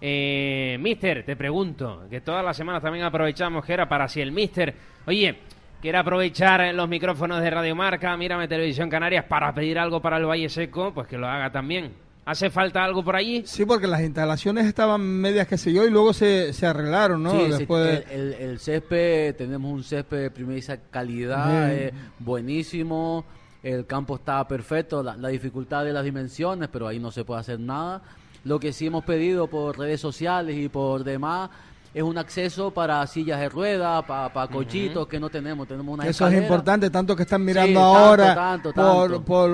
Eh, 0.00 0.76
mister, 0.80 1.24
te 1.24 1.36
pregunto, 1.36 2.02
que 2.10 2.20
todas 2.20 2.44
las 2.44 2.56
semanas 2.56 2.82
también 2.82 3.04
aprovechamos 3.04 3.64
que 3.64 3.72
era 3.72 3.88
para 3.88 4.06
si 4.08 4.20
el 4.20 4.32
mister, 4.32 4.74
oye, 5.06 5.38
quiere 5.80 5.96
aprovechar 5.98 6.74
los 6.74 6.88
micrófonos 6.88 7.40
de 7.40 7.48
Radio 7.50 7.74
Marca, 7.74 8.14
mírame 8.16 8.46
Televisión 8.48 8.90
Canarias 8.90 9.24
para 9.24 9.54
pedir 9.54 9.78
algo 9.78 10.00
para 10.02 10.18
el 10.18 10.26
Valle 10.26 10.48
Seco, 10.48 10.92
pues 10.92 11.06
que 11.06 11.16
lo 11.16 11.26
haga 11.26 11.50
también. 11.50 11.92
¿Hace 12.26 12.48
falta 12.50 12.82
algo 12.82 13.04
por 13.04 13.16
allí? 13.16 13.42
Sí, 13.46 13.66
porque 13.66 13.86
las 13.86 14.00
instalaciones 14.00 14.64
estaban 14.66 15.00
medias, 15.02 15.46
qué 15.46 15.58
sé 15.58 15.72
yo, 15.72 15.86
y 15.86 15.90
luego 15.90 16.12
se, 16.14 16.52
se 16.54 16.66
arreglaron, 16.66 17.22
¿no? 17.22 17.30
Sí, 17.32 17.38
sí, 17.52 17.58
Después... 17.58 18.04
el, 18.10 18.20
el- 18.20 18.32
el 18.34 18.58
césped, 18.58 19.36
tenemos 19.36 19.70
un 19.70 19.84
césped 19.84 20.16
de 20.22 20.30
primera 20.30 20.76
calidad, 20.90 21.68
Bien. 21.68 21.88
eh, 21.88 21.92
buenísimo, 22.18 23.24
el 23.64 23.86
campo 23.86 24.16
está 24.16 24.46
perfecto, 24.46 25.02
la, 25.02 25.16
la 25.16 25.28
dificultad 25.28 25.84
de 25.84 25.92
las 25.92 26.04
dimensiones, 26.04 26.68
pero 26.70 26.86
ahí 26.86 27.00
no 27.00 27.10
se 27.10 27.24
puede 27.24 27.40
hacer 27.40 27.58
nada. 27.58 28.02
Lo 28.44 28.60
que 28.60 28.72
sí 28.72 28.86
hemos 28.86 29.04
pedido 29.04 29.48
por 29.48 29.78
redes 29.78 30.00
sociales 30.00 30.56
y 30.56 30.68
por 30.68 31.02
demás 31.02 31.48
es 31.94 32.02
un 32.02 32.18
acceso 32.18 32.72
para 32.72 33.06
sillas 33.06 33.40
de 33.40 33.48
ruedas, 33.48 34.04
para 34.04 34.48
cochitos 34.48 35.06
que 35.06 35.18
no 35.18 35.30
tenemos, 35.30 35.66
tenemos 35.66 35.94
una 35.94 36.06
Eso 36.06 36.28
es 36.28 36.42
importante, 36.42 36.90
tanto 36.90 37.16
que 37.16 37.22
están 37.22 37.42
mirando 37.42 37.80
ahora 37.80 38.34
tanto, 38.34 38.72
por, 38.72 39.10
tanto. 39.10 39.24
por 39.24 39.50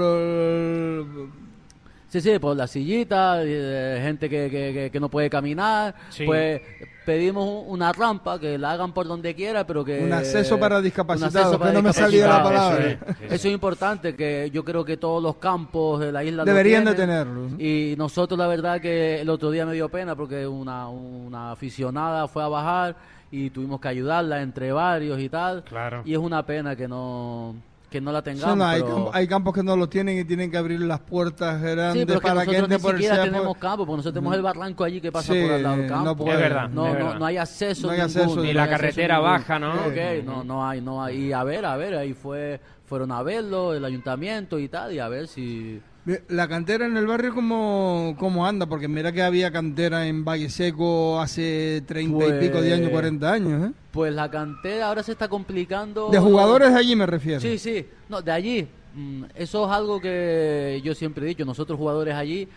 Sí, 2.11 2.21
sí, 2.21 2.39
por 2.39 2.57
la 2.57 2.67
sillita, 2.67 3.41
eh, 3.43 4.01
gente 4.03 4.29
que, 4.29 4.51
que, 4.51 4.73
que- 4.75 4.91
que 4.91 5.01
no 5.01 5.09
puede 5.09 5.31
caminar, 5.31 5.95
Sí. 6.11 6.25
pues 6.27 6.61
pedimos 7.07 7.47
un- 7.47 7.73
una 7.73 7.93
rampa 7.93 8.39
que 8.39 8.59
la 8.59 8.73
hagan 8.73 8.93
por 8.93 9.07
donde 9.07 9.35
quiera, 9.35 9.65
pero 9.67 9.85
que... 9.85 10.01
Un 10.01 10.13
acceso 10.13 10.59
para 10.59 10.79
un 10.79 10.83
discapacitados, 10.85 11.37
acceso 11.37 11.59
que 11.61 11.73
no 11.73 11.83
me 11.83 11.93
salía 11.93 12.27
la 12.27 12.35
discapacitados, 12.39 12.77
palabra. 12.77 13.15
Eso 13.15 13.25
es, 13.27 13.33
Eso 13.33 13.49
es 13.49 13.55
importante, 13.55 14.17
que 14.17 14.51
yo 14.53 14.65
creo 14.65 14.85
que 14.85 14.97
todos 14.97 15.23
los 15.23 15.37
campos 15.37 16.01
de 16.01 16.11
la 16.13 16.23
isla 16.25 16.45
Deberían 16.45 16.85
de 16.85 16.95
tenerlo. 16.95 17.49
Y 17.59 17.95
nosotros 17.97 18.37
la 18.39 18.49
verdad 18.49 18.81
que 18.81 19.21
el 19.21 19.29
otro 19.31 19.51
día 19.53 19.65
me 19.65 19.75
dio 19.75 19.89
pena 19.89 20.17
porque 20.17 20.47
una, 20.49 20.89
una 20.89 21.53
aficionada 21.53 22.27
fue 22.27 22.43
a 22.43 22.49
bajar 22.49 22.97
y 23.31 23.51
tuvimos 23.51 23.81
que 23.81 23.87
ayudarla 23.87 24.43
entre 24.43 24.73
varios 24.73 25.21
y 25.21 25.29
tal. 25.29 25.63
Claro. 25.63 26.03
Y 26.05 26.13
es 26.13 26.19
una 26.19 26.45
pena 26.45 26.75
que 26.75 26.89
no 26.89 27.55
que 27.91 28.01
no 28.01 28.13
la 28.13 28.21
Sí, 28.21 28.25
tengamos. 28.27 28.57
no, 28.57 28.65
hay, 28.65 28.81
pero- 28.83 28.95
campo- 28.95 29.11
hay 29.13 29.27
campos 29.27 29.55
que 29.55 29.63
no 29.65 29.77
lo 29.77 29.89
tienen 29.89 30.19
y 30.19 30.25
tienen 30.25 30.51
que 30.51 30.57
abrir 30.57 30.81
las 30.81 31.01
puertas 31.01 31.61
grandes 31.61 31.93
Sí, 32.01 32.07
pero 32.07 32.19
es 32.19 32.21
que 32.23 32.29
para 32.29 32.41
que 32.47 32.47
nosotros 32.53 32.63
entre 32.65 32.77
ni 32.77 32.83
por 32.83 32.91
el 32.95 32.97
siquiera 32.99 33.17
cepo. 33.25 33.27
tenemos 33.37 33.57
campo, 33.59 33.77
porque 33.87 33.97
nosotros 33.97 34.15
tenemos 34.15 34.37
el 34.37 34.43
barranco 34.43 34.85
allí 34.85 35.01
que 35.01 35.11
pasa 35.13 35.33
Sí, 35.33 35.43
por 35.43 35.51
al 35.53 35.63
lado 35.63 35.77
del 35.77 35.87
no 35.89 35.95
campo. 35.95 36.17
puede, 36.25 36.37
Es 36.37 36.41
verdad, 36.43 36.69
no, 36.71 36.87
es 36.87 36.93
no, 36.93 36.99
verdad. 36.99 37.19
no 37.19 37.27
hay 37.27 37.37
acceso 37.37 37.87
No 37.89 37.93
hay 37.93 38.01
acceso, 38.01 38.43
Ni 38.43 38.53
la 38.53 38.69
carretera 38.69 39.19
baja, 39.19 39.59
¿no? 39.59 39.73
Ok, 39.87 40.25
no, 40.25 40.45
no 40.45 40.67
hay, 40.69 40.81
no 40.81 41.03
hay. 41.03 41.17
Y 41.27 41.33
a 41.33 41.43
ver, 41.43 41.65
a 41.67 41.77
ver, 41.77 41.97
ahí 41.97 42.15
fue, 42.15 42.61
fueron 42.87 43.11
a 43.13 43.23
verlo, 43.23 43.75
el 43.75 43.85
ayuntamiento 43.85 44.59
y 44.59 44.69
tal, 44.69 44.93
y 44.93 44.99
a 45.01 45.09
ver 45.09 45.27
si... 45.27 45.81
La 46.29 46.49
cantera 46.49 46.87
en 46.87 46.97
el 46.97 47.07
barrio, 47.07 47.35
¿cómo, 47.35 48.17
¿cómo 48.19 48.47
anda? 48.47 48.65
Porque 48.67 48.89
mira 48.89 49.13
que 49.13 49.23
había 49.23 49.51
cantera 49.53 50.07
en 50.07 50.25
Valle 50.25 50.49
Seco 50.49 51.21
hace 51.21 51.83
30 51.87 52.27
y 52.27 52.41
pico 52.41 52.63
de 52.63 52.73
años, 52.73 52.89
40 52.91 53.33
años, 53.33 53.71
¿eh? 53.71 53.73
Pues 53.93 54.13
la 54.15 54.31
cantera 54.31 54.87
ahora 54.89 55.03
se 55.03 55.13
está 55.13 55.29
complicando. 55.29 56.09
De 56.11 56.19
jugadores 56.19 56.73
de 56.73 56.79
allí 56.79 56.97
me 56.97 57.05
refiero. 57.07 57.41
Sí, 57.41 57.59
sí. 57.59 57.87
No, 58.09 58.23
de 58.23 58.33
allí. 58.33 58.67
mm, 58.95 59.25
Eso 59.35 59.67
es 59.67 59.71
algo 59.73 60.01
que 60.01 60.81
yo 60.83 60.95
siempre 60.95 61.25
he 61.27 61.29
dicho. 61.29 61.45
Nosotros 61.45 61.79
jugadores 61.79 62.15
allí 62.15 62.49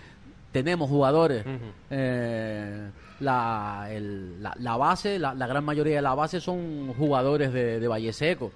tenemos 0.53 0.89
jugadores. 0.89 1.43
Eh, 1.91 2.89
la, 3.19 3.87
el- 3.91 4.41
la, 4.41 4.53
la 4.59 4.77
base, 4.77 5.19
la, 5.19 5.33
la 5.33 5.47
gran 5.47 5.63
mayoría 5.65 5.95
de 5.97 6.01
la 6.01 6.13
base 6.15 6.39
son 6.41 6.93
jugadores 6.93 7.51
de, 7.53 7.79
de 7.79 7.87
Valle 7.87 8.13
Seco. 8.13 8.51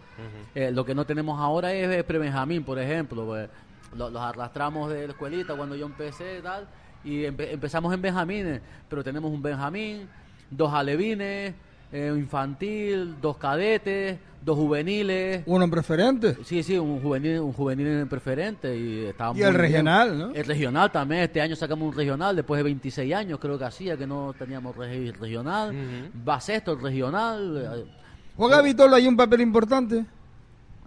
Eh, 0.55 0.71
lo 0.71 0.85
que 0.85 0.95
no 0.95 1.05
tenemos 1.05 1.39
ahora 1.39 1.73
es, 1.73 1.89
es 1.89 2.03
Prebenjamín, 2.03 2.63
por 2.63 2.79
ejemplo. 2.79 3.25
pues, 3.25 3.49
lo- 3.97 4.09
los 4.09 4.21
arrastramos 4.21 4.89
de 4.91 5.07
la 5.07 5.13
escuelita 5.13 5.55
cuando 5.55 5.75
yo 5.75 5.85
empecé 5.85 6.37
y 6.39 6.41
tal. 6.41 6.67
Y 7.03 7.23
empe- 7.23 7.51
empezamos 7.51 7.93
en 7.93 8.01
Benjamines, 8.01 8.61
pero 8.89 9.03
tenemos 9.03 9.31
un 9.31 9.41
Benjamín, 9.41 10.07
dos 10.49 10.73
alevines, 10.73 11.53
eh, 11.91 12.11
un 12.11 12.19
infantil, 12.19 13.15
dos 13.21 13.37
cadetes, 13.37 14.19
dos 14.43 14.57
juveniles. 14.57 15.43
Uno 15.45 15.63
en 15.65 15.71
preferente. 15.71 16.37
Sí, 16.43 16.61
sí, 16.63 16.77
un 16.77 17.01
juvenil, 17.01 17.39
un 17.39 17.53
juvenil 17.53 17.87
en 17.87 18.07
preferente. 18.09 18.77
Y, 18.77 19.05
estaba 19.05 19.31
Y 19.37 19.41
el 19.41 19.49
bien. 19.51 19.55
regional, 19.61 20.17
¿no? 20.17 20.31
El 20.33 20.45
regional 20.45 20.91
también. 20.91 21.21
Este 21.23 21.39
año 21.41 21.55
sacamos 21.55 21.87
un 21.89 21.95
regional 21.97 22.35
después 22.35 22.59
de 22.59 22.63
26 22.63 23.13
años, 23.13 23.39
creo 23.39 23.57
que 23.57 23.65
hacía 23.65 23.95
que 23.97 24.05
no 24.07 24.33
teníamos 24.37 24.75
regi- 24.75 25.13
regional. 25.17 25.73
Va 26.27 26.39
sexto 26.41 26.73
el 26.73 26.81
regional. 26.81 27.85
¿Juega 28.35 28.61
Vitolo 28.61 28.95
ahí 28.95 29.07
un 29.07 29.17
papel 29.17 29.41
importante? 29.41 30.05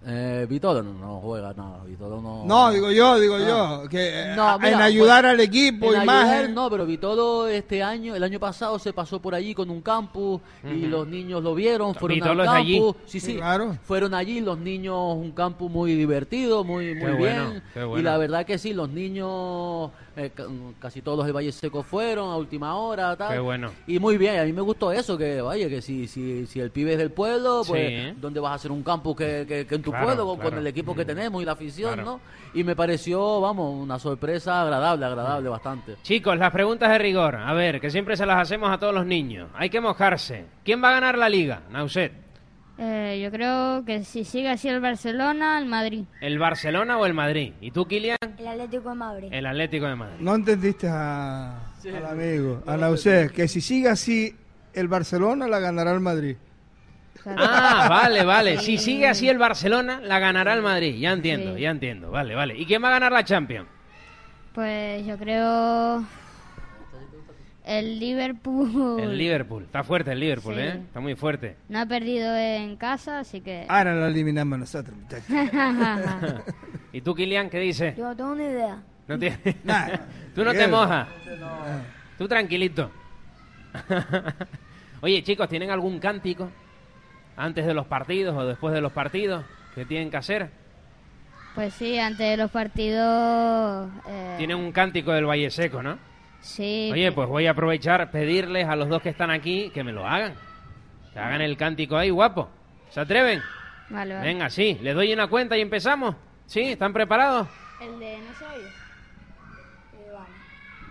Eh, 0.06 0.46
Vitolo 0.48 0.82
no, 0.82 0.94
no 0.94 1.20
juega 1.20 1.52
nada. 1.52 1.84
Vitolo 1.84 2.22
no. 2.22 2.44
No, 2.46 2.70
digo 2.70 2.90
yo, 2.90 3.20
digo 3.20 3.34
Ah. 3.36 3.80
yo. 3.82 3.88
Que, 3.90 4.08
eh, 4.32 4.34
No, 4.34 4.54
en 4.54 4.62
mira, 4.62 4.84
ayudar 4.84 5.24
pues, 5.24 5.34
al 5.34 5.40
equipo, 5.40 5.92
en 5.94 6.02
imagen. 6.04 6.30
ayudar, 6.32 6.50
no, 6.50 6.70
pero 6.70 6.86
Vitolo 6.86 7.46
este 7.48 7.82
año, 7.82 8.14
el 8.14 8.22
año 8.24 8.40
pasado 8.40 8.78
se 8.78 8.94
pasó 8.94 9.20
por 9.20 9.34
allí 9.34 9.54
con 9.54 9.68
un 9.68 9.82
campus 9.82 10.40
y 10.64 10.86
los 10.86 11.06
niños 11.06 11.42
lo 11.42 11.54
vieron, 11.54 11.94
fueron 11.94 12.14
Vitolo 12.16 12.42
al 12.42 12.48
es 12.48 12.52
de 12.54 12.58
allí. 12.60 12.78
campus. 12.78 12.96
Sí, 13.04 13.20
sí, 13.20 13.36
Claro. 13.36 13.76
fueron 13.82 14.14
allí 14.14 14.40
los 14.40 14.58
niños, 14.58 14.96
un 15.16 15.32
campus 15.32 15.70
muy 15.70 15.94
divertido, 15.94 16.64
muy, 16.64 16.94
muy 16.94 17.04
Qué 17.04 17.12
bueno, 17.18 17.50
bien. 17.74 17.98
Y 17.98 18.02
la 18.02 18.16
verdad 18.16 18.46
que 18.46 18.56
sí, 18.56 18.72
los 18.72 18.88
niños, 18.88 19.90
eh, 20.24 20.30
ca- 20.34 20.44
casi 20.78 21.02
todos 21.02 21.18
los 21.18 21.26
de 21.26 21.32
Valle 21.32 21.52
Seco 21.52 21.82
fueron 21.82 22.30
a 22.30 22.36
última 22.36 22.74
hora, 22.76 23.16
tal. 23.16 23.32
Qué 23.32 23.38
bueno. 23.38 23.70
Y 23.86 23.98
muy 23.98 24.18
bien, 24.18 24.38
a 24.38 24.44
mí 24.44 24.52
me 24.52 24.60
gustó 24.60 24.92
eso, 24.92 25.16
que 25.16 25.40
vaya, 25.40 25.68
que 25.68 25.80
si, 25.82 26.06
si, 26.06 26.46
si 26.46 26.60
el 26.60 26.70
pibe 26.70 26.92
es 26.92 26.98
del 26.98 27.10
pueblo, 27.10 27.62
pues, 27.66 27.88
Sí. 28.12 28.18
¿dónde 28.20 28.40
vas 28.40 28.52
a 28.52 28.54
hacer 28.54 28.70
un 28.72 28.82
campus 28.82 29.16
que, 29.16 29.44
que- 29.48 29.66
que 29.66 29.74
en 29.74 29.82
tu 29.82 29.90
Claro, 29.90 30.06
pueblo, 30.06 30.26
con, 30.26 30.36
claro. 30.36 30.50
con 30.50 30.58
el 30.58 30.66
equipo 30.66 30.94
que 30.94 31.04
tenemos 31.04 31.40
y 31.42 31.44
la 31.44 31.52
afición, 31.52 31.94
Claro. 31.94 32.04
¿no? 32.12 32.20
Y 32.54 32.64
me 32.64 32.74
pareció, 32.76 33.40
vamos, 33.40 33.74
una 33.82 33.98
sorpresa 33.98 34.62
agradable, 34.62 35.06
agradable 35.06 35.48
bastante. 35.48 35.96
Chicos, 36.02 36.36
las 36.38 36.50
preguntas 36.52 36.90
de 36.90 36.98
rigor. 36.98 37.36
A 37.36 37.52
ver, 37.54 37.80
que 37.80 37.90
siempre 37.90 38.16
se 38.16 38.26
las 38.26 38.38
hacemos 38.40 38.70
a 38.70 38.78
todos 38.78 38.94
los 38.94 39.06
niños. 39.06 39.48
Hay 39.54 39.70
que 39.70 39.80
mojarse. 39.80 40.46
¿Quién 40.64 40.82
va 40.82 40.88
a 40.90 40.92
ganar 40.92 41.16
la 41.16 41.28
liga? 41.28 41.62
Nauset. 41.70 42.12
Eh, 42.82 43.20
yo 43.22 43.30
creo 43.30 43.84
que 43.84 44.04
si 44.04 44.24
sigue 44.24 44.48
así 44.48 44.66
el 44.68 44.80
Barcelona, 44.80 45.58
el 45.58 45.66
Madrid. 45.66 46.04
¿El 46.22 46.38
Barcelona 46.38 46.96
o 46.98 47.04
el 47.04 47.12
Madrid? 47.12 47.52
¿Y 47.60 47.72
tú, 47.72 47.86
Kilian? 47.86 48.16
El 48.38 48.46
Atlético 48.48 48.88
de 48.88 48.94
Madrid. 48.94 49.28
El 49.30 49.44
Atlético 49.46 49.86
de 49.86 49.96
Madrid. 49.96 50.16
No 50.20 50.34
entendiste 50.34 50.88
a, 50.88 51.58
al 51.84 52.06
amigo, 52.06 52.62
a 52.66 52.78
Nausé, 52.78 53.30
que 53.34 53.48
si 53.48 53.60
sigue 53.60 53.88
así 53.90 54.34
el 54.72 54.88
Barcelona 54.88 55.46
la 55.46 55.58
ganará 55.58 55.92
el 55.92 56.00
Madrid. 56.00 56.36
Ah, 57.26 57.86
vale, 57.90 58.24
vale. 58.24 58.56
Si 58.62 58.78
sigue 58.78 59.06
así 59.06 59.28
el 59.28 59.36
Barcelona, 59.36 60.00
la 60.02 60.18
ganará 60.18 60.54
el 60.54 60.62
Madrid. 60.62 60.96
Ya 60.98 61.12
entiendo, 61.12 61.56
Sí. 61.56 61.60
ya 61.60 61.70
entiendo. 61.70 62.10
Vale, 62.10 62.34
vale. 62.34 62.56
¿Y 62.56 62.64
quién 62.64 62.82
va 62.82 62.88
a 62.88 62.92
ganar 62.92 63.12
la 63.12 63.24
Champions? 63.24 63.68
Pues 64.54 65.04
yo 65.06 65.18
creo 65.18 66.02
el 67.78 67.98
Liverpool. 68.00 69.00
El 69.00 69.16
Liverpool. 69.16 69.62
Está 69.64 69.82
fuerte 69.84 70.12
el 70.12 70.20
Liverpool, 70.20 70.54
Sí. 70.54 70.60
¿eh? 70.60 70.70
Está 70.86 71.00
muy 71.00 71.14
fuerte. 71.14 71.56
No 71.68 71.80
ha 71.80 71.86
perdido 71.86 72.34
en 72.36 72.76
casa, 72.76 73.20
así 73.20 73.40
que... 73.40 73.64
Ahora 73.68 73.94
la 73.94 74.08
eliminamos 74.08 74.58
nosotros, 74.58 74.96
muchachos. 74.96 75.26
¿Y 76.92 77.00
tú, 77.00 77.14
Kilian, 77.14 77.48
qué 77.48 77.58
dices? 77.60 77.96
Yo 77.96 78.14
tengo 78.16 78.34
ni 78.34 78.44
idea. 78.44 78.82
No 79.08 79.18
tienes- 79.18 79.38
Nah, 79.64 79.88
Tú 80.34 80.44
no 80.44 80.52
te 80.52 80.66
mojas. 80.68 81.08
Tú 82.18 82.26
tranquilito. 82.28 82.90
Oye, 85.00 85.22
chicos, 85.22 85.48
¿tienen 85.48 85.70
algún 85.70 85.98
cántico 85.98 86.50
antes 87.36 87.64
de 87.66 87.72
los 87.74 87.86
partidos 87.86 88.36
o 88.36 88.44
después 88.44 88.74
de 88.74 88.80
los 88.80 88.92
partidos 88.92 89.44
que 89.74 89.84
tienen 89.84 90.10
que 90.10 90.16
hacer? 90.16 90.50
Pues 91.54 91.72
sí, 91.74 91.98
antes 91.98 92.28
de 92.30 92.36
los 92.36 92.50
partidos... 92.50 93.90
eh, 94.08 94.34
Tienen 94.38 94.56
un 94.56 94.70
cántico 94.72 95.12
del 95.12 95.26
Valle 95.26 95.50
Seco, 95.50 95.82
¿no? 95.82 95.98
Sí. 96.40 96.90
Oye, 96.92 97.12
pues 97.12 97.28
voy 97.28 97.46
a 97.46 97.52
aprovechar, 97.52 98.10
pedirles 98.10 98.66
a 98.68 98.76
los 98.76 98.88
dos 98.88 99.02
que 99.02 99.10
están 99.10 99.30
aquí 99.30 99.70
que 99.70 99.84
me 99.84 99.92
lo 99.92 100.06
hagan. 100.06 100.34
Que 101.12 101.18
hagan 101.18 101.40
el 101.40 101.56
cántico 101.56 101.96
ahí, 101.96 102.10
guapo. 102.10 102.48
¿Se 102.90 103.00
atreven? 103.00 103.40
Vale, 103.90 104.14
vale. 104.14 104.26
Venga, 104.26 104.50
sí. 104.50 104.78
¿Les 104.82 104.94
doy 104.94 105.12
una 105.12 105.28
cuenta 105.28 105.56
y 105.56 105.60
empezamos? 105.60 106.14
¿Sí? 106.46 106.60
¿Están 106.60 106.92
preparados? 106.92 107.48
El 107.80 107.98
de 107.98 108.18
no 108.18 108.34
se 108.34 108.44
oye. 108.44 108.68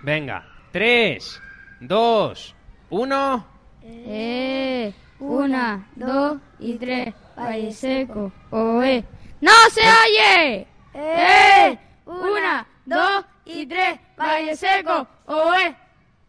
Venga. 0.02 0.46
Tres, 0.72 1.42
dos, 1.80 2.56
uno... 2.90 3.46
Eh, 3.84 4.94
una, 5.20 5.88
dos 5.96 6.38
y 6.60 6.76
tres. 6.76 7.14
Valle 7.36 7.72
seco. 7.72 8.32
Oe. 8.52 9.04
¡No 9.42 9.52
se 9.72 9.82
oye! 9.82 10.68
¡Eh! 10.94 11.80
Una, 12.06 12.68
dos 12.90 13.26
y 13.46 13.66
tres. 13.66 14.00
Valle 14.18 14.56
seco. 14.56 15.08
Oe. 15.28 15.76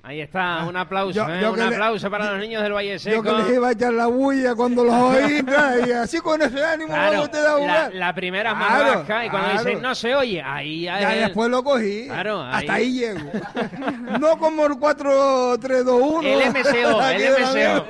Ahí 0.02 0.22
está, 0.22 0.64
un 0.66 0.74
aplauso, 0.78 1.12
Yo- 1.12 1.28
¿eh? 1.28 1.40
yo 1.42 1.50
un 1.50 1.56
que 1.56 1.60
le- 1.60 1.74
aplauso 1.74 2.10
para 2.10 2.30
los 2.30 2.40
niños 2.40 2.62
del 2.62 2.72
Valle 2.72 2.92
Yo 2.94 2.98
Seco. 2.98 3.22
que 3.22 3.32
les 3.32 3.50
iba 3.50 3.68
a 3.68 3.72
echar 3.72 3.92
la 3.92 4.06
bulla 4.06 4.54
cuando 4.54 4.82
los 4.82 4.94
oí, 4.94 5.44
y 5.86 5.92
así 5.92 6.20
con 6.20 6.40
ese 6.40 6.64
ánimo 6.64 6.88
Claro, 6.94 7.18
va 7.18 7.24
usted 7.24 7.38
a 7.40 7.42
la, 7.42 7.58
jugar. 7.58 7.94
la 7.94 8.14
primera 8.14 8.50
es 8.52 8.56
más 8.56 8.80
Claro, 8.80 8.98
baja 9.00 9.26
y 9.26 9.28
cuando 9.28 9.50
claro. 9.50 9.64
dicen 9.66 9.82
no 9.82 9.94
se 9.94 10.14
oye, 10.14 10.42
ahí 10.42 10.80
ya, 10.84 11.12
el- 11.12 11.20
después 11.26 11.50
lo 11.50 11.62
cogí. 11.62 12.06
Claro, 12.06 12.40
Hasta 12.40 12.72
ahí- 12.72 12.82
ahí 12.86 12.92
llego. 13.14 13.30
no 14.18 14.38
como 14.38 14.64
el 14.64 14.78
4, 14.78 15.58
3, 15.60 15.84
2, 15.84 16.02
1. 16.02 16.28
El 16.28 16.48
MCO, 16.50 17.02
el 17.10 17.22
la 17.22 17.50
MCO. 17.52 17.86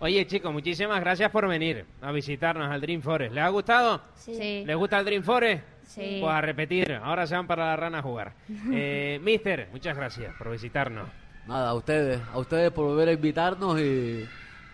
Oye, 0.00 0.26
chicos, 0.26 0.52
muchísimas 0.52 1.00
gracias 1.00 1.30
por 1.30 1.48
venir 1.48 1.86
a 2.02 2.12
visitarnos 2.12 2.70
al 2.70 2.82
Dream 2.82 3.00
Forest. 3.00 3.32
¿Les 3.34 3.42
ha 3.44 3.48
gustado? 3.48 4.02
Sí. 4.14 4.62
¿Les 4.66 4.76
gusta 4.76 4.98
el 4.98 5.06
Dream 5.06 5.22
Forest? 5.22 5.62
Sí. 5.90 6.18
Pues 6.20 6.32
a 6.32 6.40
repetir, 6.40 6.92
ahora 7.02 7.26
se 7.26 7.34
van 7.34 7.46
para 7.48 7.66
la 7.66 7.76
rana 7.76 7.98
a 7.98 8.02
jugar. 8.02 8.32
Eh, 8.72 9.18
mister, 9.22 9.68
muchas 9.72 9.96
gracias 9.96 10.32
por 10.38 10.50
visitarnos. 10.52 11.08
Nada, 11.48 11.70
a 11.70 11.74
ustedes, 11.74 12.20
a 12.32 12.38
ustedes 12.38 12.70
por 12.70 12.86
volver 12.86 13.08
a 13.08 13.12
invitarnos 13.12 13.80
y 13.80 14.24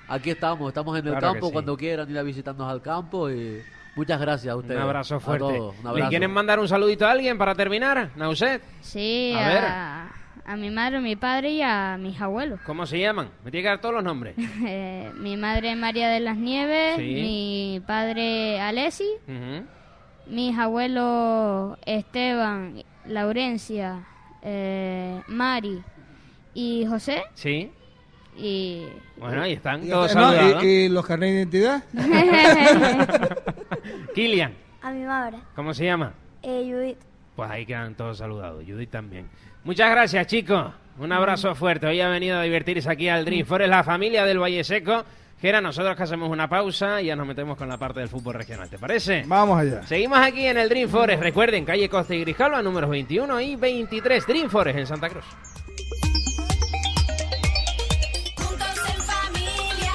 aquí 0.09 0.31
estamos, 0.31 0.69
estamos 0.69 0.99
en 0.99 1.07
el 1.07 1.13
Claro 1.13 1.33
campo 1.33 1.47
sí. 1.47 1.53
cuando 1.55 1.77
quieran 1.77 2.11
ir 2.11 2.19
a 2.19 2.23
visitarnos 2.23 2.71
al 2.71 2.83
campo 2.83 3.31
y 3.31 3.63
muchas 3.95 4.21
gracias 4.21 4.53
a 4.53 4.57
ustedes. 4.57 4.77
Un 4.77 4.83
abrazo 4.83 5.15
a 5.15 5.21
fuerte. 5.21 5.41
todos, 5.57 5.75
un 5.79 5.83
¿Le 5.85 5.89
abrazo. 5.91 6.09
quieren 6.11 6.31
mandar 6.33 6.59
un 6.61 6.69
saludito 6.69 7.07
a 7.07 7.13
alguien 7.13 7.39
para 7.39 7.55
terminar? 7.55 8.11
¿Nauset? 8.17 8.63
Sí, 8.83 9.33
A 9.35 9.49
ver. 9.49 9.65
a, 9.65 10.09
a 10.45 10.57
mi 10.57 10.69
madre, 10.71 11.01
mi 11.01 11.17
padre 11.17 11.51
y 11.53 11.63
a 11.63 11.97
mis 11.99 12.21
abuelos. 12.21 12.61
¿Cómo 12.67 12.85
se 12.85 12.99
llaman? 13.01 13.31
Me 13.43 13.51
tiene 13.51 13.63
que 13.63 13.69
dar 13.71 13.81
todos 13.81 13.95
los 13.95 14.05
nombres. 14.05 14.35
Eh, 14.67 15.11
mi 15.19 15.37
madre 15.39 15.75
María 15.77 16.09
de 16.11 16.21
las 16.21 16.37
Nieves, 16.37 16.97
Sí. 16.97 17.03
mi 17.03 17.83
padre 17.87 18.61
Alessi, 18.61 19.09
Ujú. 19.27 19.65
Mis 20.29 20.57
abuelos 20.59 21.79
Esteban, 21.87 22.83
Laurencia, 23.07 24.05
eh, 24.43 25.21
Mari 25.29 25.83
y 26.55 26.85
José. 26.87 27.23
Sí. 27.35 27.71
Y 28.39 28.87
Bueno, 29.17 29.43
ahí 29.43 29.53
están 29.55 29.87
Y- 29.87 29.91
todos 29.91 30.15
no, 30.15 30.31
saludados. 30.33 30.65
y, 30.65 30.67
y 30.67 30.89
los 30.89 31.07
carnet 31.07 31.31
de 31.31 31.37
identidad? 31.59 31.85
Kilian, 34.15 34.53
A 34.83 34.91
mi 34.91 35.05
madre. 35.05 35.39
¿cómo 35.55 35.75
se 35.75 35.85
llama? 35.85 36.13
Eh, 36.43 36.69
Judith. 36.71 36.99
Pues 37.35 37.51
ahí 37.51 37.67
quedan 37.67 37.95
todos 37.95 38.19
saludados. 38.19 38.65
Judith 38.67 38.91
también. 38.91 39.29
Muchas 39.65 39.91
gracias, 39.91 40.27
chicos. 40.27 40.73
Un 40.99 41.13
abrazo 41.13 41.55
fuerte. 41.55 41.87
Hoy 41.87 42.01
ha 42.01 42.09
venido 42.09 42.39
a 42.39 42.43
divertirse 42.43 42.91
aquí 42.91 43.09
al 43.09 43.25
Dream 43.25 43.45
Forest, 43.47 43.71
la 43.71 43.85
familia 43.85 44.25
del 44.25 44.39
Valle 44.41 44.65
Seco. 44.65 45.05
Gera, 45.47 45.61
nosotros 45.61 45.95
que 45.95 46.03
hacemos 46.03 46.29
una 46.29 46.49
pausa 46.49 47.01
y 47.01 47.07
ya 47.07 47.15
nos 47.15 47.25
metemos 47.25 47.57
con 47.57 47.69
la 47.69 47.79
parte 47.79 48.01
del 48.01 48.09
fútbol 48.09 48.35
regional. 48.35 48.69
¿Te 48.69 48.81
parece? 48.81 49.23
Vamos 49.29 49.61
allá. 49.61 49.87
Seguimos 49.87 50.19
aquí 50.19 50.45
en 50.45 50.59
el 50.59 50.69
Dream 50.69 50.89
Forest. 50.89 51.23
Recuerden, 51.23 51.65
calle 51.65 51.89
Costa 51.89 52.17
y 52.17 52.21
Grijalva, 52.23 52.61
números 52.63 52.91
21 52.91 53.41
y 53.41 53.55
23. 53.55 54.27
Dream 54.27 54.51
Forest 54.51 54.77
en 54.77 54.87
Santa 54.89 55.09
Cruz. 55.09 55.25
Juntos 58.35 58.77
en 58.89 59.03
familia, 59.03 59.93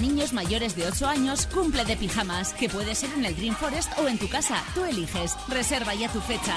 niños 0.00 0.32
mayores 0.32 0.74
de 0.76 0.86
8 0.86 1.06
años, 1.06 1.46
cumple 1.46 1.84
de 1.84 1.96
pijamas, 1.96 2.52
que 2.54 2.68
puede 2.68 2.94
ser 2.94 3.10
en 3.16 3.24
el 3.24 3.36
Dream 3.36 3.54
Forest 3.54 3.92
o 3.98 4.08
en 4.08 4.18
tu 4.18 4.28
casa. 4.28 4.62
Tú 4.74 4.84
eliges. 4.84 5.36
Reserva 5.48 5.94
ya 5.94 6.08
tu 6.08 6.20
fecha. 6.20 6.56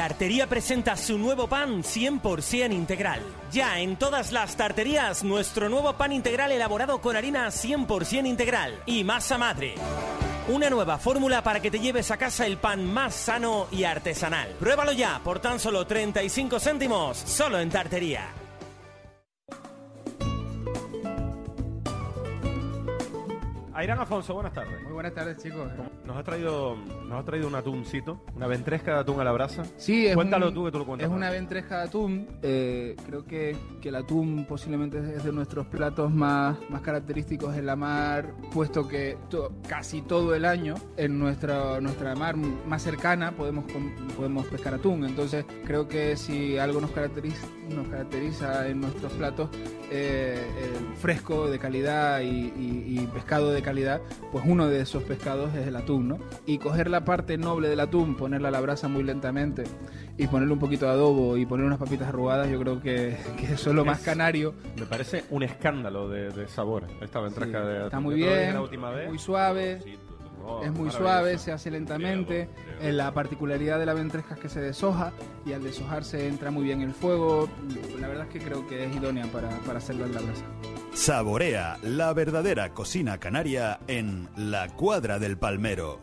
Tartería 0.00 0.48
presenta 0.48 0.96
su 0.96 1.18
nuevo 1.18 1.46
pan 1.46 1.82
100% 1.82 2.72
integral. 2.72 3.20
Ya 3.52 3.80
en 3.80 3.96
todas 3.96 4.32
las 4.32 4.56
tarterías, 4.56 5.24
nuestro 5.24 5.68
nuevo 5.68 5.92
pan 5.98 6.12
integral 6.12 6.52
elaborado 6.52 7.02
con 7.02 7.16
harina 7.16 7.46
100% 7.48 8.26
integral 8.26 8.82
y 8.86 9.04
masa 9.04 9.36
madre. 9.36 9.74
Una 10.50 10.68
nueva 10.68 10.98
fórmula 10.98 11.44
para 11.44 11.60
que 11.60 11.70
te 11.70 11.78
lleves 11.78 12.10
a 12.10 12.16
casa 12.16 12.44
el 12.44 12.58
pan 12.58 12.84
más 12.84 13.14
sano 13.14 13.68
y 13.70 13.84
artesanal. 13.84 14.48
Pruébalo 14.58 14.90
ya 14.90 15.20
por 15.22 15.38
tan 15.38 15.60
solo 15.60 15.86
35 15.86 16.58
céntimos, 16.58 17.18
solo 17.18 17.60
en 17.60 17.70
tartería. 17.70 18.39
Airán 23.80 23.98
Afonso, 23.98 24.34
buenas 24.34 24.52
tardes. 24.52 24.82
Muy 24.82 24.92
buenas 24.92 25.14
tardes, 25.14 25.38
chicos. 25.42 25.66
Nos 26.04 26.14
has 26.14 26.22
traído, 26.22 26.76
nos 27.08 27.18
has 27.18 27.24
traído 27.24 27.48
un 27.48 27.54
atuncito, 27.54 28.20
una 28.36 28.46
ventresca 28.46 28.92
de 28.92 29.00
atún 29.00 29.18
a 29.20 29.24
la 29.24 29.32
brasa. 29.32 29.62
Sí, 29.78 30.06
es 30.06 30.14
Cuéntalo 30.14 30.48
un- 30.48 30.54
tú 30.54 30.64
que 30.66 30.70
tú 30.72 30.78
lo 30.80 30.84
cuentas. 30.84 31.08
Es 31.08 31.14
una 31.16 31.30
ventresca 31.30 31.78
de 31.78 31.84
atún. 31.84 32.28
eh, 32.42 32.94
creo 33.06 33.24
que, 33.24 33.56
que 33.80 33.88
el 33.88 33.94
atún 33.94 34.44
posiblemente 34.46 34.98
es 34.98 35.24
de 35.24 35.32
nuestros 35.32 35.66
platos 35.68 36.10
más, 36.12 36.58
más 36.68 36.82
característicos 36.82 37.56
en 37.56 37.64
la 37.64 37.74
mar, 37.74 38.34
puesto 38.52 38.86
que 38.86 39.16
to- 39.30 39.50
casi 39.66 40.02
todo 40.02 40.34
el 40.34 40.44
año 40.44 40.74
en 40.98 41.18
nuestra, 41.18 41.80
nuestra 41.80 42.14
mar 42.14 42.36
más 42.36 42.82
cercana 42.82 43.32
podemos, 43.32 43.64
podemos 44.14 44.44
pescar 44.48 44.74
atún. 44.74 45.06
Entonces 45.06 45.46
creo 45.64 45.88
que 45.88 46.18
si 46.18 46.58
algo 46.58 46.82
nos 46.82 46.90
caracteriza, 46.90 47.46
nos 47.74 47.88
caracteriza 47.88 48.68
en 48.68 48.82
nuestros 48.82 49.10
platos, 49.14 49.48
eh, 49.90 50.38
el 50.64 50.96
fresco 50.96 51.48
de 51.48 51.58
calidad 51.58 52.20
y, 52.20 52.26
y- 52.26 52.84
y 53.00 53.06
pescado 53.14 53.50
de 53.52 53.62
calidad, 53.62 53.69
pues 54.32 54.44
uno 54.46 54.68
de 54.68 54.80
esos 54.80 55.02
pescados 55.04 55.54
es 55.54 55.66
el 55.66 55.76
atún, 55.76 56.08
¿no? 56.08 56.18
Y 56.46 56.58
coger 56.58 56.90
la 56.90 57.04
parte 57.04 57.38
noble 57.38 57.68
del 57.68 57.80
atún, 57.80 58.16
ponerla 58.16 58.48
a 58.48 58.50
la 58.50 58.60
brasa 58.60 58.88
muy 58.88 59.02
lentamente 59.02 59.64
y 60.18 60.26
ponerle 60.26 60.52
un 60.52 60.58
poquito 60.58 60.86
de 60.86 60.92
adobo 60.92 61.36
y 61.36 61.46
poner 61.46 61.66
unas 61.66 61.78
papitas 61.78 62.08
arrugadas, 62.08 62.48
yo 62.50 62.58
creo 62.60 62.80
que, 62.80 63.16
que 63.38 63.54
eso 63.54 63.70
es 63.70 63.76
lo 63.76 63.84
más 63.84 64.00
canario. 64.00 64.54
Me 64.78 64.86
parece 64.86 65.24
un 65.30 65.42
escándalo 65.42 66.08
de, 66.08 66.30
de 66.30 66.48
sabor 66.48 66.84
esta 67.00 67.20
ventresca 67.20 67.60
Sí, 67.62 67.66
de 67.68 67.76
atún. 67.76 67.84
Está 67.86 68.00
muy 68.00 68.14
bien, 68.16 68.54
la 68.54 68.62
última 68.62 68.90
vez. 68.90 69.08
muy 69.08 69.18
suave. 69.18 69.80
Oh, 70.44 70.62
es 70.64 70.72
muy 70.72 70.90
suave, 70.90 71.38
se 71.38 71.52
hace 71.52 71.70
lentamente. 71.70 72.48
Eh, 72.80 72.92
La 72.92 73.12
particularidad 73.12 73.78
de 73.78 73.86
la 73.86 73.94
ventresca 73.94 74.34
es 74.34 74.40
que 74.40 74.48
se 74.48 74.60
deshoja 74.60 75.12
y 75.44 75.52
al 75.52 75.62
deshojarse 75.62 76.26
entra 76.28 76.50
muy 76.50 76.64
bien 76.64 76.80
el 76.82 76.92
fuego. 76.94 77.48
La 77.98 78.08
verdad 78.08 78.26
es 78.26 78.32
que 78.32 78.38
creo 78.40 78.66
que 78.66 78.84
es 78.86 78.94
idónea 78.96 79.26
para, 79.26 79.48
para 79.60 79.78
hacerla 79.78 80.06
en 80.06 80.14
la 80.14 80.20
brasa. 80.20 80.44
Saborea 80.92 81.78
la 81.82 82.12
verdadera 82.12 82.74
cocina 82.74 83.18
canaria 83.18 83.80
en 83.86 84.28
La 84.36 84.68
Cuadra 84.68 85.18
del 85.18 85.38
Palmero. 85.38 86.00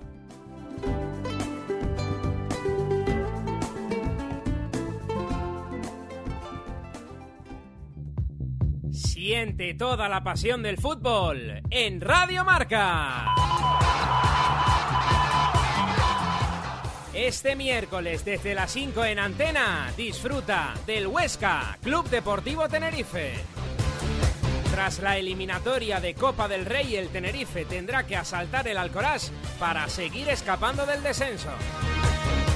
Toda 9.77 10.07
la 10.07 10.23
pasión 10.23 10.63
del 10.63 10.77
fútbol 10.77 11.61
en 11.69 11.99
Radio 11.99 12.45
Marca. 12.45 13.25
Este 17.13 17.57
miércoles 17.57 18.23
desde 18.23 18.55
las 18.55 18.71
5 18.71 19.03
en 19.03 19.19
antena, 19.19 19.91
disfruta 19.97 20.75
del 20.85 21.07
Huesca, 21.07 21.77
Club 21.83 22.09
Deportivo 22.09 22.69
Tenerife. 22.69 23.33
Tras 24.71 24.99
la 24.99 25.17
eliminatoria 25.17 25.99
de 25.99 26.13
Copa 26.13 26.47
del 26.47 26.65
Rey, 26.65 26.95
el 26.95 27.09
Tenerife 27.09 27.65
tendrá 27.65 28.07
que 28.07 28.15
asaltar 28.15 28.65
el 28.69 28.77
Alcoraz 28.77 29.31
para 29.59 29.89
seguir 29.89 30.29
escapando 30.29 30.85
del 30.85 31.03
descenso. 31.03 31.49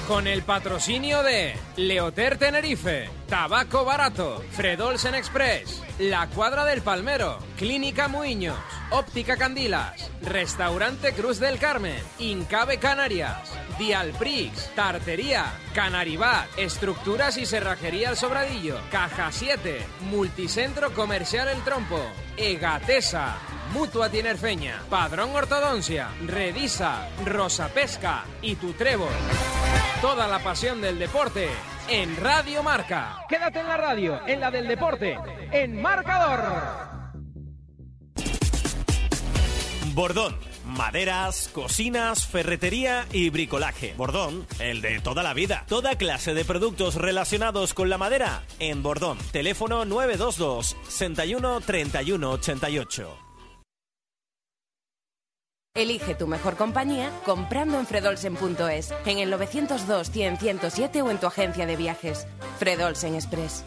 Con 0.08 0.28
el 0.28 0.42
patrocinio 0.44 1.24
de 1.24 1.54
Leoter 1.78 2.38
Tenerife, 2.38 3.10
Tabaco 3.28 3.86
Barato, 3.86 4.44
Fredolsen 4.52 5.16
Express, 5.16 5.82
La 6.00 6.28
Cuadra 6.28 6.66
del 6.66 6.82
Palmero, 6.82 7.40
Clínica 7.58 8.10
Muiños, 8.10 8.58
Óptica 8.90 9.38
Candilas, 9.38 10.12
Restaurante 10.22 11.14
Cruz 11.14 11.40
del 11.40 11.60
Carmen, 11.60 12.00
Incabe 12.20 12.78
Canarias, 12.78 13.54
Dialprix, 13.80 14.70
Tartería, 14.76 15.46
Canaribat, 15.74 16.48
Estructuras 16.58 17.38
y 17.38 17.46
Cerrajería 17.46 18.10
El 18.10 18.18
Sobradillo, 18.18 18.80
Caja 18.92 19.32
7, 19.32 19.80
Multicentro 20.10 20.94
Comercial 20.94 21.48
El 21.48 21.64
Trompo, 21.64 22.02
Egatesa, 22.36 23.38
Mutua 23.74 24.10
Tinerfeña, 24.10 24.82
Padrón 24.90 25.34
Ortodoncia, 25.34 26.10
Redisa, 26.26 27.08
Rosa 27.26 27.70
Pesca 27.70 28.26
y 28.42 28.56
Tu 28.56 28.74
Trébol. 28.74 29.08
Toda 30.02 30.28
la 30.28 30.40
pasión 30.40 30.82
del 30.82 31.00
deporte 31.00 31.48
en 31.88 32.18
Radio 32.18 32.64
Marca. 32.64 33.26
Quédate 33.30 33.60
en 33.60 33.68
la 33.68 33.78
radio, 33.78 34.20
en 34.28 34.40
la 34.42 34.52
del 34.52 34.68
deporte, 34.68 35.18
en 35.52 35.82
Marcador. 35.82 36.42
Bordón. 39.94 40.38
Maderas, 40.66 41.50
cocinas, 41.52 42.26
ferretería 42.26 43.06
y 43.12 43.30
bricolaje. 43.30 43.94
Bordón, 43.98 44.48
el 44.60 44.82
de 44.82 45.00
toda 45.02 45.22
la 45.22 45.34
vida. 45.34 45.66
Toda 45.68 45.96
clase 45.96 46.34
de 46.34 46.46
productos 46.46 46.96
relacionados 46.96 47.74
con 47.74 47.90
la 47.90 47.98
madera 47.98 48.44
en 48.60 48.82
Bordón. 48.84 49.18
Teléfono 49.32 49.84
922 49.86 50.78
61 50.88 51.62
31 51.62 52.32
88. 52.32 53.31
Elige 55.74 56.16
tu 56.16 56.28
mejor 56.28 56.58
compañía 56.58 57.10
comprando 57.26 57.80
en 57.80 57.86
fredolsen.es, 57.86 58.94
en 59.06 59.20
el 59.20 59.30
902 59.30 60.12
100 60.12 60.38
107 60.38 61.02
o 61.02 61.10
en 61.10 61.18
tu 61.18 61.28
agencia 61.28 61.66
de 61.66 61.78
viajes. 61.78 62.28
Fredolsen 62.60 63.16
Express. 63.16 63.64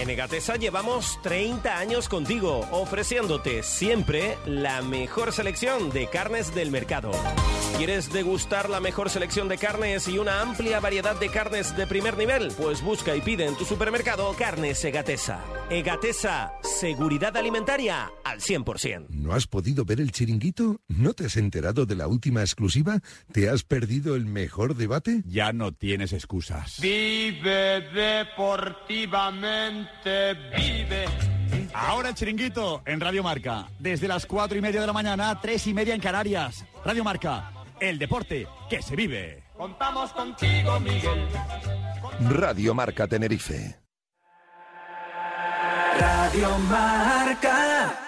En 0.00 0.08
Egatesa 0.10 0.56
llevamos 0.56 1.20
30 1.22 1.78
años 1.78 2.08
contigo, 2.08 2.66
ofreciéndote 2.72 3.62
siempre 3.62 4.36
la 4.46 4.82
mejor 4.82 5.32
selección 5.32 5.90
de 5.90 6.08
carnes 6.08 6.54
del 6.54 6.70
mercado. 6.70 7.12
¿Quieres 7.76 8.12
degustar 8.12 8.68
la 8.68 8.80
mejor 8.80 9.10
selección 9.10 9.48
de 9.48 9.58
carnes 9.58 10.06
y 10.08 10.18
una 10.18 10.40
amplia 10.40 10.78
variedad 10.80 11.18
de 11.18 11.28
carnes 11.30 11.76
de 11.76 11.86
primer 11.86 12.16
nivel? 12.16 12.52
Pues 12.56 12.82
busca 12.82 13.16
y 13.16 13.20
pide 13.20 13.46
en 13.46 13.56
tu 13.56 13.64
supermercado 13.64 14.34
Carnes 14.38 14.84
Egatesa. 14.84 15.40
Egatesa, 15.70 16.52
seguridad 16.62 17.36
alimentaria 17.36 18.12
al 18.24 18.40
100%. 18.40 19.06
¿No 19.08 19.32
has 19.32 19.46
podido 19.46 19.84
ver 19.84 20.00
el 20.00 20.12
chiringuito? 20.12 20.80
¿No 20.88 21.12
te 21.14 21.26
has 21.26 21.36
enterado 21.36 21.86
de 21.86 21.96
la 21.96 22.06
última 22.08 22.42
exclusiva? 22.42 23.00
¿Te 23.32 23.48
has 23.48 23.64
perdido 23.64 24.14
el 24.16 24.26
mejor 24.26 24.76
debate? 24.76 25.22
Ya 25.26 25.52
no 25.52 25.72
tienes 25.72 26.12
excusas. 26.12 26.78
Vive 26.80 27.80
deportivamente, 27.94 29.81
vive. 30.04 31.04
Ahora 31.74 32.10
el 32.10 32.14
chiringuito 32.14 32.82
en 32.84 33.00
Radio 33.00 33.22
Marca. 33.22 33.68
Desde 33.78 34.08
las 34.08 34.26
cuatro 34.26 34.56
y 34.58 34.60
media 34.60 34.80
de 34.80 34.86
la 34.86 34.92
mañana, 34.92 35.38
tres 35.40 35.66
y 35.66 35.74
media 35.74 35.94
en 35.94 36.00
Canarias. 36.00 36.64
Radio 36.84 37.04
Marca, 37.04 37.52
el 37.80 37.98
deporte 37.98 38.46
que 38.68 38.82
se 38.82 38.96
vive. 38.96 39.42
Contamos 39.56 40.12
contigo, 40.12 40.80
Miguel. 40.80 41.28
Radio 42.30 42.74
Marca 42.74 43.06
Tenerife. 43.06 43.78
Radio 45.98 46.58
Marca. 46.58 47.98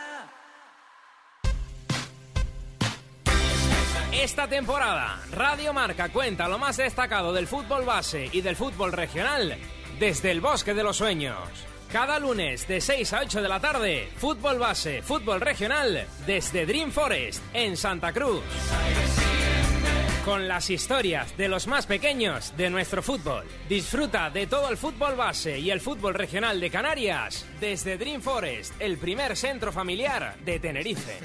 Esta 4.13 4.49
temporada, 4.49 5.21
Radio 5.33 5.73
Marca 5.73 6.09
cuenta 6.09 6.49
lo 6.49 6.59
más 6.59 6.77
destacado 6.77 7.33
del 7.33 7.47
fútbol 7.47 7.85
base 7.85 8.31
y 8.33 8.41
del 8.41 8.57
fútbol 8.57 8.93
regional 8.93 9.59
desde 9.99 10.31
el 10.31 10.41
Bosque 10.41 10.75
de 10.75 10.83
los 10.83 10.97
Sueños. 10.97 11.39
Cada 11.93 12.19
lunes 12.19 12.67
de 12.67 12.81
6 12.81 13.13
a 13.13 13.21
8 13.21 13.43
de 13.43 13.49
la 13.49 13.61
tarde, 13.61 14.09
fútbol 14.17 14.59
base, 14.59 15.03
fútbol 15.03 15.41
regional 15.41 16.07
desde 16.27 16.67
Dream 16.67 16.91
Forest 16.91 17.43
en 17.53 17.77
Santa 17.77 18.13
Cruz. 18.13 18.43
Con 20.25 20.49
las 20.49 20.71
historias 20.71 21.37
de 21.37 21.49
los 21.49 21.67
más 21.67 21.87
pequeños 21.87 22.57
de 22.57 22.71
nuestro 22.71 23.03
fútbol. 23.03 23.45
Disfruta 23.69 24.31
de 24.31 24.47
todo 24.47 24.71
el 24.71 24.77
fútbol 24.77 25.15
base 25.15 25.59
y 25.59 25.71
el 25.71 25.81
fútbol 25.81 26.15
regional 26.15 26.59
de 26.61 26.71
Canarias 26.71 27.47
desde 27.61 27.99
Dream 27.99 28.23
Forest, 28.23 28.75
el 28.81 28.97
primer 28.97 29.37
centro 29.37 29.71
familiar 29.71 30.37
de 30.45 30.59
Tenerife. 30.59 31.19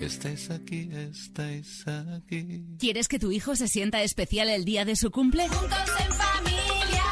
Estáis 0.00 0.50
aquí, 0.50 0.90
estáis 0.92 1.84
aquí. 1.86 2.64
¿Quieres 2.78 3.06
que 3.06 3.18
tu 3.18 3.30
hijo 3.30 3.54
se 3.54 3.68
sienta 3.68 4.02
especial 4.02 4.48
el 4.48 4.64
día 4.64 4.86
de 4.86 4.96
su 4.96 5.10
cumple? 5.10 5.46
Juntos 5.48 5.78
en 5.78 6.12
familia, 6.14 7.04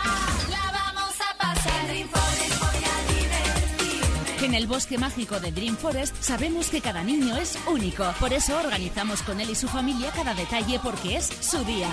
la 0.49 0.73
vamos 0.73 1.15
a 1.21 1.39
pasar. 1.39 1.87
Dream 1.87 2.09
Forest 2.09 2.59
voy 2.59 2.85
a 2.85 3.13
divertirme. 3.13 4.47
En 4.47 4.55
el 4.55 4.67
bosque 4.67 4.97
mágico 4.97 5.39
de 5.39 5.53
Dream 5.53 5.77
Forest 5.77 6.17
sabemos 6.23 6.71
que 6.71 6.81
cada 6.81 7.05
niño 7.05 7.37
es 7.37 7.59
único. 7.71 8.11
Por 8.19 8.33
eso 8.33 8.59
organizamos 8.59 9.23
con 9.23 9.39
él 9.39 9.51
y 9.51 9.55
su 9.55 9.69
familia 9.69 10.11
cada 10.13 10.33
detalle 10.35 10.81
porque 10.83 11.17
es 11.17 11.27
su 11.27 11.63
día. 11.65 11.91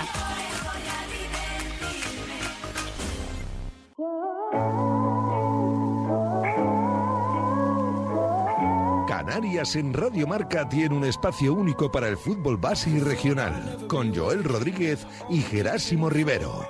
Canarias 9.36 9.76
en 9.76 9.92
Radio 9.92 10.26
Marca 10.26 10.66
tiene 10.66 10.94
un 10.94 11.04
espacio 11.04 11.52
único 11.52 11.92
para 11.92 12.08
el 12.08 12.16
fútbol 12.16 12.56
base 12.56 12.88
y 12.88 13.00
regional, 13.00 13.86
con 13.86 14.16
Joel 14.16 14.42
Rodríguez 14.42 15.06
y 15.28 15.42
Gerásimo 15.42 16.08
Rivero. 16.08 16.66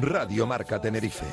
Radio 0.00 0.46
Marca 0.48 0.80
Tenerife. 0.80 1.26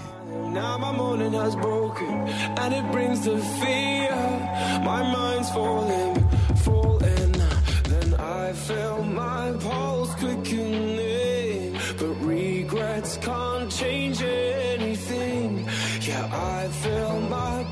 Regrets 12.24 13.18
can't 13.18 13.72
change 13.72 14.22
anything. 14.22 15.66
Yeah, 16.02 16.30
I 16.32 16.68
feel 16.68 17.22
my 17.22 17.71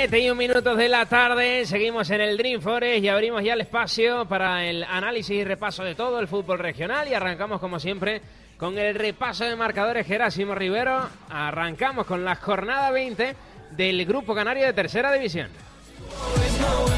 7 0.00 0.16
y 0.20 0.30
un 0.30 0.38
minutos 0.38 0.76
de 0.76 0.88
la 0.88 1.06
tarde, 1.06 1.66
seguimos 1.66 2.08
en 2.10 2.20
el 2.20 2.36
Dream 2.36 2.60
Forest 2.60 3.02
y 3.02 3.08
abrimos 3.08 3.42
ya 3.42 3.54
el 3.54 3.62
espacio 3.62 4.26
para 4.26 4.64
el 4.64 4.84
análisis 4.84 5.34
y 5.34 5.42
repaso 5.42 5.82
de 5.82 5.96
todo 5.96 6.20
el 6.20 6.28
fútbol 6.28 6.60
regional 6.60 7.08
y 7.08 7.14
arrancamos 7.14 7.60
como 7.60 7.80
siempre 7.80 8.22
con 8.56 8.78
el 8.78 8.94
repaso 8.94 9.42
de 9.42 9.56
marcadores 9.56 10.06
Gerásimo 10.06 10.54
Rivero. 10.54 11.00
Arrancamos 11.28 12.06
con 12.06 12.24
la 12.24 12.36
jornada 12.36 12.92
20 12.92 13.34
del 13.72 14.06
Grupo 14.06 14.36
Canario 14.36 14.66
de 14.66 14.72
Tercera 14.72 15.10
División. 15.10 15.48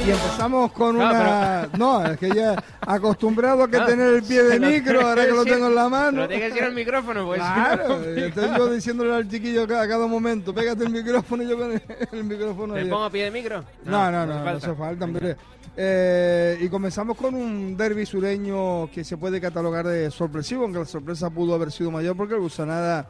Y 0.07 0.11
empezamos 0.11 0.73
con 0.73 0.97
No, 0.97 1.05
una... 1.05 1.68
No, 1.77 2.05
es 2.07 2.18
que 2.18 2.31
ya 2.31 2.57
acostumbrado 2.81 3.64
a 3.64 3.71
que 3.71 3.77
No, 3.79 3.87
tener 3.87 4.14
el 4.14 4.23
pie 4.23 4.43
de 4.45 4.59
micro, 4.59 5.07
ahora 5.07 5.27
que 5.27 5.33
lo 5.33 5.45
tengo 5.45 5.66
en 5.66 5.75
la 5.75 5.89
mano. 5.89 6.23
Lo 6.23 6.29
tiene 6.29 6.43
que 6.43 6.49
decir 6.49 6.64
al 6.64 6.75
micrófono, 6.75 7.27
pues. 7.27 7.39
Claro, 7.41 8.03
estoy 8.16 8.49
yo 8.57 8.73
diciéndole 8.73 9.14
al 9.14 9.29
chiquillo 9.29 9.64
a 9.64 9.66
cada 9.66 10.07
momento, 10.07 10.55
pégate 10.55 10.85
el 10.85 10.91
micrófono 10.91 11.43
y 11.43 11.49
yo 11.49 11.59
con 11.59 11.73
el, 11.73 11.83
el 12.12 12.25
micrófono. 12.25 12.75
¿Me 12.75 12.81
ahí. 12.81 12.89
pongo 12.89 13.05
a 13.05 13.11
pie 13.11 13.25
de 13.25 13.31
micro? 13.31 13.62
No, 13.85 14.11
no, 14.11 14.27
no, 14.27 14.43
no, 14.43 14.51
hace 14.51 14.75
falta, 14.75 15.05
hombre. 15.05 15.37
Eh, 15.77 16.59
y 16.61 16.68
comenzamos 16.68 17.16
con 17.16 17.35
un 17.35 17.77
derby 17.77 18.05
sureño 18.05 18.91
que 18.91 19.05
se 19.05 19.16
puede 19.16 19.41
catalogar 19.41 19.87
de 19.87 20.11
sorpresivo, 20.11 20.64
aunque 20.64 20.81
la 20.81 20.85
sorpresa 20.85 21.31
pudo 21.31 21.55
haber 21.55 21.71
sido 21.71 21.91
mayor 21.91 22.16
porque 22.16 22.35
el 22.35 22.41
Busanada, 22.41 23.07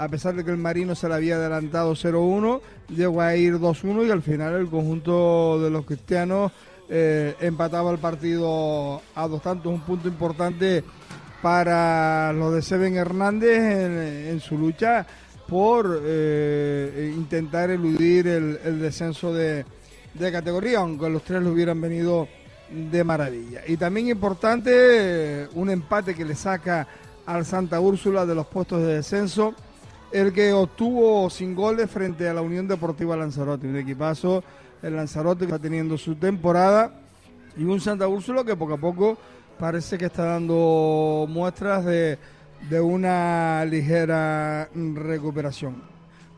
a 0.00 0.08
pesar 0.08 0.34
de 0.34 0.42
que 0.42 0.50
el 0.50 0.56
Marino 0.56 0.94
se 0.94 1.10
le 1.10 1.14
había 1.14 1.36
adelantado 1.36 1.92
0-1, 1.92 2.62
llegó 2.88 3.20
a 3.20 3.36
ir 3.36 3.58
2-1 3.58 4.06
y 4.06 4.10
al 4.10 4.22
final 4.22 4.54
el 4.54 4.66
conjunto 4.66 5.60
de 5.62 5.68
los 5.68 5.84
cristianos 5.84 6.52
eh, 6.88 7.34
empataba 7.38 7.90
el 7.90 7.98
partido 7.98 9.02
a 9.14 9.28
dos 9.28 9.42
tantos, 9.42 9.70
un 9.70 9.82
punto 9.82 10.08
importante 10.08 10.82
para 11.42 12.32
los 12.32 12.54
de 12.54 12.62
Seven 12.62 12.96
Hernández 12.96 13.58
en, 14.30 14.40
su 14.40 14.56
lucha 14.56 15.06
por 15.46 16.00
eh, 16.02 17.12
intentar 17.14 17.68
eludir 17.68 18.26
el, 18.26 18.80
descenso 18.80 19.34
de, 19.34 19.66
de 20.14 20.32
categoría, 20.32 20.78
aunque 20.78 21.10
los 21.10 21.22
tres 21.24 21.42
lo 21.42 21.50
hubieran 21.50 21.78
venido 21.78 22.26
de 22.70 23.04
maravilla. 23.04 23.64
Y 23.66 23.76
también 23.76 24.08
importante, 24.08 24.70
eh, 24.72 25.48
un 25.52 25.68
empate 25.68 26.14
que 26.14 26.24
le 26.24 26.36
saca 26.36 26.88
al 27.26 27.44
Santa 27.44 27.80
Úrsula 27.80 28.24
de 28.24 28.34
los 28.34 28.46
puestos 28.46 28.80
de 28.80 28.94
descenso, 28.94 29.54
el 30.12 30.32
que 30.32 30.52
obtuvo 30.52 31.30
sin 31.30 31.54
goles 31.54 31.90
frente 31.90 32.28
a 32.28 32.34
la 32.34 32.42
Unión 32.42 32.66
Deportiva 32.66 33.16
Lanzarote, 33.16 33.66
un 33.66 33.76
equipazo, 33.76 34.42
el 34.82 34.96
Lanzarote 34.96 35.40
que 35.40 35.52
está 35.52 35.58
teniendo 35.58 35.96
su 35.96 36.16
temporada, 36.16 36.92
y 37.56 37.64
un 37.64 37.80
Santa 37.80 38.08
Úrsula 38.08 38.44
que 38.44 38.56
poco 38.56 38.74
a 38.74 38.78
poco 38.78 39.18
parece 39.58 39.98
que 39.98 40.06
está 40.06 40.24
dando 40.24 41.26
muestras 41.28 41.84
de, 41.84 42.18
de 42.68 42.80
una 42.80 43.64
ligera 43.64 44.68
recuperación. 44.74 45.82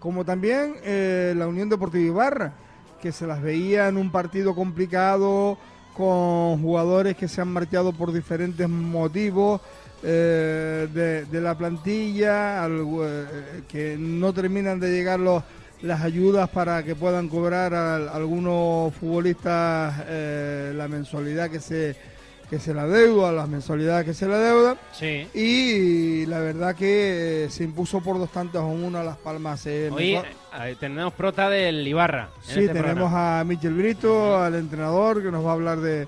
Como 0.01 0.25
también 0.25 0.77
eh, 0.83 1.35
la 1.37 1.47
Unión 1.47 1.68
Deportiva 1.68 2.05
Ibarra, 2.05 2.53
que 3.01 3.12
se 3.12 3.27
las 3.27 3.41
veía 3.41 3.89
en 3.89 3.97
un 3.97 4.11
partido 4.11 4.55
complicado, 4.55 5.59
con 5.97 6.62
jugadores 6.62 7.16
que 7.16 7.29
se 7.29 7.41
han 7.41 7.53
marchado 7.53 7.93
por 7.93 8.12
diferentes 8.12 8.68
motivos 8.68 9.61
eh, 10.03 10.89
de, 10.93 11.25
de 11.27 11.41
la 11.41 11.57
plantilla, 11.57 12.65
algo, 12.65 13.07
eh, 13.07 13.63
que 13.69 13.97
no 13.99 14.33
terminan 14.33 14.81
de 14.81 14.91
llegar 14.91 15.21
los, 15.21 15.43
las 15.83 16.01
ayudas 16.03 16.49
para 16.51 16.83
que 16.83 16.95
puedan 16.95 17.29
cobrar 17.29 17.75
a, 17.75 17.97
a 17.97 18.17
algunos 18.17 18.95
futbolistas 18.95 20.05
eh, 20.07 20.73
la 20.75 20.89
mensualidad 20.89 21.51
que 21.51 21.61
se 21.61 22.13
que 22.53 22.59
se 22.59 22.75
la 22.75 22.87
deuda, 22.87 23.33
las 23.33 23.49
mensualidades 23.49 24.05
que 24.05 24.13
se 24.13 24.29
la 24.29 24.37
deuda. 24.37 24.77
Sí. 24.93 25.27
Y 25.33 26.27
la 26.27 26.39
verdad 26.39 26.77
que 26.77 27.47
se 27.49 27.65
impuso 27.65 28.03
por 28.03 28.19
dos 28.19 28.31
tantos 28.31 28.61
a 28.61 28.67
uno 28.67 28.99
a 28.99 29.03
Las 29.03 29.17
Palmas. 29.17 29.65
Hoy 29.65 30.17
eh, 30.17 30.77
tenemos 30.79 31.15
prota 31.15 31.49
del 31.49 31.89
Ibarra. 31.89 32.29
Sí, 32.43 32.61
este 32.61 32.75
tenemos 32.75 33.09
programa. 33.11 33.41
a 33.41 33.45
Michel 33.45 33.73
Brito, 33.73 34.37
al 34.37 34.57
entrenador, 34.57 35.23
que 35.23 35.31
nos 35.31 35.47
va 35.47 35.49
a 35.49 35.55
hablar 35.55 35.81
de, 35.81 36.07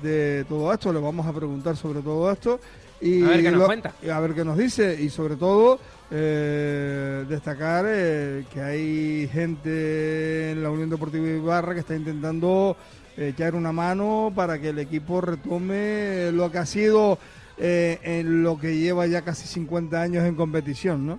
de 0.00 0.46
todo 0.48 0.72
esto. 0.72 0.94
Le 0.94 0.98
vamos 0.98 1.26
a 1.26 1.32
preguntar 1.34 1.76
sobre 1.76 2.00
todo 2.00 2.32
esto. 2.32 2.58
Y 3.02 3.22
A 3.24 3.28
ver 3.28 3.42
qué 3.42 3.50
nos 3.50 3.60
lo- 3.60 3.66
cuenta. 3.66 3.92
y 4.02 4.08
A 4.08 4.20
ver 4.20 4.32
qué 4.32 4.44
nos 4.44 4.56
dice. 4.56 4.96
Y 5.02 5.10
sobre 5.10 5.36
todo, 5.36 5.78
eh, 6.10 7.24
destacar 7.28 7.84
eh, 7.88 8.44
que 8.52 8.60
hay 8.60 9.28
gente 9.32 10.52
en 10.52 10.62
la 10.62 10.70
Unión 10.70 10.88
Deportiva 10.88 11.26
Ibarra 11.28 11.74
que 11.74 11.80
está 11.80 11.96
intentando 11.96 12.76
eh, 13.16 13.28
echar 13.34 13.54
una 13.54 13.72
mano 13.72 14.32
para 14.34 14.58
que 14.60 14.68
el 14.70 14.78
equipo 14.78 15.20
retome 15.20 16.30
lo 16.32 16.50
que 16.52 16.58
ha 16.58 16.66
sido 16.66 17.18
eh, 17.58 17.98
en 18.02 18.42
lo 18.42 18.58
que 18.58 18.76
lleva 18.78 19.06
ya 19.06 19.22
casi 19.22 19.46
50 19.46 20.00
años 20.00 20.24
en 20.24 20.34
competición, 20.36 21.06
¿no? 21.06 21.18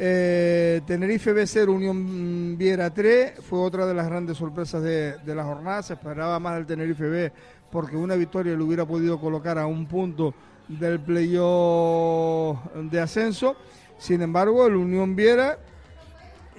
Eh, 0.00 0.80
Tenerife 0.86 1.34
B0, 1.34 1.68
Unión 1.74 2.56
Viera 2.56 2.94
3, 2.94 3.32
fue 3.42 3.58
otra 3.58 3.84
de 3.84 3.94
las 3.94 4.06
grandes 4.06 4.36
sorpresas 4.36 4.80
de, 4.82 5.16
de 5.18 5.34
la 5.34 5.42
jornada. 5.44 5.82
Se 5.82 5.94
esperaba 5.94 6.38
más 6.38 6.54
del 6.54 6.66
Tenerife 6.66 7.08
B 7.08 7.32
porque 7.70 7.96
una 7.96 8.14
victoria 8.14 8.54
le 8.56 8.62
hubiera 8.62 8.86
podido 8.86 9.20
colocar 9.20 9.58
a 9.58 9.66
un 9.66 9.86
punto 9.86 10.32
del 10.68 11.00
playoff 11.00 12.58
de 12.74 13.00
ascenso. 13.00 13.56
Sin 13.98 14.22
embargo, 14.22 14.66
el 14.66 14.76
Unión 14.76 15.16
Viera 15.16 15.58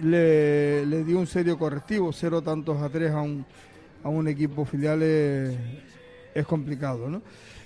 le, 0.01 0.85
le 0.85 1.03
dio 1.03 1.19
un 1.19 1.27
serio 1.27 1.57
correctivo, 1.57 2.11
cero 2.11 2.41
tantos 2.41 2.81
a 2.81 2.89
tres 2.89 3.11
a 3.11 3.21
un, 3.21 3.45
a 4.03 4.09
un 4.09 4.27
equipo 4.27 4.65
filial 4.65 5.01
es, 5.03 5.55
es 6.33 6.45
complicado, 6.45 7.09
¿no? 7.09 7.21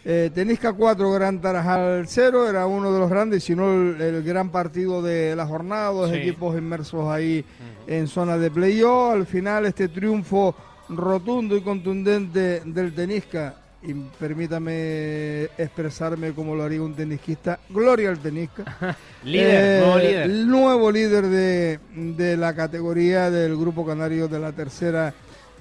Eh, 0.05 0.29
Tenisca 0.33 0.73
4, 0.73 1.11
Gran 1.13 1.39
Tarajal 1.39 2.03
0, 2.05 2.49
era 2.49 2.67
uno 2.67 2.91
de 2.91 2.99
los 2.99 3.09
grandes, 3.09 3.41
si 3.45 3.55
no 3.55 3.71
el, 3.73 4.01
el 4.01 4.21
gran 4.23 4.49
partido 4.49 5.01
de 5.01 5.33
la 5.33 5.45
jornada, 5.47 5.91
dos 5.91 6.09
Sí. 6.09 6.17
equipos 6.17 6.57
inmersos 6.57 7.07
ahí 7.07 7.45
en 7.87 8.07
zona 8.07 8.37
de 8.37 8.51
playoff. 8.51 9.13
Al 9.13 9.25
final 9.25 9.65
este 9.65 9.87
triunfo 9.87 10.53
rotundo 10.89 11.55
y 11.55 11.61
contundente 11.61 12.61
del 12.65 12.93
Tenisca, 12.93 13.55
y 13.85 13.93
permítame 13.93 15.43
expresarme 15.57 16.31
como 16.33 16.55
lo 16.55 16.63
haría 16.63 16.81
un 16.81 16.95
tenisquista, 16.95 17.59
gloria 17.69 18.09
al 18.09 18.19
Tenisca. 18.19 18.95
Líder, 19.23 19.81
nuevo 19.83 19.99
líder. 19.99 20.29
Nuevo 20.29 20.91
líder 20.91 21.25
de, 21.27 21.79
de 21.95 22.37
la 22.37 22.53
categoría 22.55 23.29
del 23.29 23.57
Grupo 23.57 23.85
Canario 23.85 24.27
de 24.27 24.39
la 24.39 24.51
tercera 24.51 25.13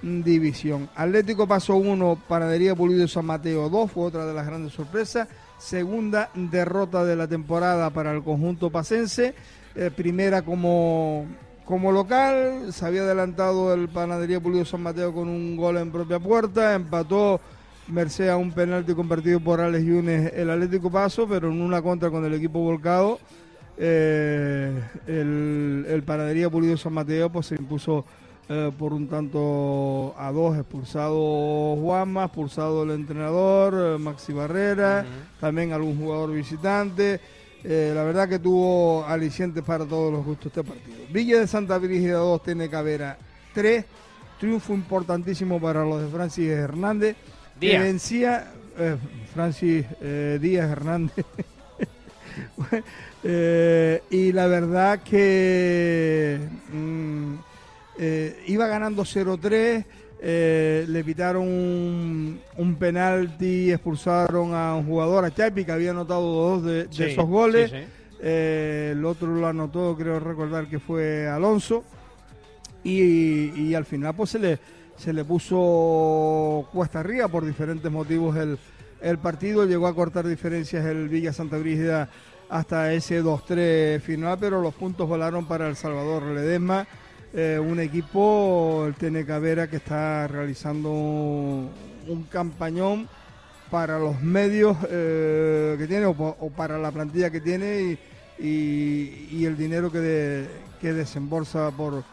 división. 0.03 0.89
Atlético 0.97 1.47
Paso 1.47 1.77
1, 1.77 2.23
Panadería 2.29 2.75
Pulido 2.75 3.07
San 3.07 3.27
Mateo 3.27 3.69
2, 3.69 3.91
fue 3.91 4.05
otra 4.05 4.27
de 4.27 4.35
las 4.35 4.47
grandes 4.47 4.73
sorpresas. 4.73 5.29
Segunda 5.59 6.31
derrota 6.35 7.05
de 7.05 7.15
la 7.15 7.29
temporada 7.29 7.91
para 7.91 8.13
el 8.13 8.23
conjunto 8.23 8.71
pasense. 8.71 9.35
Eh, 9.75 9.91
primera 9.95 10.43
como, 10.43 11.27
como 11.65 11.93
local, 11.93 12.73
se 12.73 12.85
había 12.85 13.03
adelantado 13.03 13.73
el 13.73 13.89
Panadería 13.89 14.41
Pulido 14.41 14.65
San 14.65 14.83
Mateo 14.83 15.15
con 15.15 15.29
un 15.29 15.57
gol 15.57 15.79
en 15.79 15.93
propia 15.93 16.19
puerta, 16.19 16.75
empató 16.75 17.41
merced 17.89 18.29
a 18.29 18.37
un 18.37 18.53
penalti 18.53 18.95
convertido 18.95 19.41
por 19.41 19.61
Alex 19.61 19.85
Yunes 19.85 20.33
el 20.35 20.51
Atlético 20.51 20.91
Paso, 20.91 21.27
pero 21.29 21.49
en 21.51 21.61
una 21.61 21.83
contra 21.83 22.11
con 22.11 22.25
el 22.25 22.35
equipo 22.35 22.61
volcado. 22.61 23.19
eh, 23.79 24.71
el, 25.07 25.87
el 25.89 26.03
Panadería 26.03 26.51
Pulido 26.51 26.77
San 26.77 26.93
Mateo 26.93 27.31
pues 27.31 27.47
se 27.47 27.55
impuso 27.57 28.05
eh, 28.49 28.71
por 28.79 28.93
un 28.93 29.09
tanto 29.09 30.15
a 30.19 30.31
dos, 30.31 30.57
expulsado 30.57 31.77
Juanma, 31.77 32.25
expulsado 32.25 32.83
el 32.83 32.91
entrenador, 32.91 33.75
eh, 33.75 33.99
Maxi 33.99 34.33
Barrera, 34.33 35.05
también 35.41 35.73
algún 35.73 35.99
jugador 35.99 36.33
visitante. 36.33 37.21
La 37.65 38.03
verdad 38.03 38.29
que 38.29 38.41
tuvo 38.41 39.05
alicientes 39.07 39.63
para 39.63 39.85
todos 39.85 40.13
los 40.13 40.25
gustos 40.25 40.47
este 40.47 40.65
partido. 40.65 40.97
Villa 41.13 41.39
de 41.39 41.47
Santa 41.47 41.79
Brígida 41.79 42.19
2, 42.19 42.43
tiene 42.43 42.69
Cabera 42.69 43.17
3. 43.55 43.85
Triunfo 44.41 44.75
importantísimo 44.75 45.61
para 45.61 45.85
los 45.85 46.03
de 46.03 46.09
Francis 46.09 46.49
Hernández. 46.49 47.15
Que 47.63 47.69
Díaz. 47.69 47.83
vencía 47.83 48.53
eh, 48.77 48.97
Francis 49.33 49.87
eh, 50.01 50.39
Díaz 50.41 50.71
Hernández. 50.71 51.25
Eh, 53.25 54.03
y 54.11 54.33
la 54.33 54.49
verdad 54.49 55.01
que 55.05 56.41
mm, 56.73 57.35
iba 58.47 58.67
ganando 58.67 59.05
0-3, 59.05 59.85
eh, 60.25 60.87
le 60.89 61.03
pitaron 61.05 61.47
un, 61.47 62.41
un 62.57 62.75
penalti, 62.77 63.73
expulsaron 63.73 64.55
a 64.55 64.77
un 64.77 64.87
jugador, 64.87 65.25
a 65.25 65.35
Chapi, 65.35 65.65
que 65.65 65.73
había 65.73 65.91
anotado 65.91 66.23
dos 66.23 66.65
de, 66.65 66.89
esos 66.91 67.27
goles. 67.27 67.71
sí, 67.71 67.77
sí. 67.77 67.85
Eh, 68.21 68.91
el 68.93 69.05
otro 69.05 69.35
lo 69.35 69.49
anotó, 69.49 69.97
creo 69.99 70.21
recordar 70.21 70.69
que 70.69 70.79
fue 70.79 71.27
Alonso. 71.27 71.83
Y, 72.85 73.51
y 73.61 73.75
al 73.75 73.85
final 73.85 74.15
pues 74.15 74.31
se 74.31 74.39
le, 74.39 74.59
se 75.03 75.13
le 75.13 75.25
puso 75.25 76.69
cuesta 76.73 77.01
arriba 77.01 77.27
por 77.27 77.45
diferentes 77.45 77.91
motivos 77.91 78.37
el, 78.37 78.57
el 79.01 79.19
partido. 79.19 79.65
Llegó 79.67 79.87
a 79.89 79.95
cortar 79.95 80.27
diferencias 80.27 80.85
el 80.87 81.09
Villa 81.09 81.33
Santa 81.33 81.59
Brígida 81.59 82.09
hasta 82.49 82.93
ese 82.93 83.23
2-3 83.23 84.01
final, 84.01 84.37
pero 84.39 84.61
los 84.63 84.75
puntos 84.75 85.09
volaron 85.09 85.47
para 85.47 85.69
El 85.69 85.75
Salvador 85.77 86.23
Ledesma. 86.25 86.87
eh, 87.35 87.59
un 87.59 87.81
equipo, 87.81 88.85
el 88.87 88.95
TN 88.95 89.25
Vera, 89.41 89.67
que 89.69 89.77
está 89.77 90.29
realizando 90.29 90.91
un 90.91 92.27
campañón 92.31 93.09
para 93.71 93.99
los 93.99 94.21
medios 94.21 94.77
eh, 94.91 95.77
que 95.79 95.87
tiene 95.87 96.05
o, 96.07 96.15
para 96.55 96.79
la 96.79 96.91
plantilla 96.93 97.31
que 97.31 97.41
tiene 97.41 97.99
y, 98.39 98.49
y- 99.33 99.47
el 99.47 99.57
dinero 99.57 99.91
que, 99.91 100.47
que 100.81 100.93
desembolsa 100.93 101.71
por, 101.71 102.05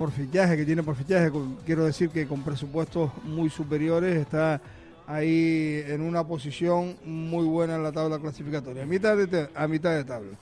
por 0.00 0.12
fichaje, 0.12 0.56
que 0.56 0.64
tiene 0.64 0.82
por 0.82 0.96
fichaje. 0.96 1.30
Quiero 1.66 1.84
decir 1.84 2.08
que 2.08 2.26
con 2.26 2.40
presupuestos 2.40 3.10
muy 3.22 3.50
superiores 3.50 4.16
está 4.16 4.58
ahí 5.06 5.84
en 5.86 6.00
una 6.00 6.26
posición 6.26 6.96
muy 7.04 7.44
buena 7.44 7.74
en 7.74 7.82
la 7.82 7.92
tabla 7.92 8.18
clasificatoria, 8.18 8.84
a 8.84 8.86
mitad 8.86 9.14
de, 9.14 9.50
a 9.54 9.68
mitad 9.68 9.94
de 9.94 10.04
tabla. 10.04 10.38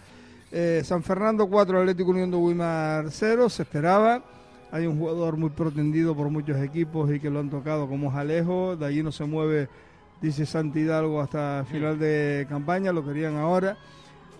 Eh, 0.53 0.83
San 0.85 1.03
Fernando 1.03 1.49
4, 1.49 1.81
Atlético 1.81 2.13
Unión 2.13 2.31
de 2.31 2.37
Guimar 2.37 3.07
0, 3.11 3.49
se 3.49 3.63
esperaba. 3.65 4.23
Hay 4.71 4.87
un 4.87 4.97
jugador 4.97 5.37
muy 5.37 5.51
pretendido 5.51 6.15
por 6.15 6.31
muchos 6.31 6.59
equipos 6.59 7.11
y 7.13 7.19
que 7.19 7.29
lo 7.29 7.41
han 7.41 7.51
tocado 7.51 7.89
como 7.89 8.13
Jalejo, 8.13 8.77
de 8.77 8.87
allí 8.87 9.03
no 9.03 9.11
se 9.11 9.25
mueve, 9.25 9.69
dice 10.23 10.47
Santi 10.47 10.83
Hidalgo, 10.83 11.21
hasta 11.21 11.65
final 11.69 11.99
de 11.99 12.47
campaña, 12.49 12.93
lo 12.93 13.05
querían 13.05 13.35
ahora. 13.35 13.77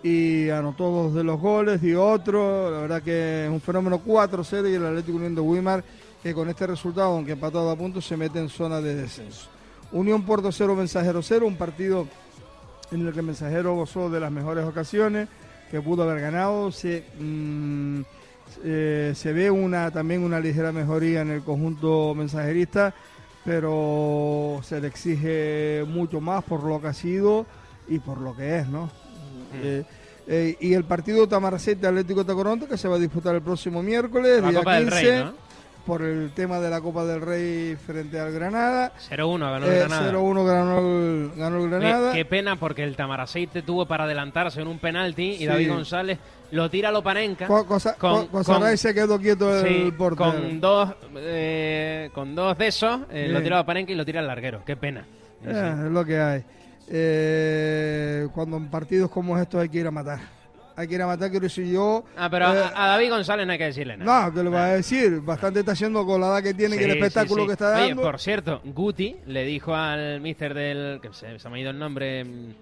Y 0.03 0.49
anotó 0.51 0.91
dos 0.91 1.15
de 1.15 1.25
los 1.25 1.41
goles 1.41 1.83
y 1.83 1.95
otro, 1.95 2.71
la 2.71 2.81
verdad 2.83 3.03
que 3.03 3.47
es 3.47 3.51
un 3.51 3.61
fenómeno 3.61 4.01
4-0 4.05 4.71
y 4.71 4.75
el 4.75 4.87
Atlético 4.87 5.17
Unión 5.17 5.35
de 5.35 5.43
Guimar, 5.43 5.85
que 6.23 6.33
con 6.35 6.49
este 6.49 6.67
resultado, 6.67 7.09
aunque 7.15 7.33
empatado 7.33 7.71
a 7.71 7.77
puntos, 7.77 8.07
se 8.07 8.17
mete 8.17 8.39
en 8.39 8.49
zona 8.49 8.81
de 8.81 8.95
descenso. 8.95 9.49
Unión 9.91 10.23
Puerto 10.23 10.53
0, 10.53 10.77
Mensajero 10.77 11.23
0, 11.23 11.47
un 11.47 11.57
partido 11.57 12.07
en 12.91 13.07
el 13.07 13.13
que 13.13 13.23
Mensajero 13.23 13.75
gozó 13.75 14.09
de 14.11 14.21
las 14.21 14.31
mejores 14.31 14.65
ocasiones, 14.65 15.29
que 15.71 15.81
pudo 15.81 16.03
haber 16.05 16.21
ganado. 16.21 16.71
Se, 16.71 17.05
mm, 17.19 18.01
eh, 18.65 19.13
se 19.15 19.33
ve 19.33 19.51
una 19.51 19.91
también 19.91 20.23
una 20.23 20.41
ligera 20.41 20.73
mejoría 20.73 21.23
en 21.23 21.31
el 21.31 21.43
conjunto 21.43 22.15
mensajerista, 22.15 22.95
pero 23.45 24.61
se 24.63 24.81
le 24.81 24.89
exige 24.89 25.85
mucho 25.87 26.21
más 26.21 26.45
por 26.45 26.63
lo 26.65 26.81
que 26.81 26.89
ha 26.89 26.93
sido 26.93 27.47
y 27.89 27.99
por 27.99 28.19
lo 28.19 28.37
que 28.37 28.59
es, 28.59 28.69
¿no? 28.69 28.91
Eh, 29.55 29.85
eh, 30.27 30.57
y 30.61 30.75
el 30.75 30.85
partido 30.85 31.27
Tamaracete 31.27 31.87
Atlético 31.87 32.25
Tacoronte 32.25 32.67
que 32.67 32.77
se 32.77 32.87
va 32.89 32.97
a 32.97 32.99
disputar 32.99 33.35
el 33.35 33.43
próximo 33.43 33.83
miércoles, 33.83 34.43
La 34.43 34.51
día 34.51 34.59
Copa 34.59 34.75
del 34.75 34.85
15, 34.91 35.01
Rey, 35.11 35.25
¿no? 35.25 35.33
por 35.87 36.03
el 36.03 36.33
tema 36.33 36.61
de 36.61 36.69
la 36.69 36.83
Copa 36.83 37.07
del 37.07 37.23
Rey 37.23 37.75
frente 37.77 38.21
al 38.21 38.31
Granada. 38.31 38.93
0-1 39.09 39.39
ganó 39.51 39.65
el 39.67 39.73
Eh, 39.73 39.79
Granada. 39.79 40.13
0-1 40.13 40.45
ganó 40.45 40.79
el, 40.81 41.31
ganó 41.35 41.65
el 41.65 41.71
Granada. 41.71 42.13
qué 42.13 42.25
pena 42.27 42.57
porque 42.57 42.85
el 42.85 42.95
Tamaraceite 42.95 43.63
tuvo 43.63 43.87
para 43.87 44.05
adelantarse 44.05 44.61
en 44.61 44.69
un 44.69 44.79
penalti 44.79 45.31
y 45.31 45.39
Sí. 45.39 45.47
David 45.47 45.71
González 45.71 46.19
lo 46.51 46.69
tira 46.69 46.91
a 46.91 46.93
Lopanenka. 46.93 47.47
Co- 47.47 47.65
cosa- 47.65 47.95
co- 47.97 48.29
Cosaray 48.29 48.77
se 48.77 48.93
quedó 48.93 49.19
quieto 49.19 49.55
el 49.59 49.67
sí, 49.67 49.93
portero. 49.97 50.31
Con 50.35 50.61
dos, 50.61 50.91
eh, 51.17 52.11
con 52.13 52.35
dos 52.35 52.59
de 52.59 52.67
esos, 52.67 53.01
eh, 53.11 53.29
lo 53.31 53.41
tira 53.43 53.57
a 53.57 53.61
Lopanenka 53.61 53.93
y 53.93 53.95
lo 53.95 54.05
tira 54.05 54.21
al 54.21 54.27
larguero. 54.27 54.63
Qué 54.67 54.77
pena. 54.77 55.07
Eh, 55.43 55.75
es 55.87 55.91
lo 55.91 56.05
que 56.05 56.19
hay. 56.21 56.45
Eh, 56.91 58.27
cuando 58.35 58.57
en 58.57 58.69
partidos 58.69 59.11
como 59.11 59.39
estos 59.39 59.61
hay 59.63 59.69
que 59.69 59.79
ir 59.79 59.87
a 59.87 59.91
matar. 59.91 60.21
Hay 60.77 60.87
que 60.87 60.95
ir 60.95 61.03
a 61.03 61.07
matar, 61.09 61.29
quiero 61.31 61.43
decir 61.45 61.67
yo. 61.67 62.05
Ah, 62.17 62.29
pero 62.31 62.55
eh, 62.55 62.63
a, 62.73 62.85
a 62.85 62.89
David 62.91 63.11
González 63.11 63.45
no 63.47 63.53
hay 63.53 63.59
que 63.59 63.65
decirle 63.65 63.97
nada. 63.97 64.27
no, 64.29 64.35
que 64.35 64.43
le 64.45 64.51
va 64.51 64.65
a 64.67 64.73
decir. 64.75 65.21
Bastante 65.23 65.61
está 65.61 65.73
haciendo 65.73 66.07
con 66.07 66.21
la 66.21 66.29
edad 66.29 66.43
que 66.43 66.55
tiene 66.55 66.77
y 66.77 66.79
el 66.79 66.93
Sí, 66.93 66.99
espectáculo 66.99 67.37
sí, 67.37 67.41
sí. 67.43 67.47
que 67.49 67.53
está 67.55 67.75
Oye, 67.77 67.89
dando. 67.89 68.03
por 68.03 68.21
cierto, 68.21 68.61
Guti 68.65 69.17
le 69.27 69.45
dijo 69.45 69.75
al 69.75 70.21
mister 70.21 70.55
del. 70.55 71.01
que 71.03 71.13
se, 71.13 71.39
se 71.41 71.49
me 71.49 71.59
ha 71.59 71.61
ido 71.63 71.71
el 71.71 71.79
nombre. 71.81 72.25
mm, 72.25 72.53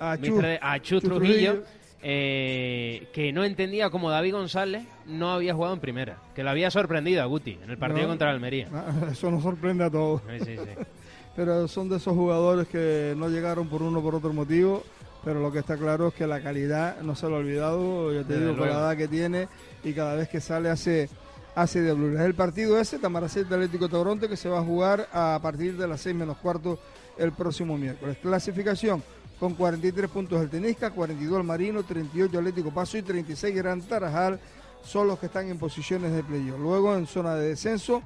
A 0.00 0.16
Chu- 0.16 0.40
de- 0.40 0.58
a 0.60 0.78
Chu 0.80 1.00
Chu 1.00 1.08
Trujillo. 1.08 1.52
Trujillo. 1.52 1.76
eh, 2.02 3.08
que 3.12 3.32
no 3.32 3.44
entendía 3.44 3.90
cómo 3.90 4.10
David 4.10 4.32
González 4.34 4.84
no 5.06 5.32
había 5.32 5.54
jugado 5.54 5.74
en 5.74 5.80
primera. 5.80 6.16
Que 6.34 6.42
lo 6.44 6.50
había 6.50 6.70
sorprendido 6.70 7.22
a 7.22 7.26
Guti 7.26 7.58
en 7.62 7.70
el 7.70 7.76
partido 7.78 8.02
No. 8.04 8.08
contra 8.08 8.30
Almería. 8.30 8.68
Ah, 8.72 8.90
Eso 9.12 9.30
nos 9.30 9.42
sorprende 9.42 9.84
a 9.84 9.90
todos. 9.90 10.22
Sí, 10.38 10.44
sí, 10.46 10.56
sí. 10.56 10.70
pero 11.36 11.68
son 11.68 11.88
de 11.90 11.98
esos 11.98 12.14
jugadores 12.14 12.66
que 12.66 13.14
no 13.16 13.28
llegaron 13.28 13.68
por 13.68 13.82
uno 13.82 13.98
o 13.98 14.02
por 14.02 14.14
otro 14.14 14.32
motivo. 14.32 14.82
Pero 15.24 15.40
lo 15.40 15.50
que 15.50 15.58
está 15.58 15.76
claro 15.76 16.08
es 16.08 16.14
que 16.14 16.26
la 16.26 16.40
calidad 16.40 17.00
no 17.02 17.16
se 17.16 17.28
lo 17.28 17.36
ha 17.36 17.38
olvidado, 17.40 18.12
ya 18.12 18.22
te 18.22 18.34
Desde 18.34 18.46
digo, 18.46 18.58
con 18.58 18.68
la 18.68 18.74
edad 18.74 18.96
que 18.96 19.08
tiene 19.08 19.48
y 19.82 19.92
cada 19.92 20.14
vez 20.14 20.28
que 20.28 20.40
sale 20.40 20.70
hace, 20.70 21.10
hace 21.56 21.82
de 21.82 21.92
blur. 21.92 22.14
Es 22.14 22.20
el 22.20 22.34
partido 22.34 22.78
ese, 22.78 23.00
Tamaracete 23.00 23.52
Atlético 23.52 23.88
Toronto, 23.88 24.28
que 24.28 24.36
se 24.36 24.48
va 24.48 24.60
a 24.60 24.62
jugar 24.62 25.08
a 25.12 25.38
partir 25.42 25.76
de 25.76 25.88
las 25.88 26.00
6 26.02 26.14
menos 26.14 26.36
cuarto 26.36 26.78
el 27.18 27.32
próximo 27.32 27.76
miércoles. 27.76 28.18
Clasificación 28.22 29.02
con 29.40 29.54
43 29.54 30.08
puntos 30.10 30.40
el 30.40 30.48
Tenisca, 30.48 30.90
42 30.90 31.40
el 31.40 31.46
Marino, 31.46 31.82
38 31.82 32.38
Atlético 32.38 32.70
Paso 32.70 32.96
y 32.96 33.02
36 33.02 33.54
Gran 33.54 33.82
Tarajal 33.82 34.38
son 34.84 35.08
los 35.08 35.18
que 35.18 35.26
están 35.26 35.48
en 35.48 35.58
posiciones 35.58 36.12
de 36.12 36.22
playoff. 36.22 36.60
Luego 36.60 36.96
en 36.96 37.06
zona 37.08 37.34
de 37.34 37.48
descenso 37.48 38.00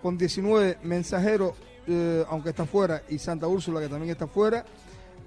con 0.00 0.16
19 0.16 0.78
Mensajero, 0.84 1.54
eh, 1.86 2.24
aunque 2.28 2.50
está 2.50 2.64
fuera, 2.64 3.02
y 3.08 3.18
Santa 3.18 3.46
Úrsula 3.46 3.80
que 3.80 3.88
también 3.88 4.10
está 4.10 4.26
fuera, 4.26 4.64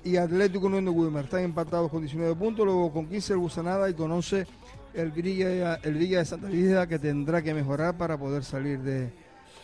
y 0.04 0.18
Atlético 0.18 0.68
Unión 0.68 0.86
de 0.86 1.22
están 1.22 1.42
empatados 1.42 1.90
con 1.90 2.02
19 2.02 2.36
puntos, 2.36 2.66
luego 2.66 2.92
con 2.92 3.08
15 3.08 3.34
el 3.34 3.40
Busanada 3.40 3.90
y 3.90 3.94
con 3.94 4.12
11 4.12 4.46
el 4.94 5.12
Villa, 5.12 5.76
el 5.76 5.94
Villa 5.94 6.20
de 6.20 6.26
Santa 6.26 6.48
Vida 6.48 6.88
que 6.88 7.00
tendrá 7.00 7.42
que 7.42 7.54
mejorar 7.54 7.98
para 7.98 8.18
poder 8.18 8.44
salir 8.44 8.80
de, 8.80 9.10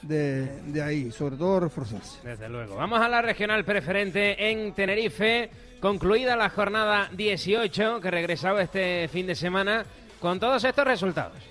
de, 0.02 0.46
de 0.64 0.82
ahí, 0.82 1.12
sobre 1.12 1.36
todo 1.36 1.60
reforzarse. 1.60 2.20
Desde 2.24 2.50
luego. 2.50 2.76
Vamos 2.76 3.02
a 3.02 3.10
la 3.10 3.22
regional 3.22 3.66
preferente 3.66 4.50
en 4.50 4.74
Tenerife. 4.74 5.50
Concluida 5.80 6.36
la 6.36 6.50
jornada 6.50 7.10
18 7.14 8.02
que 8.02 8.12
regresaba 8.12 8.62
este 8.62 9.08
fin 9.10 9.28
de 9.28 9.36
semana 9.36 9.86
con 10.20 10.40
todos 10.40 10.64
estos 10.64 10.86
resultados. 10.86 11.49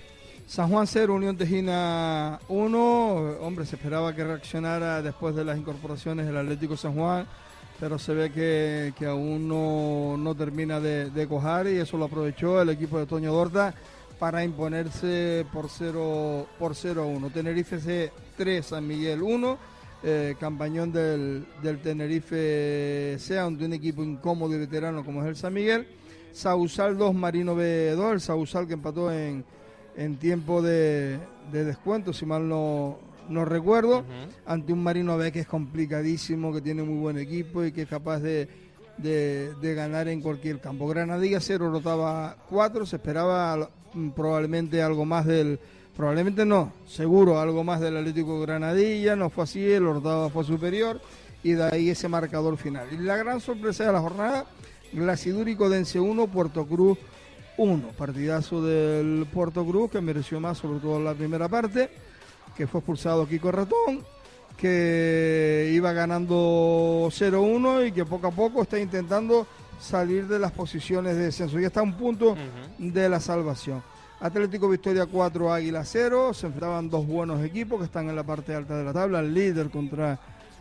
San 0.49 0.67
Juan 0.67 0.87
0, 0.87 1.13
Unión 1.13 1.37
Tejina 1.37 2.39
1. 2.47 3.37
Hombre, 3.39 3.67
se 3.67 3.75
esperaba 3.75 4.15
que 4.15 4.23
reaccionara 4.23 4.99
después 5.03 5.35
de 5.35 5.45
las 5.45 5.59
incorporaciones 5.59 6.25
del 6.25 6.37
Atlético 6.37 6.75
San 6.75 6.95
Juan, 6.95 7.27
pero 7.79 7.99
se 7.99 8.15
ve 8.15 8.31
que, 8.31 8.91
que 8.97 9.05
aún 9.05 9.47
no, 9.47 10.17
no 10.17 10.33
termina 10.33 10.79
de, 10.79 11.11
de 11.11 11.27
cojar 11.27 11.67
y 11.67 11.77
eso 11.77 11.97
lo 11.97 12.05
aprovechó 12.05 12.59
el 12.63 12.71
equipo 12.71 12.97
de 12.97 13.05
Toño 13.05 13.31
Dorta 13.31 13.75
para 14.17 14.43
imponerse 14.43 15.45
por 15.53 15.69
0 15.69 16.47
por 16.57 16.73
0 16.73 17.05
1. 17.05 17.29
Tenerife 17.29 17.79
C 17.79 18.11
3, 18.35 18.65
San 18.65 18.87
Miguel 18.87 19.21
1. 19.21 19.57
Eh, 20.01 20.35
campañón 20.39 20.91
del, 20.91 21.45
del 21.61 21.79
Tenerife 21.79 23.17
sea 23.19 23.47
de 23.47 23.65
un 23.65 23.73
equipo 23.73 24.03
incómodo 24.03 24.55
y 24.55 24.57
veterano 24.57 25.05
como 25.05 25.21
es 25.21 25.27
el 25.27 25.35
San 25.35 25.53
Miguel. 25.53 25.87
Sausal 26.31 26.97
2, 26.97 27.13
Marino 27.13 27.53
B 27.53 27.91
2, 27.91 28.13
el 28.13 28.21
Sausal 28.21 28.65
que 28.65 28.73
empató 28.73 29.11
en, 29.11 29.45
en 29.99 30.15
tiempo 30.15 30.61
de, 30.61 31.19
de 31.51 31.65
descuento, 31.65 32.13
si 32.13 32.25
mal 32.25 32.47
no, 32.47 32.99
no 33.27 33.43
recuerdo, 33.43 34.05
ante 34.45 34.71
un 34.71 34.81
Marino 34.81 35.17
B 35.17 35.29
que 35.33 35.41
es 35.41 35.47
complicadísimo, 35.47 36.53
que 36.53 36.61
tiene 36.61 36.83
muy 36.83 36.97
buen 36.97 37.17
equipo 37.17 37.65
y 37.65 37.73
que 37.73 37.81
es 37.81 37.89
capaz 37.89 38.19
de, 38.19 38.47
de, 38.97 39.53
de 39.55 39.73
ganar 39.75 40.07
en 40.07 40.21
cualquier 40.21 40.61
campo. 40.61 40.87
Granadilla 40.87 41.41
0, 41.41 41.69
rotaba 41.69 42.37
4, 42.49 42.85
se 42.85 42.95
esperaba 42.95 43.69
probablemente 44.15 44.81
algo 44.81 45.03
más 45.03 45.25
del 45.25 45.59
probablemente 45.97 46.45
no, 46.45 46.71
seguro 46.87 47.41
algo 47.41 47.65
más 47.65 47.81
del 47.81 47.97
Atlético 47.97 48.39
Granadilla, 48.39 49.17
no 49.17 49.29
fue 49.29 49.43
así, 49.43 49.69
el 49.69 49.85
Ortava 49.85 50.29
fue 50.29 50.45
superior 50.45 51.01
y 51.43 51.51
de 51.51 51.63
ahí 51.63 51.89
ese 51.89 52.07
marcador 52.07 52.55
final. 52.55 52.87
Y 52.93 52.99
la 52.99 53.17
gran 53.17 53.41
sorpresa 53.41 53.85
de 53.85 53.91
la 53.91 53.99
jornada, 53.99 54.45
Glacidúrico 54.93 55.67
Dense 55.69 55.99
1, 55.99 56.27
Puerto 56.27 56.65
Cruz 56.65 56.97
1, 57.59 57.89
partidazo 57.97 58.63
del 58.63 59.27
Puerto 59.31 59.65
Cruz 59.65 59.91
que 59.91 59.99
mereció 59.99 60.39
más 60.39 60.57
sobre 60.57 60.79
todo 60.79 60.95
en 60.95 61.03
la 61.03 61.13
primera 61.13 61.49
parte, 61.49 61.89
que 62.55 62.67
fue 62.67 62.79
expulsado 62.79 63.27
Kiko 63.27 63.51
Ratón, 63.51 64.05
que 64.55 65.69
iba 65.73 65.91
ganando 65.91 67.09
0-1 67.11 67.87
y 67.87 67.91
que 67.91 68.05
poco 68.05 68.27
a 68.27 68.31
poco 68.31 68.61
está 68.61 68.79
intentando 68.79 69.45
salir 69.77 70.27
de 70.27 70.39
las 70.39 70.53
posiciones 70.53 71.17
de 71.17 71.23
descenso. 71.23 71.59
Ya 71.59 71.67
está 71.67 71.81
a 71.81 71.83
un 71.83 71.93
punto 71.93 72.35
de 72.77 73.09
la 73.09 73.19
salvación. 73.19 73.83
Atlético 74.21 74.69
Victoria 74.69 75.05
4, 75.05 75.53
Águila 75.53 75.83
0. 75.83 76.33
Se 76.33 76.47
enfrentaban 76.47 76.89
dos 76.89 77.05
buenos 77.05 77.43
equipos 77.43 77.79
que 77.79 77.85
están 77.85 78.09
en 78.09 78.15
la 78.15 78.23
parte 78.23 78.55
alta 78.55 78.77
de 78.77 78.85
la 78.85 78.93
tabla. 78.93 79.19
El 79.19 79.33
líder 79.33 79.69
contra 79.69 80.17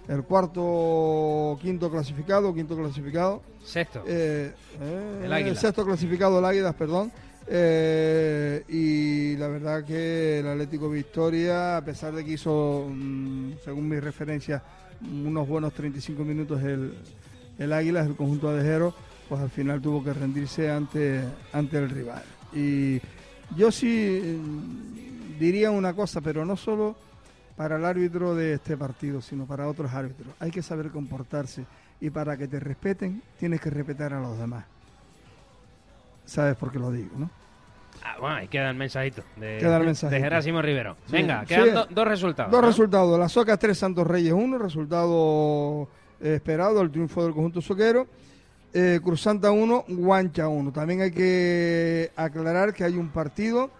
el 0.08 0.22
cuarto, 0.24 1.58
quinto 1.60 1.90
clasificado, 1.90 2.54
quinto 2.54 2.76
clasificado. 2.76 3.42
Sexto. 3.62 4.02
Eh, 4.06 4.52
eh, 4.80 5.20
El 5.24 5.32
Águila. 5.32 5.54
sexto 5.54 5.84
clasificado, 5.84 6.38
el 6.38 6.44
Águilas, 6.46 6.74
perdón. 6.74 7.12
Eh, 7.46 8.64
y 8.68 9.36
la 9.36 9.48
verdad 9.48 9.84
que 9.84 10.40
el 10.40 10.48
Atlético 10.48 10.88
Victoria, 10.90 11.76
a 11.76 11.84
pesar 11.84 12.14
de 12.14 12.24
que 12.24 12.32
hizo, 12.32 12.86
mm, 12.90 13.52
según 13.64 13.88
mis 13.88 14.02
referencias, 14.02 14.62
unos 15.02 15.46
buenos 15.46 15.72
35 15.74 16.24
minutos 16.24 16.62
el, 16.62 16.94
el 17.58 17.72
Águilas, 17.72 18.06
el 18.06 18.16
conjunto 18.16 18.48
adejero, 18.48 18.94
pues 19.28 19.40
al 19.40 19.50
final 19.50 19.80
tuvo 19.80 20.02
que 20.02 20.12
rendirse 20.14 20.70
ante, 20.70 21.22
ante 21.52 21.78
el 21.78 21.90
rival. 21.90 22.22
Y 22.54 23.00
yo 23.56 23.70
sí 23.70 24.20
mm, 24.40 25.38
diría 25.38 25.70
una 25.70 25.92
cosa, 25.94 26.22
pero 26.22 26.46
no 26.46 26.56
solo 26.56 26.96
para 27.58 27.76
el 27.76 27.84
árbitro 27.84 28.34
de 28.36 28.54
este 28.54 28.76
partido, 28.76 29.20
sino 29.20 29.44
para 29.44 29.66
otros 29.68 29.92
árbitros. 29.92 30.28
Hay 30.38 30.50
que 30.52 30.62
saber 30.62 30.90
comportarse 30.90 31.66
y 32.00 32.08
para 32.08 32.36
que 32.36 32.46
te 32.48 32.60
respeten, 32.60 33.20
tienes 33.38 33.60
que 33.60 33.68
respetar 33.68 34.14
a 34.14 34.20
los 34.20 34.38
demás. 34.38 34.64
¿Sabes 36.24 36.56
por 36.56 36.70
qué 36.70 36.78
lo 36.78 36.90
digo, 36.92 37.10
no? 37.18 37.30
Ah, 38.04 38.16
bueno, 38.20 38.36
ahí 38.36 38.46
queda 38.48 38.70
el 38.70 38.76
mensajito 38.76 39.22
de, 39.36 39.58
Queda 39.58 39.78
el 39.78 39.84
mensajito. 39.86 40.14
de 40.14 40.20
Gerásimo 40.20 40.62
Rivero. 40.62 40.96
Sí, 41.06 41.12
Venga, 41.12 41.40
sí. 41.40 41.46
quedan 41.48 41.74
do- 41.74 41.86
dos 41.90 42.06
resultados. 42.06 42.52
Dos 42.52 42.60
¿no? 42.62 42.66
resultados. 42.68 43.18
La 43.18 43.28
Soca 43.28 43.56
3, 43.56 43.76
Santos 43.76 44.06
Reyes 44.06 44.32
1, 44.32 44.56
resultado 44.58 45.88
eh, 46.20 46.34
esperado, 46.36 46.80
el 46.80 46.90
triunfo 46.92 47.24
del 47.24 47.32
conjunto 47.34 47.60
soquero. 47.60 48.06
Eh, 48.72 49.00
Cruzanta 49.02 49.50
1, 49.50 49.84
Guancha 49.88 50.46
1. 50.46 50.70
También 50.70 51.00
hay 51.00 51.10
que 51.10 52.12
aclarar 52.14 52.72
que 52.72 52.84
hay 52.84 52.96
un 52.96 53.08
partido 53.08 53.70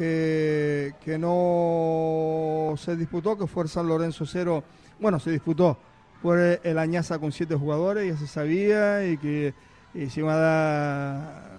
que, 0.00 0.94
que 1.04 1.18
no 1.18 2.74
se 2.78 2.96
disputó, 2.96 3.36
que 3.36 3.46
fue 3.46 3.64
el 3.64 3.68
San 3.68 3.86
Lorenzo 3.86 4.24
0. 4.24 4.64
Bueno, 4.98 5.20
se 5.20 5.30
disputó. 5.30 5.76
Fue 6.22 6.58
el 6.64 6.78
Añaza 6.78 7.18
con 7.18 7.32
7 7.32 7.54
jugadores, 7.54 8.10
ya 8.10 8.18
se 8.18 8.26
sabía, 8.26 9.06
y 9.06 9.18
que 9.18 9.52
y 9.92 10.08
se 10.08 10.20
iba 10.20 10.32
a 10.32 10.36
dar 10.38 11.58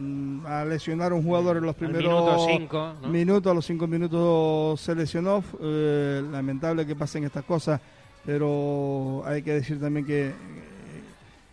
mm, 0.00 0.46
a 0.46 0.64
lesionar 0.64 1.12
a 1.12 1.14
un 1.14 1.24
jugador 1.24 1.58
en 1.58 1.64
los 1.64 1.76
primeros 1.76 2.02
minuto 2.02 2.46
cinco, 2.46 2.94
¿no? 3.02 3.08
minutos, 3.08 3.50
a 3.50 3.54
los 3.54 3.66
cinco 3.66 3.86
minutos 3.86 4.80
se 4.80 4.94
lesionó. 4.94 5.44
Eh, 5.60 6.22
lamentable 6.30 6.86
que 6.86 6.96
pasen 6.96 7.24
estas 7.24 7.44
cosas, 7.44 7.82
pero 8.24 9.24
hay 9.26 9.42
que 9.42 9.52
decir 9.52 9.78
también 9.78 10.06
que, 10.06 10.32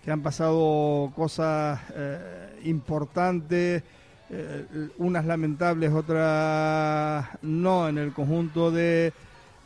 que 0.05 0.11
han 0.11 0.21
pasado 0.21 1.11
cosas 1.13 1.81
eh, 1.93 2.61
importantes, 2.63 3.83
eh, 4.31 4.89
unas 4.97 5.25
lamentables, 5.25 5.91
otras 5.91 7.25
no, 7.41 7.89
en 7.89 7.97
el 7.97 8.13
conjunto 8.13 8.71
de, 8.71 9.11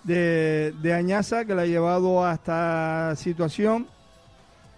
de, 0.03 0.73
de 0.81 0.93
Añaza, 0.93 1.45
que 1.45 1.55
la 1.55 1.63
ha 1.63 1.65
llevado 1.65 2.23
a 2.25 2.33
esta 2.33 3.13
situación. 3.15 3.87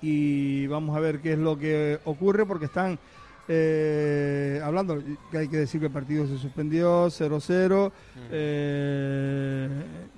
Y 0.01 0.67
vamos 0.67 0.95
a 0.95 0.99
ver 0.99 1.19
qué 1.19 1.33
es 1.33 1.39
lo 1.39 1.57
que 1.57 1.99
ocurre 2.05 2.45
porque 2.45 2.65
están 2.65 2.99
eh, 3.47 4.59
hablando, 4.63 5.01
que 5.31 5.37
hay 5.37 5.47
que 5.47 5.57
decir 5.57 5.79
que 5.79 5.87
el 5.87 5.93
partido 5.93 6.25
se 6.27 6.37
suspendió 6.37 7.07
0-0 7.07 7.91
eh, 8.31 9.69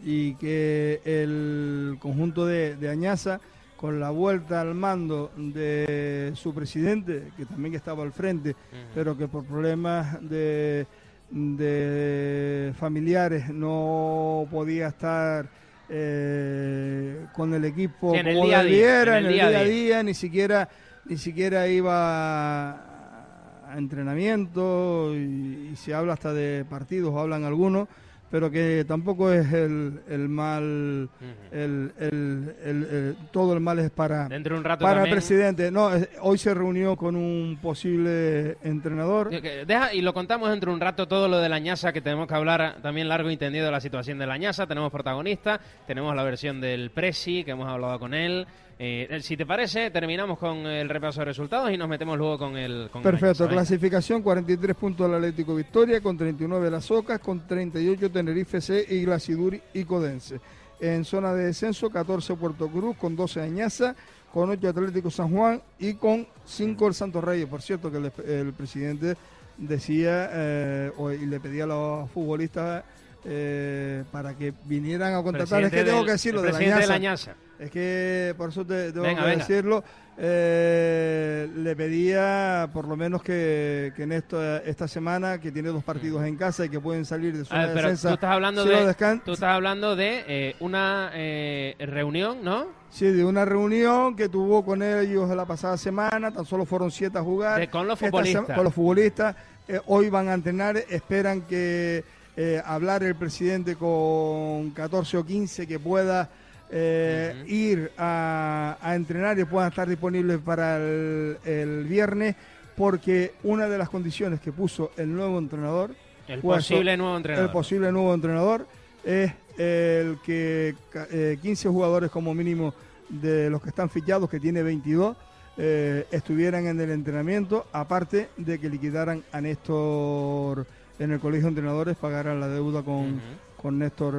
y 0.03 0.34
que 0.36 1.01
el 1.03 1.97
conjunto 1.99 2.45
de, 2.45 2.78
de 2.78 2.89
Añaza 2.89 3.41
con 3.78 4.00
la 4.00 4.10
vuelta 4.10 4.60
al 4.60 4.74
mando 4.74 5.32
de 5.38 6.32
su 6.36 6.54
presidente, 6.54 7.30
que 7.38 7.46
también 7.46 7.76
estaba 7.76 8.04
al 8.04 8.12
frente, 8.12 8.56
pero 8.94 9.16
que 9.16 9.28
por 9.28 9.46
problemas 9.46 10.18
de, 10.28 10.86
de 11.30 12.74
familiares 12.78 13.50
no 13.50 14.48
podía 14.52 14.88
estar 14.88 15.48
eh, 15.90 17.26
con 17.34 17.54
el 17.54 17.64
equipo 17.66 18.12
Sí, 18.14 18.20
en 18.20 18.34
como 18.34 18.46
día, 18.48 18.64
debiera, 18.64 19.20
en 19.20 19.26
el 19.28 19.34
día 19.34 19.46
a 19.46 19.50
día 19.50 19.60
a 19.60 19.64
día. 19.64 19.74
día, 19.74 20.04
ni 20.04 20.14
siquiera, 20.14 20.70
ni 21.06 21.18
siquiera 21.18 21.68
iba 21.68 22.72
a 22.72 23.78
entrenamiento 23.78 25.14
y, 25.16 25.70
y 25.72 25.76
se 25.76 25.94
habla 25.94 26.14
hasta 26.14 26.34
de 26.34 26.66
partidos, 26.70 27.14
o 27.14 27.20
hablan 27.20 27.44
algunos, 27.44 27.88
pero 28.30 28.52
que 28.52 28.84
tampoco 28.88 29.32
es 29.32 29.52
el, 29.54 30.02
el 30.10 30.28
mal, 30.30 31.10
el, 31.52 31.92
el- 32.00 33.16
todo 33.32 33.54
el 33.54 33.60
mal 33.60 33.80
es 33.80 33.90
para, 33.92 34.28
Dentro 34.28 34.56
de 34.56 34.60
un 34.60 34.64
rato 34.66 34.84
para 34.84 35.04
el 35.04 35.10
presidente. 35.10 35.72
No, 35.72 35.94
es- 35.94 36.10
hoy 36.22 36.38
se 36.38 36.54
reunió 36.54 36.96
con 36.96 37.16
un 37.16 37.58
posible 37.62 38.58
entrenador. 38.64 39.30
Deja, 39.66 39.94
y 39.94 40.02
lo 40.02 40.14
contamos 40.14 40.50
dentro 40.50 40.72
de 40.72 40.76
un 40.76 40.82
rato 40.82 41.08
todo 41.08 41.28
lo 41.28 41.40
de 41.40 41.50
la 41.50 41.60
ñasa, 41.60 41.94
que 41.94 42.02
tenemos 42.02 42.28
que 42.28 42.36
hablar 42.36 42.78
también 42.82 43.08
largo 43.08 43.30
y 43.32 43.38
tendido 43.38 43.66
de 43.66 43.72
la 43.72 43.80
situación 43.82 44.18
de 44.20 44.28
la 44.28 44.38
ñasa. 44.38 44.68
Tenemos 44.68 44.92
protagonista, 44.92 45.60
tenemos 45.86 46.16
la 46.16 46.24
versión 46.24 46.60
del 46.62 46.92
Presi, 46.92 47.44
que 47.44 47.52
hemos 47.52 47.68
hablado 47.68 48.00
con 48.00 48.14
él. 48.14 48.46
Eh, 48.80 49.20
si 49.24 49.36
te 49.36 49.46
parece, 49.46 49.90
terminamos 49.90 50.38
con 50.38 50.58
el 50.68 50.88
repaso 50.88 51.22
de 51.22 51.26
resultados 51.26 51.72
y 51.72 51.78
nos 51.78 51.90
metemos 51.90 52.18
luego 52.18 52.38
con 52.38 52.58
el. 52.58 52.90
Con 52.92 53.02
Perfecto, 53.02 53.28
Ñasa, 53.28 53.46
¿eh? 53.46 53.48
clasificación 53.48 54.22
43 54.22 54.76
puntos 54.76 55.08
del 55.08 55.16
Atlético 55.16 55.56
Victoria, 55.56 56.00
con 56.00 56.16
39 56.16 56.70
las 56.70 56.92
Ocas, 56.92 57.20
con 57.20 57.48
38 57.48 58.12
Tenerife 58.12 58.62
C 58.62 58.86
y 58.88 59.04
Glaciduri 59.04 59.62
y 59.74 59.84
Codense. 59.84 60.40
En 60.80 61.06
zona 61.06 61.34
de 61.34 61.46
descenso 61.46 61.90
14 61.90 62.36
Puerto 62.36 62.68
Cruz, 62.68 62.96
con 62.98 63.16
12 63.16 63.42
Añaza, 63.42 63.96
con 64.32 64.52
8 64.52 64.70
Atlético 64.70 65.10
San 65.10 65.32
Juan 65.32 65.60
y 65.80 65.96
con 65.96 66.28
5 66.46 66.88
el 66.88 66.94
Santos 66.94 67.24
Reyes. 67.24 67.48
Por 67.48 67.64
cierto 67.64 67.92
que 67.92 67.98
el, 67.98 68.12
el 68.28 68.54
presidente 68.54 69.16
decía 69.58 70.30
eh, 70.32 70.92
y 71.20 71.26
le 71.26 71.40
pedía 71.40 71.64
a 71.64 71.68
los 71.68 72.12
futbolistas 72.12 72.84
eh, 73.26 74.04
para 74.12 74.36
que 74.36 74.54
vinieran 74.66 75.16
a 75.16 75.24
contratar. 75.24 75.64
Es 75.64 75.70
Presidente 75.70 75.78
que 75.78 75.84
tengo 75.84 76.06
que 76.06 76.12
decirlo 76.12 76.42
el 76.42 76.54
de 76.54 76.70
la 76.70 76.80
de 76.80 76.88
la 76.88 76.98
Ñaza. 77.00 77.36
Es 77.60 77.72
que 77.72 78.36
por 78.38 78.49
eso 78.49 78.66
te, 78.66 78.91
tengo 78.91 79.03
Venga, 79.03 79.22
que 79.24 79.30
venga. 79.30 79.45
decirlo. 79.47 79.84
Eh, 80.20 81.49
le 81.55 81.76
pedía 81.76 82.70
por 82.74 82.88
lo 82.88 82.95
menos 82.95 83.22
que, 83.24 83.93
que 83.95 84.03
en 84.03 84.12
esta, 84.12 84.58
esta 84.60 84.88
semana, 84.88 85.39
que 85.39 85.51
tiene 85.51 85.70
dos 85.70 85.84
partidos 85.84 86.24
en 86.26 86.36
casa 86.36 86.66
y 86.66 86.70
que 86.70 86.80
pueden 86.80 87.05
salir 87.05 87.36
de 87.36 87.41
A 87.41 87.45
zona 87.45 87.60
ver, 87.62 87.70
de 87.70 87.74
pero 87.76 87.88
defensa. 87.89 88.08
tú 88.10 88.14
estás 88.16 88.32
hablando 88.32 88.64
si 88.64 88.70
de, 88.70 89.20
tú 89.26 89.32
estás 89.34 89.49
hablando 89.49 89.95
de 89.95 90.24
eh, 90.28 90.55
una 90.60 91.12
eh, 91.14 91.76
reunión, 91.80 92.39
¿no? 92.43 92.68
Sí, 92.89 93.05
de 93.08 93.24
una 93.26 93.45
reunión 93.45 94.16
que 94.16 94.30
tuvo 94.30 94.64
con 94.64 94.82
ellos 94.82 95.30
la 95.30 95.45
pasada 95.45 95.78
semana, 95.78 96.32
tan 96.32 96.45
solo 96.45 96.66
fueron 96.66 96.89
siete 96.91 97.18
a 97.18 97.22
jugar. 97.22 97.60
De- 97.60 97.70
con 97.70 97.88
los 97.88 97.99
futbolistas. 97.99 98.55
con 98.55 98.64
los 98.64 98.74
futbolistas. 98.74 99.36
Eh, 99.68 99.80
hoy 99.88 100.10
van 100.10 100.30
a 100.30 100.34
entrenar, 100.34 100.78
esperan 100.89 101.41
que 101.41 102.03
eh, 102.36 102.62
hablar 102.66 103.03
el 103.03 103.16
presidente 103.16 103.76
con 103.76 104.70
14 104.72 105.18
o 105.18 105.26
15 105.26 105.68
que 105.68 105.80
pueda 105.80 106.30
eh, 106.70 107.43
ir 107.47 107.91
a, 107.97 108.78
a 108.82 108.95
entrenar 108.95 109.38
y 109.39 109.45
puedan 109.45 109.70
estar 109.70 109.88
disponibles 109.88 110.39
para 110.39 110.78
el, 110.78 111.38
el 111.45 111.84
viernes, 111.86 112.36
porque 112.76 113.34
una 113.43 113.68
de 113.68 113.78
las 113.78 113.89
condiciones 113.89 114.39
que 114.39 114.51
puso 114.51 114.91
el 114.97 115.13
nuevo 115.13 115.39
entrenador, 115.39 115.91
El 116.28 116.41
posible 116.41 116.93
eso, 116.93 116.97
nuevo 117.01 117.18
entrenador. 117.18 117.45
el 117.45 117.51
posible 117.51 117.91
nuevo 117.91 118.13
entrenador 118.13 118.68
es 119.03 119.32
el 119.57 120.18
que 120.24 120.76
eh, 121.11 121.38
15 121.41 121.70
jugadores 121.70 122.11
como 122.11 122.34
mínimo 122.36 122.74
de 123.09 123.49
los 123.49 123.61
que 123.61 123.70
están 123.70 123.89
fichados, 123.89 124.30
que 124.30 124.39
tiene 124.39 124.61
22, 124.61 125.15
eh, 125.59 126.05
estuvieran 126.11 126.68
en 126.68 126.80
el 126.80 126.91
entrenamiento, 126.91 127.65
aparte 127.72 128.30
de 128.38 128.59
que 128.59 128.70
liquidaran 128.70 129.24
a 129.32 129.41
Néstor 129.41 130.68
en 130.99 131.11
el 131.11 131.20
colegio 131.20 131.43
de 131.45 131.49
entrenadores, 131.49 131.95
pagaran 131.97 132.39
la 132.39 132.47
deuda 132.47 132.84
con, 132.84 133.20
con 133.59 133.80
Néstor, 133.80 134.15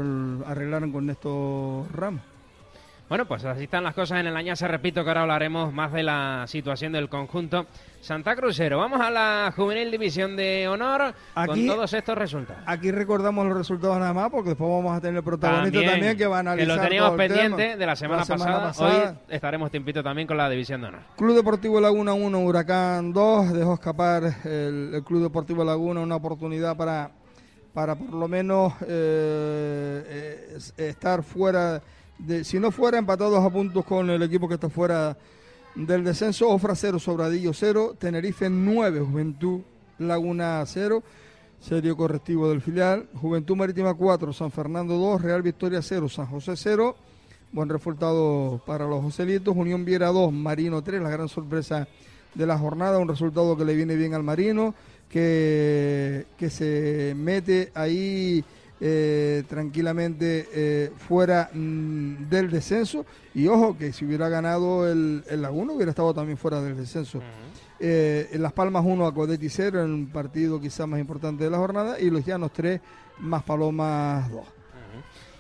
arreglaran 0.47 0.91
con 0.91 1.07
Néstor 1.07 1.87
Ramos. 1.95 2.23
Bueno, 3.09 3.25
pues 3.27 3.43
así 3.47 3.65
están 3.65 3.85
las 3.85 3.95
cosas 3.95 4.21
en 4.21 4.27
el 4.27 4.37
Añaza. 4.37 4.69
Repito 4.69 5.03
que 5.03 5.09
ahora 5.09 5.23
hablaremos 5.23 5.73
más 5.73 5.95
de 5.95 6.03
la 6.03 6.45
situación 6.47 6.93
del 6.93 7.09
conjunto 7.09 7.65
Santa 8.03 8.37
Crucero. 8.37 8.77
Vamos 8.77 9.01
a 9.01 9.11
la 9.11 9.51
Juvenil 9.57 9.91
División 9.91 10.37
de 10.37 10.69
Honor 10.69 11.15
Aquí- 11.35 11.67
con 11.67 11.77
todos 11.77 11.93
estos 11.95 12.19
resultados. 12.19 12.63
Aquí 12.67 12.91
recordamos 12.91 13.47
los 13.47 13.57
resultados 13.57 13.99
nada 13.99 14.13
más, 14.13 14.29
porque 14.31 14.51
después 14.51 14.69
vamos 14.71 14.95
a 14.95 15.01
tener 15.01 15.17
el 15.17 15.23
protagonista 15.25 15.71
también, 15.73 15.91
También, 15.93 16.17
que 16.19 16.27
va 16.27 16.39
a 16.41 16.43
que 16.43 16.49
analizar 16.51 16.77
lo 16.77 16.83
teníamos 16.83 17.17
pendiente 17.17 17.77
de 17.79 17.87
la 17.87 17.97
semana, 17.97 18.25
pasada. 18.27 18.63
pasada. 18.65 19.11
Hoy 19.11 19.17
estaremos 19.35 19.71
tiempito 19.71 20.03
también 20.03 20.29
con 20.29 20.37
la 20.37 20.51
División 20.51 20.83
de 20.83 20.89
Honor. 20.89 21.01
Club 21.17 21.35
Deportivo 21.35 21.81
Laguna 21.81 22.13
1, 22.13 22.39
Huracán 22.41 23.15
2. 23.15 23.55
Dejó 23.55 23.73
escapar 23.73 24.23
el, 24.45 24.91
el 24.97 25.03
Club 25.03 25.23
Deportivo 25.23 25.65
Laguna 25.65 26.01
una 26.01 26.17
oportunidad 26.17 26.77
para, 26.77 27.11
para 27.73 27.95
por 27.97 28.13
lo 28.13 28.29
menos 28.29 28.75
eh, 28.83 30.05
eh, 30.07 30.55
es- 30.59 30.75
estar 30.77 31.23
fuera, 31.23 31.81
de, 32.19 32.45
si 32.45 32.59
no 32.59 32.71
fuera 32.71 32.99
empatados 32.99 33.45
a 33.45 33.51
puntos 33.51 33.85
con 33.85 34.11
el 34.11 34.23
equipo 34.23 34.49
que 34.49 34.55
está 34.55 34.69
fuera 34.69 35.17
del 35.75 36.05
descenso. 36.05 36.49
Ofra 36.49 36.75
0, 36.75 36.99
Sobradillo 36.99 37.53
0, 37.53 37.97
Tenerife 37.99 38.51
9, 38.51 39.01
Juventud 39.01 39.61
Laguna 39.99 40.63
0. 40.67 41.03
Serio 41.61 41.97
correctivo 41.97 42.49
del 42.49 42.61
filial. 42.61 43.09
Juventud 43.15 43.57
Marítima 43.57 43.95
4, 43.95 44.33
San 44.33 44.51
Fernando 44.51 44.97
2, 44.97 45.23
Real 45.23 45.43
Victoria 45.43 45.83
0, 45.83 46.09
San 46.09 46.27
José 46.27 46.55
0. 46.57 46.97
Buen 47.51 47.69
resultado 47.69 48.61
para 48.67 48.87
los 48.87 49.03
Joselitos. 49.03 49.57
Unión 49.57 49.85
Viera 49.85 50.09
2, 50.09 50.33
Marino 50.33 50.83
3, 50.83 51.03
la 51.03 51.11
gran 51.11 51.29
sorpresa 51.29 51.89
de 52.35 52.47
la 52.47 52.59
jornada. 52.59 52.99
Un 52.99 53.09
resultado 53.09 53.57
que 53.57 53.65
le 53.65 53.75
viene 53.75 53.97
bien 53.97 54.15
al 54.15 54.23
Marino, 54.23 54.75
que, 55.09 56.27
que 56.37 56.51
se 56.51 57.15
mete 57.17 57.73
ahí 57.75 58.45
eh, 58.81 59.43
tranquilamente 59.49 60.49
eh, 60.53 60.93
fuera 60.97 61.51
mm, 61.53 62.29
del 62.29 62.51
descenso. 62.51 63.05
Y 63.35 63.47
ojo, 63.47 63.77
que 63.77 63.93
si 63.93 64.05
hubiera 64.05 64.29
ganado 64.29 64.89
el, 64.91 65.25
el 65.29 65.43
Laguna, 65.43 65.73
hubiera 65.73 65.91
estado 65.91 66.15
también 66.15 66.37
fuera 66.37 66.61
del 66.61 66.77
descenso. 66.77 67.21
Eh, 67.81 68.29
en 68.33 68.43
Las 68.43 68.53
Palmas 68.53 68.85
1 68.85 69.07
a 69.07 69.15
Codetti 69.15 69.49
0, 69.49 69.85
en 69.85 69.93
un 69.93 70.07
partido 70.09 70.61
quizás 70.61 70.89
más 70.89 71.01
importante 71.01 71.45
de 71.45 71.51
la 71.51 71.59
jornada. 71.59 72.01
Y 72.01 72.11
los 72.11 72.25
Llanos 72.25 72.53
3, 72.53 72.81
más 73.21 73.43
Palomas 73.43 74.31
2. 74.31 74.58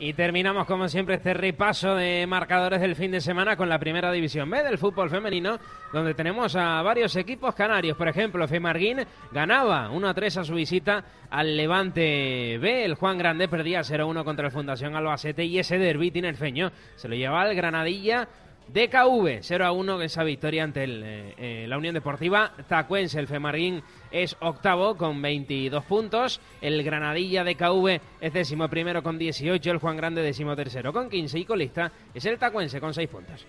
Y 0.01 0.13
terminamos 0.13 0.65
como 0.67 0.89
siempre 0.89 1.17
este 1.17 1.35
repaso 1.35 1.97
de 1.97 2.25
marcadores 2.29 2.81
del 2.81 2.95
fin 2.95 3.11
de 3.11 3.21
semana 3.21 3.57
con 3.57 3.69
la 3.69 3.81
primera 3.81 4.13
división 4.13 4.49
B 4.49 4.63
del 4.63 4.79
fútbol 4.79 5.11
femenino, 5.11 5.59
donde 5.93 6.15
tenemos 6.15 6.55
a 6.55 6.81
varios 6.83 7.17
equipos 7.17 7.53
canarios. 7.57 7.97
Por 7.97 8.07
ejemplo, 8.07 8.47
Femarguín 8.47 9.05
ganaba 9.33 9.91
1-3 9.91 10.37
a 10.37 10.45
su 10.45 10.55
visita 10.55 11.05
al 11.31 11.57
Levante 11.57 12.59
B. 12.59 12.85
El 12.85 12.95
Juan 12.95 13.19
Grande 13.19 13.49
perdía 13.49 13.81
0-1 13.81 14.23
contra 14.23 14.47
el 14.47 14.53
Fundación 14.53 14.95
Albacete 14.95 15.45
y 15.45 15.59
ese 15.59 15.79
derbi 15.79 16.13
tinerfeño 16.13 16.71
se 16.95 17.09
lo 17.09 17.17
llevaba 17.17 17.51
el 17.51 17.57
Granadilla 17.57 18.29
DKV 18.73 19.39
0 19.41 19.67
a 19.67 19.73
1 19.73 20.03
esa 20.03 20.25
victoria 20.25 20.65
ante 20.65 20.85
el, 20.85 21.03
eh, 21.05 21.35
eh, 21.39 21.67
la 21.67 21.79
Unión 21.79 21.95
Deportiva 21.95 22.53
Tacuense. 22.69 23.19
El 23.19 23.27
Femarguín 23.27 23.83
es 24.11 24.37
octavo 24.41 24.97
con 24.97 25.21
22 25.23 25.85
puntos. 25.85 26.41
El 26.61 26.83
Granadilla 26.83 27.45
DKV 27.45 28.01
es 28.21 28.33
décimo 28.33 28.69
primero 28.69 29.03
con 29.03 29.19
18. 29.19 29.71
El 29.71 29.79
Juan 29.79 29.97
Grande 29.97 30.23
décimo 30.23 30.55
tercero 30.55 30.93
con 30.93 31.09
15. 31.09 31.39
Y 31.39 31.45
colista 31.45 31.91
es 32.13 32.25
el 32.27 32.39
Tacuense 32.39 32.81
con 32.81 32.93
6 32.93 33.09
puntos. 33.09 33.47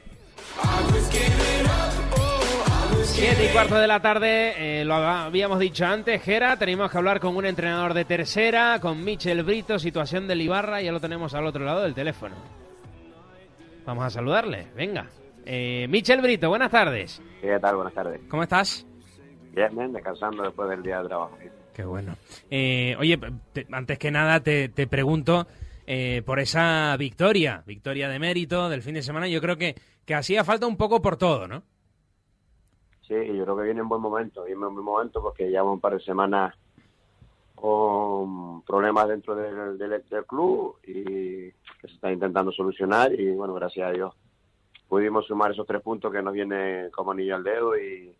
Siete 3.04 3.46
y 3.46 3.48
cuarto 3.50 3.76
de 3.76 3.88
la 3.88 4.02
tarde, 4.02 4.82
eh, 4.82 4.86
lo 4.86 4.96
habíamos 4.96 5.60
dicho 5.60 5.86
antes, 5.86 6.22
Gera, 6.22 6.58
tenemos 6.58 6.90
que 6.90 6.98
hablar 6.98 7.20
con 7.20 7.36
un 7.36 7.46
entrenador 7.46 7.94
de 7.94 8.06
tercera, 8.06 8.80
con 8.80 9.04
Michel 9.04 9.44
Brito, 9.44 9.78
situación 9.80 10.28
del 10.28 10.42
Ibarra, 10.42 10.82
ya 10.82 10.92
lo 10.92 11.00
tenemos 11.00 11.34
al 11.34 11.46
otro 11.46 11.66
lado 11.66 11.82
del 11.82 11.94
teléfono. 11.94 12.36
Vamos 13.90 14.06
a 14.06 14.10
saludarle, 14.12 14.68
venga. 14.76 15.08
Eh, 15.48 15.88
Michel 15.90 16.22
Brito, 16.22 16.48
buenas 16.48 16.70
tardes. 16.70 17.20
¿Qué 17.42 17.58
tal? 17.60 17.76
Buenas 17.76 17.96
tardes. 17.96 18.22
¿Cómo 18.30 18.44
estás? 18.44 18.86
Bien, 19.52 19.76
bien, 19.76 19.92
descansando 19.92 20.44
después 20.44 20.70
del 20.70 20.84
día 20.84 21.02
de 21.02 21.08
trabajo. 21.08 21.36
Qué 21.74 21.84
bueno. 21.84 22.14
Eh, 22.52 22.96
oye, 23.00 23.18
te- 23.52 23.66
antes 23.72 23.98
que 23.98 24.12
nada 24.12 24.42
te, 24.44 24.70
te 24.70 24.86
pregunto 24.86 25.48
eh, 25.88 26.22
por 26.24 26.40
esa 26.40 26.96
victoria, 26.98 27.64
victoria 27.66 28.10
de 28.10 28.20
mérito 28.20 28.70
del 28.70 28.84
fin 28.84 28.94
de 28.94 29.02
semana. 29.02 29.28
Yo 29.28 29.42
creo 29.42 29.58
que, 29.58 29.74
que 30.06 30.14
hacía 30.14 30.44
falta 30.44 30.68
un 30.68 30.78
poco 30.78 31.02
por 31.02 31.18
todo, 31.18 31.48
¿no? 31.48 31.64
Sí, 33.08 33.16
yo 33.16 33.44
creo 33.44 33.58
que 33.58 33.64
viene 33.64 33.80
en 33.80 33.90
buen 33.90 34.04
momento. 34.04 34.44
Viene 34.44 34.62
en 34.68 34.72
buen 34.76 34.86
momento 34.86 35.20
porque 35.20 35.50
llevamos 35.50 35.74
un 35.74 35.82
par 35.82 35.94
de 35.96 36.02
semanas 36.02 36.54
con 37.56 38.62
problemas 38.62 39.08
dentro 39.08 39.34
del, 39.34 39.80
del, 39.80 40.04
del 40.08 40.26
club 40.28 40.78
y 40.86 41.52
que 41.80 41.88
se 41.88 41.96
está 41.96 42.12
intentando 42.12 42.52
solucionar 42.52 43.14
y 43.14 43.32
bueno, 43.32 43.54
gracias 43.54 43.88
a 43.88 43.92
Dios 43.92 44.14
pudimos 44.88 45.28
sumar 45.28 45.52
esos 45.52 45.68
tres 45.68 45.82
puntos 45.82 46.12
que 46.12 46.22
nos 46.22 46.34
viene 46.34 46.90
como 46.92 47.12
anillo 47.12 47.36
al 47.36 47.44
dedo 47.44 47.78
y, 47.78 48.14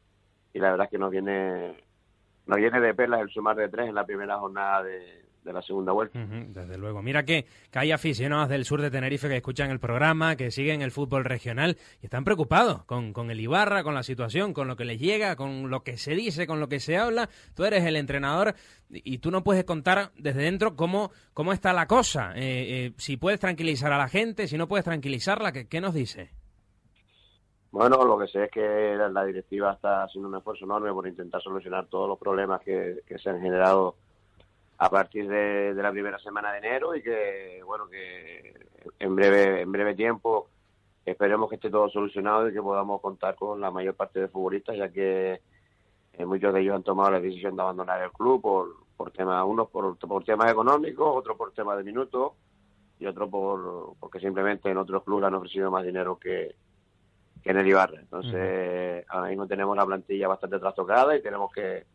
y 0.54 0.60
la 0.60 0.72
verdad 0.72 0.86
es 0.86 0.92
que 0.92 0.98
nos 1.00 1.12
viene 1.12 1.76
nos 2.46 2.58
viene 2.58 2.80
de 2.80 2.94
perlas 2.94 3.22
el 3.22 3.30
sumar 3.30 3.56
de 3.56 3.70
tres 3.70 3.90
en 3.90 3.96
la 3.96 4.06
primera 4.06 4.38
jornada 4.38 4.84
de, 4.84 5.29
de 5.44 5.54
la 5.54 5.62
segunda 5.62 5.92
vuelta. 5.92 6.20
Desde 6.20 6.78
luego. 6.78 7.02
Mira 7.02 7.24
que, 7.24 7.46
que 7.72 7.80
hay 7.80 7.92
aficionados 7.92 8.50
del 8.50 8.66
sur 8.66 8.82
de 8.82 8.92
Tenerife 8.92 9.28
que 9.28 9.38
escuchan 9.38 9.72
el 9.72 9.80
programa, 9.80 10.36
que 10.36 10.52
siguen 10.52 10.82
el 10.82 10.92
fútbol 10.92 11.26
regional 11.26 11.78
y 12.02 12.06
están 12.06 12.24
preocupados 12.24 12.84
con, 12.86 13.14
con 13.14 13.32
el 13.32 13.40
Ibarra, 13.40 13.84
con 13.84 13.94
la 13.94 14.04
situación, 14.04 14.54
con 14.54 14.68
lo 14.68 14.76
que 14.76 14.86
les 14.86 15.00
llega, 15.00 15.36
con 15.36 15.70
lo 15.70 15.84
que 15.84 15.98
se 15.98 16.14
dice, 16.14 16.48
con 16.48 16.60
lo 16.60 16.68
que 16.68 16.80
se 16.80 16.98
habla. 16.98 17.30
Tú 17.56 17.64
eres 17.64 17.86
el 17.86 17.96
entrenador 17.96 18.54
y, 18.90 19.16
y 19.16 19.18
tú 19.20 19.32
no 19.32 19.44
puedes 19.44 19.64
contar 19.64 20.12
desde 20.18 20.42
dentro 20.42 20.76
cómo, 20.76 21.12
cómo 21.34 21.54
está 21.54 21.74
la 21.74 21.88
cosa. 21.88 22.34
Eh, 22.36 22.88
eh, 22.88 22.94
si 22.98 23.18
puedes 23.18 23.40
tranquilizar 23.40 23.92
a 23.92 23.98
la 23.98 24.08
gente, 24.08 24.48
si 24.48 24.58
no 24.58 24.68
puedes 24.68 24.86
tranquilizarla, 24.86 25.52
¿qué, 25.52 25.68
qué 25.68 25.82
nos 25.82 25.94
dice? 25.94 26.32
Bueno, 27.72 28.04
lo 28.04 28.18
que 28.18 28.28
sé 28.28 28.46
es 28.46 28.52
que 28.52 28.98
la 29.12 29.24
directiva 29.26 29.74
está 29.74 30.04
haciendo 30.04 30.28
un 30.28 30.36
esfuerzo 30.36 30.66
enorme 30.66 30.92
por 30.92 31.08
intentar 31.08 31.40
solucionar 31.42 31.86
todos 31.86 32.10
los 32.10 32.18
problemas 32.18 32.62
que, 32.62 33.02
que 33.08 33.20
se 33.20 33.30
han 33.30 33.40
generado 33.40 33.96
a 34.82 34.90
partir 34.90 35.28
de, 35.28 35.74
de 35.74 35.84
la 35.84 35.92
primera 35.92 36.18
semana 36.20 36.54
de 36.54 36.60
enero 36.60 36.96
y 36.96 37.04
que, 37.04 37.62
bueno, 37.66 37.90
que 37.90 38.54
en 38.98 39.14
breve, 39.14 39.62
en 39.62 39.72
breve 39.72 39.94
tiempo 39.94 40.48
esperemos 41.06 41.50
que 41.50 41.56
esté 41.56 41.70
todo 41.70 41.90
solucionado 41.90 42.48
y 42.48 42.54
que 42.54 42.62
podamos 42.62 43.02
contar 43.02 43.36
con 43.36 43.60
la 43.60 43.72
mayor 43.72 43.96
parte 43.96 44.22
de 44.22 44.30
futbolistas, 44.30 44.78
ya 44.78 44.90
que 44.90 45.42
eh, 46.14 46.26
muchos 46.26 46.54
de 46.54 46.62
ellos 46.62 46.76
han 46.76 46.84
tomado 46.84 47.12
la 47.12 47.20
decisión 47.20 47.58
de 47.58 47.62
abandonar 47.62 48.02
el 48.02 48.12
club 48.12 48.42
por, 48.42 48.76
por 48.96 49.12
temas, 49.12 49.44
unos 49.46 49.70
por, 49.70 49.98
por 49.98 50.24
temas 50.24 50.50
económicos, 50.50 51.14
otros 51.14 51.36
por 51.36 51.52
temas 51.52 51.78
de 51.78 51.84
minutos 51.84 52.32
y 53.00 53.06
otros 53.06 53.30
por, 53.30 53.96
porque 54.00 54.22
simplemente 54.22 54.70
en 54.70 54.78
otros 54.78 55.04
clubes 55.04 55.26
han 55.26 55.36
ofrecido 55.36 55.70
más 55.70 55.84
dinero 55.84 56.18
que, 56.18 56.56
que 57.44 57.50
en 57.52 57.58
el 57.58 57.68
Ibarra. 57.68 58.00
Entonces, 58.00 59.06
ahora 59.10 59.28
mismo 59.28 59.46
tenemos 59.46 59.76
la 59.76 59.86
plantilla 59.86 60.30
bastante 60.30 60.58
trastocada 60.58 61.18
y 61.18 61.22
tenemos 61.22 61.52
que 61.52 61.86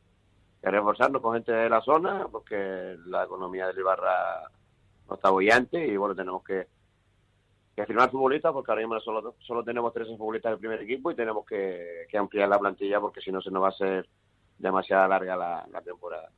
reforzarnos 0.70 1.20
con 1.20 1.34
gente 1.34 1.52
de 1.52 1.68
la 1.68 1.80
zona 1.82 2.26
porque 2.30 2.96
la 3.06 3.24
economía 3.24 3.66
del 3.66 3.78
Ibarra 3.78 4.50
no 5.08 5.14
está 5.16 5.30
bollante 5.30 5.86
y 5.86 5.96
bueno, 5.96 6.14
tenemos 6.14 6.42
que, 6.42 6.66
que 7.74 7.86
firmar 7.86 8.10
futbolistas 8.10 8.52
porque 8.52 8.70
ahora 8.70 8.82
mismo 8.82 9.00
solo, 9.00 9.34
solo 9.40 9.62
tenemos 9.64 9.92
13 9.92 10.16
futbolistas 10.16 10.52
del 10.52 10.60
primer 10.60 10.82
equipo 10.82 11.10
y 11.10 11.16
tenemos 11.16 11.44
que, 11.44 12.06
ampliar 12.18 12.48
la 12.48 12.58
plantilla 12.58 13.00
porque 13.00 13.20
si 13.20 13.30
no 13.30 13.42
se 13.42 13.50
nos 13.50 13.62
va 13.62 13.66
a 13.66 13.70
hacer 13.70 14.08
demasiado 14.58 15.08
larga 15.08 15.36
la, 15.36 15.82
temporada. 15.82 16.30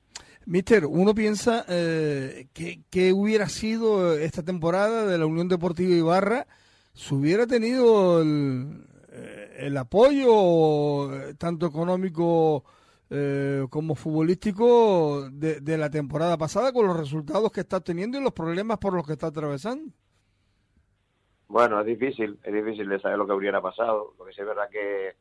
Mister, 0.47 0.87
uno 0.87 1.15
piensa 1.15 1.65
eh, 1.69 2.47
que, 2.53 3.13
hubiera 3.13 3.49
sido 3.49 4.15
esta 4.15 4.43
temporada 4.43 5.05
de 5.07 5.19
la 5.19 5.27
Unión 5.27 5.49
Deportiva 5.49 5.95
Ibarra 5.95 6.47
si 6.95 7.15
hubiera 7.15 7.47
tenido 7.47 8.23
el, 8.23 8.87
eh, 9.13 9.57
el 9.59 9.77
apoyo 9.77 11.35
tanto 11.37 11.67
económico 11.67 12.65
eh, 13.11 13.67
como 13.71 13.95
futbolístico 13.95 15.29
de, 15.31 15.61
de 15.61 15.79
la 15.79 15.91
temporada 15.91 16.37
pasada 16.37 16.73
con 16.73 16.87
los 16.87 16.97
resultados 16.97 17.53
que 17.53 17.61
está 17.61 17.81
teniendo 17.81 18.19
y 18.19 18.23
los 18.23 18.33
problemas 18.33 18.79
por 18.79 18.95
los 18.95 19.07
que 19.07 19.13
está 19.13 19.29
atravesando. 19.29 19.93
Bueno, 21.49 21.81
es 21.81 21.87
difícil, 21.87 22.39
es 22.43 22.53
difícil 22.53 22.89
de 22.89 23.01
saber 23.01 23.19
lo 23.19 23.27
que 23.27 23.33
hubiera 23.33 23.61
pasado. 23.61 24.15
Lo 24.19 24.25
que 24.25 24.33
sí 24.33 24.41
es 24.41 24.47
verdad 24.47 24.69
que, 24.71 25.15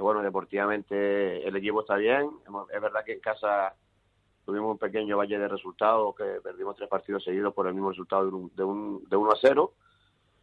bueno, 0.00 0.22
deportivamente 0.22 1.46
el 1.46 1.54
equipo 1.56 1.80
está 1.80 1.96
bien. 1.96 2.30
Es 2.72 2.80
verdad 2.80 3.04
que 3.04 3.12
en 3.12 3.20
casa 3.20 3.74
tuvimos 4.44 4.72
un 4.72 4.78
pequeño 4.78 5.18
valle 5.18 5.38
de 5.38 5.48
resultados, 5.48 6.14
que 6.16 6.40
perdimos 6.42 6.76
tres 6.76 6.88
partidos 6.88 7.22
seguidos 7.22 7.52
por 7.52 7.66
el 7.66 7.74
mismo 7.74 7.90
resultado 7.90 8.24
de, 8.24 8.34
un, 8.34 8.50
de, 8.54 8.64
un, 8.64 9.04
de 9.08 9.16
1 9.16 9.30
a 9.30 9.36
0. 9.40 9.74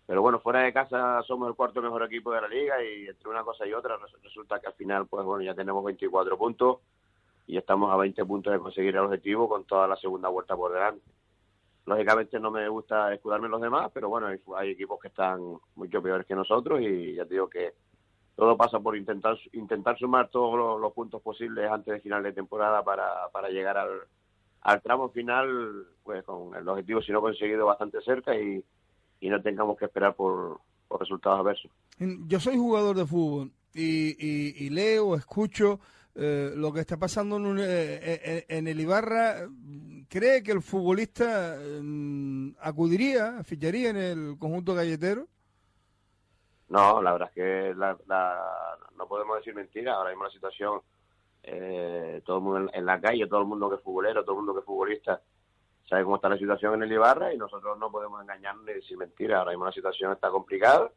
Pero 0.07 0.22
bueno, 0.22 0.40
fuera 0.40 0.61
de 0.61 0.73
casa 0.73 1.22
somos 1.23 1.49
el 1.49 1.56
cuarto 1.56 1.82
mejor 1.82 2.03
equipo 2.03 2.32
de 2.32 2.41
la 2.41 2.48
liga 2.48 2.84
y 2.84 3.07
entre 3.07 3.30
una 3.30 3.44
cosa 3.44 3.65
y 3.65 3.73
otra 3.73 3.98
res- 3.98 4.22
resulta 4.22 4.60
que 4.60 4.68
al 4.68 4.73
final, 4.73 5.07
pues 5.07 5.26
bueno, 5.26 5.44
ya 5.44 5.56
tenemos 5.56 5.84
24 5.84 6.38
puntos 6.38 6.80
y 7.48 7.57
estamos 7.57 7.91
a 7.91 7.98
20 7.98 8.23
puntos 8.26 8.53
de 8.53 8.60
conseguir 8.60 8.95
el 8.95 9.02
objetivo 9.03 9.49
con 9.49 9.65
toda 9.65 9.88
la 9.88 9.95
segunda 9.95 10.30
vuelta 10.30 10.56
por 10.56 10.73
delante. 10.73 11.02
Lógicamente 11.86 12.40
no 12.40 12.52
me 12.52 12.68
gusta 12.68 13.14
escudarme 13.14 13.48
los 13.49 13.61
demás, 13.61 13.91
pero 13.94 14.10
bueno, 14.10 14.27
hay, 14.57 14.69
equipos 14.72 14.99
que 14.99 15.10
están 15.10 15.40
mucho 15.76 16.02
peores 16.02 16.26
que 16.26 16.36
nosotros 16.36 16.82
y 16.82 17.15
ya 17.15 17.26
digo 17.26 17.48
que 17.49 17.73
todo 18.36 18.57
pasa 18.57 18.80
por 18.80 18.98
intentar 18.98 19.38
intentar 19.53 19.98
sumar 19.98 20.30
todos 20.30 20.57
los, 20.57 20.82
los 20.82 20.94
puntos 20.94 21.22
posibles 21.22 21.69
antes 21.72 21.94
de 21.94 22.02
final 22.02 22.23
de 22.23 22.34
temporada 22.34 22.84
para, 22.84 23.30
para 23.32 23.49
llegar 23.49 23.77
al, 23.77 24.02
al 24.61 24.82
tramo 24.82 25.10
final 25.10 25.86
pues 26.03 26.23
con 26.23 26.56
el 26.56 26.68
objetivo 26.68 27.02
si 27.02 27.11
no 27.11 27.22
conseguido 27.22 27.68
bastante 27.68 28.02
cerca 28.02 28.36
y, 28.36 28.64
y 29.20 29.30
no 29.30 29.42
tengamos 29.42 29.78
que 29.78 29.86
esperar 29.86 30.16
por, 30.16 30.60
por 30.88 31.00
resultados 31.00 31.40
adversos. 31.42 31.72
Yo 32.28 32.40
soy 32.40 32.58
jugador 32.58 32.96
de 32.98 33.06
fútbol 33.06 33.52
y, 33.74 34.10
y- 34.20 34.66
y 34.66 34.70
leo, 34.70 35.16
escucho 35.16 35.80
eh, 36.16 36.52
lo 36.56 36.72
que 36.72 36.80
está 36.82 36.98
pasando 36.98 37.38
en, 37.38 37.46
un- 37.46 37.60
eh, 37.60 37.64
eh, 37.66 38.46
en 38.50 38.68
el 38.68 38.80
Ibarra. 38.80 39.48
¿Cree 40.08 40.44
que 40.44 40.52
el 40.52 40.62
futbolista 40.62 41.58
mm, 41.82 42.52
acudiría, 42.62 43.44
ficharía 43.44 43.90
en 43.90 43.98
el 43.98 44.36
conjunto 44.40 44.74
galletero? 44.74 45.28
No, 46.70 47.02
la 47.02 47.12
verdad 47.14 47.30
es 47.30 47.36
que 47.36 47.74
la- 47.76 47.98
la- 48.08 48.78
no 48.98 49.08
podemos 49.08 49.38
decir 49.38 49.54
mentiras. 49.54 49.96
Ahora 49.96 50.10
mismo 50.12 50.24
la 50.26 50.32
situación, 50.32 50.80
eh, 51.44 52.22
todo 52.26 52.38
el 52.38 52.44
mundo 52.44 52.60
en, 52.74 52.80
en 52.80 52.86
la 52.86 53.00
calle, 53.00 53.28
todo 53.28 53.42
el 53.42 53.48
mundo 53.48 53.70
que 53.70 53.76
es 53.76 53.82
futbolero, 53.82 54.24
todo 54.24 54.34
el 54.34 54.38
mundo 54.38 54.54
que 54.54 54.60
es 54.62 54.66
futbolista, 54.66 55.22
sabe 55.90 56.03
cómo 56.03 56.16
está 56.16 56.30
la 56.30 56.38
situación 56.38 56.76
en 56.76 56.84
el 56.84 56.91
Ibarra 56.91 57.34
y 57.34 57.38
nosotros 57.38 57.78
no 57.78 57.91
podemos 57.91 58.22
engañarnos 58.22 58.66
ni 58.66 58.74
decir 58.74 58.98
mentiras. 58.98 59.40
Ahora 59.40 59.52
mismo 59.52 59.66
la 59.66 59.72
situación 59.72 60.12
está 60.12 60.30
complicada. 60.30 60.91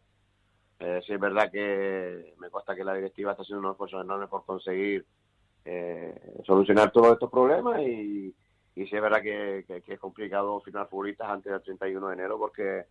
Eh, 0.80 1.00
sí 1.06 1.12
es 1.12 1.20
verdad 1.20 1.50
que 1.50 2.34
me 2.38 2.50
consta 2.50 2.74
que 2.74 2.84
la 2.84 2.94
directiva 2.94 3.32
está 3.32 3.42
haciendo 3.42 3.60
unos 3.60 3.72
esfuerzos 3.72 4.04
enormes 4.04 4.28
por 4.28 4.44
conseguir 4.44 5.04
eh, 5.64 6.42
solucionar 6.46 6.92
todos 6.92 7.12
estos 7.12 7.30
problemas 7.30 7.80
y, 7.80 8.34
y 8.78 8.86
sí 8.86 8.94
es 8.94 9.02
verdad 9.02 9.20
que, 9.20 9.64
es 9.84 9.98
complicado 9.98 10.60
firmar 10.60 10.88
futbolistas 10.88 11.28
antes 11.28 11.50
del 11.50 11.62
31 11.62 12.06
de 12.06 12.14
enero 12.14 12.38
porque 12.38 12.84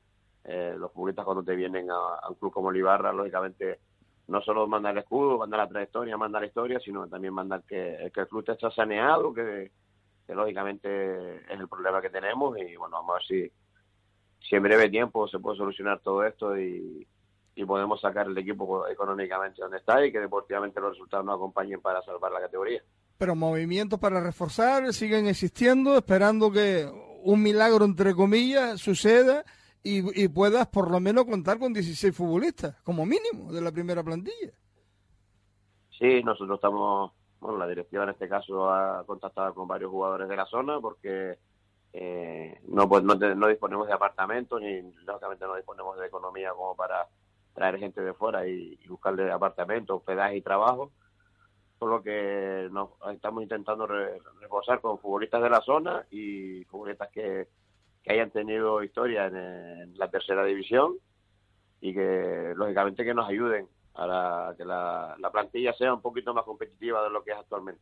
eh, 0.43 0.75
los 0.77 0.91
futbolistas 0.91 1.23
cuando 1.23 1.43
te 1.43 1.55
vienen 1.55 1.89
a, 1.89 2.27
un 2.27 2.35
club 2.35 2.51
como 2.51 2.71
el 2.71 2.77
Ibarra, 2.77 3.13
lógicamente 3.13 3.79
no 4.27 4.41
solo 4.41 4.67
manda 4.67 4.89
el 4.89 4.97
escudo, 4.97 5.37
manda 5.37 5.55
la 5.55 5.69
trayectoria, 5.69 6.17
manda 6.17 6.41
la 6.41 6.47
historia, 6.47 6.77
sino 6.81 7.07
también 7.07 7.33
manda 7.33 7.61
que, 7.61 7.95
el 8.03 8.11
club 8.11 8.43
esté 8.45 8.69
saneado, 8.71 9.33
que, 9.33 9.71
que 10.27 10.35
lógicamente 10.35 11.37
es 11.37 11.59
el 11.59 11.67
problema 11.69 12.01
que 12.01 12.09
tenemos 12.09 12.57
y 12.57 12.75
bueno, 12.75 12.97
vamos 12.97 13.11
a 13.11 13.13
ver 13.13 13.23
si, 13.23 13.51
si 14.47 14.55
en 14.55 14.63
breve 14.63 14.89
tiempo 14.89 15.27
se 15.27 15.39
puede 15.39 15.57
solucionar 15.57 15.99
todo 16.01 16.23
esto 16.25 16.59
y, 16.59 17.07
y 17.55 17.65
podemos 17.65 17.99
sacar 17.99 18.27
el 18.27 18.37
equipo 18.37 18.87
económicamente 18.87 19.61
donde 19.61 19.77
está 19.77 20.05
y 20.05 20.11
que 20.11 20.19
deportivamente 20.19 20.79
los 20.79 20.91
resultados 20.91 21.25
nos 21.25 21.35
acompañen 21.35 21.81
para 21.81 22.03
salvar 22.03 22.31
la 22.31 22.41
categoría. 22.41 22.83
Pero 23.17 23.35
movimientos 23.35 23.99
para 23.99 24.21
reforzar 24.21 24.93
siguen 24.93 25.27
existiendo, 25.27 25.97
esperando 25.97 26.51
que 26.51 26.87
un 27.23 27.41
milagro, 27.41 27.83
entre 27.83 28.13
comillas, 28.13 28.79
suceda 28.79 29.43
y, 29.81 30.23
y 30.23 30.27
puedas 30.27 30.67
por 30.67 30.91
lo 30.91 30.99
menos 30.99 31.25
contar 31.25 31.57
con 31.57 31.73
16 31.73 32.15
futbolistas, 32.15 32.75
como 32.83 33.05
mínimo, 33.05 33.51
de 33.51 33.61
la 33.61 33.71
primera 33.71 34.03
plantilla. 34.03 34.51
Sí, 35.97 36.21
nosotros 36.23 36.57
estamos, 36.57 37.11
bueno, 37.39 37.57
la 37.57 37.67
directiva 37.67 38.03
en 38.03 38.09
este 38.09 38.27
caso 38.27 38.69
ha 38.69 39.03
contactado 39.05 39.53
con 39.53 39.67
varios 39.67 39.91
jugadores 39.91 40.27
de 40.27 40.35
la 40.35 40.45
zona 40.45 40.79
porque 40.79 41.37
eh, 41.93 42.59
no, 42.67 42.87
pues, 42.89 43.03
no, 43.03 43.15
disponemos 43.47 43.87
de 43.87 43.93
apartamentos 43.93 44.61
ni 44.61 44.81
lógicamente 45.05 45.45
no 45.45 45.55
disponemos 45.55 45.97
de 45.99 46.07
economía 46.07 46.51
como 46.51 46.75
para 46.75 47.07
traer 47.53 47.79
gente 47.79 48.01
de 48.01 48.13
fuera 48.13 48.47
y, 48.47 48.77
y 48.83 48.87
buscarle 48.87 49.31
apartamentos, 49.31 49.97
hospedaje 49.97 50.37
y 50.37 50.41
trabajo. 50.41 50.91
Por 51.79 51.89
lo 51.89 52.01
que 52.01 52.67
nos 52.71 52.89
estamos 53.13 53.43
intentando 53.43 53.85
re- 53.85 54.19
reforzar 54.41 54.81
con 54.81 54.97
futbolistas 54.99 55.43
de 55.43 55.49
la 55.49 55.61
zona 55.61 56.05
y 56.09 56.63
futbolistas 56.65 57.09
que, 57.09 57.47
que 58.03 58.13
hayan 58.13 58.31
tenido 58.31 58.81
historia 58.83 59.27
en, 59.27 59.35
en 59.35 59.97
la 59.97 60.09
tercera 60.09 60.43
división 60.43 60.95
y 61.79 61.93
que 61.93 62.53
lógicamente 62.55 63.05
que 63.05 63.13
nos 63.13 63.29
ayuden 63.29 63.67
a 63.97 64.07
la- 64.07 64.53
que 64.57 64.63
la, 64.63 65.15
la 65.19 65.31
plantilla 65.31 65.73
sea 65.73 65.93
un 65.93 66.01
poquito 66.01 66.33
más 66.33 66.45
competitiva 66.45 67.03
de 67.03 67.09
lo 67.09 67.23
que 67.23 67.31
es 67.31 67.37
actualmente. 67.37 67.81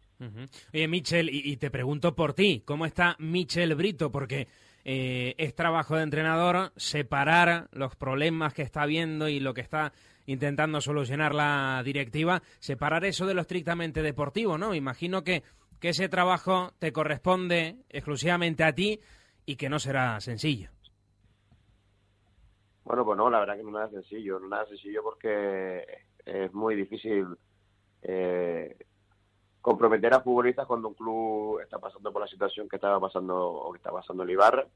Oye, 0.73 0.87
Michel, 0.87 1.29
y, 1.29 1.41
y 1.51 1.57
te 1.57 1.69
pregunto 1.69 2.15
por 2.15 2.33
ti, 2.33 2.63
¿cómo 2.65 2.85
está 2.85 3.15
Michel 3.19 3.75
Brito? 3.75 4.11
Porque 4.11 4.47
eh, 4.85 5.35
es 5.37 5.53
trabajo 5.55 5.95
de 5.97 6.03
entrenador 6.03 6.71
separar 6.75 7.67
los 7.71 7.95
problemas 7.95 8.53
que 8.53 8.61
está 8.61 8.85
viendo 8.85 9.27
y 9.27 9.39
lo 9.39 9.53
que 9.53 9.61
está 9.61 9.91
intentando 10.27 10.81
solucionar 10.81 11.35
la 11.35 11.81
directiva, 11.83 12.41
separar 12.59 13.05
eso 13.05 13.25
de 13.27 13.33
lo 13.35 13.41
estrictamente 13.41 14.01
deportivo, 14.01 14.57
¿no? 14.57 14.73
Imagino 14.73 15.23
que, 15.23 15.43
que 15.79 15.89
ese 15.89 16.09
trabajo 16.09 16.71
te 16.79 16.91
corresponde 16.91 17.75
exclusivamente 17.89 18.63
a 18.63 18.73
ti 18.73 18.99
y 19.45 19.55
que 19.57 19.69
no 19.69 19.77
será 19.79 20.19
sencillo. 20.21 20.69
Bueno, 22.85 23.03
pues 23.03 23.17
no, 23.17 23.29
la 23.31 23.39
verdad 23.39 23.57
que 23.57 23.63
no 23.63 23.69
es 23.69 23.73
nada 23.73 23.89
sencillo, 23.89 24.39
no 24.39 24.45
es 24.45 24.51
nada 24.51 24.65
sencillo 24.67 25.01
porque 25.03 25.83
es 26.23 26.53
muy 26.53 26.75
difícil 26.75 27.25
eh, 28.03 28.77
comprometer 29.59 30.13
a 30.13 30.21
futbolistas 30.21 30.67
cuando 30.67 30.89
un 30.89 30.93
club 30.93 31.59
está 31.61 31.79
pasando 31.79 32.13
por 32.13 32.21
la 32.21 32.27
situación 32.27 32.69
que 32.69 32.75
estaba 32.75 32.99
pasando 32.99 33.35
o 33.35 33.71
que 33.71 33.77
está 33.77 33.91
pasando 33.91 34.21
el 34.21 34.29
Ibarra. 34.29 34.67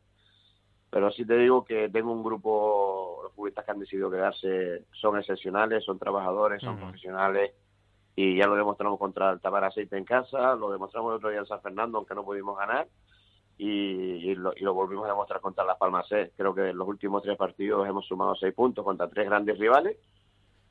Pero 0.90 1.12
sí 1.12 1.24
te 1.24 1.38
digo 1.38 1.64
que 1.64 1.88
tengo 1.90 2.12
un 2.12 2.24
grupo, 2.24 3.20
los 3.22 3.34
futbolistas 3.34 3.64
que 3.64 3.72
han 3.72 3.80
decidido 3.80 4.10
quedarse 4.10 4.86
son 4.92 5.20
excepcionales, 5.20 5.86
son 5.86 6.00
trabajadores, 6.00 6.64
son 6.64 6.80
profesionales 6.80 7.52
y 8.16 8.38
ya 8.38 8.48
lo 8.48 8.56
demostramos 8.56 8.98
contra 8.98 9.30
el 9.30 9.40
Tabar 9.40 9.66
Aceite 9.66 9.96
en 9.96 10.04
casa, 10.04 10.56
lo 10.56 10.72
demostramos 10.72 11.12
el 11.12 11.18
otro 11.18 11.30
día 11.30 11.40
en 11.40 11.46
San 11.46 11.62
Fernando, 11.62 12.00
aunque 12.00 12.16
no 12.16 12.26
pudimos 12.26 12.58
ganar, 12.58 12.88
y, 13.60 14.32
y 14.32 14.36
lo, 14.36 14.54
y 14.56 14.62
lo 14.62 14.74
volvimos 14.74 15.06
a 15.06 15.10
demostrar 15.10 15.42
contra 15.42 15.66
Las 15.66 15.78
Palmas 15.78 16.08
C. 16.08 16.32
Creo 16.36 16.56
que 16.56 16.70
en 16.70 16.78
los 16.78 16.88
últimos 16.88 17.22
tres 17.22 17.38
partidos 17.38 17.88
hemos 17.88 18.08
sumado 18.08 18.34
seis 18.36 18.54
puntos 18.54 18.86
contra 18.86 19.10
tres 19.10 19.28
grandes 19.28 19.60
rivales 19.60 19.98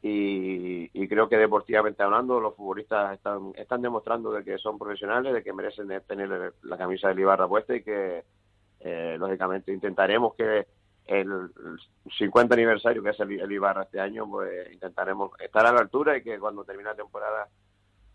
y, 0.00 0.88
y 0.94 1.06
creo 1.06 1.28
que 1.28 1.36
deportivamente 1.36 2.02
hablando 2.02 2.40
los 2.40 2.56
futbolistas 2.56 3.14
están, 3.14 3.52
están 3.56 3.82
demostrando 3.82 4.32
de 4.32 4.42
que 4.42 4.56
son 4.56 4.78
profesionales, 4.78 5.34
de 5.34 5.42
que 5.42 5.52
merecen 5.52 5.88
tener 6.06 6.54
la 6.62 6.78
camisa 6.78 7.08
del 7.08 7.18
Ibarra 7.20 7.46
puesta 7.46 7.76
y 7.76 7.82
que 7.82 8.24
eh, 8.80 9.16
lógicamente 9.18 9.70
intentaremos 9.70 10.34
que 10.34 10.66
el 11.04 11.50
50 12.16 12.54
aniversario 12.54 13.02
que 13.02 13.10
es 13.10 13.20
el, 13.20 13.38
el 13.38 13.52
Ibarra 13.52 13.82
este 13.82 14.00
año, 14.00 14.26
pues 14.30 14.72
intentaremos 14.72 15.32
estar 15.38 15.66
a 15.66 15.72
la 15.72 15.80
altura 15.80 16.16
y 16.16 16.22
que 16.22 16.38
cuando 16.38 16.64
termine 16.64 16.88
la 16.88 16.96
temporada 16.96 17.48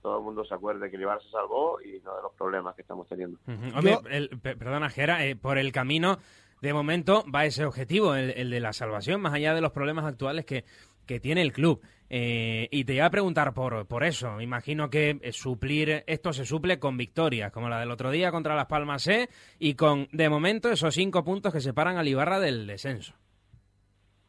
todo 0.03 0.19
el 0.19 0.23
mundo 0.23 0.45
se 0.45 0.53
acuerde 0.53 0.89
que 0.91 0.97
el 0.97 1.01
Ibarra 1.01 1.21
se 1.21 1.29
salvó 1.31 1.81
y 1.81 1.99
no 2.03 2.15
de 2.15 2.21
los 2.21 2.33
problemas 2.33 2.75
que 2.75 2.83
estamos 2.83 3.07
teniendo. 3.07 3.39
Hombre, 3.75 3.97
el- 4.11 4.29
pe- 4.39 4.55
perdona, 4.55 4.89
Jera, 4.89 5.25
eh, 5.25 5.35
por 5.35 5.57
el 5.57 5.71
camino, 5.71 6.19
de 6.61 6.73
momento 6.73 7.23
va 7.33 7.45
ese 7.45 7.65
objetivo, 7.65 8.13
el, 8.13 8.29
el 8.31 8.51
de 8.51 8.59
la 8.59 8.73
salvación, 8.73 9.19
más 9.21 9.33
allá 9.33 9.55
de 9.55 9.61
los 9.61 9.71
problemas 9.71 10.05
actuales 10.05 10.45
que, 10.45 10.65
que 11.07 11.19
tiene 11.19 11.41
el 11.41 11.51
club. 11.53 11.81
Eh, 12.15 12.67
y 12.69 12.83
te 12.85 12.93
iba 12.93 13.05
a 13.07 13.09
preguntar 13.09 13.53
por, 13.55 13.87
por 13.87 14.03
eso. 14.03 14.39
Imagino 14.39 14.89
que 14.89 15.17
eh, 15.21 15.31
suplir 15.31 16.03
esto 16.05 16.31
se 16.31 16.45
suple 16.45 16.77
con 16.77 16.95
victorias, 16.95 17.51
como 17.51 17.69
la 17.69 17.79
del 17.79 17.89
otro 17.89 18.11
día 18.11 18.29
contra 18.31 18.55
Las 18.55 18.67
Palmas 18.67 19.01
C, 19.03 19.29
y 19.57 19.73
con, 19.73 20.07
de 20.11 20.29
momento, 20.29 20.69
esos 20.69 20.93
cinco 20.93 21.23
puntos 21.23 21.51
que 21.51 21.59
separan 21.59 21.97
al 21.97 22.07
Ibarra 22.07 22.39
del 22.39 22.67
descenso. 22.67 23.13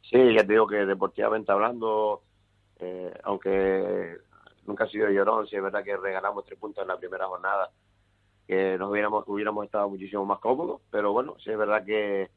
Sí, 0.03 0.19
ya 0.35 0.47
te 0.47 0.53
digo 0.53 0.67
que 0.67 0.87
deportivamente 0.87 1.51
hablando, 1.53 2.23
eh, 2.79 3.13
aunque 3.25 4.17
nunca 4.67 4.85
ha 4.85 4.89
sido 4.89 5.09
llorón, 5.09 5.47
sí 5.47 5.57
es 5.57 5.63
verdad 5.63 5.85
que 5.85 5.97
regalamos 5.97 6.45
tres 6.45 6.59
puntos 6.59 6.83
en 6.83 6.89
la 6.89 6.99
primera 6.99 7.27
jornada, 7.27 7.71
que 8.47 8.77
nos 8.79 8.91
hubiéramos, 8.91 9.25
hubiéramos 9.27 9.65
estado 9.65 9.89
muchísimo 9.89 10.25
más 10.25 10.39
cómodos, 10.39 10.81
pero 10.91 11.13
bueno, 11.13 11.37
sí 11.43 11.51
es 11.51 11.59
verdad 11.59 11.85
que 11.85 12.31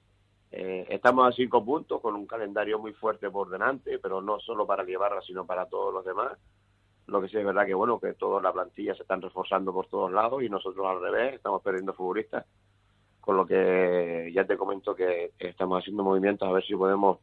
eh, 0.52 0.86
estamos 0.90 1.28
a 1.28 1.36
cinco 1.36 1.64
puntos 1.64 2.02
con 2.02 2.16
un 2.16 2.26
calendario 2.26 2.80
muy 2.80 2.94
fuerte 2.94 3.30
por 3.30 3.49
delante, 3.49 3.99
pero 3.99 4.22
no 4.22 4.40
solo 4.40 4.66
para 4.66 4.84
el 4.84 4.90
Ibarra, 4.90 5.22
sino 5.22 5.45
para 5.45 5.66
todos 5.66 5.94
los 5.94 6.06
demás. 6.06 6.38
Lo 7.08 7.22
que 7.22 7.30
sí 7.30 7.38
es 7.38 7.45
verdad 7.45 7.66
que, 7.66 7.74
bueno, 7.74 7.99
que 7.99 8.14
toda 8.14 8.41
la 8.41 8.52
plantilla 8.52 8.95
se 8.95 9.02
están 9.02 9.22
reforzando 9.22 9.74
por 9.74 9.88
todos 9.88 10.12
lados 10.12 10.44
y 10.44 10.49
nosotros 10.49 10.86
al 10.86 11.02
revés, 11.02 11.36
estamos 11.36 11.62
perdiendo 11.62 11.94
futbolistas. 11.94 12.45
Con 13.22 13.38
lo 13.38 13.45
que 13.45 14.32
ya 14.34 14.45
te 14.45 14.58
comento 14.58 14.95
que 14.95 15.32
estamos 15.38 15.80
haciendo 15.80 16.04
movimientos 16.04 16.48
a 16.48 16.52
ver 16.52 16.66
si 16.66 16.76
podemos 16.76 17.20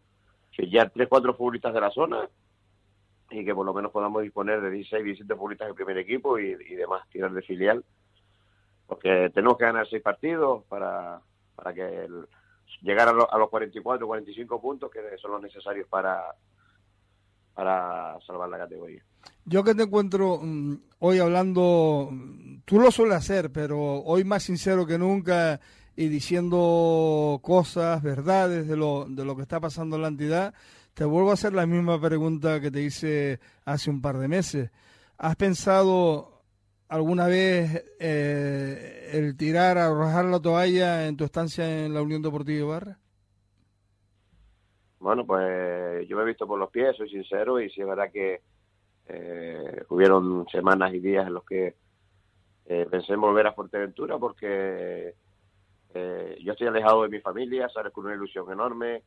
sellar 0.55 0.91
tres, 0.91 1.09
cuatro 1.09 1.35
futbolistas 1.35 1.73
de 1.73 1.81
la 1.81 1.91
zona 1.91 2.29
y 3.31 3.45
que 3.45 3.55
por 3.55 3.65
lo 3.67 3.75
menos 3.75 3.91
podamos 3.91 4.23
disponer 4.23 4.61
de 4.61 4.71
16, 4.71 5.05
17 5.05 5.35
futbolistas 5.35 5.69
del 5.69 5.75
primer 5.75 5.99
equipo 5.99 6.39
y, 6.39 6.51
y 6.69 6.75
demás 6.75 7.09
tirar 7.11 7.33
de 7.33 7.43
filial. 7.43 7.85
Porque 8.87 9.31
tenemos 9.35 9.57
que 9.57 9.65
ganar 9.65 9.87
seis 9.89 10.03
partidos 10.03 10.65
para, 10.65 11.21
para 11.57 11.73
que 11.75 11.83
el- 12.05 12.27
llegar 12.83 13.09
a, 13.09 13.13
lo- 13.13 13.33
a 13.33 13.39
los 13.39 13.49
44, 13.51 14.07
45 14.07 14.61
puntos 14.61 14.91
que 14.91 15.01
son 15.19 15.33
los 15.33 15.43
necesarios 15.43 15.89
para, 15.89 16.23
para 17.55 18.19
salvar 18.27 18.49
la 18.49 18.59
categoría. 18.59 19.03
Yo 19.45 19.63
que 19.65 19.75
te 19.75 19.85
encuentro 19.85 20.39
mm, 20.43 20.75
hoy 21.01 21.19
hablando, 21.19 22.09
mm, 22.11 22.61
tú 22.65 22.81
lo 22.81 22.91
sueles 22.91 23.17
hacer, 23.17 23.51
pero 23.53 23.79
hoy 24.03 24.25
más 24.25 24.43
sincero 24.43 24.87
que 24.87 24.99
nunca 24.99 25.61
y 25.97 26.09
diciendo 26.09 27.39
cosas, 27.43 28.03
verdades 28.03 28.67
de 28.67 28.77
lo, 28.77 29.07
de 29.09 29.25
lo 29.25 29.37
que 29.37 29.43
está 29.43 29.61
pasando 29.61 29.97
en 29.97 30.03
la 30.03 30.09
entidad, 30.09 30.55
te 30.95 31.05
vuelvo 31.05 31.31
a 31.31 31.35
hacer 31.35 31.53
la 31.53 31.67
misma 31.67 32.01
pregunta 32.01 32.61
que 32.61 32.71
te 32.71 32.81
hice 32.81 33.41
hace 33.65 33.91
un 33.91 34.01
par 34.01 34.19
de 34.19 34.29
meses. 34.29 34.71
¿Has 35.19 35.37
pensado 35.37 36.43
alguna 36.89 37.27
vez 37.27 37.85
eh, 37.99 39.11
el 39.13 39.37
tirar, 39.37 39.77
arrojar 39.79 40.25
la 40.27 40.41
toalla 40.41 41.07
en 41.07 41.17
tu 41.17 41.25
estancia 41.25 41.85
en 41.85 41.93
la 41.93 42.03
Unión 42.03 42.23
Deportiva 42.23 42.61
Ibarra? 42.61 42.99
Bueno, 45.01 45.27
pues 45.27 46.09
yo 46.09 46.17
me 46.17 46.23
he 46.23 46.27
visto 46.27 46.47
por 46.47 46.59
los 46.59 46.71
pies, 46.71 46.97
soy 46.97 47.11
sincero, 47.11 47.61
y 47.61 47.69
sí 47.71 47.81
es 47.81 47.87
verdad 47.87 48.11
que 48.11 48.41
eh, 49.07 49.85
hubieron 49.91 50.47
semanas 50.49 50.95
y 50.95 51.01
días 51.01 51.27
en 51.27 51.35
los 51.35 51.45
que 51.45 51.75
eh, 52.67 52.87
pensé 52.91 53.13
en 53.13 53.21
volver 53.21 53.47
a 53.47 53.53
Fuerteventura 53.53 54.17
porque 54.19 55.15
eh, 55.93 56.39
yo 56.43 56.53
estoy 56.53 56.67
alejado 56.67 57.03
de 57.03 57.11
mi 57.11 57.21
familia, 57.21 57.69
sabes, 57.69 57.93
con 57.93 58.07
una 58.07 58.15
ilusión 58.15 58.51
enorme. 58.51 59.03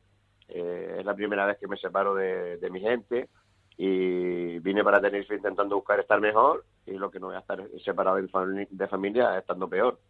Eh, 0.48 0.96
es 0.98 1.04
la 1.04 1.14
primera 1.14 1.46
vez 1.46 1.58
que 1.58 1.68
me 1.68 1.76
separo 1.76 2.14
de, 2.14 2.56
de 2.58 2.70
mi 2.70 2.80
gente 2.80 3.28
y 3.76 4.58
vine 4.58 4.82
para 4.82 5.00
Tenerife 5.00 5.34
intentando 5.36 5.76
buscar 5.76 6.00
estar 6.00 6.20
mejor 6.20 6.64
y 6.86 6.92
lo 6.92 7.10
que 7.10 7.20
no 7.20 7.26
voy 7.28 7.36
a 7.36 7.40
estar 7.40 7.62
separado 7.84 8.16
de, 8.16 8.22
mi 8.22 8.28
fami- 8.28 8.68
de 8.68 8.88
familia 8.88 9.38
estando 9.38 9.68
peor. 9.68 10.00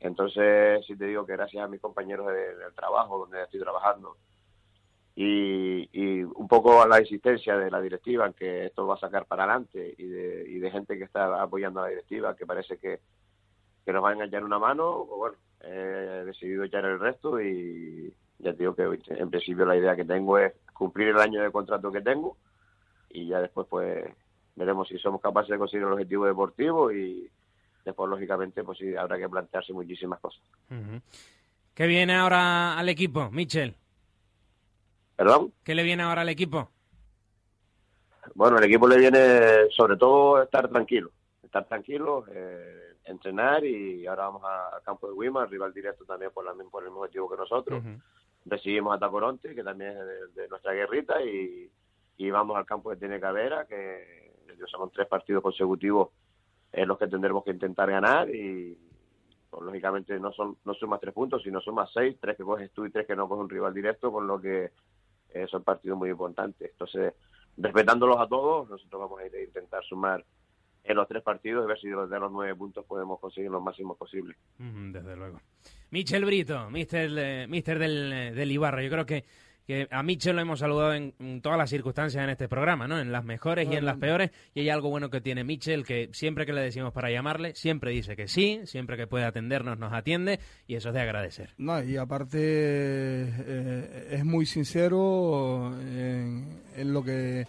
Entonces, 0.00 0.84
sí 0.86 0.96
te 0.96 1.06
digo 1.06 1.26
que 1.26 1.32
gracias 1.34 1.64
a 1.64 1.68
mis 1.68 1.80
compañeros 1.80 2.26
de- 2.28 2.56
del 2.56 2.74
trabajo, 2.74 3.18
donde 3.18 3.42
estoy 3.42 3.60
trabajando, 3.60 4.16
y, 5.14 5.88
y 5.92 6.22
un 6.22 6.46
poco 6.46 6.80
a 6.80 6.86
la 6.86 7.00
insistencia 7.00 7.56
de 7.56 7.70
la 7.70 7.80
directiva 7.80 8.26
en 8.26 8.34
que 8.34 8.66
esto 8.66 8.86
va 8.86 8.94
a 8.94 8.98
sacar 9.00 9.26
para 9.26 9.44
adelante 9.44 9.94
y 9.98 10.06
de, 10.06 10.44
y 10.48 10.58
de 10.60 10.70
gente 10.70 10.96
que 10.96 11.04
está 11.04 11.42
apoyando 11.42 11.80
a 11.80 11.84
la 11.84 11.88
directiva, 11.88 12.36
que 12.36 12.46
parece 12.46 12.78
que, 12.78 13.00
que 13.84 13.92
nos 13.92 14.02
van 14.02 14.22
a 14.22 14.26
echar 14.26 14.44
una 14.44 14.60
mano, 14.60 15.04
pues 15.08 15.18
bueno, 15.18 15.36
he 15.60 16.24
decidido 16.24 16.62
echar 16.62 16.84
el 16.84 17.00
resto 17.00 17.40
y 17.40 18.14
ya 18.38 18.52
te 18.52 18.58
digo 18.58 18.74
que 18.74 18.84
en 19.14 19.30
principio 19.30 19.64
la 19.64 19.76
idea 19.76 19.96
que 19.96 20.04
tengo 20.04 20.38
es 20.38 20.52
cumplir 20.72 21.08
el 21.08 21.18
año 21.18 21.42
de 21.42 21.50
contrato 21.50 21.90
que 21.90 22.00
tengo 22.00 22.36
y 23.10 23.26
ya 23.28 23.40
después 23.40 23.66
pues 23.68 24.04
veremos 24.54 24.88
si 24.88 24.98
somos 24.98 25.20
capaces 25.20 25.50
de 25.50 25.58
conseguir 25.58 25.86
el 25.86 25.92
objetivo 25.92 26.26
deportivo 26.26 26.92
y 26.92 27.30
después 27.84 28.10
lógicamente 28.10 28.62
pues 28.64 28.78
sí 28.78 28.94
habrá 28.96 29.18
que 29.18 29.28
plantearse 29.28 29.72
muchísimas 29.72 30.20
cosas. 30.20 30.42
Ujú. 30.70 31.00
¿Qué 31.74 31.86
viene 31.86 32.14
ahora 32.14 32.78
al 32.78 32.88
equipo, 32.88 33.30
Michel? 33.30 33.74
¿Perdón? 35.16 35.52
¿Qué 35.64 35.74
le 35.74 35.82
viene 35.82 36.02
ahora 36.02 36.22
al 36.22 36.28
equipo? 36.28 36.70
Bueno, 38.34 38.58
el 38.58 38.64
equipo 38.64 38.86
le 38.86 38.98
viene 38.98 39.70
sobre 39.70 39.96
todo 39.96 40.42
estar 40.42 40.68
tranquilo, 40.68 41.10
estar 41.42 41.66
tranquilo, 41.66 42.24
eh, 42.30 42.94
entrenar 43.04 43.64
y 43.64 44.06
ahora 44.06 44.24
vamos 44.24 44.44
a- 44.44 44.76
al 44.76 44.82
campo 44.82 45.08
de 45.08 45.14
Wimar, 45.14 45.48
rival 45.48 45.72
directo 45.72 46.04
también 46.04 46.30
por, 46.32 46.44
la, 46.44 46.52
por 46.70 46.82
el 46.82 46.90
mismo 46.90 47.00
motivo 47.00 47.28
que 47.30 47.36
nosotros. 47.36 47.82
Recibimos 48.44 48.94
a 48.94 48.98
Tacoronte, 48.98 49.54
que 49.54 49.62
también 49.62 49.90
es 49.90 50.34
de, 50.34 50.48
nuestra 50.48 50.72
guerrita, 50.72 51.22
y, 51.22 51.70
y 52.16 52.30
vamos 52.30 52.56
al 52.56 52.66
campo 52.66 52.90
de 52.90 52.96
Tenecavera, 52.96 53.66
que 53.66 54.18
son 54.66 54.90
tres 54.90 55.06
partidos 55.06 55.42
consecutivos 55.42 56.10
en 56.72 56.88
los 56.88 56.98
que 56.98 57.06
tendremos 57.06 57.44
que 57.44 57.50
intentar 57.50 57.90
ganar 57.90 58.28
y 58.28 58.76
pues, 59.50 59.62
lógicamente 59.62 60.18
no 60.18 60.32
son 60.32 60.58
no 60.64 60.74
sumas 60.74 61.00
tres 61.00 61.14
puntos, 61.14 61.42
sino 61.42 61.60
sumas 61.60 61.90
seis, 61.92 62.16
tres 62.20 62.36
que 62.36 62.44
coges 62.44 62.70
tú 62.72 62.84
y 62.84 62.90
tres 62.90 63.06
que 63.06 63.16
no 63.16 63.28
coge 63.28 63.40
un 63.40 63.48
rival 63.48 63.72
directo, 63.72 64.12
con 64.12 64.26
lo 64.26 64.40
que 64.40 64.70
eh, 65.30 65.46
son 65.48 65.62
partidos 65.62 65.98
muy 65.98 66.10
importantes. 66.10 66.70
Entonces, 66.70 67.14
respetándolos 67.56 68.18
a 68.18 68.28
todos, 68.28 68.68
nosotros 68.68 69.00
vamos 69.00 69.20
a 69.20 69.26
intentar 69.26 69.82
sumar 69.84 70.24
en 70.84 70.96
los 70.96 71.06
tres 71.08 71.22
partidos 71.22 71.64
y 71.64 71.68
ver 71.68 71.78
si 71.78 71.88
de 71.88 71.94
los, 71.94 72.32
nueve 72.32 72.54
puntos 72.54 72.84
podemos 72.86 73.20
conseguir 73.20 73.50
los 73.50 73.62
máximos 73.62 73.96
posibles. 73.98 74.36
Ujú, 74.58 74.92
Desde 74.92 75.16
luego. 75.16 75.40
Michel 75.90 76.24
Brito, 76.24 76.70
mister, 76.70 77.10
eh, 77.16 77.46
mister 77.48 77.78
del, 77.78 78.12
eh, 78.12 78.32
del 78.32 78.52
Ibarra. 78.52 78.82
Yo 78.82 78.90
creo 78.90 79.06
que, 79.06 79.24
que 79.66 79.86
a 79.90 80.02
Michel 80.02 80.36
lo 80.36 80.42
hemos 80.42 80.60
saludado 80.60 80.94
en, 80.94 81.14
en 81.18 81.40
todas 81.40 81.56
las 81.58 81.70
circunstancias 81.70 82.22
en 82.22 82.30
este 82.30 82.48
programa, 82.48 82.86
¿no? 82.88 82.98
En 82.98 83.12
las 83.12 83.24
mejores 83.24 83.68
y 83.70 83.76
en 83.76 83.84
las 83.84 83.96
peores. 83.98 84.30
Y 84.54 84.60
hay 84.60 84.70
algo 84.70 84.88
bueno 84.90 85.10
que 85.10 85.20
tiene 85.20 85.44
Michel, 85.44 85.84
que 85.84 86.08
siempre 86.12 86.46
que 86.46 86.52
le 86.52 86.60
decimos 86.62 86.92
para 86.92 87.10
llamarle, 87.10 87.54
siempre 87.54 87.90
dice 87.90 88.16
que 88.16 88.28
sí, 88.28 88.60
siempre 88.64 88.96
que 88.96 89.06
puede 89.06 89.24
atendernos 89.24 89.78
nos 89.78 89.92
atiende 89.92 90.40
y 90.66 90.74
eso 90.74 90.88
es 90.88 90.94
de 90.94 91.00
agradecer. 91.00 91.54
No, 91.58 91.82
y 91.82 91.96
aparte 91.96 92.38
eh, 92.40 94.08
es 94.10 94.24
muy 94.24 94.46
sincero 94.46 95.72
en, 95.80 96.62
en 96.76 96.92
lo 96.92 97.02
que 97.02 97.46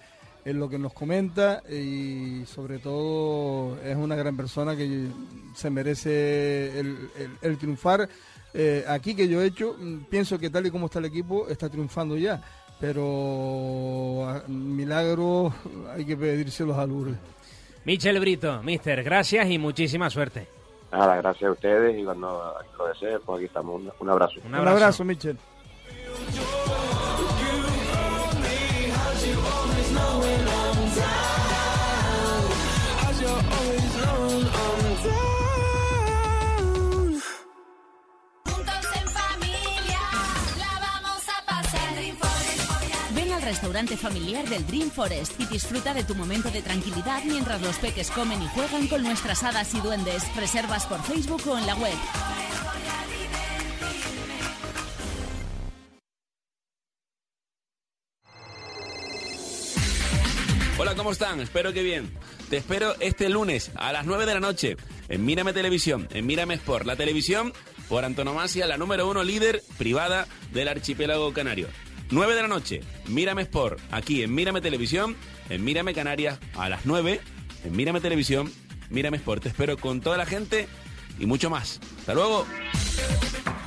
en 0.49 0.59
lo 0.59 0.67
que 0.69 0.77
nos 0.79 0.93
comenta 0.93 1.61
y 1.69 2.43
sobre 2.45 2.79
todo 2.79 3.77
es 3.83 3.95
una 3.95 4.15
gran 4.15 4.35
persona 4.35 4.75
que 4.75 5.07
se 5.55 5.69
merece 5.69 6.79
el, 6.79 7.09
el- 7.17 7.37
el 7.41 7.57
triunfar. 7.57 8.07
Eh, 8.53 8.83
aquí 8.87 9.15
que 9.15 9.27
yo 9.27 9.41
he 9.41 9.45
hecho, 9.45 9.75
mm, 9.79 10.05
pienso 10.09 10.39
que 10.39 10.49
tal 10.49 10.65
y 10.65 10.71
como 10.71 10.87
está 10.87 10.99
el 10.99 11.05
equipo, 11.05 11.47
está 11.47 11.69
triunfando 11.69 12.17
ya, 12.17 12.41
pero 12.79 14.27
ah, 14.27 14.43
milagros 14.47 15.53
hay 15.95 16.03
que 16.05 16.17
pedírselos 16.17 16.77
a 16.77 16.85
Lourdes. 16.85 17.17
Michel 17.85 18.19
Brito, 18.19 18.61
mister, 18.63 19.03
gracias 19.03 19.49
y 19.49 19.57
muchísima 19.57 20.09
suerte. 20.09 20.47
Nada, 20.91 21.17
gracias 21.17 21.47
a 21.49 21.51
ustedes 21.53 21.99
y 21.99 22.03
cuando 22.03 22.55
lo 22.77 22.87
deseen, 22.87 23.19
pues 23.25 23.37
aquí 23.37 23.45
estamos. 23.45 23.75
Un, 23.81 23.91
un 23.99 24.09
abrazo. 24.09 24.39
Un 24.43 24.55
abrazo, 24.55 25.03
Michel. 25.03 25.37
Restaurante 43.49 43.97
familiar 43.97 44.47
del 44.47 44.65
Dream 44.67 44.89
Forest 44.89 45.39
y 45.39 45.45
disfruta 45.45 45.93
de 45.93 46.03
tu 46.03 46.15
momento 46.15 46.49
de 46.51 46.61
tranquilidad 46.61 47.23
mientras 47.25 47.61
los 47.61 47.77
peques 47.77 48.11
comen 48.11 48.41
y 48.41 48.47
juegan 48.49 48.87
con 48.87 49.03
nuestras 49.03 49.43
hadas 49.43 49.73
y 49.73 49.81
duendes. 49.81 50.23
Reservas 50.35 50.85
por 50.85 51.01
Facebook 51.03 51.41
o 51.47 51.57
en 51.57 51.65
la 51.65 51.75
web. 51.75 51.95
Hola, 60.81 60.95
¿cómo 60.95 61.11
están? 61.11 61.41
Espero 61.41 61.73
que 61.73 61.83
bien. 61.83 62.09
Te 62.49 62.55
espero 62.55 62.95
este 63.01 63.27
lunes 63.27 63.69
a 63.75 63.91
las 63.91 64.05
9 64.05 64.25
de 64.25 64.33
la 64.33 64.39
noche 64.39 64.77
en 65.09 65.25
Mírame 65.25 65.51
Televisión, 65.51 66.07
en 66.11 66.25
Mírame 66.25 66.53
Sport, 66.53 66.85
la 66.85 66.95
televisión 66.95 67.51
por 67.89 68.05
antonomasia, 68.05 68.65
la 68.65 68.77
número 68.77 69.09
uno 69.09 69.21
líder 69.21 69.61
privada 69.77 70.25
del 70.53 70.69
archipiélago 70.69 71.33
canario. 71.33 71.67
9 72.11 72.33
de 72.33 72.41
la 72.41 72.47
noche, 72.47 72.79
Mírame 73.09 73.41
Sport, 73.41 73.77
aquí 73.91 74.23
en 74.23 74.33
Mírame 74.33 74.61
Televisión, 74.61 75.17
en 75.49 75.65
Mírame 75.65 75.93
Canarias, 75.93 76.39
a 76.55 76.69
las 76.69 76.85
9, 76.85 77.19
en 77.65 77.75
Mírame 77.75 77.99
Televisión, 77.99 78.49
Mírame 78.89 79.17
Sport. 79.17 79.43
Te 79.43 79.49
espero 79.49 79.75
con 79.75 79.99
toda 79.99 80.15
la 80.15 80.25
gente 80.25 80.69
y 81.19 81.25
mucho 81.25 81.49
más. 81.49 81.81
Hasta 81.99 82.13
luego. 82.13 82.47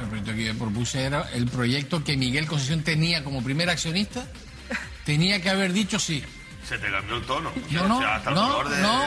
El 0.01 0.09
proyecto 0.09 0.35
que 0.35 0.45
yo 0.47 0.55
propuse 0.55 1.03
era 1.03 1.29
el 1.35 1.45
proyecto 1.45 2.03
que 2.03 2.17
Miguel 2.17 2.47
Concesión 2.47 2.83
tenía 2.83 3.23
como 3.23 3.45
primer 3.45 3.69
accionista. 3.69 4.27
Tenía 5.05 5.43
que 5.43 5.51
haber 5.51 5.75
dicho 5.75 5.99
sí. 5.99 6.23
Se 6.69 6.79
te 6.79 6.91
cambió 6.91 7.17
el 7.17 7.23
tono. 7.27 7.53
No, 7.71 7.89
no, 7.89 7.99
O 7.99 8.01
sea, 8.01 8.15
hasta 8.17 8.31
el 8.31 8.37
no, 8.37 8.53
color 8.55 8.69
de- 8.71 8.83
no. 8.83 9.05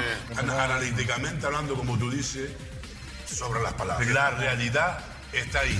Analíticamente 0.60 1.45
hablando, 1.45 1.76
como 1.76 1.98
tú 1.98 2.11
dices, 2.11 2.52
sobre 3.26 3.61
las 3.64 3.73
palabras. 3.73 4.07
La 4.10 4.30
realidad 4.32 4.99
está 5.32 5.61
ahí. 5.61 5.80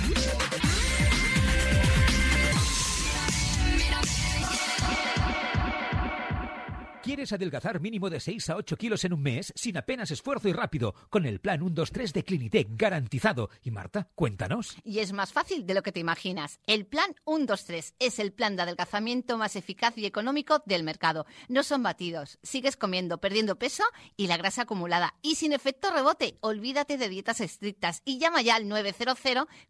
¿Quieres 7.06 7.32
adelgazar 7.32 7.80
mínimo 7.80 8.10
de 8.10 8.18
6 8.18 8.50
a 8.50 8.56
8 8.56 8.76
kilos 8.76 9.04
en 9.04 9.12
un 9.12 9.22
mes 9.22 9.52
sin 9.54 9.76
apenas 9.76 10.10
esfuerzo 10.10 10.48
y 10.48 10.52
rápido 10.52 10.92
con 11.08 11.24
el 11.24 11.38
plan 11.38 11.60
123 11.60 12.12
de 12.12 12.24
Clinitec 12.24 12.66
garantizado? 12.72 13.48
Y 13.62 13.70
Marta, 13.70 14.08
cuéntanos. 14.16 14.76
Y 14.82 14.98
es 14.98 15.12
más 15.12 15.32
fácil 15.32 15.64
de 15.66 15.74
lo 15.74 15.84
que 15.84 15.92
te 15.92 16.00
imaginas. 16.00 16.58
El 16.66 16.84
plan 16.84 17.14
123 17.24 17.94
es 18.00 18.18
el 18.18 18.32
plan 18.32 18.56
de 18.56 18.62
adelgazamiento 18.62 19.38
más 19.38 19.54
eficaz 19.54 19.96
y 19.96 20.04
económico 20.04 20.64
del 20.66 20.82
mercado. 20.82 21.26
No 21.48 21.62
son 21.62 21.84
batidos. 21.84 22.40
Sigues 22.42 22.76
comiendo, 22.76 23.18
perdiendo 23.18 23.56
peso 23.56 23.84
y 24.16 24.26
la 24.26 24.36
grasa 24.36 24.62
acumulada. 24.62 25.14
Y 25.22 25.36
sin 25.36 25.52
efecto 25.52 25.92
rebote, 25.92 26.38
olvídate 26.40 26.98
de 26.98 27.08
dietas 27.08 27.40
estrictas 27.40 28.02
y 28.04 28.18
llama 28.18 28.42
ya 28.42 28.56
al 28.56 28.66
900 28.66 29.16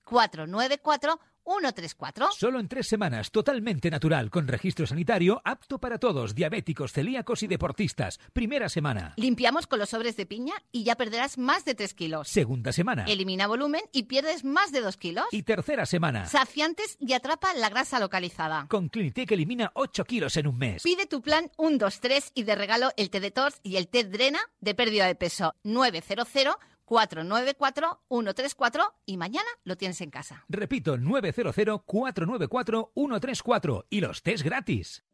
494 0.06 1.20
134. 1.47 2.28
Solo 2.32 2.60
en 2.60 2.68
tres 2.68 2.89
semanas, 2.89 3.31
totalmente 3.31 3.90
natural, 3.90 4.31
con 4.31 4.48
registro 4.48 4.86
sanitario, 4.86 5.40
apto 5.44 5.78
para 5.78 5.98
todos, 5.98 6.35
diabéticos, 6.35 6.93
celíacos 6.93 7.43
y 7.43 7.47
deportistas. 7.47 8.18
Primera 8.32 8.68
semana. 8.68 9.14
Limpiamos 9.16 9.66
con 9.66 9.78
los 9.78 9.90
sobres 9.90 10.16
de 10.16 10.27
piña 10.27 10.55
y 10.73 10.85
ya 10.85 10.97
perderás 10.97 11.39
más 11.39 11.64
de 11.64 11.74
3 11.74 11.94
kilos. 11.94 12.28
Segunda 12.28 12.73
semana. 12.73 13.05
Elimina 13.05 13.47
volumen 13.47 13.82
y 13.93 14.05
pierdes 14.05 14.44
más 14.44 14.73
de 14.73 14.81
2 14.81 14.97
kilos. 14.97 15.27
Y 15.31 15.44
tercera 15.44 15.86
semana. 15.86 16.27
Saciantes 16.27 16.97
y 16.98 17.12
atrapa 17.12 17.55
la 17.55 17.70
grasa 17.70 18.01
localizada. 18.01 18.66
Con 18.68 18.89
Clinitec 18.89 19.31
elimina 19.31 19.70
8 19.74 20.05
kilos 20.05 20.36
en 20.36 20.48
un 20.48 20.59
mes. 20.59 20.82
Pide 20.82 21.06
tu 21.06 21.23
plan 21.23 21.51
1, 21.56 21.78
2, 21.78 22.01
3 22.01 22.32
y 22.35 22.43
de 22.43 22.55
regalo 22.55 22.90
el 22.97 23.10
té 23.10 23.20
de 23.20 23.31
Tors 23.31 23.60
y 23.62 23.77
el 23.77 23.89
té 23.89 24.05
Drena 24.05 24.40
de 24.60 24.74
pérdida 24.74 25.06
de 25.06 25.14
peso 25.14 25.55
900 25.62 26.27
494-134 26.86 28.94
y 29.04 29.16
mañana 29.16 29.48
lo 29.64 29.76
tienes 29.76 30.00
en 30.00 30.10
casa. 30.10 30.44
Repito, 30.48 30.96
900-494-134 30.96 33.86
y 33.90 34.00
los 34.00 34.22
test 34.22 34.44
gratis. 34.44 35.04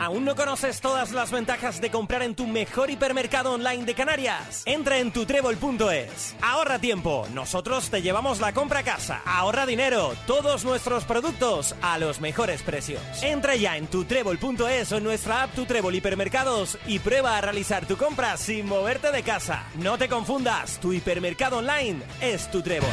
¿Aún 0.00 0.24
no 0.24 0.36
conoces 0.36 0.80
todas 0.80 1.12
las 1.12 1.30
ventajas 1.30 1.80
de 1.80 1.90
comprar 1.90 2.22
en 2.22 2.34
tu 2.34 2.46
mejor 2.46 2.88
hipermercado 2.90 3.52
online 3.52 3.84
de 3.84 3.94
Canarias? 3.94 4.62
Entra 4.64 4.98
en 4.98 5.12
tutrébol.es. 5.12 6.36
Ahorra 6.40 6.78
tiempo, 6.78 7.26
nosotros 7.34 7.90
te 7.90 8.00
llevamos 8.00 8.40
la 8.40 8.54
compra 8.54 8.80
a 8.80 8.84
casa. 8.84 9.20
Ahorra 9.26 9.66
dinero, 9.66 10.14
todos 10.26 10.64
nuestros 10.64 11.04
productos 11.04 11.74
a 11.82 11.98
los 11.98 12.20
mejores 12.20 12.62
precios. 12.62 13.02
Entra 13.22 13.56
ya 13.56 13.76
en 13.76 13.86
tutrébol.es 13.86 14.92
o 14.92 14.96
en 14.96 15.04
nuestra 15.04 15.42
app 15.42 15.54
Tutrébol 15.54 15.94
Hipermercados 15.94 16.78
y 16.86 17.00
prueba 17.00 17.36
a 17.36 17.40
realizar 17.40 17.86
tu 17.86 17.96
compra 17.96 18.36
sin 18.36 18.66
moverte 18.66 19.10
de 19.10 19.22
casa. 19.22 19.66
No 19.76 19.98
te 19.98 20.08
confundas, 20.08 20.78
tu 20.80 20.92
hipermercado 20.92 21.58
online 21.58 22.00
es 22.20 22.50
Tutrébol. 22.50 22.88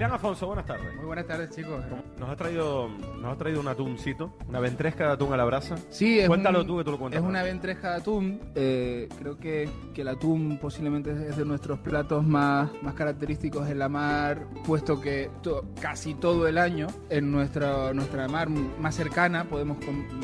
Airán 0.00 0.14
Afonso, 0.14 0.46
buenas 0.46 0.64
tardes. 0.64 0.94
Muy 0.96 1.04
buenas 1.04 1.26
tardes, 1.26 1.50
chicos. 1.54 1.84
Nos 2.18 2.30
has 2.30 2.36
traído, 2.38 2.88
nos 2.88 3.32
has 3.32 3.36
traído 3.36 3.60
un 3.60 3.68
atuncito, 3.68 4.32
una 4.48 4.58
ventresca 4.58 5.06
de 5.08 5.12
atún 5.12 5.30
a 5.34 5.36
la 5.36 5.44
brasa. 5.44 5.76
Sí, 5.90 6.18
es 6.20 6.26
Cuéntalo 6.26 6.62
un- 6.62 6.66
tú 6.66 6.78
que 6.78 6.84
tú 6.84 6.90
lo 6.92 6.98
cuentas. 6.98 7.20
Es 7.22 7.28
una 7.28 7.42
ventreja 7.42 7.90
de 7.90 7.96
atún. 7.96 8.40
eh, 8.54 9.10
creo 9.18 9.36
que, 9.36 9.68
que 9.92 10.00
el 10.00 10.08
atún 10.08 10.56
posiblemente 10.58 11.10
es 11.28 11.36
de 11.36 11.44
nuestros 11.44 11.80
platos 11.80 12.24
más, 12.24 12.70
más 12.82 12.94
característicos 12.94 13.68
en 13.68 13.78
la 13.78 13.90
mar, 13.90 14.46
puesto 14.66 14.98
que 15.02 15.30
to- 15.42 15.66
casi 15.82 16.14
todo 16.14 16.48
el 16.48 16.56
año 16.56 16.86
en 17.10 17.30
nuestra, 17.30 17.92
nuestra 17.92 18.26
mar 18.26 18.48
más 18.48 18.94
cercana 18.94 19.44
podemos, 19.44 19.76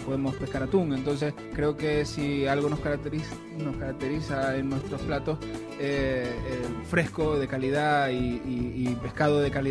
podemos 0.07 0.35
pescar 0.37 0.63
atún. 0.63 0.95
Entonces 0.95 1.35
creo 1.53 1.77
que 1.77 2.07
si 2.07 2.47
algo 2.47 2.71
nos 2.71 2.81
caracteriza, 2.81 3.37
nos 3.63 3.77
caracteriza 3.77 4.57
en 4.57 4.71
nuestros 4.71 5.03
platos, 5.03 5.39
eh, 5.79 6.33
eh, 6.35 6.63
fresco, 6.89 7.39
de 7.39 7.47
calidad 7.47 8.09
y, 8.09 8.15
y- 8.17 8.73
y 8.89 8.95
pescado 9.03 9.41
de 9.41 9.51
calidad, 9.51 9.66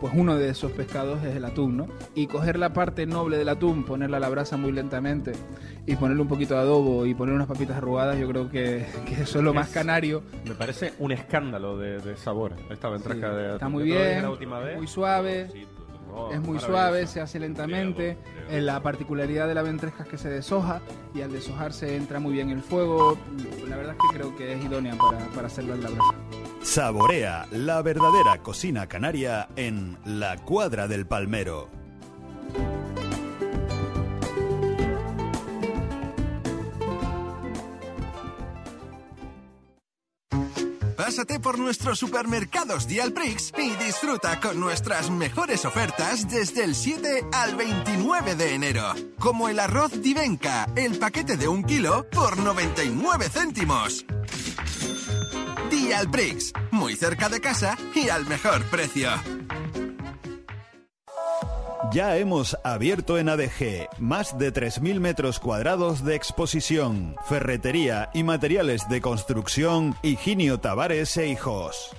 pues 0.00 0.12
uno 0.16 0.36
de 0.36 0.48
esos 0.50 0.72
pescados 0.72 1.22
es 1.24 1.36
el 1.36 1.44
atún, 1.44 1.76
¿no? 1.76 1.86
Y 2.14 2.26
coger 2.26 2.58
la 2.58 2.72
parte 2.72 3.06
noble 3.06 3.36
del 3.38 3.48
atún, 3.48 3.84
ponerla 3.84 4.16
a 4.16 4.20
la 4.20 4.28
brasa 4.28 4.56
muy 4.56 4.72
lentamente 4.72 5.32
y 5.86 5.96
ponerle 5.96 6.22
un 6.22 6.28
poquito 6.28 6.54
de 6.54 6.60
adobo 6.60 7.06
y 7.06 7.14
poner 7.14 7.34
unas 7.34 7.46
papitas 7.46 7.76
arrugadas, 7.76 8.18
yo 8.18 8.28
creo 8.28 8.50
que, 8.50 8.86
que 9.06 9.22
eso 9.22 9.38
es 9.38 9.44
lo 9.44 9.54
más 9.54 9.68
canario. 9.70 10.22
Me 10.44 10.54
parece 10.54 10.92
un 10.98 11.12
escándalo 11.12 11.76
de, 11.78 11.98
de 12.00 12.16
sabor 12.16 12.52
esta 12.70 12.88
ventresca 12.88 13.30
de 13.34 13.44
Está 13.54 13.66
atún. 13.66 13.72
muy 13.72 13.88
lo 13.88 13.94
dije 13.94 14.08
bien, 14.08 14.22
la 14.22 14.30
última 14.30 14.58
vez. 14.58 14.76
muy 14.76 14.86
suave. 14.86 15.48
Oh, 16.14 16.30
es 16.32 16.40
muy 16.40 16.58
suave, 16.58 17.06
se 17.06 17.20
hace 17.20 17.38
lentamente. 17.38 18.16
Eh, 18.48 18.60
La 18.60 18.82
particularidad 18.82 19.46
de 19.48 19.54
la 19.54 19.62
ventresca 19.62 20.04
es 20.04 20.08
que 20.08 20.18
se 20.18 20.30
deshoja 20.30 20.80
y 21.14 21.20
al 21.22 21.32
deshojarse 21.32 21.96
entra 21.96 22.20
muy 22.20 22.32
bien 22.32 22.50
el 22.50 22.62
fuego. 22.62 23.18
La 23.68 23.76
verdad 23.76 23.94
es 23.94 23.98
que 24.10 24.16
creo 24.18 24.36
que 24.36 24.54
es 24.54 24.64
idónea 24.64 24.96
para, 24.96 25.18
para 25.34 25.46
hacerla 25.48 25.74
en 25.74 25.82
la 25.82 25.90
brasa. 25.90 26.14
Saborea 26.62 27.46
la 27.52 27.82
verdadera 27.82 28.42
cocina 28.42 28.86
canaria 28.86 29.48
en 29.56 29.98
La 30.04 30.36
Cuadra 30.36 30.88
del 30.88 31.06
Palmero. 31.06 31.68
Pásate 41.06 41.38
por 41.38 41.56
nuestros 41.56 42.00
supermercados 42.00 42.88
Dialprix 42.88 43.52
y 43.56 43.70
disfruta 43.76 44.40
con 44.40 44.58
nuestras 44.58 45.08
mejores 45.08 45.64
ofertas 45.64 46.28
desde 46.28 46.64
el 46.64 46.74
7 46.74 47.26
al 47.32 47.54
29 47.54 48.34
de 48.34 48.54
enero. 48.56 48.92
Como 49.16 49.48
el 49.48 49.60
arroz 49.60 50.02
Divenca, 50.02 50.66
el 50.74 50.98
paquete 50.98 51.36
de 51.36 51.46
un 51.46 51.62
kilo 51.62 52.10
por 52.10 52.36
99 52.38 53.28
céntimos. 53.30 54.04
Dialprix, 55.70 56.52
muy 56.72 56.96
cerca 56.96 57.28
de 57.28 57.40
casa 57.40 57.78
y 57.94 58.08
al 58.08 58.26
mejor 58.26 58.64
precio. 58.64 59.10
Ya 61.92 62.16
hemos 62.16 62.56
abierto 62.64 63.18
en 63.18 63.28
ADG 63.28 63.88
más 63.98 64.38
de 64.38 64.52
3.000 64.52 65.00
metros 65.00 65.38
cuadrados 65.38 66.04
de 66.04 66.14
exposición, 66.14 67.16
ferretería 67.28 68.10
y 68.14 68.22
materiales 68.22 68.88
de 68.88 69.00
construcción 69.00 69.94
Higinio 70.02 70.58
Tavares 70.58 71.16
e 71.16 71.28
Hijos. 71.28 71.94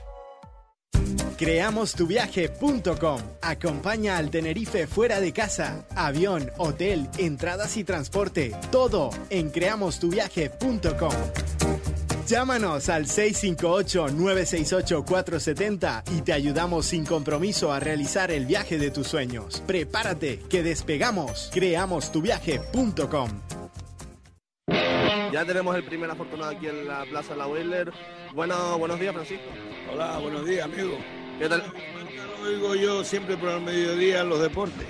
Creamostuviaje.com 1.38 3.22
Acompaña 3.42 4.18
al 4.18 4.32
Tenerife 4.32 4.88
fuera 4.88 5.20
de 5.20 5.32
casa. 5.32 5.86
Avión, 5.96 6.50
hotel, 6.58 7.08
entradas 7.18 7.78
y 7.78 7.84
transporte. 7.84 8.56
Todo 8.72 9.12
en 9.30 9.52
creamostuviaje.com. 9.52 11.77
Llámanos 12.28 12.90
al 12.90 13.06
658-968-470 13.06 16.04
y 16.12 16.22
te 16.24 16.34
ayudamos 16.34 16.88
sin 16.88 17.06
compromiso 17.06 17.72
a 17.72 17.80
realizar 17.80 18.32
el 18.32 18.46
viaje 18.46 18.78
de 18.78 18.92
tus 18.92 19.08
sueños. 19.08 19.64
Prepárate, 19.66 20.40
que 20.50 20.62
despegamos. 20.62 21.50
Creamostuviaje.com. 21.54 23.30
Ya 25.32 25.46
tenemos 25.46 25.74
el 25.78 25.86
primer 25.86 26.12
afortunado 26.12 26.52
aquí 26.52 26.68
en 26.68 26.86
la 26.86 27.06
Plaza 27.06 27.34
La 27.34 27.48
Wheeler. 27.48 27.94
Bueno, 28.36 28.78
buenos 28.78 29.00
días, 29.00 29.14
Francisco. 29.14 29.46
Hola, 29.94 30.18
buenos 30.18 30.46
días, 30.46 30.66
amigo. 30.66 30.98
¿Qué 31.40 31.48
tal? 31.48 31.64
Lo 32.42 32.50
oigo 32.50 32.76
yo 32.76 33.06
siempre 33.06 33.38
por 33.38 33.52
el 33.52 33.62
mediodía 33.62 34.20
en 34.20 34.28
los 34.28 34.42
deportes. 34.42 34.86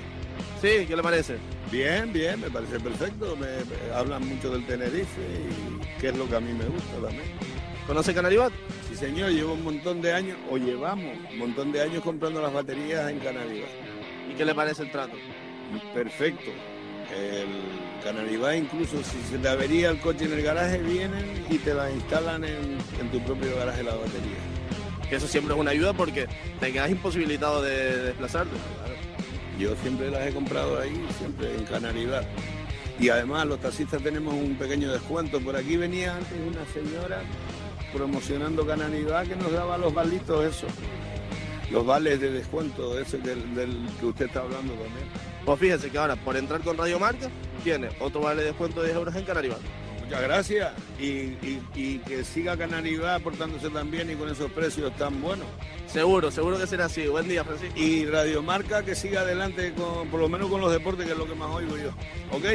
Sí, 0.61 0.85
¿qué 0.87 0.95
le 0.95 1.03
parece? 1.03 1.37
Bien, 1.71 2.11
bien, 2.11 2.41
me 2.41 2.49
parece 2.49 2.79
perfecto. 2.79 3.35
Me, 3.35 3.47
me 3.47 3.93
hablan 3.93 4.27
mucho 4.27 4.49
del 4.49 4.65
Tenerife 4.65 5.21
y 5.21 5.99
que 6.01 6.09
es 6.09 6.17
lo 6.17 6.27
que 6.27 6.35
a 6.35 6.39
mí 6.39 6.51
me 6.51 6.65
gusta 6.65 6.93
también. 6.93 7.25
¿Conoce 7.85 8.13
Canaribat? 8.13 8.51
Sí, 8.89 8.95
señor, 8.95 9.29
llevo 9.29 9.53
un 9.53 9.63
montón 9.63 10.01
de 10.01 10.11
años, 10.13 10.37
o 10.49 10.57
llevamos 10.57 11.15
un 11.31 11.37
montón 11.37 11.71
de 11.71 11.81
años 11.81 12.03
comprando 12.03 12.41
las 12.41 12.51
baterías 12.51 13.09
en 13.09 13.19
Canaribat. 13.19 13.69
¿Y 14.29 14.33
qué 14.33 14.43
le 14.43 14.55
parece 14.55 14.83
el 14.83 14.91
trato? 14.91 15.15
Perfecto. 15.93 16.51
El 17.15 18.03
Canaribat 18.03 18.55
incluso 18.55 18.97
si 19.03 19.21
se 19.29 19.37
te 19.37 19.47
avería 19.47 19.89
el 19.89 19.99
coche 19.99 20.25
en 20.25 20.33
el 20.33 20.41
garaje, 20.41 20.79
vienen 20.79 21.45
y 21.49 21.59
te 21.59 21.73
la 21.73 21.89
instalan 21.91 22.43
en, 22.43 22.77
en 22.99 23.11
tu 23.11 23.21
propio 23.21 23.55
garaje 23.55 23.83
la 23.83 23.95
batería. 23.95 24.37
Que 25.09 25.15
eso 25.15 25.27
siempre 25.27 25.53
es 25.53 25.59
una 25.59 25.71
ayuda 25.71 25.93
porque 25.93 26.27
te 26.59 26.73
quedas 26.73 26.89
imposibilitado 26.89 27.61
de 27.61 27.97
desplazarte. 28.07 28.55
Yo 29.57 29.75
siempre 29.77 30.11
las 30.11 30.27
he 30.27 30.33
comprado 30.33 30.79
ahí, 30.79 31.03
siempre 31.17 31.55
en 31.55 31.65
Canaribat. 31.65 32.25
Y 32.99 33.09
además 33.09 33.47
los 33.47 33.59
taxistas 33.59 34.01
tenemos 34.03 34.33
un 34.33 34.55
pequeño 34.55 34.91
descuento. 34.91 35.39
Por 35.39 35.55
aquí 35.55 35.77
venía 35.77 36.15
antes 36.15 36.33
una 36.45 36.65
señora 36.73 37.21
promocionando 37.91 38.65
Canaribat 38.65 39.27
que 39.27 39.35
nos 39.35 39.51
daba 39.51 39.77
los 39.77 39.93
balitos 39.93 40.45
esos. 40.45 40.71
Los 41.71 41.85
vales 41.85 42.21
de 42.21 42.31
descuento, 42.31 42.97
ese 42.99 43.17
del, 43.17 43.87
que 43.99 44.05
usted 44.05 44.27
está 44.27 44.41
hablando 44.41 44.73
también. 44.73 45.05
Pues 45.43 45.59
fíjese 45.59 45.89
que 45.89 45.97
ahora 45.97 46.15
por 46.15 46.37
entrar 46.37 46.61
con 46.61 46.77
Radio 46.77 46.99
Marca 46.99 47.29
tiene 47.63 47.89
otro 47.99 48.21
vale 48.21 48.41
de 48.41 48.47
descuento 48.49 48.81
de 48.81 48.87
10 48.87 48.97
euros 48.97 49.15
en 49.15 49.25
Canaribat. 49.25 49.59
Muchas 50.07 50.21
gracias. 50.21 50.71
Y, 50.99 51.05
y- 51.05 51.61
y 51.75 51.97
que 51.99 52.23
siga 52.23 52.55
Canaribat 52.57 53.21
portándose 53.21 53.69
tan 53.69 53.91
bien 53.91 54.09
y 54.09 54.15
con 54.15 54.29
esos 54.29 54.49
precios 54.51 54.95
tan 54.95 55.21
buenos. 55.21 55.45
Seguro, 55.87 56.31
seguro 56.31 56.57
que 56.57 56.65
será 56.67 56.85
así. 56.85 57.07
Buen 57.07 57.27
día, 57.27 57.43
Francisco. 57.43 57.77
Y 57.77 58.05
Radio 58.05 58.41
Marca 58.41 58.83
que 58.83 58.95
siga 58.95 59.21
adelante, 59.21 59.73
con, 59.73 60.07
por 60.07 60.19
lo 60.21 60.29
menos 60.29 60.49
con 60.49 60.61
los 60.61 60.71
deportes, 60.71 61.05
que 61.05 61.11
es 61.11 61.17
lo 61.17 61.25
que 61.27 61.35
más 61.35 61.49
oigo 61.53 61.77
yo. 61.77 61.89
¿Ok? 62.31 62.45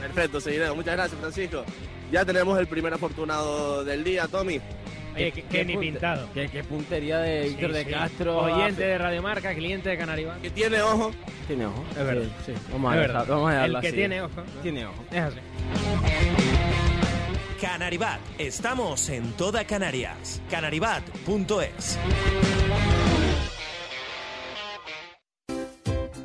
Perfecto, 0.00 0.40
seguiremos. 0.40 0.76
Muchas 0.76 0.94
gracias, 0.94 1.20
Francisco. 1.20 1.64
Ya 2.10 2.24
tenemos 2.24 2.58
el 2.58 2.66
primer 2.66 2.94
afortunado 2.94 3.84
del 3.84 4.02
día, 4.04 4.26
Tommy. 4.28 4.60
Oye, 5.14 5.32
que, 5.32 5.42
que 5.44 5.64
ni 5.64 5.76
pintado. 5.78 6.28
Qué, 6.34 6.48
qué 6.48 6.62
puntería 6.62 7.18
de 7.20 7.48
Víctor 7.48 7.70
Sí, 7.70 7.76
de 7.78 7.84
sí. 7.84 7.90
Castro. 7.90 8.38
Oyente 8.38 8.82
de 8.82 8.98
Radio 8.98 9.22
Marca, 9.22 9.54
cliente 9.54 9.88
de 9.88 9.96
Canariba. 9.98 10.36
Que 10.42 10.50
tiene 10.50 10.80
ojo. 10.82 11.10
Tiene 11.46 11.66
ojo. 11.66 11.84
Es 11.90 11.96
verdad. 12.06 12.22
Sí, 12.44 12.52
sí. 12.54 12.62
Vamos, 12.72 12.92
a 12.92 12.94
Es 12.96 13.00
dejar- 13.00 13.16
verdad. 13.16 13.34
vamos 13.34 13.50
a 13.50 13.52
dejarlo 13.54 13.76
El 13.78 13.80
que 13.82 13.88
así. 13.88 13.96
tiene 13.96 14.20
ojo. 14.22 14.42
Tiene 14.62 14.86
ojo. 14.86 15.04
Es 15.10 15.20
así. 15.22 16.45
Canaribat, 17.60 18.20
estamos 18.38 19.08
en 19.08 19.32
toda 19.32 19.66
Canarias. 19.66 20.42
Canaribat.es. 20.50 21.98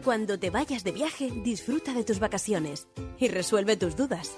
Cuando 0.04 0.38
te 0.38 0.50
vayas 0.50 0.84
de 0.84 0.92
viaje, 0.92 1.32
disfruta 1.44 1.94
de 1.94 2.04
tus 2.04 2.20
vacaciones 2.20 2.88
y 3.18 3.30
resuelve 3.30 3.78
tus 3.78 3.96
dudas. 3.96 4.36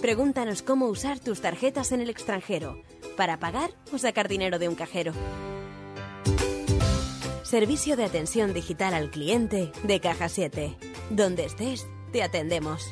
Pregúntanos 0.00 0.62
cómo 0.62 0.86
usar 0.86 1.18
tus 1.18 1.42
tarjetas 1.42 1.92
en 1.92 2.00
el 2.00 2.08
extranjero, 2.08 2.80
para 3.16 3.38
pagar 3.38 3.70
o 3.92 3.98
sacar 3.98 4.28
dinero 4.28 4.58
de 4.58 4.68
un 4.68 4.74
cajero. 4.74 5.12
Servicio 7.42 7.96
de 7.96 8.04
atención 8.04 8.54
digital 8.54 8.94
al 8.94 9.10
cliente 9.10 9.72
de 9.82 10.00
Caja 10.00 10.30
7. 10.30 10.74
Donde 11.10 11.44
estés, 11.44 11.86
te 12.12 12.22
atendemos. 12.22 12.88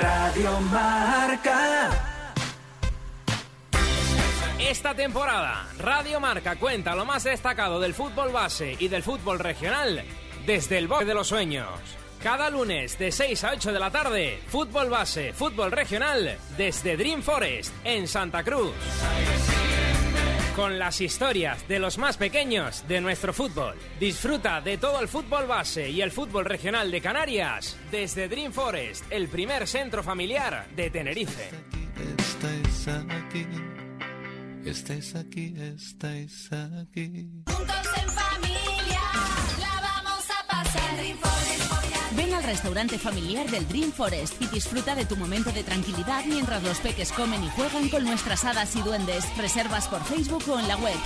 Radio 0.00 0.60
Marca. 0.72 1.90
Esta 4.58 4.94
temporada, 4.94 5.68
Radio 5.78 6.18
Marca 6.18 6.56
cuenta 6.56 6.96
lo 6.96 7.04
más 7.04 7.22
destacado 7.24 7.78
del 7.78 7.94
fútbol 7.94 8.32
base 8.32 8.76
y 8.78 8.88
del 8.88 9.04
fútbol 9.04 9.38
regional 9.38 10.02
desde 10.46 10.78
el 10.78 10.88
bosque 10.88 11.04
de 11.04 11.14
los 11.14 11.28
sueños. 11.28 11.68
Cada 12.22 12.50
lunes 12.50 12.98
de 12.98 13.12
6 13.12 13.44
a 13.44 13.52
8 13.52 13.72
de 13.72 13.78
la 13.78 13.90
tarde, 13.90 14.40
fútbol 14.48 14.90
base, 14.90 15.32
fútbol 15.32 15.70
regional 15.70 16.38
desde 16.56 16.96
Dream 16.96 17.22
Forest 17.22 17.72
en 17.84 18.08
Santa 18.08 18.42
Cruz. 18.42 18.74
Con 20.56 20.78
las 20.78 21.00
historias 21.00 21.66
de 21.68 21.78
los 21.78 21.96
más 21.96 22.16
pequeños 22.16 22.84
de 22.88 23.00
nuestro 23.00 23.32
fútbol. 23.32 23.76
Disfruta 23.98 24.60
de 24.60 24.78
todo 24.78 25.00
el 25.00 25.08
fútbol 25.08 25.46
base 25.46 25.88
y 25.88 26.02
el 26.02 26.10
fútbol 26.10 26.44
regional 26.44 26.90
de 26.90 27.00
Canarias 27.00 27.76
desde 27.90 28.28
Dream 28.28 28.52
Forest, 28.52 29.04
el 29.10 29.28
primer 29.28 29.66
centro 29.66 30.02
familiar 30.02 30.66
de 30.74 30.90
Tenerife. 30.90 31.50
Estáis 32.18 32.88
aquí. 32.88 33.46
Estáis 34.64 35.14
aquí, 35.14 35.54
estáis 35.74 36.50
aquí. 36.52 37.30
Juntos 37.46 37.88
en 38.02 38.10
familia, 38.10 39.00
la 39.58 39.80
vamos 39.80 40.24
a 40.30 40.46
pasar. 40.46 41.39
Restaurante 42.50 42.98
familiar 42.98 43.48
del 43.48 43.66
Dream 43.68 43.92
Forest 43.92 44.42
y 44.42 44.46
disfruta 44.48 44.96
de 44.96 45.04
tu 45.04 45.14
momento 45.14 45.52
de 45.52 45.62
tranquilidad 45.62 46.24
mientras 46.26 46.60
los 46.64 46.78
peques 46.78 47.12
comen 47.12 47.44
y 47.44 47.48
juegan 47.50 47.88
con 47.88 48.02
nuestras 48.02 48.44
hadas 48.44 48.74
y 48.74 48.82
duendes. 48.82 49.24
Reservas 49.36 49.86
por 49.86 50.02
Facebook 50.02 50.42
o 50.48 50.58
en 50.58 50.66
la 50.66 50.76
web. 50.78 50.96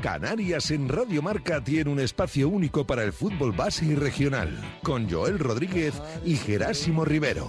Canarias 0.00 0.70
en 0.70 0.88
Radio 0.88 1.22
Marca 1.22 1.60
tiene 1.60 1.90
un 1.90 1.98
espacio 1.98 2.48
único 2.48 2.86
para 2.86 3.02
el 3.02 3.12
fútbol 3.12 3.50
base 3.50 3.84
y 3.84 3.96
regional, 3.96 4.78
con 4.84 5.10
Joel 5.10 5.40
Rodríguez 5.40 6.00
y 6.24 6.36
Gerásimo 6.36 7.04
Rivero. 7.04 7.48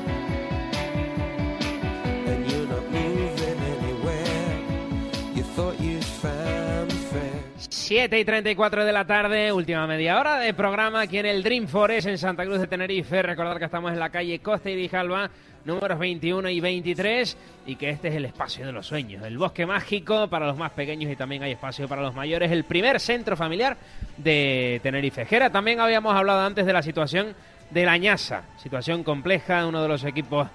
7 7.91 8.19
y 8.21 8.23
34 8.23 8.85
de 8.85 8.93
la 8.93 9.03
tarde, 9.03 9.51
última 9.51 9.85
media 9.85 10.17
hora 10.17 10.39
de 10.39 10.53
programa 10.53 11.01
aquí 11.01 11.17
en 11.17 11.25
el 11.25 11.43
Dream 11.43 11.67
Forest 11.67 12.07
en 12.07 12.17
Santa 12.17 12.45
Cruz 12.45 12.61
de 12.61 12.67
Tenerife. 12.67 13.21
Recordar 13.21 13.59
que 13.59 13.65
estamos 13.65 13.91
en 13.91 13.99
la 13.99 14.09
calle 14.09 14.39
Costa 14.39 14.69
y 14.69 14.75
Grijalba, 14.75 15.29
números 15.65 15.99
21 15.99 16.47
y 16.51 16.61
23, 16.61 17.37
y 17.65 17.75
que 17.75 17.89
este 17.89 18.07
es 18.07 18.15
el 18.15 18.23
espacio 18.23 18.65
de 18.65 18.71
los 18.71 18.87
sueños, 18.87 19.25
el 19.25 19.37
bosque 19.37 19.65
mágico 19.65 20.29
para 20.29 20.47
los 20.47 20.55
más 20.55 20.71
pequeños 20.71 21.11
y 21.11 21.17
también 21.17 21.43
hay 21.43 21.51
espacio 21.51 21.85
para 21.89 22.01
los 22.01 22.15
mayores, 22.15 22.49
el 22.49 22.63
primer 22.63 22.97
centro 23.01 23.35
familiar 23.35 23.75
de 24.15 24.79
Tenerife. 24.81 25.25
Gera, 25.25 25.49
también 25.49 25.81
habíamos 25.81 26.15
hablado 26.15 26.45
antes 26.45 26.65
de 26.65 26.71
la 26.71 26.83
situación 26.83 27.35
de 27.71 27.85
la 27.85 27.97
Ñasa, 27.97 28.43
situación 28.55 29.03
compleja, 29.03 29.67
uno 29.67 29.81
de 29.81 29.89
los 29.89 30.05
equipos 30.05 30.47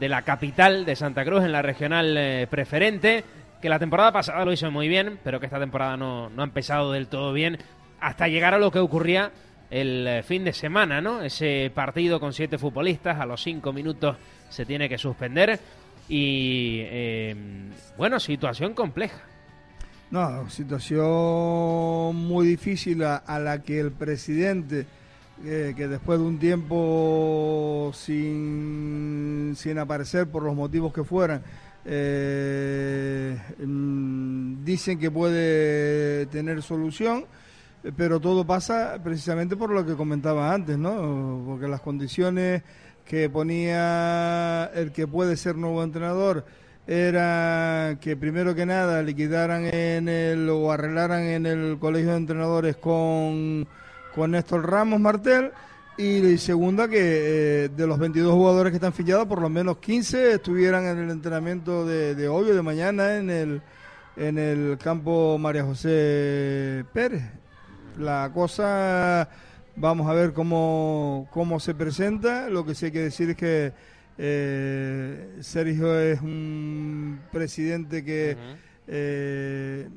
de 0.00 0.08
la 0.08 0.22
capital 0.22 0.86
de 0.86 0.96
Santa 0.96 1.22
Cruz 1.26 1.44
en 1.44 1.52
la 1.52 1.60
regional 1.60 2.16
eh, 2.16 2.46
preferente, 2.48 3.24
que 3.60 3.68
la 3.68 3.78
temporada 3.78 4.12
pasada 4.12 4.44
lo 4.44 4.52
hizo 4.52 4.70
muy 4.70 4.88
bien, 4.88 5.18
pero 5.24 5.40
que 5.40 5.46
esta 5.46 5.58
temporada 5.58 5.96
no, 5.96 6.30
no 6.30 6.42
ha 6.42 6.44
empezado 6.44 6.92
del 6.92 7.08
todo 7.08 7.32
bien, 7.32 7.58
hasta 8.00 8.28
llegar 8.28 8.54
a 8.54 8.58
lo 8.58 8.70
que 8.70 8.78
ocurría 8.78 9.32
el 9.70 10.06
eh, 10.06 10.22
fin 10.22 10.44
de 10.44 10.52
semana, 10.52 11.00
¿no? 11.00 11.22
Ese 11.22 11.70
partido 11.74 12.20
con 12.20 12.32
siete 12.32 12.58
futbolistas, 12.58 13.20
a 13.20 13.26
los 13.26 13.42
cinco 13.42 13.72
minutos 13.72 14.16
se 14.48 14.64
tiene 14.64 14.88
que 14.88 14.98
suspender 14.98 15.60
y, 16.08 16.80
eh, 16.84 17.36
bueno, 17.96 18.18
situación 18.18 18.74
compleja. 18.74 19.20
No, 20.10 20.48
situación 20.48 22.16
muy 22.16 22.46
difícil 22.46 23.02
a, 23.04 23.38
la 23.38 23.62
que 23.62 23.78
el 23.78 23.92
presidente, 23.92 24.86
eh, 25.44 25.74
que 25.76 25.86
después 25.86 26.18
de 26.18 26.24
un 26.24 26.38
tiempo 26.38 27.90
sin, 27.94 29.52
sin 29.54 29.78
aparecer 29.78 30.26
por 30.28 30.44
los 30.44 30.54
motivos 30.54 30.94
que 30.94 31.04
fueran, 31.04 31.42
eh, 31.90 33.38
mm, 33.64 34.62
dicen 34.62 34.98
que 34.98 35.10
puede 35.10 36.26
tener 36.26 36.62
solución, 36.62 37.24
eh, 37.82 37.92
pero 37.96 38.20
todo 38.20 38.46
pasa 38.46 39.00
precisamente 39.02 39.56
por 39.56 39.70
lo 39.70 39.86
que 39.86 39.94
comentaba 39.94 40.52
antes, 40.52 40.76
¿no? 40.76 41.42
Porque 41.46 41.66
las 41.66 41.80
condiciones 41.80 42.62
que 43.06 43.30
ponía 43.30 44.70
el 44.74 44.92
que 44.92 45.06
puede 45.06 45.38
ser 45.38 45.56
nuevo 45.56 45.82
entrenador 45.82 46.44
era 46.86 47.96
que 48.02 48.16
primero 48.16 48.54
que 48.54 48.66
nada 48.66 49.02
liquidaran 49.02 49.64
en 49.64 50.08
el 50.10 50.48
o 50.50 50.70
arreglaran 50.70 51.22
en 51.22 51.46
el 51.46 51.78
colegio 51.78 52.10
de 52.10 52.16
entrenadores 52.18 52.76
con, 52.76 53.66
con 54.14 54.32
Néstor 54.32 54.70
Ramos 54.70 55.00
Martel 55.00 55.52
y 55.98 56.38
segunda 56.38 56.88
que 56.88 57.64
eh, 57.64 57.68
de 57.68 57.86
los 57.86 57.98
22 57.98 58.32
jugadores 58.32 58.70
que 58.70 58.76
están 58.76 58.92
fichados 58.92 59.26
por 59.26 59.42
lo 59.42 59.48
menos 59.48 59.78
15 59.78 60.34
estuvieran 60.34 60.84
en 60.86 60.98
el 60.98 61.10
entrenamiento 61.10 61.84
de, 61.84 62.14
de 62.14 62.28
hoy 62.28 62.50
o 62.50 62.54
de 62.54 62.62
mañana 62.62 63.16
en 63.16 63.30
el 63.30 63.62
en 64.18 64.38
el 64.38 64.78
campo 64.78 65.38
María 65.38 65.64
José 65.64 66.84
Pérez. 66.92 67.22
La 67.98 68.30
cosa 68.34 69.28
vamos 69.76 70.08
a 70.08 70.12
ver 70.12 70.32
cómo, 70.32 71.28
cómo 71.32 71.60
se 71.60 71.74
presenta. 71.74 72.48
Lo 72.48 72.64
que 72.64 72.74
sí 72.74 72.86
hay 72.86 72.92
que 72.92 73.02
decir 73.02 73.30
es 73.30 73.36
que 73.36 73.72
eh, 74.18 75.36
Sergio 75.40 75.98
es 75.98 76.20
un 76.20 77.20
presidente 77.30 78.04
que, 78.04 78.36
eh, 78.88 79.88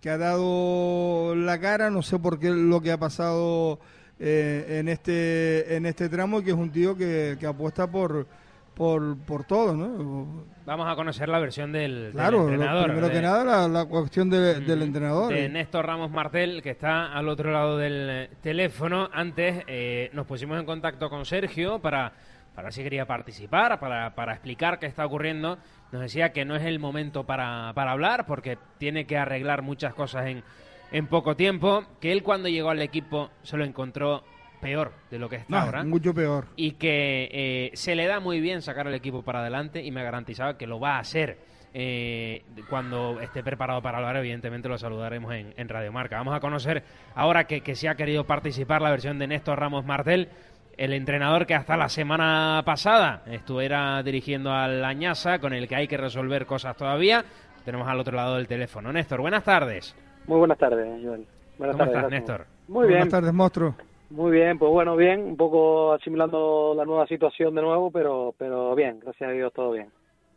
que 0.00 0.10
ha 0.10 0.18
dado 0.18 1.34
la 1.34 1.58
cara, 1.58 1.90
no 1.90 2.02
sé 2.02 2.18
por 2.18 2.38
qué 2.38 2.50
lo 2.50 2.80
que 2.80 2.92
ha 2.92 2.98
pasado 2.98 3.80
eh, 4.20 4.78
en 4.80 4.88
este 4.88 5.76
en 5.76 5.86
este 5.86 6.08
tramo, 6.08 6.42
que 6.42 6.50
es 6.50 6.56
un 6.56 6.70
tío 6.70 6.96
que, 6.96 7.36
que 7.38 7.46
apuesta 7.46 7.90
por, 7.90 8.26
por, 8.74 9.16
por 9.18 9.44
todo, 9.44 9.76
¿no? 9.76 10.44
Vamos 10.66 10.86
a 10.90 10.94
conocer 10.96 11.28
la 11.28 11.38
versión 11.38 11.72
del, 11.72 12.04
del 12.04 12.12
Claro, 12.12 12.38
lo 12.46 12.48
entrenador. 12.52 12.84
primero 12.86 13.06
de- 13.08 13.12
que 13.14 13.20
nada 13.22 13.44
la, 13.44 13.68
la 13.68 13.84
cuestión 13.86 14.28
de- 14.30 14.60
del 14.60 14.82
entrenador. 14.82 15.32
de 15.32 15.48
Néstor 15.48 15.86
Ramos 15.86 16.10
Martel, 16.10 16.62
que 16.62 16.70
está 16.70 17.12
al 17.12 17.28
otro 17.28 17.50
lado 17.52 17.78
del 17.78 18.08
eh, 18.10 18.30
teléfono. 18.42 19.08
Antes 19.12 19.62
eh, 19.66 20.10
nos 20.12 20.26
pusimos 20.26 20.58
en 20.60 20.66
contacto 20.66 21.08
con 21.10 21.24
Sergio 21.24 21.78
para, 21.80 22.12
para 22.54 22.66
ver 22.66 22.72
si 22.72 22.82
quería 22.82 23.06
participar, 23.06 23.80
para, 23.80 24.14
para 24.14 24.32
explicar 24.32 24.78
qué 24.78 24.86
está 24.86 25.06
ocurriendo. 25.06 25.58
Nos 25.90 26.02
decía 26.02 26.32
que 26.32 26.44
no 26.44 26.54
es 26.54 26.64
el 26.64 26.78
momento 26.78 27.24
para, 27.24 27.72
para 27.74 27.92
hablar 27.92 28.26
porque 28.26 28.58
tiene 28.78 29.06
que 29.06 29.16
arreglar 29.16 29.62
muchas 29.62 29.94
cosas 29.94 30.26
en, 30.26 30.44
en 30.92 31.06
poco 31.06 31.36
tiempo. 31.36 31.84
Que 32.00 32.12
él 32.12 32.22
cuando 32.22 32.48
llegó 32.48 32.70
al 32.70 32.82
equipo 32.82 33.30
se 33.42 33.56
lo 33.56 33.64
encontró 33.64 34.22
peor 34.60 34.92
de 35.10 35.18
lo 35.20 35.28
que 35.28 35.36
está 35.36 35.46
No, 35.48 35.58
ahora 35.58 35.84
mucho 35.84 36.12
peor. 36.12 36.46
y 36.56 36.72
que 36.72 37.28
eh, 37.32 37.70
se 37.74 37.94
le 37.94 38.06
da 38.06 38.18
muy 38.20 38.40
bien 38.40 38.60
sacar 38.60 38.88
al 38.88 38.94
equipo 38.94 39.22
para 39.22 39.40
adelante 39.40 39.82
y 39.84 39.92
me 39.92 40.02
garantizaba 40.02 40.58
que 40.58 40.66
lo 40.66 40.80
va 40.80 40.96
a 40.96 40.98
hacer 40.98 41.38
eh, 41.74 42.42
cuando 42.68 43.20
esté 43.20 43.44
preparado 43.44 43.80
para 43.82 43.98
hablar. 43.98 44.16
Evidentemente 44.16 44.68
lo 44.68 44.76
saludaremos 44.78 45.32
en, 45.34 45.54
en 45.56 45.68
Radio 45.68 45.92
Marca. 45.92 46.16
Vamos 46.16 46.34
a 46.34 46.40
conocer 46.40 46.82
ahora 47.14 47.44
que, 47.44 47.60
que 47.60 47.76
se 47.76 47.88
ha 47.88 47.94
querido 47.94 48.24
participar 48.24 48.82
la 48.82 48.90
versión 48.90 49.18
de 49.20 49.28
Néstor 49.28 49.60
Ramos 49.60 49.84
Martel. 49.84 50.28
el 50.76 50.92
entrenador 50.92 51.46
que 51.46 51.54
hasta 51.54 51.76
la 51.76 51.88
semana 51.88 52.60
pasada 52.64 53.22
estuviera 53.26 54.02
dirigiendo 54.02 54.52
al 54.52 54.84
Añasa, 54.84 55.38
con 55.38 55.52
el 55.52 55.68
que 55.68 55.76
hay 55.76 55.86
que 55.86 55.96
resolver 55.98 56.46
cosas 56.46 56.76
todavía. 56.76 57.24
Tenemos 57.64 57.86
al 57.86 58.00
otro 58.00 58.16
lado 58.16 58.36
del 58.36 58.48
teléfono. 58.48 58.92
Néstor, 58.92 59.20
buenas 59.20 59.44
tardes. 59.44 59.94
Muy 60.28 60.38
buenas 60.38 60.58
tardes, 60.58 60.86
Joel. 61.02 61.26
Buenas 61.58 61.76
¿Cómo 61.76 61.90
tardes, 61.90 61.96
estás. 61.96 62.10
Néstor? 62.10 62.46
Muy 62.68 62.86
bien. 62.86 62.98
Buenas 62.98 63.08
tardes, 63.08 63.32
monstruo. 63.32 63.74
Muy 64.10 64.30
bien, 64.30 64.58
pues 64.58 64.70
bueno, 64.70 64.94
bien, 64.94 65.20
un 65.20 65.36
poco 65.36 65.92
asimilando 65.94 66.74
la 66.76 66.84
nueva 66.84 67.06
situación 67.06 67.54
de 67.54 67.62
nuevo, 67.62 67.90
pero 67.90 68.34
pero 68.38 68.74
bien, 68.74 69.00
gracias 69.00 69.28
a 69.28 69.32
Dios 69.32 69.52
todo 69.52 69.72
bien. 69.72 69.88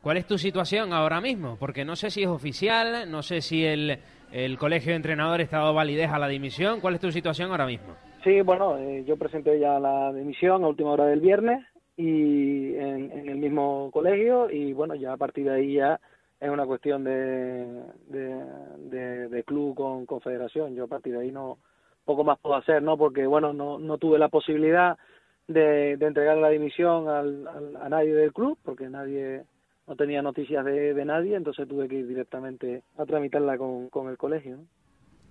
¿Cuál 0.01 0.17
es 0.17 0.25
tu 0.25 0.37
situación 0.37 0.93
ahora 0.93 1.21
mismo? 1.21 1.57
Porque 1.59 1.85
no 1.85 1.95
sé 1.95 2.09
si 2.09 2.23
es 2.23 2.29
oficial, 2.29 3.09
no 3.11 3.21
sé 3.21 3.41
si 3.41 3.63
el, 3.65 3.99
el 4.31 4.57
colegio 4.57 4.91
de 4.91 4.95
entrenadores 4.95 5.45
está 5.45 5.59
dado 5.59 5.73
validez 5.73 6.09
a 6.09 6.19
la 6.19 6.27
dimisión. 6.27 6.79
¿Cuál 6.81 6.95
es 6.95 7.01
tu 7.01 7.11
situación 7.11 7.51
ahora 7.51 7.65
mismo? 7.65 7.93
Sí, 8.23 8.41
bueno, 8.41 8.77
eh, 8.77 9.03
yo 9.05 9.15
presenté 9.17 9.59
ya 9.59 9.79
la 9.79 10.11
dimisión 10.13 10.63
a 10.63 10.67
última 10.67 10.91
hora 10.91 11.05
del 11.05 11.19
viernes 11.19 11.63
y 11.97 12.75
en, 12.75 13.11
en 13.11 13.29
el 13.29 13.37
mismo 13.37 13.89
colegio 13.91 14.49
y 14.49 14.73
bueno, 14.73 14.95
ya 14.95 15.13
a 15.13 15.17
partir 15.17 15.45
de 15.45 15.55
ahí 15.55 15.73
ya 15.75 15.99
es 16.41 16.49
una 16.49 16.65
cuestión 16.65 17.03
de, 17.03 17.83
de, 18.07 19.27
de- 19.29 19.43
club 19.43 19.75
con 19.75 20.05
confederación. 20.05 20.75
Yo 20.75 20.85
a 20.85 20.87
partir 20.87 21.13
de 21.13 21.19
ahí 21.21 21.31
no 21.31 21.59
poco 22.03 22.23
más 22.23 22.39
puedo 22.39 22.55
hacer, 22.55 22.81
¿no? 22.81 22.97
Porque 22.97 23.27
bueno, 23.27 23.53
no, 23.53 23.77
no 23.79 23.97
tuve 23.99 24.17
la 24.17 24.27
posibilidad 24.29 24.97
de, 25.47 25.97
de 25.97 26.05
entregar 26.07 26.37
la 26.37 26.49
dimisión 26.49 27.07
al, 27.07 27.47
a 27.79 27.89
nadie 27.89 28.13
del 28.13 28.33
club 28.33 28.57
porque 28.63 28.89
nadie 28.89 29.43
no 29.87 29.95
tenía 29.95 30.21
noticias 30.21 30.65
de, 30.65 30.93
de 30.93 31.05
nadie, 31.05 31.35
entonces 31.35 31.67
tuve 31.67 31.87
que 31.87 31.95
ir 31.95 32.07
directamente 32.07 32.83
a 32.97 33.05
tramitarla 33.05 33.57
con, 33.57 33.89
con 33.89 34.09
el 34.09 34.17
colegio. 34.17 34.59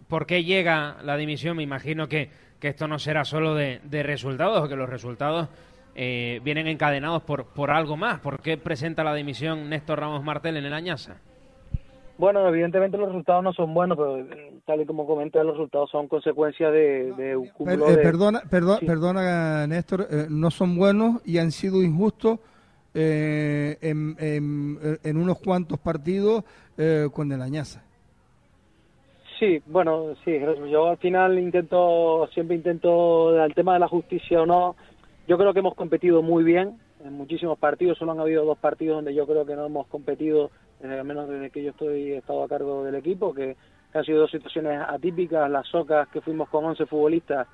¿Por 0.08 0.26
qué 0.26 0.44
llega 0.44 0.96
la 1.02 1.16
dimisión? 1.16 1.56
Me 1.56 1.62
imagino 1.62 2.08
que, 2.08 2.30
que 2.58 2.68
esto 2.68 2.86
no 2.88 2.98
será 2.98 3.24
solo 3.24 3.54
de, 3.54 3.80
de 3.84 4.02
resultados, 4.02 4.68
que 4.68 4.76
los 4.76 4.88
resultados 4.88 5.48
eh, 5.94 6.40
vienen 6.44 6.66
encadenados 6.66 7.22
por, 7.22 7.46
por 7.46 7.70
algo 7.70 7.96
más. 7.96 8.20
¿Por 8.20 8.40
qué 8.40 8.56
presenta 8.56 9.04
la 9.04 9.14
dimisión 9.14 9.68
Néstor 9.68 10.00
Ramos 10.00 10.22
Martel 10.24 10.56
en 10.56 10.64
el 10.64 10.72
Añasa? 10.74 11.16
Bueno, 12.18 12.46
evidentemente 12.48 12.98
los 12.98 13.08
resultados 13.08 13.42
no 13.42 13.52
son 13.54 13.72
buenos, 13.72 13.96
pero 13.96 14.18
eh, 14.18 14.52
tal 14.66 14.82
y 14.82 14.84
como 14.86 15.06
comenté, 15.06 15.42
los 15.42 15.54
resultados 15.56 15.90
son 15.90 16.06
consecuencia 16.06 16.70
de, 16.70 17.12
de 17.14 17.34
un 17.36 17.44
Per- 17.46 17.54
cúmulo 17.54 17.88
eh, 17.88 17.96
de... 17.96 18.02
perdona, 18.02 18.40
perdo- 18.42 18.78
Sí. 18.78 18.84
perdona, 18.86 19.66
Néstor, 19.66 20.06
eh, 20.10 20.26
no 20.28 20.50
son 20.50 20.76
buenos 20.76 21.22
y 21.24 21.38
han 21.38 21.50
sido 21.50 21.82
injustos 21.82 22.38
eh, 22.92 23.78
en, 23.80 24.16
en- 24.18 24.98
en 25.02 25.16
unos 25.16 25.38
cuantos 25.38 25.78
partidos 25.78 26.44
eh, 26.76 27.08
con 27.12 27.32
el 27.32 27.40
Añaza. 27.40 27.82
Sí, 29.38 29.62
bueno, 29.64 30.14
sí, 30.22 30.32
yo 30.70 30.90
al 30.90 30.98
final 30.98 31.38
intento, 31.38 32.28
siempre 32.34 32.56
intento, 32.56 33.30
al 33.40 33.54
tema 33.54 33.72
de 33.72 33.78
la 33.80 33.88
justicia 33.88 34.42
o 34.42 34.46
no, 34.46 34.76
yo 35.30 35.38
creo 35.38 35.52
que 35.52 35.60
hemos 35.60 35.76
competido 35.76 36.22
muy 36.22 36.42
bien 36.42 36.76
en 37.04 37.12
muchísimos 37.12 37.56
partidos, 37.56 37.96
solo 37.96 38.10
han 38.10 38.18
habido 38.18 38.44
dos 38.44 38.58
partidos 38.58 38.96
donde 38.96 39.14
yo 39.14 39.28
creo 39.28 39.46
que 39.46 39.54
no 39.54 39.64
hemos 39.64 39.86
competido, 39.86 40.50
eh, 40.82 40.88
al 40.88 41.04
menos 41.04 41.28
desde 41.28 41.50
que 41.50 41.62
yo 41.62 41.70
estoy 41.70 42.14
estado 42.14 42.42
a 42.42 42.48
cargo 42.48 42.82
del 42.82 42.96
equipo, 42.96 43.32
que, 43.32 43.56
que 43.92 43.98
han 43.98 44.04
sido 44.04 44.22
dos 44.22 44.32
situaciones 44.32 44.82
atípicas, 44.88 45.48
las 45.48 45.68
socas 45.68 46.08
que 46.08 46.20
fuimos 46.20 46.48
con 46.48 46.64
11 46.64 46.84
futbolistas 46.86 47.46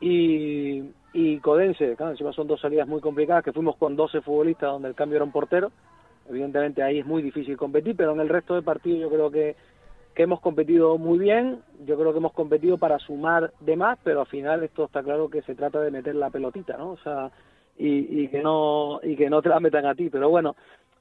y, 0.00 0.82
y 1.12 1.36
Codense, 1.40 1.94
claro, 1.94 2.12
encima 2.12 2.32
son 2.32 2.46
dos 2.46 2.58
salidas 2.58 2.88
muy 2.88 3.02
complicadas, 3.02 3.44
que 3.44 3.52
fuimos 3.52 3.76
con 3.76 3.96
12 3.96 4.22
futbolistas 4.22 4.72
donde 4.72 4.88
el 4.88 4.94
cambio 4.94 5.16
era 5.16 5.24
un 5.26 5.32
portero, 5.32 5.72
evidentemente 6.26 6.82
ahí 6.82 7.00
es 7.00 7.06
muy 7.06 7.20
difícil 7.20 7.54
competir, 7.58 7.96
pero 7.96 8.14
en 8.14 8.20
el 8.20 8.30
resto 8.30 8.54
de 8.54 8.62
partidos 8.62 8.98
yo 8.98 9.10
creo 9.10 9.30
que 9.30 9.56
que 10.14 10.24
hemos 10.24 10.40
competido 10.40 10.98
muy 10.98 11.18
bien, 11.18 11.60
yo 11.86 11.96
creo 11.96 12.12
que 12.12 12.18
hemos 12.18 12.32
competido 12.32 12.78
para 12.78 12.98
sumar 12.98 13.52
de 13.60 13.76
más, 13.76 13.98
pero 14.02 14.20
al 14.20 14.26
final 14.26 14.62
esto 14.62 14.84
está 14.84 15.02
claro 15.02 15.30
que 15.30 15.42
se 15.42 15.54
trata 15.54 15.80
de 15.80 15.90
meter 15.90 16.14
la 16.14 16.30
pelotita, 16.30 16.76
¿no? 16.76 16.90
O 16.90 16.98
sea, 16.98 17.30
y, 17.78 18.22
y 18.22 18.28
que 18.28 18.42
no 18.42 19.00
y 19.02 19.16
que 19.16 19.30
no 19.30 19.40
te 19.40 19.48
la 19.48 19.60
metan 19.60 19.86
a 19.86 19.94
ti, 19.94 20.10
pero 20.10 20.28
bueno, 20.28 20.56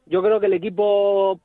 yo 0.05 0.21
creo 0.21 0.39
que 0.39 0.45
el 0.45 0.53
equipo 0.53 1.39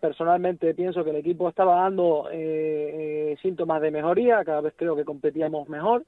personalmente 0.00 0.74
pienso 0.74 1.04
que 1.04 1.10
el 1.10 1.16
equipo 1.16 1.48
estaba 1.48 1.76
dando 1.76 2.28
eh, 2.30 3.32
eh, 3.32 3.36
síntomas 3.40 3.80
de 3.80 3.92
mejoría, 3.92 4.44
cada 4.44 4.60
vez 4.60 4.74
creo 4.76 4.96
que 4.96 5.04
competíamos 5.04 5.68
mejor. 5.68 6.04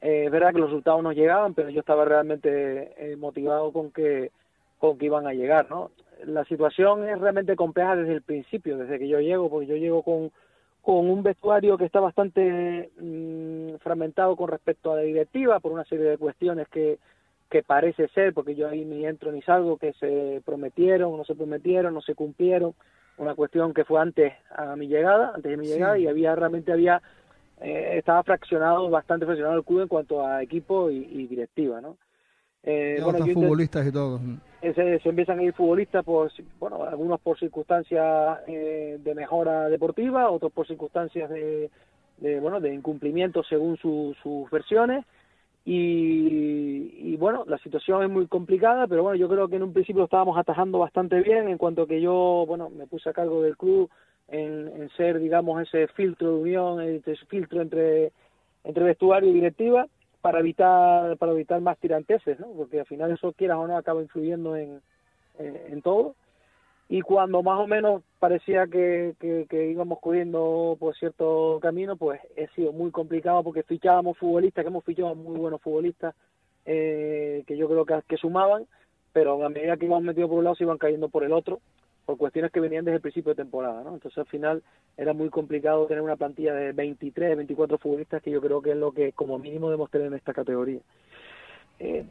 Eh, 0.00 0.24
es 0.26 0.30
verdad 0.30 0.52
que 0.52 0.60
los 0.60 0.70
resultados 0.70 1.02
no 1.02 1.12
llegaban, 1.12 1.54
pero 1.54 1.68
yo 1.70 1.80
estaba 1.80 2.04
realmente 2.04 2.92
eh, 2.98 3.16
motivado 3.16 3.72
con 3.72 3.90
que 3.90 4.30
con 4.78 4.98
que 4.98 5.06
iban 5.06 5.26
a 5.26 5.32
llegar, 5.32 5.68
¿no? 5.70 5.90
La 6.24 6.44
situación 6.44 7.08
es 7.08 7.18
realmente 7.18 7.56
compleja 7.56 7.96
desde 7.96 8.14
el 8.14 8.22
principio, 8.22 8.78
desde 8.78 8.98
que 8.98 9.08
yo 9.08 9.20
llego, 9.20 9.50
porque 9.50 9.66
yo 9.66 9.76
llego 9.76 10.02
con, 10.02 10.30
con 10.82 11.10
un 11.10 11.22
vestuario 11.22 11.76
que 11.76 11.84
está 11.84 12.00
bastante 12.00 12.90
mm, 12.98 13.76
fragmentado 13.76 14.36
con 14.36 14.48
respecto 14.48 14.92
a 14.92 14.96
la 14.96 15.02
directiva 15.02 15.60
por 15.60 15.72
una 15.72 15.84
serie 15.84 16.06
de 16.06 16.18
cuestiones 16.18 16.68
que, 16.68 16.98
que 17.50 17.62
parece 17.62 18.08
ser, 18.08 18.32
porque 18.32 18.54
yo 18.54 18.68
ahí 18.68 18.84
ni 18.84 19.06
entro 19.06 19.30
ni 19.32 19.42
salgo, 19.42 19.76
que 19.76 19.92
se 19.94 20.42
prometieron, 20.44 21.16
no 21.16 21.24
se 21.24 21.34
prometieron, 21.34 21.94
no 21.94 22.00
se 22.00 22.14
cumplieron, 22.14 22.74
una 23.18 23.34
cuestión 23.34 23.72
que 23.72 23.84
fue 23.84 24.00
antes 24.00 24.32
a 24.50 24.76
mi 24.76 24.88
llegada, 24.88 25.32
antes 25.34 25.50
de 25.50 25.56
mi 25.56 25.66
Sí. 25.66 25.72
llegada, 25.72 25.98
y 25.98 26.06
había 26.06 26.34
realmente 26.34 26.72
había 26.72 27.02
eh, 27.60 27.94
estaba 27.96 28.22
fraccionado, 28.22 28.90
bastante 28.90 29.24
fraccionado 29.24 29.56
el 29.56 29.64
club 29.64 29.80
en 29.82 29.88
cuanto 29.88 30.26
a 30.26 30.42
equipo 30.42 30.90
y, 30.90 30.96
y 30.96 31.26
directiva, 31.26 31.80
¿no? 31.80 31.96
Eh, 32.62 33.00
bueno, 33.02 33.20
otros 33.20 33.32
futbolistas 33.32 33.86
y 33.86 33.92
todo. 33.92 34.20
Se, 34.60 35.00
empiezan 35.08 35.38
a 35.38 35.42
ir 35.42 35.52
futbolistas 35.52 36.04
por 36.04 36.30
bueno 36.58 36.84
algunos 36.84 37.20
por 37.20 37.38
circunstancias 37.38 38.38
eh, 38.46 38.98
de 39.02 39.14
mejora 39.14 39.68
deportiva 39.68 40.30
otros 40.30 40.52
por 40.52 40.66
circunstancias 40.66 41.28
de, 41.30 41.70
de, 42.18 42.40
bueno 42.40 42.60
de 42.60 42.74
incumplimiento 42.74 43.42
según 43.44 43.76
su- 43.76 44.14
sus 44.22 44.50
versiones. 44.50 45.04
Y, 45.68 46.92
y, 47.12 47.16
bueno 47.16 47.44
la 47.48 47.58
situación 47.58 48.04
es 48.04 48.08
muy 48.08 48.28
complicada 48.28 48.86
pero 48.86 49.02
bueno 49.02 49.16
yo 49.18 49.28
creo 49.28 49.48
que 49.48 49.56
en 49.56 49.64
un 49.64 49.72
principio 49.72 50.04
estábamos 50.04 50.38
atajando 50.38 50.78
bastante 50.78 51.20
bien 51.22 51.48
en 51.48 51.58
cuanto 51.58 51.88
que 51.88 52.00
yo 52.00 52.44
bueno 52.46 52.70
me 52.70 52.86
puse 52.86 53.10
a 53.10 53.12
cargo 53.12 53.42
del 53.42 53.56
club 53.56 53.90
en, 54.28 54.68
en 54.68 54.88
ser 54.90 55.18
digamos 55.18 55.60
ese 55.60 55.88
filtro 55.88 56.28
de 56.36 56.42
unión 56.42 56.80
ese 56.80 57.16
filtro 57.26 57.62
entre 57.62 58.12
entre 58.62 58.84
vestuario 58.84 59.28
y 59.30 59.34
directiva 59.34 59.88
para 60.26 60.40
evitar 60.40 61.16
para 61.18 61.30
evitar 61.30 61.60
más 61.60 61.78
tiranteses 61.78 62.40
¿no? 62.40 62.48
porque 62.48 62.80
al 62.80 62.86
final 62.86 63.12
eso 63.12 63.32
quieras 63.32 63.58
o 63.58 63.68
no 63.68 63.76
acaba 63.76 64.02
influyendo 64.02 64.56
en, 64.56 64.82
en, 65.38 65.82
todo 65.82 66.16
y 66.88 67.00
cuando 67.02 67.44
más 67.44 67.60
o 67.60 67.68
menos 67.68 68.02
parecía 68.18 68.66
que, 68.66 69.14
que, 69.20 69.46
que 69.48 69.70
íbamos 69.70 70.00
corriendo 70.00 70.76
por 70.80 70.96
cierto 70.96 71.60
camino 71.62 71.94
pues 71.94 72.20
ha 72.36 72.54
sido 72.56 72.72
muy 72.72 72.90
complicado 72.90 73.44
porque 73.44 73.62
fichábamos 73.62 74.18
futbolistas 74.18 74.64
que 74.64 74.68
hemos 74.68 74.84
fichado 74.84 75.14
muy 75.14 75.38
buenos 75.38 75.62
futbolistas 75.62 76.12
eh, 76.64 77.44
que 77.46 77.56
yo 77.56 77.68
creo 77.68 77.86
que, 77.86 78.02
que 78.08 78.16
sumaban 78.16 78.66
pero 79.12 79.44
a 79.44 79.48
medida 79.48 79.76
que 79.76 79.86
íbamos 79.86 80.02
metidos 80.02 80.28
por 80.28 80.38
un 80.38 80.44
lado 80.44 80.56
se 80.56 80.64
iban 80.64 80.78
cayendo 80.78 81.08
por 81.08 81.22
el 81.22 81.32
otro 81.32 81.60
por 82.06 82.16
cuestiones 82.16 82.52
que 82.52 82.60
venían 82.60 82.84
desde 82.84 82.96
el 82.96 83.02
principio 83.02 83.32
de 83.32 83.42
temporada, 83.42 83.82
¿no? 83.82 83.94
Entonces 83.94 84.16
al 84.16 84.26
final 84.26 84.62
era 84.96 85.12
muy 85.12 85.28
complicado 85.28 85.86
tener 85.86 86.02
una 86.02 86.16
plantilla 86.16 86.54
de 86.54 86.72
23, 86.72 87.36
24 87.36 87.78
futbolistas 87.78 88.22
que 88.22 88.30
yo 88.30 88.40
creo 88.40 88.62
que 88.62 88.70
es 88.70 88.76
lo 88.76 88.92
que 88.92 89.12
como 89.12 89.38
mínimo 89.38 89.68
debemos 89.68 89.90
tener 89.90 90.06
en 90.06 90.14
esta 90.14 90.32
categoría. 90.32 90.80
Eh, 91.80 92.06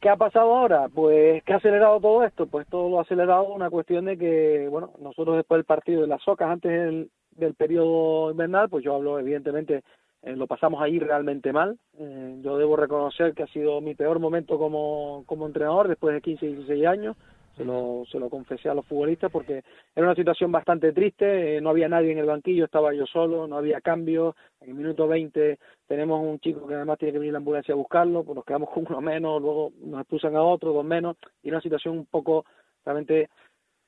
¿Qué 0.00 0.08
ha 0.08 0.16
pasado 0.16 0.56
ahora? 0.56 0.88
Pues 0.88 1.44
¿qué 1.44 1.52
ha 1.52 1.56
acelerado 1.56 2.00
todo 2.00 2.24
esto? 2.24 2.46
Pues 2.46 2.66
todo 2.66 2.88
lo 2.88 2.98
ha 2.98 3.02
acelerado 3.02 3.44
una 3.52 3.70
cuestión 3.70 4.06
de 4.06 4.16
que, 4.16 4.66
bueno, 4.68 4.92
nosotros 4.98 5.36
después 5.36 5.58
del 5.58 5.64
partido 5.64 6.00
de 6.00 6.08
las 6.08 6.22
Socas, 6.22 6.50
antes 6.50 6.72
del, 6.72 7.10
del 7.32 7.54
periodo 7.54 8.30
invernal, 8.30 8.68
pues 8.70 8.82
yo 8.82 8.94
hablo 8.94 9.18
evidentemente, 9.18 9.82
eh, 10.22 10.34
lo 10.34 10.46
pasamos 10.46 10.82
ahí 10.82 10.98
realmente 10.98 11.52
mal. 11.52 11.78
Eh, 11.98 12.38
yo 12.42 12.56
debo 12.56 12.76
reconocer 12.76 13.34
que 13.34 13.42
ha 13.42 13.48
sido 13.48 13.82
mi 13.82 13.94
peor 13.94 14.18
momento 14.18 14.58
como, 14.58 15.24
como 15.26 15.46
entrenador 15.46 15.88
después 15.88 16.14
de 16.14 16.22
15, 16.22 16.46
16 16.46 16.86
años 16.86 17.16
se 17.56 17.64
lo, 17.64 18.04
se 18.10 18.18
lo 18.18 18.30
confesé 18.30 18.68
a 18.68 18.74
los 18.74 18.86
futbolistas 18.86 19.30
porque 19.30 19.62
era 19.94 20.06
una 20.06 20.14
situación 20.14 20.50
bastante 20.52 20.92
triste, 20.92 21.56
eh, 21.56 21.60
no 21.60 21.70
había 21.70 21.88
nadie 21.88 22.12
en 22.12 22.18
el 22.18 22.26
banquillo, 22.26 22.64
estaba 22.64 22.94
yo 22.94 23.06
solo, 23.06 23.46
no 23.46 23.56
había 23.56 23.80
cambio, 23.80 24.34
en 24.60 24.70
el 24.70 24.74
minuto 24.74 25.06
20 25.08 25.58
tenemos 25.86 26.20
un 26.20 26.38
chico 26.40 26.66
que 26.66 26.74
además 26.74 26.98
tiene 26.98 27.12
que 27.12 27.18
venir 27.18 27.32
la 27.32 27.38
ambulancia 27.38 27.74
a 27.74 27.76
buscarlo, 27.76 28.24
pues 28.24 28.36
nos 28.36 28.44
quedamos 28.44 28.70
con 28.74 28.86
uno 28.88 29.00
menos, 29.00 29.40
luego 29.42 29.72
nos 29.80 30.00
expulsan 30.00 30.36
a 30.36 30.42
otro, 30.42 30.72
dos 30.72 30.84
menos, 30.84 31.16
y 31.42 31.50
una 31.50 31.60
situación 31.60 31.98
un 31.98 32.06
poco 32.06 32.44
realmente 32.84 33.28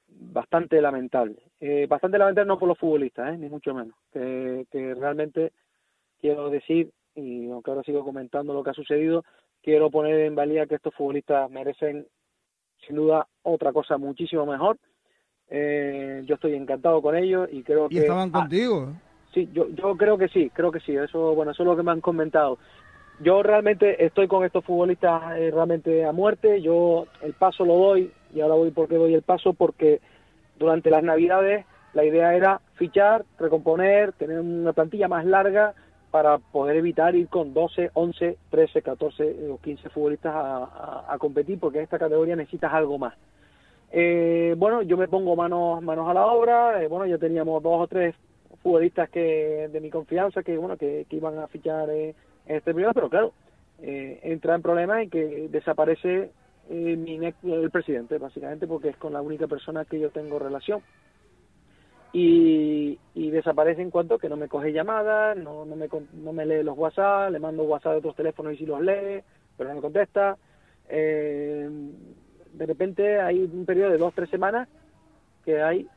bastante 0.08 0.80
lamentable. 0.80 1.36
Eh, 1.58 1.86
bastante 1.88 2.18
lamentable 2.18 2.48
no 2.48 2.58
por 2.58 2.68
los 2.68 2.78
futbolistas, 2.78 3.34
eh, 3.34 3.38
ni 3.38 3.48
mucho 3.48 3.72
menos, 3.72 3.96
que 4.12 4.94
realmente 4.94 5.52
quiero 6.20 6.50
decir, 6.50 6.90
y 7.14 7.50
aunque 7.50 7.70
ahora 7.70 7.82
sigo 7.82 8.04
comentando 8.04 8.52
lo 8.52 8.62
que 8.62 8.70
ha 8.70 8.74
sucedido, 8.74 9.24
quiero 9.62 9.90
poner 9.90 10.20
en 10.20 10.34
valía 10.34 10.66
que 10.66 10.74
estos 10.74 10.94
futbolistas 10.94 11.50
merecen 11.50 12.06
sin 12.86 12.96
duda 12.96 13.26
otra 13.42 13.72
cosa 13.72 13.98
muchísimo 13.98 14.46
mejor. 14.46 14.78
Eh, 15.48 16.22
yo 16.26 16.36
estoy 16.36 16.54
encantado 16.54 17.02
con 17.02 17.16
ellos 17.16 17.48
y 17.52 17.62
creo 17.62 17.86
Y 17.90 17.96
que 17.96 18.00
estaban 18.00 18.30
ah, 18.32 18.40
contigo. 18.40 18.92
Sí, 19.34 19.48
yo, 19.52 19.68
yo 19.70 19.96
creo 19.96 20.16
que 20.16 20.28
sí, 20.28 20.50
creo 20.50 20.72
que 20.72 20.80
sí. 20.80 20.96
Eso, 20.96 21.34
bueno, 21.34 21.52
eso 21.52 21.62
es 21.62 21.66
lo 21.66 21.76
que 21.76 21.82
me 21.82 21.92
han 21.92 22.00
comentado. 22.00 22.58
Yo 23.20 23.42
realmente 23.42 24.04
estoy 24.04 24.26
con 24.26 24.44
estos 24.44 24.64
futbolistas 24.64 25.36
eh, 25.38 25.50
realmente 25.50 26.04
a 26.04 26.12
muerte. 26.12 26.60
Yo 26.60 27.06
el 27.22 27.34
paso 27.34 27.64
lo 27.64 27.74
doy 27.76 28.10
y 28.34 28.40
ahora 28.40 28.54
voy 28.54 28.70
porque 28.70 28.96
doy 28.96 29.14
el 29.14 29.22
paso 29.22 29.52
porque 29.52 30.00
durante 30.58 30.90
las 30.90 31.02
Navidades 31.02 31.66
la 31.92 32.04
idea 32.04 32.34
era 32.34 32.60
fichar, 32.74 33.24
recomponer, 33.38 34.12
tener 34.12 34.40
una 34.40 34.72
plantilla 34.72 35.08
más 35.08 35.24
larga 35.26 35.74
para 36.12 36.38
poder 36.38 36.76
evitar 36.76 37.16
ir 37.16 37.26
con 37.26 37.52
12, 37.52 37.90
11, 37.94 38.36
13, 38.50 38.82
14 38.82 39.50
o 39.50 39.58
15 39.58 39.88
futbolistas 39.88 40.32
a, 40.34 41.16
competir, 41.18 41.58
porque 41.58 41.78
en 41.78 41.84
esta 41.84 41.98
categoría 41.98 42.36
necesitas 42.36 42.72
algo 42.72 42.98
más. 42.98 43.14
Eh, 43.90 44.54
bueno, 44.56 44.82
yo 44.82 44.96
me 44.96 45.08
pongo 45.08 45.34
manos, 45.34 45.82
manos 45.82 46.08
a 46.08 46.14
la 46.14 46.26
obra, 46.26 46.82
eh, 46.82 46.86
bueno, 46.86 47.06
ya 47.06 47.18
teníamos 47.18 47.60
dos 47.62 47.80
o 47.80 47.86
tres 47.88 48.14
futbolistas 48.62 49.10
que 49.10 49.68
de 49.72 49.80
mi 49.80 49.90
confianza 49.90 50.42
que 50.42 50.56
bueno 50.56 50.76
que, 50.76 51.06
iban 51.10 51.38
a 51.38 51.48
fichar 51.48 51.90
eh, 51.90 52.14
en 52.46 52.56
este 52.56 52.72
periodo, 52.72 52.94
pero 52.94 53.10
claro, 53.10 53.32
eh, 53.80 54.20
entra 54.22 54.54
en 54.54 54.62
problemas 54.62 55.02
en 55.02 55.10
que 55.10 55.48
desaparece 55.50 56.30
eh, 56.70 56.96
mi 56.96 57.16
el 57.16 57.70
presidente, 57.70 58.18
básicamente, 58.18 58.66
porque 58.66 58.90
es 58.90 58.96
con 58.96 59.12
la 59.12 59.20
única 59.20 59.46
persona 59.46 59.84
que 59.84 59.98
yo 59.98 60.10
tengo 60.10 60.38
relación. 60.38 60.80
Y, 62.12 62.98
y 63.14 63.30
desaparece 63.30 63.80
en 63.80 63.90
cuanto 63.90 64.18
que 64.18 64.28
no 64.28 64.36
me 64.36 64.48
coge 64.48 64.72
llamadas, 64.72 65.36
no, 65.36 65.64
no, 65.64 65.76
me, 65.76 65.88
no 66.12 66.32
me 66.32 66.44
lee 66.44 66.62
los 66.62 66.76
WhatsApp, 66.76 67.30
le 67.30 67.38
mando 67.38 67.62
WhatsApp 67.62 67.92
de 67.92 67.98
otros 67.98 68.16
teléfonos 68.16 68.52
y 68.52 68.58
sí 68.58 68.66
los 68.66 68.82
lee, 68.82 69.22
pero 69.56 69.70
no 69.70 69.76
me 69.76 69.80
contesta. 69.80 70.36
Eh, 70.88 71.70
de 72.52 72.66
repente 72.66 73.18
hay 73.20 73.42
un 73.42 73.64
periodo 73.64 73.92
de 73.92 73.98
dos, 73.98 74.12
tres 74.14 74.28
semanas 74.28 74.68
que 75.44 75.62
hay 75.62 75.88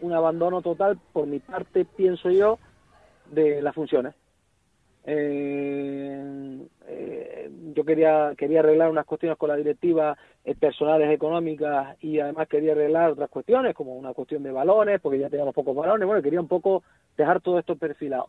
un 0.00 0.12
abandono 0.12 0.62
total, 0.62 0.98
por 1.12 1.26
mi 1.26 1.40
parte, 1.40 1.84
pienso 1.84 2.30
yo, 2.30 2.58
de 3.30 3.60
las 3.60 3.74
funciones. 3.74 4.14
Eh, 5.04 6.58
eh, 6.86 7.17
yo 7.74 7.84
quería 7.84 8.34
quería 8.36 8.60
arreglar 8.60 8.90
unas 8.90 9.04
cuestiones 9.06 9.36
con 9.38 9.48
la 9.48 9.56
directiva 9.56 10.16
eh, 10.44 10.54
personales 10.54 11.10
económicas 11.10 11.96
y 12.02 12.18
además 12.20 12.48
quería 12.48 12.72
arreglar 12.72 13.10
otras 13.10 13.28
cuestiones 13.30 13.74
como 13.74 13.94
una 13.94 14.14
cuestión 14.14 14.42
de 14.42 14.52
balones 14.52 15.00
porque 15.00 15.18
ya 15.18 15.28
teníamos 15.28 15.54
pocos 15.54 15.74
balones 15.76 16.06
bueno 16.06 16.22
quería 16.22 16.40
un 16.40 16.48
poco 16.48 16.82
dejar 17.16 17.40
todo 17.40 17.58
esto 17.58 17.76
perfilado 17.76 18.28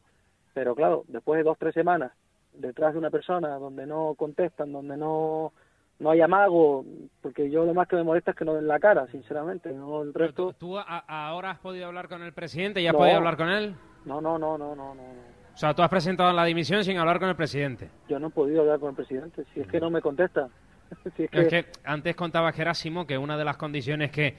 pero 0.53 0.75
claro 0.75 1.03
después 1.07 1.37
de 1.37 1.43
dos 1.43 1.57
tres 1.57 1.73
semanas 1.73 2.11
detrás 2.53 2.93
de 2.93 2.99
una 2.99 3.09
persona 3.11 3.49
donde 3.59 3.85
no 3.85 4.13
contestan 4.15 4.71
donde 4.71 4.97
no 4.97 5.53
no 5.99 6.09
hay 6.11 6.21
amago 6.21 6.83
porque 7.21 7.49
yo 7.49 7.65
lo 7.65 7.73
más 7.73 7.87
que 7.87 7.95
me 7.95 8.03
molesta 8.03 8.31
es 8.31 8.37
que 8.37 8.45
no 8.45 8.55
den 8.55 8.67
la 8.67 8.79
cara 8.79 9.07
sinceramente 9.07 9.71
no 9.71 10.01
el 10.01 10.13
resto 10.13 10.53
¿Tú 10.57 10.77
a- 10.77 10.83
ahora 11.07 11.51
has 11.51 11.59
podido 11.59 11.85
hablar 11.87 12.07
con 12.09 12.23
el 12.23 12.33
presidente? 12.33 12.81
¿Ya 12.81 12.89
has 12.89 12.93
No. 12.93 12.99
podido 12.99 13.17
hablar 13.17 13.37
con 13.37 13.49
él? 13.49 13.75
no 14.05 14.19
no 14.21 14.37
no 14.39 14.57
no 14.57 14.75
no 14.75 14.95
no 14.95 14.95
no. 14.95 15.38
O 15.59 15.61
sea, 15.61 15.73
tú 15.73 15.81
has 15.81 15.89
presentado 15.89 16.31
la 16.31 16.45
dimisión 16.45 16.85
sin 16.85 16.97
hablar 16.99 17.19
con 17.19 17.27
el 17.27 17.35
presidente. 17.35 17.89
yo 18.07 18.17
no 18.17 18.27
he 18.27 18.29
podido 18.29 18.61
hablar 18.61 18.79
con 18.79 18.91
el 18.91 18.95
presidente 18.95 19.43
si 19.53 19.59
es 19.59 19.67
que 19.67 19.77
no 19.77 19.89
me 19.89 19.99
contesta 19.99 20.47
si 21.17 21.23
es 21.23 21.29
Es 21.33 21.47
que, 21.49 21.65
antes 21.83 22.15
contaba 22.15 22.53
Gerásimo 22.53 23.05
que 23.05 23.17
una 23.17 23.37
de 23.37 23.43
las 23.43 23.57
condiciones 23.57 24.09
que, 24.09 24.37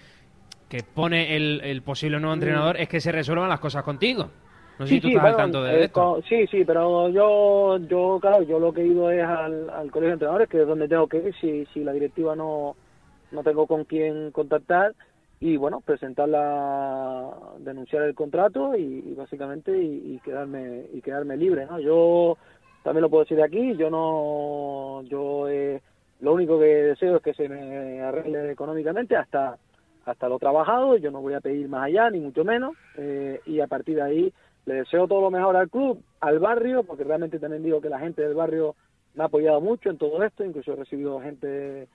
que 0.71 0.79
pone 0.83 1.37
el, 1.37 1.61
el 1.63 1.83
posible 1.83 2.19
nuevo 2.21 2.33
entrenador 2.33 2.79
es 2.79 2.89
que 2.89 3.03
se 3.03 3.13
resuelvan 3.13 3.51
las 3.51 3.61
cosas 3.61 3.83
contigo. 3.83 4.31
No 4.79 4.87
sé 4.87 4.95
si 4.95 5.01
tú 5.03 5.09
estás 5.09 5.21
bueno, 5.21 5.37
al 5.37 5.43
tanto 5.43 5.63
de 5.63 5.75
eh, 5.75 5.85
esto. 5.85 6.23
sí, 6.27 6.47
sí, 6.47 6.65
pero 6.65 7.11
yo, 7.11 7.77
yo, 7.87 8.19
claro, 8.19 8.43
yo 8.45 8.59
lo 8.59 8.73
que 8.73 8.81
he 8.81 8.87
ido 8.87 9.11
es 9.11 9.23
al, 9.23 9.69
al 9.69 9.91
colegio 9.91 10.09
de 10.09 10.13
entrenadores, 10.15 10.49
que 10.49 10.63
es 10.63 10.67
donde 10.67 10.89
tengo 10.89 11.07
que 11.07 11.19
ir, 11.19 11.35
si, 11.39 11.67
si 11.75 11.85
la 11.85 11.93
directiva 11.93 12.35
no, 12.35 12.77
no 13.31 13.43
tengo 13.43 13.67
con 13.67 13.85
quién 13.85 14.31
contactar, 14.31 14.95
y 15.41 15.57
bueno, 15.57 15.81
presentar 15.81 16.29
la, 16.29 17.31
denunciar 17.59 18.03
el 18.03 18.15
contrato 18.15 18.77
y, 18.77 19.15
básicamente 19.15 19.77
y, 19.77 20.15
y 20.15 20.21
quedarme 20.21 20.85
y 20.93 21.01
quedarme 21.01 21.37
libre, 21.37 21.67
¿no? 21.67 21.81
Yo 21.81 22.37
también 22.83 23.03
lo 23.03 23.11
puedo 23.11 23.25
decir 23.25 23.39
de 23.39 23.45
aquí, 23.45 23.75
yo 23.77 23.91
no, 23.91 25.03
yo 25.09 25.49
eh, 25.49 25.81
lo 26.21 26.35
único 26.35 26.59
que 26.59 26.67
deseo 26.67 27.17
es 27.17 27.23
que 27.23 27.35
se 27.35 27.49
me 27.49 28.03
arregle 28.03 28.53
económicamente 28.53 29.17
hasta 29.17 29.59
hasta 30.05 30.29
lo 30.29 30.39
trabajado, 30.39 30.97
yo 30.97 31.11
no 31.11 31.21
voy 31.21 31.35
a 31.35 31.41
pedir 31.41 31.69
más 31.69 31.85
allá, 31.85 32.11
ni 32.11 32.21
mucho 32.21 32.45
menos, 32.45 32.75
eh, 32.97 33.41
y 33.47 33.61
a 33.61 33.67
partir 33.67 33.97
de 33.97 34.03
ahí 34.03 34.33
le 34.67 34.75
deseo 34.75 35.07
todo 35.07 35.21
lo 35.21 35.31
mejor 35.31 35.57
al 35.57 35.71
club, 35.71 36.03
al 36.21 36.39
barrio, 36.39 36.85
porque 36.85 37.05
realmente 37.05 37.39
también 37.39 37.63
digo 37.63 37.81
que 37.81 37.89
la 37.89 37.99
gente 37.99 38.23
del 38.23 38.35
barrio 38.35 38.75
me 39.15 39.23
ha 39.23 39.27
apoyado 39.27 39.61
mucho 39.61 39.91
en 39.91 39.99
todo 39.99 40.23
esto, 40.23 40.45
incluso 40.45 40.73
he 40.73 40.77
recibido 40.77 41.21
gente, 41.21 41.89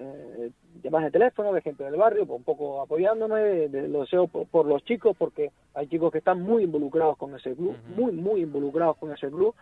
eh, 0.00 0.50
llamadas 0.82 1.12
de 1.12 1.18
teléfono 1.18 1.52
de 1.52 1.60
gente 1.62 1.84
del 1.84 1.96
barrio, 1.96 2.24
un 2.24 2.42
poco 2.42 2.80
apoyándome, 2.82 3.40
de- 3.68 3.88
lo 3.88 4.00
deseo 4.00 4.26
por, 4.26 4.46
por 4.46 4.66
los 4.66 4.82
chicos, 4.84 5.14
porque 5.18 5.50
hay 5.74 5.86
chicos 5.88 6.10
que 6.10 6.18
están 6.18 6.40
muy 6.42 6.64
involucrados 6.64 7.16
con 7.18 7.34
ese 7.34 7.54
club, 7.54 7.76
muy, 7.96 8.12
muy 8.12 8.40
involucrados 8.42 8.96
con 8.96 9.12
ese 9.12 9.28
club, 9.28 9.54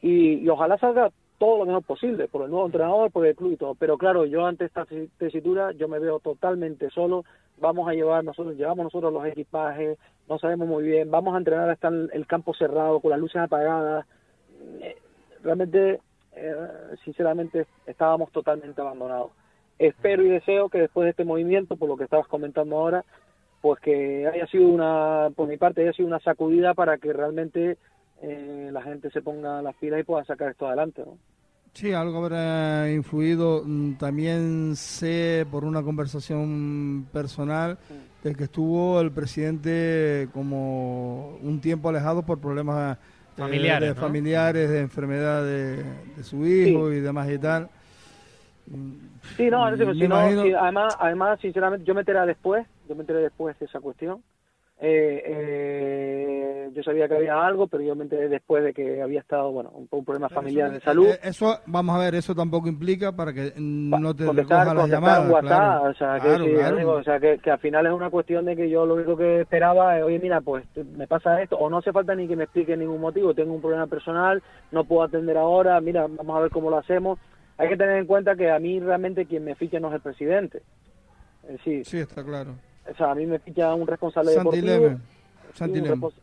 y, 0.00 0.34
y 0.44 0.48
ojalá 0.48 0.78
salga 0.78 1.10
todo 1.38 1.58
lo 1.58 1.66
mejor 1.66 1.82
posible 1.82 2.28
por 2.28 2.42
el 2.44 2.50
nuevo 2.50 2.66
entrenador, 2.66 3.10
por 3.10 3.26
el 3.26 3.34
club 3.34 3.52
y 3.52 3.56
todo. 3.56 3.74
Pero 3.74 3.98
claro, 3.98 4.24
yo 4.24 4.46
ante 4.46 4.64
esta 4.66 4.86
tesi- 4.86 5.10
tesitura 5.18 5.72
yo 5.72 5.88
me 5.88 5.98
veo 5.98 6.20
totalmente 6.20 6.88
solo. 6.90 7.24
Vamos 7.58 7.88
a 7.88 7.92
llevar 7.92 8.22
nosotros, 8.24 8.56
llevamos 8.56 8.84
nosotros 8.84 9.12
los 9.12 9.26
equipajes, 9.26 9.98
no 10.28 10.38
sabemos 10.38 10.68
muy 10.68 10.84
bien, 10.84 11.10
vamos 11.10 11.34
a 11.34 11.38
entrenar 11.38 11.68
hasta 11.68 11.88
el, 11.88 12.10
el 12.12 12.26
campo 12.26 12.54
cerrado 12.54 13.00
con 13.00 13.10
las 13.10 13.20
luces 13.20 13.42
apagadas. 13.42 14.06
Eh, 14.80 14.96
Realmente, 15.42 16.00
eh, 16.36 16.54
sinceramente, 17.04 17.66
estábamos 17.86 18.30
totalmente 18.30 18.80
abandonados. 18.80 19.32
Espero 19.78 20.22
y 20.24 20.28
deseo 20.28 20.68
que 20.68 20.78
después 20.78 21.04
de 21.06 21.10
este 21.10 21.24
movimiento, 21.24 21.76
por 21.76 21.88
lo 21.88 21.96
que 21.96 22.04
estabas 22.04 22.28
comentando 22.28 22.76
ahora, 22.76 23.04
pues 23.60 23.80
que 23.80 24.26
haya 24.26 24.46
sido 24.46 24.68
una, 24.68 25.30
por 25.34 25.48
mi 25.48 25.56
parte, 25.56 25.82
haya 25.82 25.92
sido 25.92 26.08
una 26.08 26.20
sacudida 26.20 26.74
para 26.74 26.98
que 26.98 27.12
realmente 27.12 27.78
eh, 28.22 28.70
la 28.72 28.82
gente 28.82 29.10
se 29.10 29.22
ponga 29.22 29.62
las 29.62 29.74
pilas 29.76 30.00
y 30.00 30.04
pueda 30.04 30.24
sacar 30.24 30.50
esto 30.50 30.66
adelante, 30.66 31.02
¿no? 31.04 31.16
Sí, 31.72 31.92
algo 31.92 32.18
habrá 32.18 32.90
influido. 32.92 33.62
Mm, 33.64 33.94
También 33.94 34.76
sé 34.76 35.46
por 35.50 35.64
una 35.64 35.82
conversación 35.82 37.06
personal 37.12 37.78
de 38.22 38.34
que 38.34 38.44
estuvo 38.44 39.00
el 39.00 39.10
presidente 39.10 40.28
como 40.34 41.38
un 41.42 41.60
tiempo 41.60 41.88
alejado 41.88 42.22
por 42.22 42.38
problemas 42.40 42.98
eh, 42.98 43.00
Familiares, 43.36 43.88
de 43.88 43.94
¿no? 43.94 44.00
familiares, 44.00 44.70
de 44.70 44.80
enfermedad 44.80 45.42
de, 45.44 45.76
de 46.16 46.22
su 46.22 46.46
hijo 46.46 46.92
y 46.92 47.00
demás 47.00 47.30
y 47.30 47.38
tal. 47.38 47.70
Sí, 49.36 49.50
no, 49.50 49.70
no, 49.70 49.92
imagino- 49.92 50.58
además, 50.60 50.96
además, 50.98 51.40
sinceramente, 51.40 51.84
yo 51.86 51.94
me 51.94 52.00
enteré 52.00 52.20
después, 52.26 52.66
yo 52.88 52.94
me 52.94 53.00
enteré 53.02 53.20
después 53.20 53.58
de 53.58 53.66
esa 53.66 53.80
cuestión. 53.80 54.22
Eh, 54.84 55.22
eh, 55.26 56.70
yo 56.74 56.82
sabía 56.82 57.06
que 57.06 57.14
había 57.14 57.44
algo, 57.46 57.68
pero 57.68 57.84
yo 57.84 57.94
me 57.94 58.02
enteré 58.02 58.28
después 58.28 58.64
de 58.64 58.74
que 58.74 59.00
había 59.00 59.20
estado, 59.20 59.52
bueno, 59.52 59.70
un, 59.70 59.86
un 59.88 60.04
problema 60.04 60.28
familiar 60.28 60.72
de 60.72 60.80
salud. 60.80 61.06
Eh, 61.06 61.20
Eso, 61.22 61.60
vamos 61.66 61.94
a 61.94 61.98
ver, 62.00 62.16
eso 62.16 62.34
tampoco 62.34 62.68
implica 62.68 63.12
para 63.12 63.32
que 63.32 63.52
no 63.56 64.12
te 64.14 64.24
recoja 64.32 64.74
las 64.74 64.88
llamadas. 64.90 65.30
WhatsApp, 65.30 65.48
claro. 65.48 65.82
o 65.90 65.94
sea, 65.94 66.14
que, 66.14 66.20
Claro, 66.28 66.44
sí, 66.44 66.50
claro. 66.54 66.74
amigo, 66.74 66.92
o 66.94 67.02
sea 67.04 67.20
que, 67.20 67.38
que 67.38 67.50
al 67.52 67.58
final 67.60 67.86
es 67.86 67.92
una 67.92 68.10
cuestión 68.10 68.44
de 68.44 68.56
que 68.56 68.68
yo 68.68 68.84
lo 68.84 68.94
único 68.94 69.16
que 69.16 69.42
esperaba 69.42 69.98
es, 69.98 70.04
oye, 70.04 70.18
mira, 70.18 70.40
pues 70.40 70.64
me 70.96 71.06
pasa 71.06 71.40
esto, 71.40 71.56
o 71.58 71.70
no 71.70 71.78
hace 71.78 71.92
falta 71.92 72.14
ni 72.16 72.26
que 72.26 72.34
me 72.36 72.44
explique 72.44 72.76
ningún 72.76 73.00
motivo, 73.00 73.34
tengo 73.34 73.54
un 73.54 73.60
problema 73.60 73.86
personal, 73.86 74.42
no 74.72 74.84
puedo 74.84 75.04
atender 75.04 75.36
ahora, 75.36 75.80
mira, 75.80 76.06
vamos 76.08 76.36
a 76.36 76.40
ver 76.40 76.50
cómo 76.50 76.70
lo 76.70 76.78
hacemos. 76.78 77.18
Hay 77.58 77.68
que 77.68 77.76
tener 77.76 77.98
en 77.98 78.06
cuenta 78.06 78.34
que 78.34 78.50
a 78.50 78.58
mí 78.58 78.80
realmente 78.80 79.26
quien 79.26 79.44
me 79.44 79.54
ficha 79.54 79.78
no 79.78 79.88
es 79.88 79.94
el 79.94 80.00
presidente. 80.00 80.62
Es 81.44 81.52
decir, 81.58 81.84
Sí, 81.84 81.98
está 81.98 82.24
claro. 82.24 82.54
o 82.90 82.94
sea, 82.94 83.10
a 83.10 83.14
mí 83.14 83.26
me 83.26 83.38
ficha 83.38 83.74
un 83.74 83.86
responsable 83.86 84.32
deportivo, 84.32 84.86
un, 84.86 85.00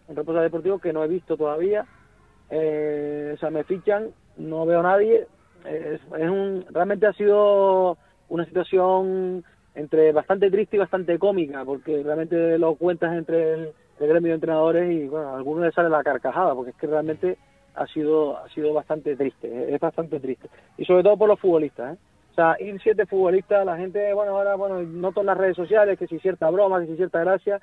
responsable 0.08 0.42
deportivo 0.42 0.80
que 0.80 0.94
no 0.94 1.04
he 1.04 1.08
visto 1.08 1.38
todavía. 1.38 1.86
Eh, 2.50 3.34
o 3.36 3.38
sea, 3.38 3.50
me 3.50 3.64
fichan, 3.64 4.10
no 4.38 4.66
veo 4.66 4.80
a 4.80 4.84
nadie. 4.84 5.28
Es, 5.66 6.02
es 6.02 6.30
un, 6.30 6.66
realmente 6.72 7.06
ha 7.06 7.14
sido 7.14 7.98
una 8.30 8.46
situación 8.46 9.44
entre 9.76 10.12
bastante 10.12 10.50
triste 10.50 10.76
y 10.76 10.80
bastante 10.80 11.20
cómica, 11.20 11.64
porque 11.64 12.02
realmente 12.04 12.58
lo 12.58 12.76
cuentas 12.76 13.14
entre 13.16 13.54
el, 13.54 13.74
el 14.00 14.08
gremio 14.08 14.30
de 14.30 14.36
entrenadores 14.36 14.92
y 14.92 15.08
bueno, 15.08 15.30
a 15.30 15.38
algunos 15.38 15.66
les 15.66 15.74
sale 15.74 15.90
la 15.90 16.04
carcajada, 16.04 16.56
porque 16.56 16.72
es 16.72 16.78
que 16.78 16.88
realmente 16.88 17.38
ha 17.76 17.88
sido 17.88 18.38
ha 18.38 18.50
sido 18.50 18.74
bastante 18.74 19.16
triste, 19.16 19.74
es 19.74 19.80
bastante 19.80 20.20
triste. 20.20 20.50
Y 20.78 20.86
sobre 20.86 21.04
todo 21.04 21.18
por 21.18 21.30
los 21.30 21.40
futbolistas, 21.40 21.96
¿eh? 21.96 22.00
O 22.32 22.34
sea, 22.36 22.56
ir 22.60 22.80
siete 22.82 23.06
futbolistas, 23.06 23.66
la 23.66 23.76
gente, 23.78 24.14
bueno, 24.14 24.38
ahora, 24.38 24.56
bueno, 24.56 24.82
noto 24.82 25.20
en 25.22 25.26
las 25.26 25.38
redes 25.38 25.56
sociales 25.58 25.98
que 26.00 26.08
si 26.08 26.20
cierta 26.20 26.50
broma, 26.50 26.80
que 26.80 26.88
si 26.88 26.96
cierta 26.96 27.20
gracia, 27.20 27.60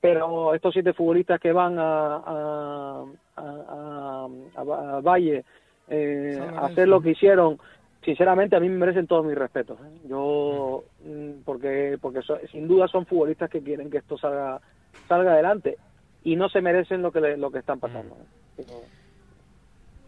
pero 0.00 0.54
estos 0.54 0.72
siete 0.72 0.92
futbolistas 0.92 1.40
que 1.40 1.52
van 1.52 1.78
a, 1.78 2.16
a, 2.16 3.04
a, 3.36 4.28
a- 4.56 4.96
a 4.96 5.00
Valle 5.00 5.44
eh, 5.88 6.38
a 6.56 6.66
hacer 6.66 6.86
lo 6.88 7.00
que 7.00 7.10
hicieron, 7.10 7.58
sinceramente 8.04 8.54
a 8.56 8.60
mí 8.60 8.68
me 8.68 8.76
merecen 8.78 9.06
todos 9.06 9.24
mis 9.24 9.36
respetos. 9.36 9.78
¿eh? 9.80 9.98
Yo, 10.08 10.84
mm, 11.04 11.42
porque 11.44 11.98
porque 12.00 12.22
so- 12.22 12.38
sin 12.52 12.68
duda 12.68 12.86
son 12.88 13.06
futbolistas 13.06 13.50
que 13.50 13.62
quieren 13.62 13.90
que 13.90 13.98
esto 13.98 14.16
salga 14.16 14.60
salga 15.08 15.32
adelante 15.32 15.78
y 16.22 16.36
no 16.36 16.48
se 16.48 16.60
merecen 16.60 17.02
lo 17.02 17.10
que 17.10 17.20
le- 17.20 17.36
lo 17.36 17.50
que 17.50 17.58
están 17.58 17.80
pasando. 17.80 18.14
¿eh? 18.16 18.62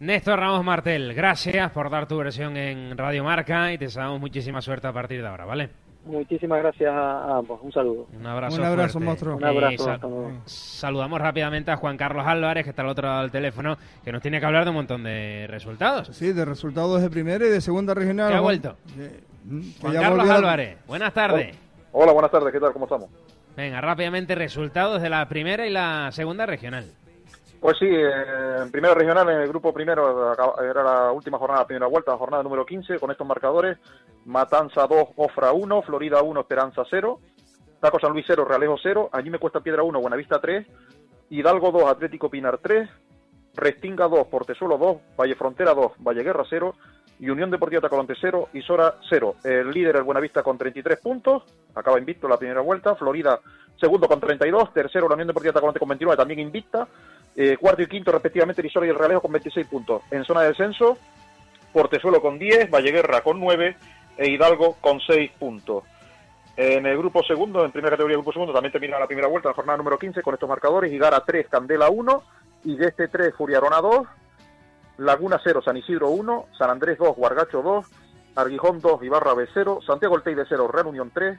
Néstor 0.03 0.37
Ramos 0.37 0.65
Martel, 0.65 1.13
gracias 1.13 1.71
por 1.71 1.89
dar 1.89 2.09
tu 2.09 2.17
versión 2.17 2.57
en 2.57 2.97
Radio 2.97 3.23
Marca 3.23 3.71
y 3.71 3.77
te 3.77 3.85
deseamos 3.85 4.19
muchísima 4.19 4.59
suerte 4.61 4.85
a 4.85 4.91
partir 4.91 5.21
de 5.21 5.27
ahora, 5.29 5.45
¿vale? 5.45 5.69
Muchísimas 6.05 6.59
gracias 6.59 6.91
a 6.93 7.37
ambos. 7.37 7.61
Un 7.63 7.71
saludo. 7.71 8.07
Un 8.13 8.25
abrazo. 8.27 8.57
Un 8.57 8.65
abrazo, 8.65 8.91
fuerte. 8.99 9.05
monstruo. 9.05 9.35
Un 9.37 9.45
abrazo, 9.45 9.83
sal- 9.85 10.01
saludamos 10.43 11.21
rápidamente 11.21 11.71
a 11.71 11.77
Juan 11.77 11.95
Carlos 11.95 12.25
Álvarez, 12.27 12.65
que 12.65 12.71
está 12.71 12.81
al 12.81 12.89
otro 12.89 13.07
lado 13.07 13.21
del 13.21 13.31
teléfono, 13.31 13.77
que 14.03 14.11
nos 14.11 14.21
tiene 14.21 14.41
que 14.41 14.45
hablar 14.45 14.65
de 14.65 14.71
un 14.71 14.75
montón 14.75 15.03
de 15.03 15.45
resultados. 15.47 16.09
Sí, 16.09 16.33
de 16.33 16.43
resultados 16.43 17.01
de 17.01 17.09
primera 17.09 17.45
y 17.45 17.49
de 17.49 17.61
segunda 17.61 17.93
regional. 17.93 18.29
¿Qué 18.29 18.35
ha 18.37 18.41
vuelto? 18.41 18.75
Eh, 18.99 19.21
mm, 19.45 19.61
Juan 19.79 19.93
ya 19.93 20.01
Carlos 20.01 20.17
volvió 20.17 20.33
Álvarez, 20.35 20.77
buenas 20.85 21.13
tardes. 21.13 21.55
Hola, 21.93 22.11
buenas 22.11 22.29
tardes, 22.29 22.51
¿qué 22.51 22.59
tal? 22.59 22.73
¿Cómo 22.73 22.83
estamos? 22.83 23.09
Venga, 23.55 23.79
rápidamente 23.79 24.35
resultados 24.35 25.01
de 25.01 25.09
la 25.09 25.25
primera 25.29 25.65
y 25.65 25.69
la 25.69 26.11
segunda 26.11 26.45
regional. 26.45 26.91
Pues 27.63 27.77
sí, 27.77 27.85
eh, 27.85 28.57
en 28.61 28.69
primera 28.71 28.93
regional, 28.93 29.29
en 29.29 29.39
el 29.39 29.47
grupo 29.47 29.73
primero, 29.73 30.33
era 30.61 30.83
la 30.83 31.13
última 31.13 31.37
jornada, 31.37 31.65
primera 31.65 31.87
vuelta, 31.87 32.17
jornada 32.17 32.43
número 32.43 32.65
15, 32.65 32.99
con 32.99 33.09
estos 33.09 33.25
marcadores, 33.25 33.77
Matanza 34.25 34.85
2, 34.85 35.11
Ofra 35.15 35.53
1, 35.53 35.81
Florida 35.83 36.21
1, 36.21 36.41
Esperanza 36.41 36.83
0, 36.89 37.21
Taco 37.79 37.99
San 38.01 38.11
Luis 38.11 38.25
0, 38.27 38.43
Realejo 38.43 38.75
0, 38.83 39.09
allí 39.13 39.29
me 39.29 39.39
cuesta 39.39 39.61
Piedra 39.61 39.81
1, 39.81 39.97
Buenavista 39.97 40.41
3, 40.41 40.67
Hidalgo 41.29 41.71
2, 41.71 41.83
Atlético 41.85 42.29
Pinar 42.29 42.57
3, 42.57 42.89
Restinga 43.55 44.09
2, 44.09 44.27
Portezuelo 44.27 44.77
2, 44.77 44.97
Valle 45.17 45.35
Frontera 45.35 45.73
2, 45.73 45.93
Valle 45.99 46.21
Guerra 46.21 46.43
0 46.49 46.75
y 47.19 47.29
Unión 47.29 47.51
Deportiva 47.51 47.81
Tacolonte 47.81 48.15
0 48.19 48.49
y 48.53 48.61
Sora 48.61 48.95
0. 49.09 49.35
El 49.43 49.71
líder 49.71 49.97
el 49.97 50.03
Buenavista 50.03 50.43
con 50.43 50.57
33 50.57 50.99
puntos, 50.99 51.43
acaba 51.75 51.99
invicto 51.99 52.27
la 52.27 52.37
primera 52.37 52.61
vuelta, 52.61 52.95
Florida 52.95 53.39
segundo 53.79 54.07
con 54.07 54.19
32, 54.19 54.73
tercero 54.73 55.07
la 55.07 55.15
Unión 55.15 55.27
Deportiva 55.27 55.53
Tacolonte 55.53 55.79
con 55.79 55.89
29, 55.89 56.17
también 56.17 56.39
invicta, 56.39 56.87
eh, 57.35 57.57
cuarto 57.57 57.81
y 57.81 57.87
quinto 57.87 58.11
respectivamente 58.11 58.65
Isora 58.65 58.85
y 58.85 58.89
el 58.89 58.95
Realejo 58.97 59.21
con 59.21 59.31
26 59.31 59.67
puntos. 59.67 60.03
En 60.11 60.23
zona 60.23 60.41
de 60.41 60.49
descenso, 60.49 60.97
Portezuelo 61.71 62.21
con 62.21 62.37
10, 62.37 62.69
Valleguerra 62.69 63.21
con 63.21 63.39
9 63.39 63.75
e 64.17 64.29
Hidalgo 64.29 64.77
con 64.79 64.99
6 64.99 65.31
puntos. 65.39 65.83
En 66.55 66.85
el 66.85 66.97
grupo 66.97 67.23
segundo, 67.23 67.65
en 67.65 67.71
primera 67.71 67.95
categoría 67.95 68.17
grupo 68.17 68.31
segundo, 68.31 68.53
también 68.53 68.71
termina 68.71 68.99
la 68.99 69.07
primera 69.07 69.27
vuelta, 69.27 69.49
la 69.49 69.55
jornada 69.55 69.77
número 69.77 69.97
15, 69.97 70.21
con 70.21 70.35
estos 70.35 70.47
marcadores, 70.47 70.93
Higara 70.93 71.23
3, 71.25 71.47
Candela 71.49 71.89
1, 71.89 72.23
y 72.65 72.77
de 72.77 72.87
este 72.87 73.07
3, 73.07 73.33
Furiarona 73.35 73.81
2, 73.81 74.07
Laguna 75.03 75.39
0, 75.43 75.61
San 75.61 75.77
Isidro 75.77 76.09
1, 76.09 76.47
San 76.57 76.69
Andrés 76.69 76.97
2, 76.97 77.15
Guargacho 77.15 77.61
2, 77.61 77.85
Arguijón 78.35 78.79
2, 78.79 79.03
Ibarra 79.03 79.33
B 79.33 79.47
0, 79.53 79.79
Santiago 79.85 80.19
Teide 80.21 80.45
0, 80.47 80.67
Real 80.69 80.87
Unión 80.87 81.11
3, 81.13 81.37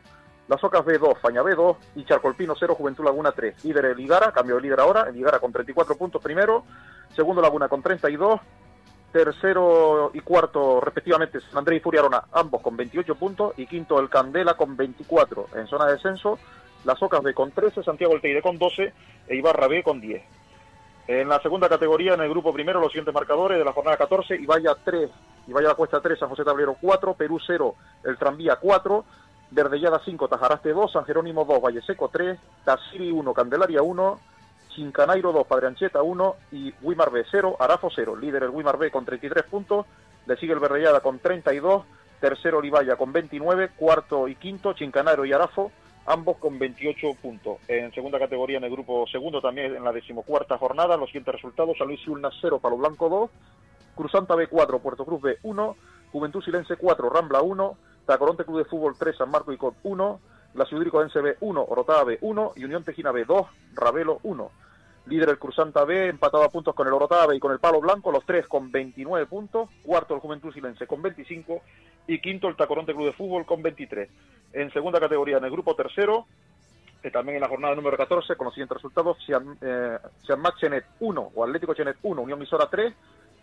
Las 0.48 0.62
Ocas 0.62 0.84
B 0.84 0.98
2, 0.98 1.18
Faña 1.20 1.42
B 1.42 1.54
2 1.54 1.76
y 1.96 2.04
Charcolpino 2.04 2.54
0, 2.58 2.74
Juventud 2.74 3.04
Laguna 3.04 3.32
3. 3.32 3.64
Líder 3.64 3.86
el 3.86 4.00
Igara, 4.00 4.32
cambio 4.32 4.56
de 4.56 4.62
líder 4.62 4.80
ahora, 4.80 5.08
el 5.08 5.16
Igara 5.16 5.38
con 5.38 5.52
34 5.52 5.96
puntos 5.96 6.22
primero, 6.22 6.64
segundo 7.14 7.40
Laguna 7.40 7.68
con 7.68 7.82
32, 7.82 8.40
tercero 9.12 10.10
y 10.12 10.20
cuarto 10.20 10.80
respectivamente 10.80 11.40
San 11.40 11.58
Andrés 11.58 11.78
y 11.78 11.80
Furiarona, 11.80 12.24
ambos 12.32 12.60
con 12.60 12.76
28 12.76 13.14
puntos, 13.14 13.54
y 13.56 13.66
quinto 13.66 13.98
el 13.98 14.10
Candela 14.10 14.54
con 14.54 14.76
24. 14.76 15.48
En 15.56 15.66
zona 15.66 15.86
de 15.86 15.92
descenso, 15.92 16.38
Las 16.84 17.02
Ocas 17.02 17.22
B 17.22 17.32
con 17.32 17.50
13, 17.50 17.82
Santiago 17.82 18.20
Teide 18.20 18.42
con 18.42 18.58
12 18.58 18.92
e 19.26 19.36
Ibarra 19.36 19.68
B 19.68 19.82
con 19.82 20.00
10. 20.00 20.22
En 21.06 21.28
la 21.28 21.40
segunda 21.40 21.68
categoría, 21.68 22.14
en 22.14 22.20
el 22.22 22.30
grupo 22.30 22.52
primero, 22.52 22.80
los 22.80 22.90
siguientes 22.90 23.14
marcadores 23.14 23.58
de 23.58 23.64
la 23.64 23.72
jornada 23.72 23.98
14, 23.98 24.36
Ibaya 24.36 24.74
3, 24.82 25.10
Ibaya 25.48 25.68
la 25.68 25.74
Cuesta 25.74 26.00
3, 26.00 26.18
San 26.18 26.30
José 26.30 26.44
Tablero 26.44 26.76
4, 26.80 27.14
Perú 27.14 27.38
0, 27.46 27.74
El 28.04 28.16
Tranvía 28.16 28.56
4, 28.56 29.04
Verdellada 29.50 30.00
5, 30.02 30.28
Tajaraste 30.28 30.72
2, 30.72 30.92
San 30.92 31.04
Jerónimo 31.04 31.44
2, 31.44 31.60
Valle 31.60 31.82
Seco 31.82 32.08
3, 32.08 32.38
Tasiri 32.64 33.10
1, 33.10 33.34
Candelaria 33.34 33.82
1, 33.82 34.20
Chincanairo 34.70 35.32
2, 35.32 35.46
Padre 35.46 35.66
Ancheta 35.68 36.02
1 36.02 36.36
y 36.52 36.74
Wimar 36.80 37.10
B 37.10 37.24
0, 37.30 37.56
Arafo 37.60 37.90
0. 37.94 38.16
Líder 38.16 38.44
el 38.44 38.50
Wimar 38.50 38.78
B 38.78 38.90
con 38.90 39.04
33 39.04 39.44
puntos, 39.44 39.86
le 40.26 40.36
sigue 40.36 40.54
el 40.54 40.58
Verdellada 40.58 41.00
con 41.00 41.18
32, 41.18 41.84
tercero 42.18 42.58
Olivaya 42.58 42.96
con 42.96 43.12
29, 43.12 43.72
cuarto 43.76 44.26
y 44.26 44.36
quinto 44.36 44.72
Chincanairo 44.72 45.26
y 45.26 45.32
Arafo, 45.34 45.70
ambos 46.06 46.36
con 46.38 46.58
28 46.58 47.14
puntos. 47.20 47.58
En 47.68 47.92
segunda 47.92 48.18
categoría, 48.18 48.58
en 48.58 48.64
el 48.64 48.70
grupo 48.70 49.06
segundo, 49.06 49.40
también 49.40 49.74
en 49.74 49.84
la 49.84 49.92
decimocuarta 49.92 50.58
jornada, 50.58 50.96
los 50.96 51.08
siguientes 51.08 51.34
resultados, 51.34 51.78
San 51.78 51.88
Luis 51.88 52.06
Ulna 52.06 52.30
0, 52.40 52.58
Palo 52.60 52.76
Blanco 52.76 53.08
2, 53.08 53.30
Cruzanta 53.94 54.34
B 54.34 54.46
4, 54.46 54.78
Puerto 54.80 55.04
Cruz 55.04 55.22
B 55.22 55.38
1, 55.42 55.76
Juventud 56.12 56.42
Silense 56.42 56.76
4, 56.76 57.10
Rambla 57.10 57.42
1, 57.42 57.76
Tacoronte 58.06 58.44
Club 58.44 58.58
de 58.58 58.64
Fútbol 58.64 58.94
3, 58.98 59.16
San 59.16 59.30
Marco 59.30 59.52
y 59.52 59.56
Cot 59.56 59.74
1, 59.82 60.20
La 60.54 60.64
Ciudricodense 60.66 61.20
B 61.20 61.36
1, 61.40 61.64
Orotada 61.68 62.04
B 62.04 62.18
1 62.20 62.52
y 62.56 62.64
Unión 62.64 62.84
Tejina 62.84 63.10
B 63.10 63.24
2, 63.24 63.46
Ravelo 63.74 64.20
1. 64.22 64.50
Líder 65.06 65.28
el 65.28 65.38
Cruzanta 65.38 65.84
B, 65.84 66.08
empatado 66.08 66.44
a 66.44 66.48
puntos 66.48 66.74
con 66.74 66.86
el 66.86 66.92
Orotada 66.92 67.26
B 67.26 67.36
y 67.36 67.40
con 67.40 67.52
el 67.52 67.58
Palo 67.58 67.80
Blanco, 67.80 68.10
los 68.10 68.24
tres 68.24 68.46
con 68.48 68.72
29 68.72 69.26
puntos. 69.26 69.68
Cuarto 69.82 70.14
el 70.14 70.20
Juventud 70.20 70.52
Silense 70.52 70.86
con 70.86 71.02
25 71.02 71.60
y 72.06 72.20
quinto 72.20 72.48
el 72.48 72.56
Tacoronte 72.56 72.94
Club 72.94 73.06
de 73.06 73.12
Fútbol 73.12 73.44
con 73.44 73.62
23. 73.62 74.08
En 74.54 74.72
segunda 74.72 75.00
categoría, 75.00 75.38
en 75.38 75.44
el 75.44 75.50
grupo 75.50 75.74
tercero, 75.74 76.26
eh, 77.02 77.10
también 77.10 77.36
en 77.36 77.42
la 77.42 77.48
jornada 77.48 77.74
número 77.74 77.98
14, 77.98 78.34
con 78.34 78.46
los 78.46 78.54
siguientes 78.54 78.76
resultados, 78.76 79.18
Sian, 79.26 79.58
eh, 79.60 79.98
Chenet 80.58 80.86
1 81.00 81.32
o 81.34 81.44
Atlético 81.44 81.74
Chenet 81.74 81.98
1, 82.02 82.22
Unión 82.22 82.42
Isora 82.42 82.68
3, 82.70 82.94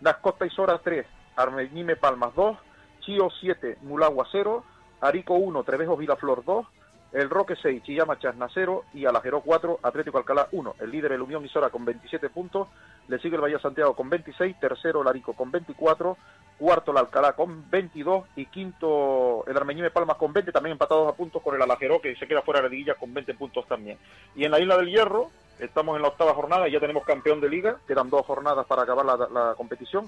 Las 0.02 0.18
Costa 0.18 0.48
Isora 0.48 0.80
3, 0.80 1.06
Armeñime 1.36 1.96
Palmas 1.96 2.34
2, 2.34 2.58
Chío 3.02 3.30
7, 3.40 3.78
Mulagua 3.82 4.26
0, 4.32 4.64
Arico 5.02 5.36
1, 5.36 5.64
Trevejos 5.64 6.00
Vilaflor 6.00 6.44
2, 6.44 6.66
El 7.12 7.30
Roque 7.30 7.56
6, 7.62 7.84
Chillama 7.84 8.18
Chasna 8.18 8.48
0 8.54 8.86
y 8.94 9.06
Alajero 9.06 9.42
4, 9.42 9.80
Atlético 9.84 10.18
Alcalá 10.18 10.48
1. 10.52 10.76
El 10.80 10.92
líder 10.92 11.12
el 11.12 11.22
Unión 11.22 11.44
Isora 11.44 11.70
con 11.70 11.84
27 11.84 12.30
puntos, 12.30 12.70
le 13.10 13.20
sigue 13.20 13.36
el 13.36 13.42
Bahía 13.42 13.60
Santiago 13.60 13.94
con 13.96 14.10
26, 14.10 14.58
tercero 14.60 15.02
el 15.02 15.08
Arico 15.10 15.34
con 15.34 15.52
24, 15.52 16.18
cuarto 16.58 16.92
el 16.92 16.98
Alcalá 16.98 17.34
con 17.34 17.70
22 17.70 18.28
y 18.38 18.46
quinto 18.46 19.44
el 19.46 19.58
Armeñime 19.58 19.92
Palmas 19.92 20.16
con 20.16 20.32
20, 20.32 20.54
también 20.54 20.74
empatados 20.74 21.10
a 21.10 21.16
puntos 21.16 21.42
con 21.42 21.54
el 21.54 21.62
Alajero 21.62 22.00
que 22.00 22.16
se 22.16 22.28
queda 22.28 22.44
fuera 22.44 22.62
de 22.62 22.68
la 22.68 22.70
liguilla 22.70 22.96
con 22.96 23.14
20 23.14 23.34
puntos 23.34 23.68
también. 23.68 23.98
Y 24.36 24.46
en 24.46 24.52
la 24.52 24.62
Isla 24.62 24.78
del 24.78 24.90
Hierro 24.90 25.32
estamos 25.60 25.98
en 25.98 26.04
la 26.04 26.08
octava 26.08 26.34
jornada 26.34 26.70
y 26.70 26.72
ya 26.72 26.80
tenemos 26.80 27.04
campeón 27.04 27.42
de 27.42 27.50
liga, 27.50 27.78
quedan 27.88 28.10
dos 28.10 28.26
jornadas 28.26 28.66
para 28.68 28.84
acabar 28.84 29.06
la, 29.06 29.54
competición. 29.58 30.08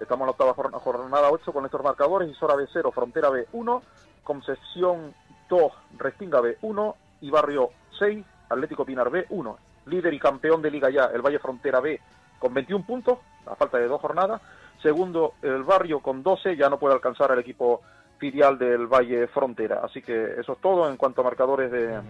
Estamos 0.00 0.22
en 0.22 0.26
la 0.26 0.32
octava 0.32 0.54
jornada, 0.54 0.82
jornada 0.82 1.30
8 1.30 1.52
con 1.52 1.66
estos 1.66 1.82
marcadores, 1.82 2.30
Isora 2.30 2.56
B 2.56 2.66
0, 2.72 2.90
Frontera 2.92 3.28
B 3.28 3.46
1, 3.52 3.82
Concepción 4.24 5.12
2, 5.56 5.72
Restinga 5.98 6.40
B 6.40 6.58
1 6.62 6.96
y 7.20 7.30
Barrio 7.30 7.70
6, 7.98 8.24
Atlético 8.48 8.84
Pinar 8.84 9.10
B 9.10 9.26
1. 9.28 9.58
Líder 9.86 10.14
y 10.14 10.18
campeón 10.18 10.62
de 10.62 10.70
liga 10.70 10.90
ya, 10.90 11.04
el 11.06 11.22
Valle 11.22 11.38
Frontera 11.38 11.80
B 11.80 12.00
con 12.38 12.52
21 12.52 12.84
puntos, 12.84 13.18
a 13.46 13.54
falta 13.54 13.78
de 13.78 13.86
dos 13.86 14.00
jornadas. 14.00 14.40
Segundo, 14.82 15.34
el 15.42 15.62
Barrio 15.62 16.00
con 16.00 16.22
12, 16.22 16.56
ya 16.56 16.68
no 16.68 16.78
puede 16.78 16.94
alcanzar 16.94 17.30
al 17.32 17.38
equipo 17.38 17.82
filial 18.18 18.58
del 18.58 18.86
Valle 18.86 19.26
Frontera. 19.28 19.80
Así 19.82 20.02
que 20.02 20.40
eso 20.40 20.52
es 20.52 20.58
todo 20.60 20.90
en 20.90 20.96
cuanto 20.96 21.20
a 21.20 21.24
marcadores 21.24 21.70
de, 21.70 22.00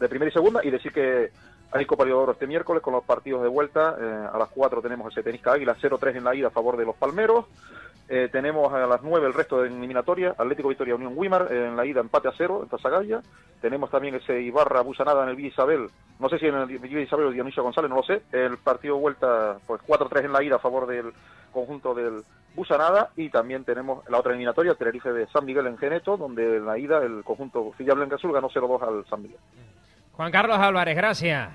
de 0.00 0.08
primera 0.08 0.30
y 0.30 0.32
segunda. 0.32 0.64
Y 0.64 0.70
decir 0.70 0.92
que 0.92 1.30
hay 1.70 1.84
Copa 1.84 2.04
Libertadores 2.04 2.36
este 2.36 2.46
miércoles 2.46 2.82
con 2.82 2.94
los 2.94 3.04
partidos 3.04 3.42
de 3.42 3.48
vuelta. 3.48 3.96
Eh, 4.00 4.28
a 4.32 4.38
las 4.38 4.48
4 4.48 4.80
tenemos 4.80 5.06
el 5.08 5.12
Setenisca 5.12 5.52
Águila 5.52 5.76
0-3 5.80 6.16
en 6.16 6.24
la 6.24 6.34
ida 6.34 6.48
a 6.48 6.50
favor 6.50 6.76
de 6.76 6.86
los 6.86 6.96
Palmeros. 6.96 7.44
Eh, 8.10 8.28
tenemos 8.32 8.72
a 8.72 8.86
las 8.86 9.02
9 9.02 9.26
el 9.26 9.34
resto 9.34 9.60
de 9.60 9.68
eliminatoria. 9.68 10.34
Atlético 10.38 10.70
Victoria 10.70 10.94
Unión 10.94 11.12
Wimar 11.14 11.52
en 11.52 11.76
la 11.76 11.84
ida 11.84 12.00
empate 12.00 12.28
a 12.28 12.32
0 12.36 12.60
en 12.62 12.68
Tazagaya. 12.68 13.20
Tenemos 13.60 13.90
también 13.90 14.14
ese 14.14 14.40
Ibarra 14.40 14.80
Busanada 14.80 15.24
en 15.24 15.28
el 15.30 15.36
Villa 15.36 15.48
Isabel. 15.48 15.90
No 16.18 16.28
sé 16.28 16.38
si 16.38 16.46
en 16.46 16.54
el 16.54 16.66
Villa 16.66 17.00
Isabel 17.00 17.26
o 17.26 17.30
Dionisio 17.30 17.62
González, 17.62 17.90
no 17.90 17.96
lo 17.96 18.02
sé. 18.02 18.22
El 18.32 18.56
partido 18.58 18.96
vuelta, 18.96 19.58
pues 19.66 19.82
4-3 19.86 20.24
en 20.24 20.32
la 20.32 20.42
ida 20.42 20.56
a 20.56 20.60
favor 20.60 20.86
del 20.86 21.12
conjunto 21.52 21.94
del 21.94 22.22
Busanada. 22.54 23.10
Y 23.14 23.28
también 23.28 23.64
tenemos 23.64 24.08
la 24.08 24.18
otra 24.18 24.32
eliminatoria, 24.32 24.74
Tenerife 24.74 25.12
de 25.12 25.26
San 25.26 25.44
Miguel 25.44 25.66
en 25.66 25.76
Geneto, 25.76 26.16
donde 26.16 26.56
en 26.56 26.64
la 26.66 26.78
ida 26.78 27.02
el 27.02 27.22
conjunto 27.24 27.72
Filla 27.76 27.92
Blanca 27.92 28.16
Azul 28.16 28.32
ganó 28.32 28.48
0-2 28.48 28.88
al 28.88 29.04
San 29.06 29.22
Miguel. 29.22 29.38
Juan 30.12 30.32
Carlos 30.32 30.58
Álvarez, 30.58 30.96
gracias. 30.96 31.50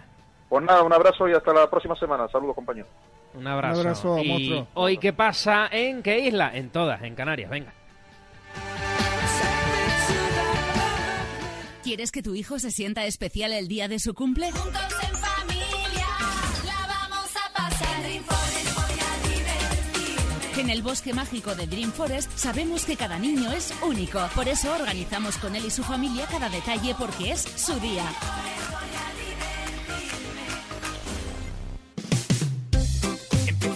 Pues 0.50 0.64
nada, 0.64 0.84
un 0.84 0.94
abrazo 0.94 1.28
y 1.28 1.34
hasta 1.34 1.52
la 1.52 1.68
próxima 1.68 1.96
semana. 1.96 2.28
Saludos, 2.28 2.54
compañeros. 2.54 2.92
Un 3.36 3.48
abrazo. 3.48 3.80
Un 3.82 3.88
abrazo, 3.88 4.20
y 4.20 4.28
monstruo. 4.28 4.68
hoy, 4.76 4.98
¿qué 4.98 5.14
pasa 5.14 5.68
en 5.72 6.04
qué 6.04 6.20
isla? 6.20 6.52
En 6.54 6.70
todas, 6.70 7.02
en 7.04 7.16
Canarias. 7.16 7.50
Venga. 7.50 7.74
¿Quieres 11.84 12.12
que 12.12 12.24
tu 12.24 12.34
hijo 12.34 12.60
se 12.60 12.72
sienta 12.72 13.06
especial 13.06 13.52
el 13.52 13.68
día 13.68 13.88
de 13.88 14.00
su 14.00 14.14
cumple? 14.14 14.52
Juntos 14.52 14.82
en 14.82 15.16
familia, 15.18 16.08
la 16.66 16.88
vamos 16.88 17.30
a 17.36 17.54
pasar. 17.54 18.04
Dream 18.04 18.24
Forest 18.24 18.76
voy 18.76 19.00
a 19.02 19.28
divertirme. 19.28 20.62
En 20.62 20.70
el 20.70 20.82
bosque 20.82 21.14
mágico 21.14 21.56
de 21.56 21.68
Dream 21.68 21.92
Forest 21.92 22.32
sabemos 22.38 22.86
que 22.86 22.96
cada 22.96 23.20
niño 23.20 23.52
es 23.52 23.74
único. 23.86 24.20
Por 24.34 24.48
eso 24.48 24.74
organizamos 24.74 25.38
con 25.38 25.56
él 25.58 25.66
y 25.66 25.72
su 25.72 25.84
familia 25.84 26.26
cada 26.32 26.48
detalle 26.50 26.96
porque 26.98 27.32
es 27.32 27.42
su 27.42 27.78
día. 27.82 28.06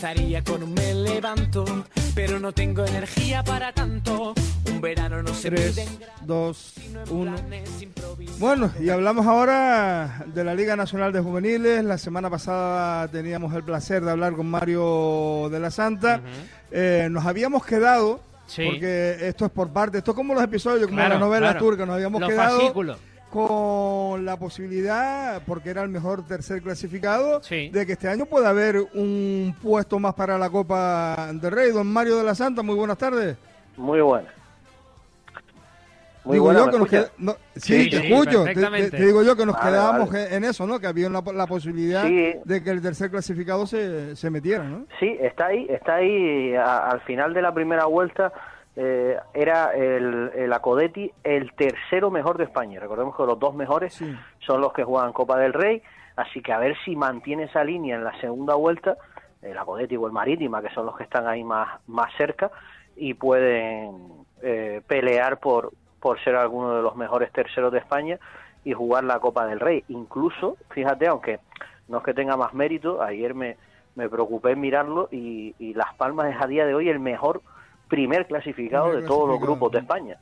Empezaría 0.02 0.44
con 0.44 0.61
un 0.61 0.76
me 0.76 0.94
levanto, 0.94 1.65
pero 2.14 2.40
no 2.40 2.52
tengo 2.52 2.86
energía 2.86 3.44
para 3.44 3.74
tanto. 3.74 4.36
Un 4.69 4.80
verano 4.80 5.24
no 5.24 5.34
se 5.34 5.49
3, 5.49 5.72
mide 5.76 5.82
en 5.82 5.99
2, 6.28 6.74
1. 7.10 7.36
Bueno, 8.38 8.72
y 8.80 8.90
hablamos 8.91 9.26
ahora 9.26 10.24
de 10.28 10.44
la 10.44 10.53
Liga 10.53 10.76
Nacional 10.76 11.11
de 11.14 11.19
Juveniles. 11.19 11.84
La 11.84 11.98
semana 11.98 12.30
pasada 12.30 13.07
teníamos 13.07 13.52
el 13.56 13.64
placer 13.64 14.06
de 14.06 14.11
hablar 14.11 14.34
con 14.36 14.45
Mario 14.45 15.49
de 15.52 15.60
la 15.60 15.72
Santa. 15.72 16.22
Eh, 16.69 17.07
nos 17.10 17.26
habíamos 17.26 17.65
quedado, 17.65 18.19
Sí. 18.45 18.65
porque 18.69 19.18
esto 19.28 19.45
es 19.48 19.52
por 19.52 19.69
parte, 19.74 19.98
esto 19.98 20.11
es 20.11 20.15
como 20.15 20.36
los 20.36 20.44
episodios, 20.44 20.86
como 20.86 20.98
Claro, 20.99 21.15
la 21.15 21.19
novela 21.19 21.48
claro. 21.53 21.60
turca, 21.65 21.86
nos 21.88 21.95
habíamos 21.95 22.22
Los 22.22 22.30
quedado 22.30 22.60
fascículos. 22.60 22.98
Con 23.45 24.26
la 24.26 24.35
posibilidad, 24.38 25.41
porque 25.45 25.69
era 25.69 25.84
el 25.84 25.89
mejor 25.89 26.26
tercer 26.26 26.59
clasificado, 26.64 27.39
de 27.49 27.85
que 27.85 27.91
este 27.91 28.07
año 28.07 28.26
pueda 28.26 28.49
haber 28.49 28.77
un 28.95 29.55
puesto 29.61 29.99
más 29.99 30.15
para 30.15 30.39
la 30.39 30.49
Copa 30.49 31.30
del 31.34 31.51
Rey. 31.51 31.72
Don 31.72 31.85
Mario 31.85 32.18
de 32.18 32.23
la 32.23 32.34
Santa, 32.34 32.64
muy 32.64 32.73
buenas 32.73 32.97
tardes. 32.97 33.38
Muy 33.76 34.01
buena. 34.01 34.27
Muy 36.23 36.34
digo 36.34 36.45
buena, 36.45 36.59
yo 36.61 36.65
¿me 36.65 36.72
que 36.72 36.77
nos 36.80 36.88
escuchas? 36.93 37.11
queda- 37.11 37.14
no, 37.26 37.31
sí, 37.55 37.84
Sí, 37.84 37.89
te 37.91 38.01
sí, 38.01 38.07
escucho. 38.11 38.31
Te, 38.39 38.45
perfectamente. 38.45 38.91
te- 38.91 38.97
te 38.97 39.05
digo 39.05 39.22
yo 39.23 39.35
que 39.38 39.45
nos 39.45 39.55
Vale, 39.55 39.69
quedábamos 39.69 40.11
vale. 40.11 40.35
en 40.35 40.43
eso, 40.43 40.65
¿no? 40.68 40.80
Que 40.80 40.88
había 40.88 41.07
una- 41.07 41.22
la 41.34 41.47
posibilidad 41.47 42.03
Sí. 42.05 42.34
de 42.43 42.64
que 42.64 42.69
el 42.72 42.81
tercer 42.81 43.11
clasificado 43.11 43.65
se, 43.68 44.15
se 44.15 44.30
metiera, 44.31 44.64
¿no? 44.64 44.85
Sí, 44.99 45.15
está 45.22 45.45
ahí, 45.45 45.68
está 45.69 45.95
ahí 45.95 46.53
a- 46.55 46.89
al 46.89 47.01
final 47.01 47.34
de 47.35 47.41
la 47.43 47.53
primera 47.53 47.85
vuelta. 47.85 48.34
Eh, 48.78 49.18
era 49.34 49.74
el, 49.74 50.32
el 50.36 50.54
Acodetti 50.54 51.12
el 51.24 51.54
tercero 51.54 52.12
mejor 52.12 52.38
de 52.38 52.44
España. 52.45 52.80
Recordemos 52.80 53.18
que 53.18 53.24
los 53.24 53.40
dos 53.40 53.56
mejores 53.56 54.02
son 54.40 54.62
los 54.62 54.72
que 54.72 54.84
juegan 54.84 55.12
Copa 55.12 55.38
del 55.38 55.52
Rey, 55.52 55.82
así 56.16 56.41
que 56.41 56.54
a 56.54 56.60
ver 56.60 56.78
si 56.86 56.95
mantiene 56.95 57.44
esa 57.45 57.64
línea 57.64 57.95
en 57.95 58.04
la 58.04 58.18
segunda 58.22 58.54
vuelta, 58.56 58.95
el 59.41 59.58
Acodetti 59.58 59.98
o 59.98 60.06
el 60.06 60.14
Marítima, 60.14 60.62
que 60.62 60.70
son 60.70 60.86
los 60.86 60.95
que 60.95 61.04
están 61.04 61.28
ahí 61.28 61.44
más, 61.44 61.80
más 61.88 62.14
cerca, 62.18 62.52
y 62.95 63.14
pueden 63.16 64.26
eh, 64.41 64.82
pelear 64.88 65.40
por, 65.40 65.72
por 65.99 66.20
ser 66.24 66.36
alguno 66.36 66.76
de 66.76 66.82
los 66.82 66.95
mejores 66.95 67.32
terceros 67.32 67.72
de 67.72 67.80
España 67.80 68.20
y 68.64 68.74
jugar 68.74 69.04
la 69.04 69.20
Copa 69.20 69.45
del 69.45 69.60
Rey. 69.60 69.84
Incluso, 69.90 70.58
fíjate, 70.70 71.08
aunque 71.08 71.40
no 71.88 71.98
es 71.99 72.04
que 72.04 72.14
tenga 72.14 72.38
más 72.38 72.54
mérito, 72.54 73.02
ayer 73.02 73.34
me, 73.34 73.58
me 73.95 74.10
preocupé 74.10 74.52
en 74.52 74.60
mirarlo 74.60 75.10
y, 75.12 75.56
y 75.58 75.74
Las 75.74 75.94
Palmas 75.95 76.34
es 76.34 76.41
a 76.41 76.48
día 76.48 76.66
de 76.66 76.76
hoy 76.76 76.90
el 76.90 76.99
mejor 76.99 77.41
primer 77.88 78.27
clasificado 78.27 78.85
Primer 78.85 79.01
de 79.03 79.07
todos 79.07 79.27
los 79.30 79.39
grupos 79.39 79.72
de 79.72 79.80
España. 79.80 80.18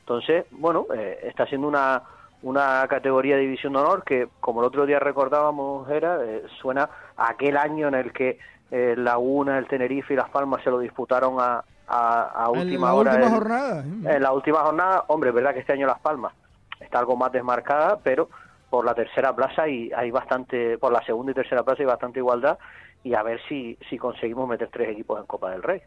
Entonces, 0.00 0.44
bueno, 0.50 0.86
eh, 0.94 1.20
está 1.24 1.46
siendo 1.46 1.68
una, 1.68 2.02
una 2.42 2.86
categoría 2.88 3.36
de 3.36 3.42
división 3.42 3.72
de 3.74 3.78
honor 3.80 4.02
que, 4.04 4.28
como 4.40 4.60
el 4.60 4.66
otro 4.66 4.86
día 4.86 4.98
recordábamos, 4.98 5.88
era 5.90 6.18
eh, 6.24 6.42
suena 6.60 6.88
a 7.16 7.30
aquel 7.30 7.56
año 7.56 7.88
en 7.88 7.94
el 7.94 8.12
que 8.12 8.38
eh, 8.70 8.94
Laguna, 8.96 9.58
el 9.58 9.66
Tenerife 9.66 10.14
y 10.14 10.16
Las 10.16 10.30
Palmas 10.30 10.62
se 10.62 10.70
lo 10.70 10.78
disputaron 10.78 11.36
a, 11.38 11.62
a, 11.88 12.44
a 12.46 12.50
En 12.52 12.58
última 12.60 12.88
la 12.88 12.94
hora. 12.94 13.10
última 13.12 13.26
el- 13.26 13.32
jornada. 13.34 13.80
¿eh? 13.84 14.16
en 14.16 14.22
la 14.22 14.32
última 14.32 14.58
jornada, 14.60 15.04
hombre, 15.08 15.30
es 15.30 15.34
verdad 15.34 15.52
que 15.54 15.60
este 15.60 15.72
año 15.72 15.86
Las 15.86 16.00
Palmas 16.00 16.32
está 16.80 16.98
algo 16.98 17.16
más 17.16 17.30
desmarcada, 17.32 17.98
pero 18.02 18.28
por 18.68 18.84
la 18.84 18.94
tercera 18.94 19.34
plaza 19.34 19.68
y 19.68 19.90
hay 19.92 20.10
bastante, 20.10 20.78
por 20.78 20.92
la 20.92 21.02
segunda 21.04 21.32
y 21.32 21.34
tercera 21.34 21.62
plaza 21.64 21.82
hay 21.82 21.86
bastante 21.86 22.20
igualdad 22.20 22.58
y 23.02 23.14
a 23.14 23.22
ver 23.22 23.40
si, 23.48 23.76
si 23.88 23.98
conseguimos 23.98 24.48
meter 24.48 24.68
tres 24.72 24.88
equipos 24.90 25.18
en 25.20 25.26
Copa 25.26 25.50
del 25.50 25.62
Rey. 25.62 25.82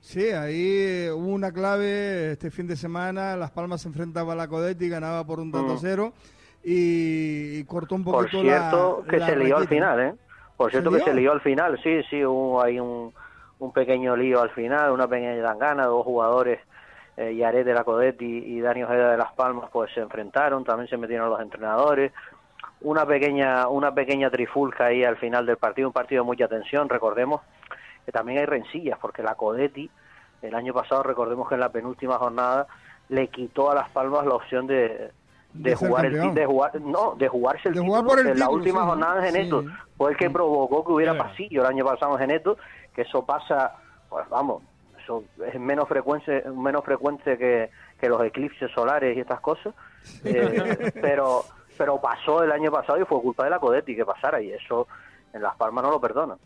Sí, 0.00 0.30
ahí 0.30 0.76
eh, 1.06 1.10
hubo 1.12 1.28
una 1.28 1.52
clave 1.52 2.32
este 2.32 2.50
fin 2.50 2.66
de 2.66 2.76
semana. 2.76 3.36
Las 3.36 3.50
Palmas 3.50 3.82
se 3.82 3.88
enfrentaba 3.88 4.32
a 4.32 4.36
la 4.36 4.48
Codetti, 4.48 4.88
ganaba 4.88 5.24
por 5.24 5.40
un 5.40 5.50
tanto 5.52 5.72
a 5.72 5.76
Mm. 5.76 5.78
cero 5.80 6.12
y, 6.64 7.58
y 7.58 7.64
cortó 7.64 7.94
un 7.96 8.04
Por 8.04 8.24
poquito 8.24 8.42
cierto, 8.42 9.02
la, 9.04 9.10
que 9.10 9.18
la 9.18 9.26
se 9.26 9.36
lió 9.36 9.56
al 9.56 9.68
final, 9.68 10.00
¿eh? 10.00 10.14
Por 10.56 10.70
¿Se 10.70 10.78
cierto, 10.80 10.90
que 10.90 11.04
se 11.04 11.14
lió 11.14 11.32
al 11.32 11.40
final, 11.40 11.78
sí, 11.82 12.00
sí, 12.10 12.24
hubo 12.24 12.60
ahí 12.62 12.80
un, 12.80 13.12
un 13.58 13.72
pequeño 13.72 14.16
lío 14.16 14.40
al 14.40 14.50
final, 14.50 14.90
una 14.92 15.06
pequeña 15.06 15.40
tangana, 15.42 15.86
dos 15.86 16.04
jugadores, 16.04 16.58
eh, 17.16 17.34
Yaret 17.36 17.64
de 17.64 17.74
la 17.74 17.84
Codetti 17.84 18.24
y 18.24 18.60
Dani 18.60 18.82
Ojeda 18.82 19.12
de 19.12 19.16
Las 19.18 19.32
Palmas, 19.34 19.70
pues 19.72 19.92
se 19.94 20.00
enfrentaron, 20.00 20.64
también 20.64 20.88
se 20.88 20.96
metieron 20.96 21.30
los 21.30 21.40
entrenadores, 21.40 22.12
una 22.80 23.06
pequeña, 23.06 23.68
una 23.68 23.94
pequeña 23.94 24.30
trifulca 24.30 24.86
ahí 24.86 25.04
al 25.04 25.16
final 25.16 25.46
del 25.46 25.58
partido, 25.58 25.88
un 25.88 25.92
partido 25.94 26.22
de 26.22 26.26
mucha 26.26 26.48
tensión, 26.48 26.88
recordemos 26.88 27.40
que 28.08 28.12
también 28.12 28.38
hay 28.38 28.46
rencillas, 28.46 28.98
porque 28.98 29.22
la 29.22 29.34
Codetti, 29.34 29.90
el 30.40 30.54
año 30.54 30.72
pasado, 30.72 31.02
recordemos 31.02 31.46
que 31.46 31.56
en 31.56 31.60
la 31.60 31.68
penúltima 31.68 32.16
jornada 32.16 32.66
le 33.10 33.28
quitó 33.28 33.70
a 33.70 33.74
Las 33.74 33.90
Palmas 33.90 34.24
la 34.24 34.34
opción 34.34 34.66
de, 34.66 35.10
de, 35.52 35.74
jugar 35.74 36.06
el 36.06 36.34
de 36.34 36.46
jugar 36.46 36.80
no 36.80 37.16
de 37.16 37.28
jugarse 37.28 37.68
el 37.68 37.74
De 37.74 37.80
título 37.80 38.00
jugar 38.00 38.06
por 38.06 38.20
el 38.20 38.28
en 38.28 38.38
la 38.38 38.48
última 38.48 38.80
sí, 38.80 38.86
jornada 38.86 39.20
de 39.20 39.30
Geneto 39.30 39.60
sí. 39.60 39.68
fue 39.98 40.12
el 40.12 40.16
que 40.16 40.30
provocó 40.30 40.86
que 40.86 40.92
hubiera 40.92 41.18
pasillo 41.18 41.60
el 41.60 41.66
año 41.66 41.84
pasado 41.84 42.14
en 42.14 42.20
Geneto 42.20 42.56
que 42.94 43.02
eso 43.02 43.26
pasa 43.26 43.74
pues 44.08 44.26
vamos 44.30 44.62
eso 45.02 45.24
es 45.46 45.60
menos 45.60 45.86
frecuente 45.86 46.44
menos 46.50 46.82
frecuente 46.86 47.36
que, 47.36 47.68
que 48.00 48.08
los 48.08 48.22
eclipses 48.24 48.70
solares 48.72 49.18
y 49.18 49.20
estas 49.20 49.40
cosas 49.40 49.74
eh, 50.24 50.92
pero 51.02 51.44
pero 51.76 52.00
pasó 52.00 52.42
el 52.42 52.52
año 52.52 52.70
pasado 52.70 52.98
y 52.98 53.04
fue 53.04 53.20
culpa 53.20 53.44
de 53.44 53.50
la 53.50 53.58
Codetti 53.58 53.94
que 53.94 54.06
pasara 54.06 54.40
y 54.40 54.50
eso 54.50 54.88
en 55.34 55.42
Las 55.42 55.56
Palmas 55.56 55.84
no 55.84 55.90
lo 55.90 56.00
perdonan 56.00 56.38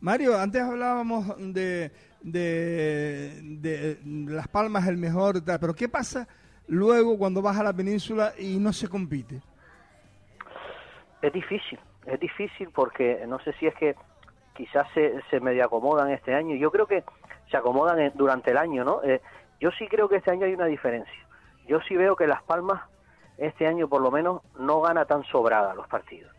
Mario, 0.00 0.38
antes 0.38 0.62
hablábamos 0.62 1.26
de, 1.38 1.90
de, 2.22 3.40
de 3.42 3.98
Las 4.04 4.48
Palmas 4.48 4.86
el 4.86 4.96
mejor, 4.96 5.42
pero 5.44 5.74
¿qué 5.74 5.88
pasa 5.88 6.28
luego 6.68 7.18
cuando 7.18 7.42
vas 7.42 7.58
a 7.58 7.62
la 7.64 7.72
península 7.72 8.32
y 8.38 8.58
no 8.58 8.72
se 8.72 8.88
compite? 8.88 9.40
Es 11.20 11.32
difícil, 11.32 11.78
es 12.06 12.20
difícil 12.20 12.70
porque 12.72 13.24
no 13.26 13.40
sé 13.40 13.52
si 13.54 13.66
es 13.66 13.74
que 13.74 13.96
quizás 14.56 14.86
se, 14.94 15.14
se 15.30 15.40
medio 15.40 15.64
acomodan 15.64 16.10
este 16.10 16.32
año. 16.34 16.54
Yo 16.56 16.70
creo 16.70 16.86
que 16.86 17.02
se 17.50 17.56
acomodan 17.56 17.98
en- 17.98 18.12
durante 18.14 18.52
el 18.52 18.56
año, 18.58 18.84
¿no? 18.84 19.02
Eh, 19.02 19.20
yo 19.60 19.70
sí 19.72 19.88
creo 19.88 20.08
que 20.08 20.16
este 20.16 20.30
año 20.30 20.46
hay 20.46 20.54
una 20.54 20.66
diferencia. 20.66 21.12
Yo 21.66 21.80
sí 21.88 21.96
veo 21.96 22.14
que 22.14 22.26
Las 22.28 22.42
Palmas 22.44 22.82
este 23.36 23.66
año 23.66 23.88
por 23.88 24.00
lo 24.00 24.10
menos 24.10 24.42
no 24.58 24.80
gana 24.80 25.04
tan 25.06 25.24
sobrada 25.24 25.74
los 25.74 25.88
partidos. 25.88 26.32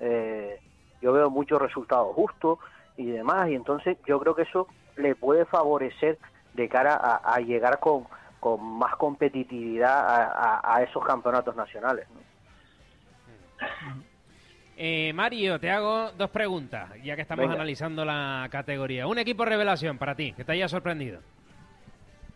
Eh, 0.00 0.58
yo 1.02 1.12
veo 1.12 1.28
muchos 1.30 1.60
resultados 1.60 2.14
justos 2.14 2.58
y 2.96 3.06
demás 3.10 3.48
y 3.50 3.54
entonces 3.54 3.98
yo 4.06 4.18
creo 4.20 4.34
que 4.34 4.42
eso 4.42 4.68
le 4.96 5.14
puede 5.16 5.44
favorecer 5.46 6.18
de 6.52 6.68
cara 6.68 6.94
a, 6.94 7.16
a 7.34 7.40
llegar 7.40 7.80
con, 7.80 8.04
con 8.40 8.62
más 8.78 8.94
competitividad 8.96 9.98
a, 10.08 10.60
a- 10.60 10.76
a 10.76 10.82
esos 10.82 11.04
campeonatos 11.04 11.56
nacionales. 11.56 12.06
¿no? 12.10 12.20
Eh, 14.76 15.12
Mario, 15.14 15.60
te 15.60 15.70
hago 15.70 16.10
dos 16.12 16.30
preguntas, 16.30 16.90
ya 17.02 17.14
que 17.14 17.22
estamos 17.22 17.44
Venga. 17.44 17.54
analizando 17.54 18.04
la 18.04 18.48
categoría. 18.50 19.06
Un 19.06 19.18
equipo 19.18 19.44
revelación 19.44 19.98
para 19.98 20.14
ti, 20.16 20.32
que 20.32 20.44
te 20.44 20.52
haya 20.52 20.68
sorprendido. 20.68 21.20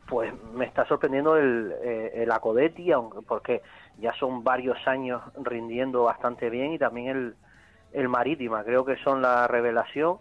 Pues 0.09 0.33
me 0.55 0.65
está 0.65 0.87
sorprendiendo 0.87 1.37
el, 1.37 1.75
eh, 1.83 2.13
el 2.23 2.31
Acodetti, 2.31 2.93
aunque, 2.93 3.23
porque 3.23 3.63
ya 3.99 4.13
son 4.15 4.43
varios 4.45 4.79
años 4.87 5.21
rindiendo 5.43 6.05
bastante 6.05 6.49
bien, 6.49 6.73
y 6.73 6.79
también 6.79 7.09
el, 7.09 7.37
el 7.93 8.09
Marítima, 8.09 8.63
creo 8.65 8.85
que 8.85 8.97
son 8.99 9.21
la 9.21 9.47
revelación. 9.49 10.19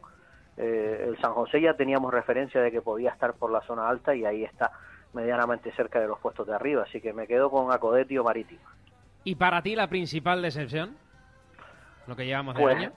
Eh, 0.58 1.06
el 1.10 1.18
San 1.22 1.34
José 1.34 1.62
ya 1.62 1.76
teníamos 1.76 2.12
referencia 2.14 2.62
de 2.62 2.72
que 2.72 2.82
podía 2.82 3.12
estar 3.12 3.34
por 3.36 3.52
la 3.52 3.62
zona 3.62 3.88
alta 3.88 4.16
y 4.16 4.26
ahí 4.26 4.44
está 4.44 4.72
medianamente 5.14 5.72
cerca 5.74 6.00
de 6.00 6.08
los 6.08 6.20
puestos 6.20 6.48
de 6.48 6.56
arriba, 6.56 6.84
así 6.84 7.00
que 7.00 7.14
me 7.14 7.28
quedo 7.28 7.50
con 7.52 7.72
Acodetti 7.72 8.18
o 8.18 8.24
Marítima. 8.24 8.62
¿Y 9.24 9.36
para 9.36 9.62
ti 9.62 9.76
la 9.76 9.88
principal 9.88 10.42
decepción? 10.42 10.96
Lo 12.08 12.16
que 12.16 12.26
llevamos 12.26 12.56
de 12.56 12.62
Pues, 12.62 12.76
año. 12.78 12.92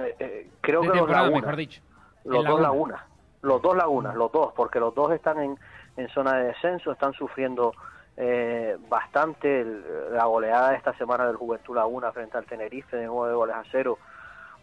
Eh, 0.00 0.16
eh, 0.18 0.50
creo 0.60 0.82
De 0.82 0.90
que 0.90 0.98
los 0.98 1.10
Lagunas. 1.10 1.40
mejor 1.42 1.56
dicho. 1.56 1.80
Los 2.24 2.44
dos 2.44 2.44
Laguna. 2.44 2.62
lagunas. 2.62 3.00
Los 3.42 3.62
dos 3.62 3.76
lagunas, 3.76 4.14
los 4.16 4.30
dos, 4.32 4.52
porque 4.54 4.78
los 4.80 4.94
dos 4.94 5.12
están 5.12 5.40
en, 5.40 5.58
en 5.96 6.08
zona 6.10 6.34
de 6.34 6.44
descenso, 6.48 6.92
están 6.92 7.12
sufriendo 7.14 7.72
eh, 8.16 8.76
bastante. 8.88 9.62
El- 9.62 9.82
la 10.12 10.24
goleada 10.26 10.70
de 10.70 10.76
esta 10.76 10.92
semana 10.98 11.26
del 11.26 11.36
Juventud 11.36 11.74
Laguna 11.74 12.12
frente 12.12 12.36
al 12.36 12.44
Tenerife 12.44 12.96
de 12.96 13.06
nueve 13.06 13.34
goles 13.34 13.56
a 13.56 13.62
cero, 13.72 13.98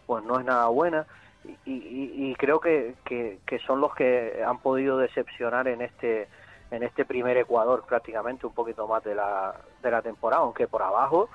pues 0.06 0.22
no 0.24 0.38
es 0.38 0.44
nada 0.46 0.68
buena. 0.68 1.06
Y, 1.44 1.50
y- 1.64 2.30
y 2.30 2.34
creo 2.36 2.60
que, 2.60 2.94
que, 3.04 3.38
son 3.66 3.80
los 3.80 3.94
que 3.94 4.42
han 4.46 4.58
podido 4.58 4.98
decepcionar 4.98 5.68
en 5.68 5.82
este 5.82 6.28
en 6.70 6.82
este 6.82 7.06
primer 7.06 7.36
Ecuador 7.38 7.84
prácticamente 7.88 8.46
un 8.46 8.52
poquito 8.52 8.86
más 8.86 9.02
de 9.02 9.14
la, 9.14 9.54
de 9.82 9.90
la 9.90 10.02
temporada, 10.02 10.42
aunque 10.42 10.68
por 10.68 10.82
abajo 10.82 11.30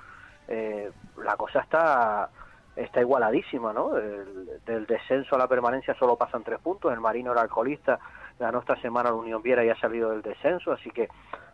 eh, 0.48 0.92
la 1.18 1.36
cosa 1.38 1.62
está 1.62 2.30
está 2.76 3.02
igualadísima, 3.02 3.74
¿no? 3.74 3.98
El- 3.98 4.60
del 4.66 4.86
descenso 4.86 5.36
a 5.36 5.40
la 5.40 5.48
permanencia 5.48 5.96
solo 5.96 6.16
pasan 6.18 6.44
tres 6.44 6.60
puntos. 6.60 6.92
El 6.94 7.00
Marino 7.00 7.32
era 7.32 7.42
alcoholista, 7.42 8.00
ganó 8.40 8.60
esta 8.60 8.76
semana 8.82 9.10
la 9.10 9.16
Unión 9.16 9.42
Viera 9.42 9.64
y 9.66 9.70
ha 9.70 9.76
salido 9.80 10.12
del 10.12 10.22
descenso, 10.22 10.72
así 10.72 10.92
que 10.92 11.08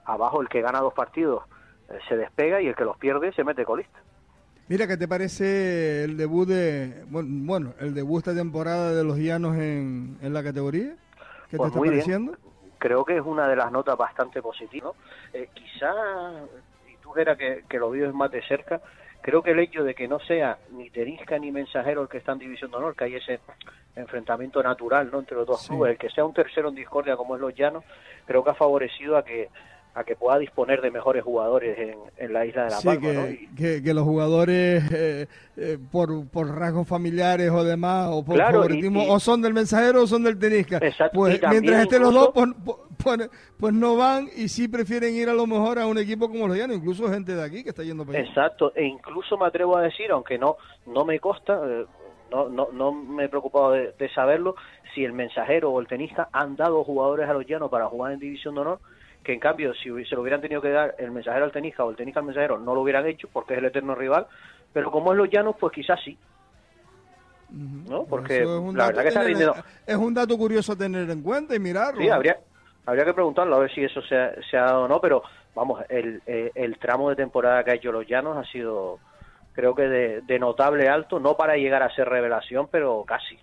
abajo 0.06 0.42
el 0.42 0.50
que 0.50 0.62
gana 0.62 0.80
dos 0.82 0.94
partidos 0.94 1.44
eh, 1.90 2.00
se 2.10 2.18
despega 2.18 2.60
y 2.62 2.68
el 2.68 2.76
que 2.76 2.84
los 2.86 2.98
pierde 2.98 3.32
se 3.34 3.44
mete 3.46 3.64
colista. 3.64 4.00
Mira, 4.70 4.86
¿qué 4.88 4.98
te 4.98 5.08
parece 5.08 6.04
el 6.04 6.16
debut 6.16 6.48
de, 6.48 7.04
bueno, 7.10 7.74
el 7.80 7.96
debut 7.96 8.20
esta 8.20 8.36
temporada 8.36 8.94
de 8.94 9.04
los 9.04 9.18
llanos 9.18 9.56
en, 9.58 10.18
en 10.22 10.32
la 10.32 10.44
categoría? 10.44 10.96
¿Qué 11.50 11.58
Pues 11.58 11.62
te 11.62 11.68
está 11.68 11.80
muy 11.80 11.90
bien. 11.90 12.02
pareciendo? 12.02 12.38
Creo 12.78 13.04
que 13.04 13.18
es 13.18 13.24
una 13.26 13.48
de 13.48 13.56
las 13.56 13.72
notas 13.72 13.98
bastante 13.98 14.42
positivas. 14.44 14.94
Eh, 15.34 15.50
quizá, 15.54 15.92
y 16.88 16.96
tú 16.98 17.14
era 17.18 17.36
que, 17.36 17.64
que 17.68 17.80
lo 17.80 17.90
vives 17.90 18.14
más 18.14 18.30
de 18.32 18.44
cerca, 18.44 18.80
creo 19.24 19.42
que 19.42 19.52
el 19.52 19.60
hecho 19.60 19.84
de 19.84 19.96
que 19.96 20.08
no 20.08 20.20
sea 20.20 20.60
ni 20.72 20.90
Terisca 20.92 21.40
ni 21.40 21.52
Mensajero 21.52 22.04
el 22.04 22.08
que 22.08 22.20
está 22.20 22.34
en 22.34 22.40
División 22.40 22.70
de 22.70 22.78
Honor, 22.78 22.96
que 22.96 23.06
hay 23.06 23.16
ese 23.16 23.40
enfrentamiento 23.96 24.62
natural 24.62 25.10
¿no? 25.12 25.20
entre 25.20 25.36
los 25.36 25.48
dos 25.48 25.62
Sí. 25.62 25.68
clubes, 25.68 25.92
el 25.94 25.98
que 25.98 26.10
sea 26.12 26.24
un 26.24 26.34
tercero 26.34 26.70
en 26.70 26.76
discordia 26.76 27.18
como 27.18 27.36
es 27.36 27.42
los 27.42 27.56
Llanos, 27.56 27.84
creo 28.26 28.44
que 28.44 28.52
ha 28.52 28.56
favorecido 28.56 29.18
a 29.18 29.26
que 29.26 29.50
a 29.96 30.04
que 30.04 30.16
pueda 30.16 30.38
disponer 30.38 30.82
de 30.82 30.92
mejores 30.92 31.24
jugadores 31.24 31.78
en, 31.78 31.96
en 32.18 32.32
la 32.34 32.46
isla 32.46 32.66
de 32.66 32.70
La 32.70 32.78
Sí, 32.78 32.86
Palma. 32.88 33.02
que, 33.02 33.14
¿no? 33.14 33.30
Y- 33.30 33.48
que, 33.56 33.84
que 33.84 33.94
los 33.94 34.04
jugadores 34.04 34.84
eh, 34.94 35.28
eh, 35.58 35.78
por, 35.92 36.28
por 36.30 36.48
rasgos 36.56 36.88
familiares 36.88 37.50
o 37.50 37.64
demás, 37.64 38.08
o 38.12 38.24
por 38.24 38.36
Claro, 38.36 38.60
favoritismo, 38.60 39.02
y- 39.04 39.10
o 39.10 39.20
son 39.20 39.42
del 39.42 39.54
mensajero 39.54 40.04
o 40.04 40.08
son 40.08 40.24
del 40.24 40.38
tenisca. 40.38 40.78
Exacto, 40.78 41.18
Pues 41.18 41.42
mientras 41.50 41.82
estén 41.82 42.02
los 42.04 42.14
dos, 42.14 42.30
incluso- 42.36 42.56
pues, 42.64 42.78
pues, 43.18 43.30
pues 43.58 43.74
no 43.74 43.96
van 43.98 44.28
y 44.36 44.48
sí 44.48 44.68
prefieren 44.68 45.16
ir 45.16 45.28
a 45.30 45.34
lo 45.34 45.48
mejor 45.48 45.80
a 45.80 45.88
un 45.88 45.98
equipo 45.98 46.30
como 46.30 46.48
los 46.48 46.56
llanos, 46.58 46.78
incluso 46.78 47.10
gente 47.10 47.36
de 47.36 47.44
aquí 47.44 47.64
que 47.64 47.70
está 47.70 47.84
yendo 47.84 48.06
para. 48.06 48.20
Exacto, 48.20 48.72
e 48.76 48.86
incluso 48.86 49.38
me 49.38 49.48
atrevo 49.48 49.76
a 49.76 49.82
decir, 49.82 50.12
aunque 50.12 50.38
no 50.38 50.58
no 50.86 51.04
me 51.06 51.20
consta, 51.20 51.60
eh, 51.66 51.86
no, 52.32 52.48
no, 52.48 52.68
no 52.72 52.92
me 52.92 53.26
he 53.26 53.30
preocupado 53.30 53.72
de, 53.72 53.94
de 53.98 54.10
saberlo, 54.14 54.56
si 54.94 55.04
el 55.04 55.14
mensajero 55.14 55.72
o 55.72 55.80
el 55.82 55.88
tenista 55.88 56.30
han 56.32 56.56
dado 56.56 56.84
jugadores 56.84 57.28
a 57.28 57.34
los 57.34 57.46
llanos 57.48 57.72
para 57.72 57.88
jugar 57.88 58.12
en 58.14 58.20
División 58.20 58.54
de 58.56 58.62
Honor 58.62 58.80
que 59.24 59.34
en 59.34 59.40
cambio 59.40 59.74
si 59.74 59.90
se 60.06 60.16
lo 60.16 60.22
hubieran 60.22 60.42
tenido 60.42 60.62
que 60.62 60.70
dar 60.70 60.96
el 60.98 61.12
mensajero 61.12 61.46
al 61.46 61.52
tenista 61.52 61.84
o 61.84 61.90
el 61.90 61.96
tenista 61.96 62.20
al 62.20 62.26
mensajero 62.26 62.58
no 62.58 62.74
lo 62.74 62.82
hubieran 62.82 63.06
hecho 63.06 63.28
porque 63.32 63.54
es 63.54 63.60
el 63.60 63.66
eterno 63.66 63.96
rival, 63.96 64.28
pero 64.74 64.92
como 64.92 65.12
es 65.12 65.18
los 65.18 65.30
llanos, 65.30 65.56
pues 65.60 65.74
quizás 65.74 66.00
sí. 66.04 66.18
¿No? 67.52 68.06
Porque 68.06 68.44
Eso 68.44 68.58
es 68.58 68.62
un 68.62 68.78
la 68.78 68.86
verdad 68.88 69.02
que 69.02 69.08
está 69.08 69.22
tener- 69.22 69.38
rindiendo. 69.38 69.64
Es 69.86 69.96
un 69.96 70.14
dato 70.14 70.38
curioso 70.38 70.74
a 70.74 70.76
tener 70.78 71.10
en 71.10 71.22
cuenta 71.24 71.56
y 71.56 71.60
mirarlo. 71.60 72.00
Sí, 72.02 72.10
habría, 72.10 72.38
habría 72.86 73.06
que 73.06 73.14
preguntarlo 73.14 73.56
a 73.56 73.60
ver 73.60 73.74
si 73.74 73.84
eso 73.84 74.02
se 74.04 74.16
ha, 74.16 74.32
se 74.50 74.58
ha 74.58 74.66
dado 74.66 74.84
o 74.84 74.88
no, 74.88 75.02
pero 75.02 75.24
vamos, 75.56 75.84
el, 75.90 76.22
eh, 76.28 76.52
el 76.54 76.78
tramo 76.78 77.10
de 77.10 77.16
temporada 77.16 77.64
que 77.64 77.72
ha 77.72 77.76
hecho 77.76 77.92
los 77.92 78.06
llanos 78.08 78.38
ha 78.38 78.50
sido, 78.52 79.00
creo 79.54 79.74
que 79.74 79.84
de, 79.88 80.22
de 80.22 80.40
notable 80.40 80.88
alto, 80.88 81.20
no 81.20 81.36
para 81.36 81.56
llegar 81.58 81.82
a 81.82 81.94
ser 81.96 82.08
revelación, 82.08 82.68
pero 82.72 83.04
casi. 83.08 83.40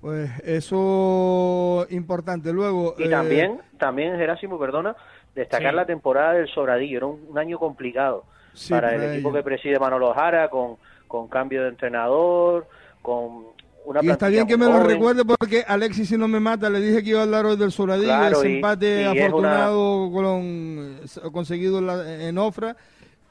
Pues 0.00 0.30
eso 0.44 1.86
importante. 1.90 2.52
Luego. 2.52 2.94
Y 2.98 3.04
eh, 3.04 3.08
también, 3.10 3.60
también 3.78 4.16
Gerásimo, 4.16 4.58
perdona, 4.58 4.94
destacar 5.34 5.70
Sí. 5.72 5.76
la 5.76 5.86
temporada 5.86 6.34
del 6.34 6.48
Sobradillo. 6.48 6.96
Era 6.98 7.06
un, 7.06 7.26
un 7.28 7.38
año 7.38 7.58
complicado 7.58 8.24
Sí, 8.54 8.70
para 8.72 8.94
el 8.94 9.02
equipo 9.14 9.32
que 9.32 9.42
preside 9.42 9.78
Manolo 9.78 10.12
Jara, 10.14 10.48
con, 10.50 10.76
con 11.06 11.28
cambio 11.28 11.62
de 11.64 11.70
entrenador, 11.70 12.66
con 13.02 13.46
una 13.84 14.00
Y 14.02 14.10
está 14.10 14.28
bien 14.28 14.46
que 14.46 14.56
me 14.56 14.66
lo 14.66 14.82
recuerde 14.84 15.24
porque 15.24 15.64
Alexis, 15.66 16.08
si 16.10 16.16
no 16.16 16.28
me 16.28 16.40
mata, 16.40 16.68
le 16.70 16.80
dije 16.80 17.02
que 17.02 17.10
iba 17.10 17.20
a 17.20 17.22
hablar 17.24 17.46
hoy 17.46 17.56
del 17.56 17.72
Soradillo, 17.72 18.06
Claro, 18.08 18.38
ese 18.38 18.50
y- 18.50 18.54
empate 18.56 18.86
y 18.86 19.04
es 19.04 19.08
una- 19.08 19.26
afortunado 19.26 20.10
con, 20.12 20.98
eh, 21.02 21.30
conseguido 21.32 21.78
en 21.78 21.86
la- 21.86 22.22
en 22.28 22.38
Ofra. 22.38 22.76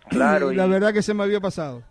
Claro, 0.09 0.51
y 0.51 0.55
la 0.55 0.65
y- 0.65 0.69
verdad 0.69 0.93
que 0.93 1.01
se 1.01 1.13
me 1.13 1.23
había 1.23 1.39
pasado. 1.39 1.83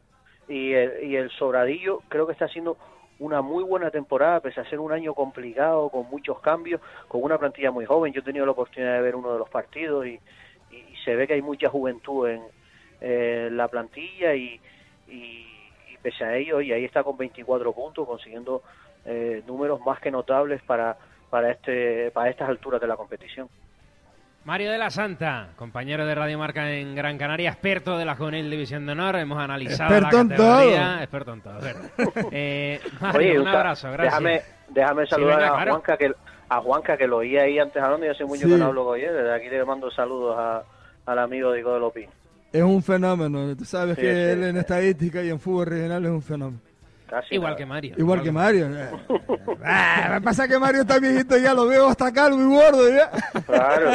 y 0.48 0.72
el, 0.72 1.04
y 1.10 1.16
el 1.16 1.28
Sobradillo 1.30 2.02
creo 2.08 2.26
que 2.26 2.32
está 2.32 2.44
haciendo 2.44 2.76
una 3.18 3.42
muy 3.42 3.64
buena 3.64 3.90
temporada, 3.90 4.40
pese 4.40 4.60
a 4.60 4.68
ser 4.68 4.78
un 4.78 4.92
año 4.92 5.14
complicado, 5.14 5.88
con 5.88 6.08
muchos 6.10 6.40
cambios, 6.40 6.80
con 7.08 7.22
una 7.22 7.38
plantilla 7.38 7.70
muy 7.70 7.86
joven. 7.86 8.12
Yo 8.12 8.20
he 8.20 8.24
tenido 8.24 8.44
la 8.46 8.52
oportunidad 8.52 8.94
de 8.94 9.02
ver 9.02 9.16
uno 9.16 9.32
de 9.32 9.38
los 9.38 9.48
partidos 9.48 10.06
y, 10.06 10.20
y 10.70 10.96
se 11.04 11.16
ve 11.16 11.26
que 11.26 11.34
hay 11.34 11.42
mucha 11.42 11.68
juventud 11.68 12.28
en 12.28 13.56
la 13.56 13.68
plantilla 13.68 14.34
y, 14.34 14.60
y, 15.08 15.46
y 15.92 15.96
pese 16.02 16.24
a 16.24 16.36
ello, 16.36 16.60
y 16.60 16.72
ahí 16.72 16.84
está 16.84 17.02
con 17.02 17.16
24 17.16 17.72
puntos, 17.72 18.06
consiguiendo 18.06 18.62
eh, 19.04 19.42
números 19.46 19.80
más 19.84 20.00
que 20.00 20.10
notables 20.10 20.62
para, 20.62 20.96
para, 21.30 21.50
este, 21.50 22.10
para 22.10 22.30
estas 22.30 22.48
alturas 22.48 22.80
de 22.80 22.86
la 22.86 22.96
competición. 22.96 23.48
Mario 24.46 24.70
de 24.70 24.78
la 24.78 24.90
Santa, 24.90 25.48
compañero 25.56 26.06
de 26.06 26.14
Radio 26.14 26.38
Marca 26.38 26.70
en 26.70 26.94
Gran 26.94 27.18
Canaria, 27.18 27.50
experto 27.50 27.98
de 27.98 28.04
la 28.04 28.14
Juvenil 28.14 28.48
División 28.48 28.86
de 28.86 28.92
Honor. 28.92 29.16
Hemos 29.16 29.38
analizado 29.38 29.92
Experto 29.92 30.16
la 30.16 30.22
en 30.22 30.28
categoría. 30.28 30.86
todo. 30.86 31.00
Experto 31.02 31.32
en 31.32 31.40
todo. 31.40 32.28
Eh, 32.30 32.80
Mario, 33.00 33.18
Oye, 33.32 33.40
un 33.40 33.48
abrazo, 33.48 33.90
gracias. 33.90 34.22
Déjame, 34.22 34.42
déjame 34.68 35.02
Sí, 35.04 35.10
saludar 35.10 35.38
venga, 35.40 35.48
a 35.48 35.54
claro. 35.56 35.70
Juanca 35.72 35.96
que 35.96 36.12
a 36.48 36.60
Juanca 36.60 36.96
que 36.96 37.06
lo 37.08 37.16
oí 37.16 37.36
ahí 37.36 37.58
antes 37.58 37.82
hablando 37.82 38.06
y 38.06 38.08
hace 38.08 38.24
mucho 38.24 38.46
Sí. 38.46 38.52
que 38.52 38.56
no 38.58 38.66
hablo 38.66 38.84
con 38.84 39.00
él. 39.00 39.12
Desde 39.12 39.34
aquí 39.34 39.48
le 39.48 39.64
mando 39.64 39.90
saludos 39.90 40.36
a, 40.38 40.62
al 41.06 41.18
amigo 41.18 41.52
Diego 41.52 41.74
de 41.74 41.80
Lopín. 41.80 42.06
Es 42.52 42.62
un 42.62 42.80
fenómeno. 42.84 43.56
Tú 43.56 43.64
sabes 43.64 43.96
Sí, 43.96 44.02
que 44.02 44.12
sí, 44.12 44.18
él 44.30 44.44
en 44.44 44.56
estadística 44.58 45.22
y 45.24 45.30
en 45.30 45.40
fútbol 45.40 45.66
regional 45.66 46.04
es 46.04 46.10
un 46.12 46.22
fenómeno. 46.22 46.60
Casi 47.08 47.34
Igual 47.36 47.50
nada. 47.50 47.56
que 47.56 47.66
Mario. 47.66 47.94
Igual 47.98 48.22
que 48.22 48.32
Mario. 48.32 48.68
Ah, 49.68 50.10
me 50.12 50.20
pasa 50.20 50.46
que 50.46 50.58
Mario 50.58 50.82
está 50.82 51.00
viejito 51.00 51.36
ya, 51.38 51.52
lo 51.52 51.66
veo 51.66 51.88
hasta 51.88 52.12
calvo 52.12 52.40
y 52.40 52.44
gordo 52.44 52.88
ya. 52.88 53.10
Claro. 53.44 53.90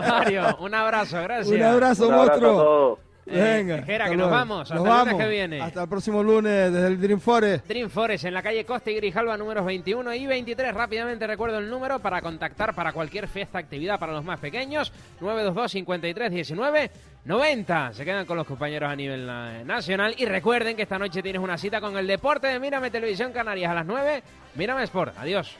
Mario, 0.08 0.56
un 0.60 0.74
abrazo, 0.74 1.20
gracias. 1.22 1.48
Un 1.48 1.62
abrazo, 1.62 2.06
Un 2.08 2.14
abrazo 2.14 2.14
a 2.14 2.16
monstruo. 2.16 2.98
Eh, 3.32 3.42
Venga. 3.42 3.82
Jera, 3.82 4.04
hasta 4.04 4.10
que 4.10 4.16
nos 4.16 4.30
vamos. 4.30 4.70
Hasta 4.70 4.74
Nos 4.74 4.84
el 4.84 4.90
lunes 4.90 5.04
vamos. 5.06 5.22
que 5.22 5.28
viene. 5.30 5.60
Hasta 5.60 5.82
el 5.82 5.88
próximo 5.88 6.22
lunes 6.22 6.72
desde 6.72 6.86
el 6.86 7.00
Dream 7.00 7.20
Forest. 7.20 7.66
Dream 7.66 7.90
Forest 7.90 8.24
en 8.26 8.34
la 8.34 8.42
calle 8.42 8.64
Costa 8.64 8.90
y 8.90 8.94
Grijalva 8.96 9.36
números 9.36 9.64
21 9.64 10.14
y 10.14 10.26
23. 10.26 10.74
Rápidamente 10.74 11.26
recuerdo 11.26 11.58
el 11.58 11.68
número 11.70 11.98
para 11.98 12.20
contactar 12.20 12.74
para 12.74 12.92
cualquier 12.92 13.28
fiesta, 13.28 13.58
actividad 13.58 13.98
para 13.98 14.12
los 14.12 14.24
más 14.24 14.38
pequeños. 14.38 14.92
922 15.20 15.70
53 15.72 16.30
19 16.30 16.90
90. 17.24 17.92
Se 17.94 18.04
quedan 18.04 18.26
con 18.26 18.36
los 18.36 18.46
compañeros 18.46 18.90
a 18.90 18.96
nivel 18.96 19.28
eh, 19.30 19.62
nacional. 19.64 20.14
Y 20.18 20.26
recuerden 20.26 20.76
que 20.76 20.82
esta 20.82 20.98
noche 20.98 21.22
tienes 21.22 21.40
una 21.40 21.56
cita 21.56 21.80
con 21.80 21.96
el 21.96 22.06
deporte 22.06 22.48
de 22.48 22.58
Mírame 22.60 22.90
Televisión 22.90 23.32
Canarias 23.32 23.70
a 23.70 23.74
las 23.74 23.86
9. 23.86 24.22
Mírame 24.56 24.82
Sport. 24.84 25.14
Adiós. 25.18 25.56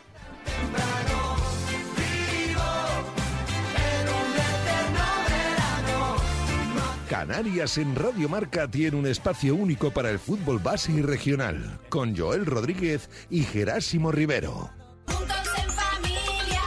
Canarias 7.13 7.77
en 7.77 7.95
Radio 7.95 8.27
Marca 8.27 8.67
tiene 8.67 8.97
un 8.97 9.07
espacio 9.07 9.55
único 9.55 9.91
para 9.91 10.09
el 10.09 10.19
fútbol 10.19 10.61
base 10.61 10.93
y 10.93 11.03
regional, 11.03 11.79
con 11.91 12.17
Joel 12.17 12.47
Rodríguez 12.47 13.11
y 13.29 13.43
Gerásimo 13.43 14.11
Rivero. 14.11 14.71
Juntos 15.05 15.37
en 15.59 15.71
familia, 15.71 16.63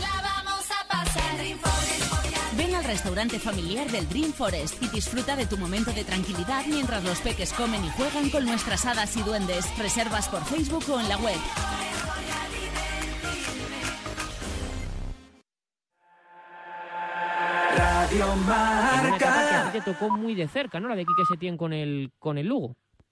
la 0.00 0.22
vamos 0.22 0.64
a 0.70 0.88
pasar. 0.88 1.36
Dream 1.36 1.58
Forest. 1.58 2.56
Ven 2.56 2.74
al 2.74 2.84
restaurante 2.84 3.38
familiar 3.38 3.90
del 3.90 4.08
Dream 4.08 4.32
Forest 4.32 4.82
y 4.82 4.88
disfruta 4.88 5.36
de 5.36 5.44
tu 5.44 5.58
momento 5.58 5.92
de 5.92 6.04
tranquilidad 6.04 6.64
mientras 6.68 7.04
los 7.04 7.18
peques 7.18 7.52
comen 7.52 7.84
y 7.84 7.90
juegan 7.90 8.30
con 8.30 8.46
nuestras 8.46 8.86
hadas 8.86 9.14
y 9.18 9.22
duendes. 9.22 9.66
Reservas 9.76 10.26
por 10.30 10.42
Facebook 10.46 10.84
o 10.88 11.00
en 11.00 11.08
la 11.10 11.18
web. 11.18 11.36
Radio 17.76 18.24
En 18.32 18.38
una 19.06 19.16
etapa 19.16 19.18
que 19.18 19.24
a 19.26 19.64
Marca. 19.64 19.72
ti 19.72 19.78
te 19.78 19.92
tocó 19.92 20.10
muy 20.10 20.34
de 20.34 20.48
cerca, 20.48 20.80
¿no? 20.80 20.88
La 20.88 20.96
de 20.96 21.04
Quique 21.04 21.24
Setién 21.28 21.56
con 21.56 21.72
el, 21.72 22.12
con 22.18 22.38
el 22.38 22.46
Lugo. 22.46 22.76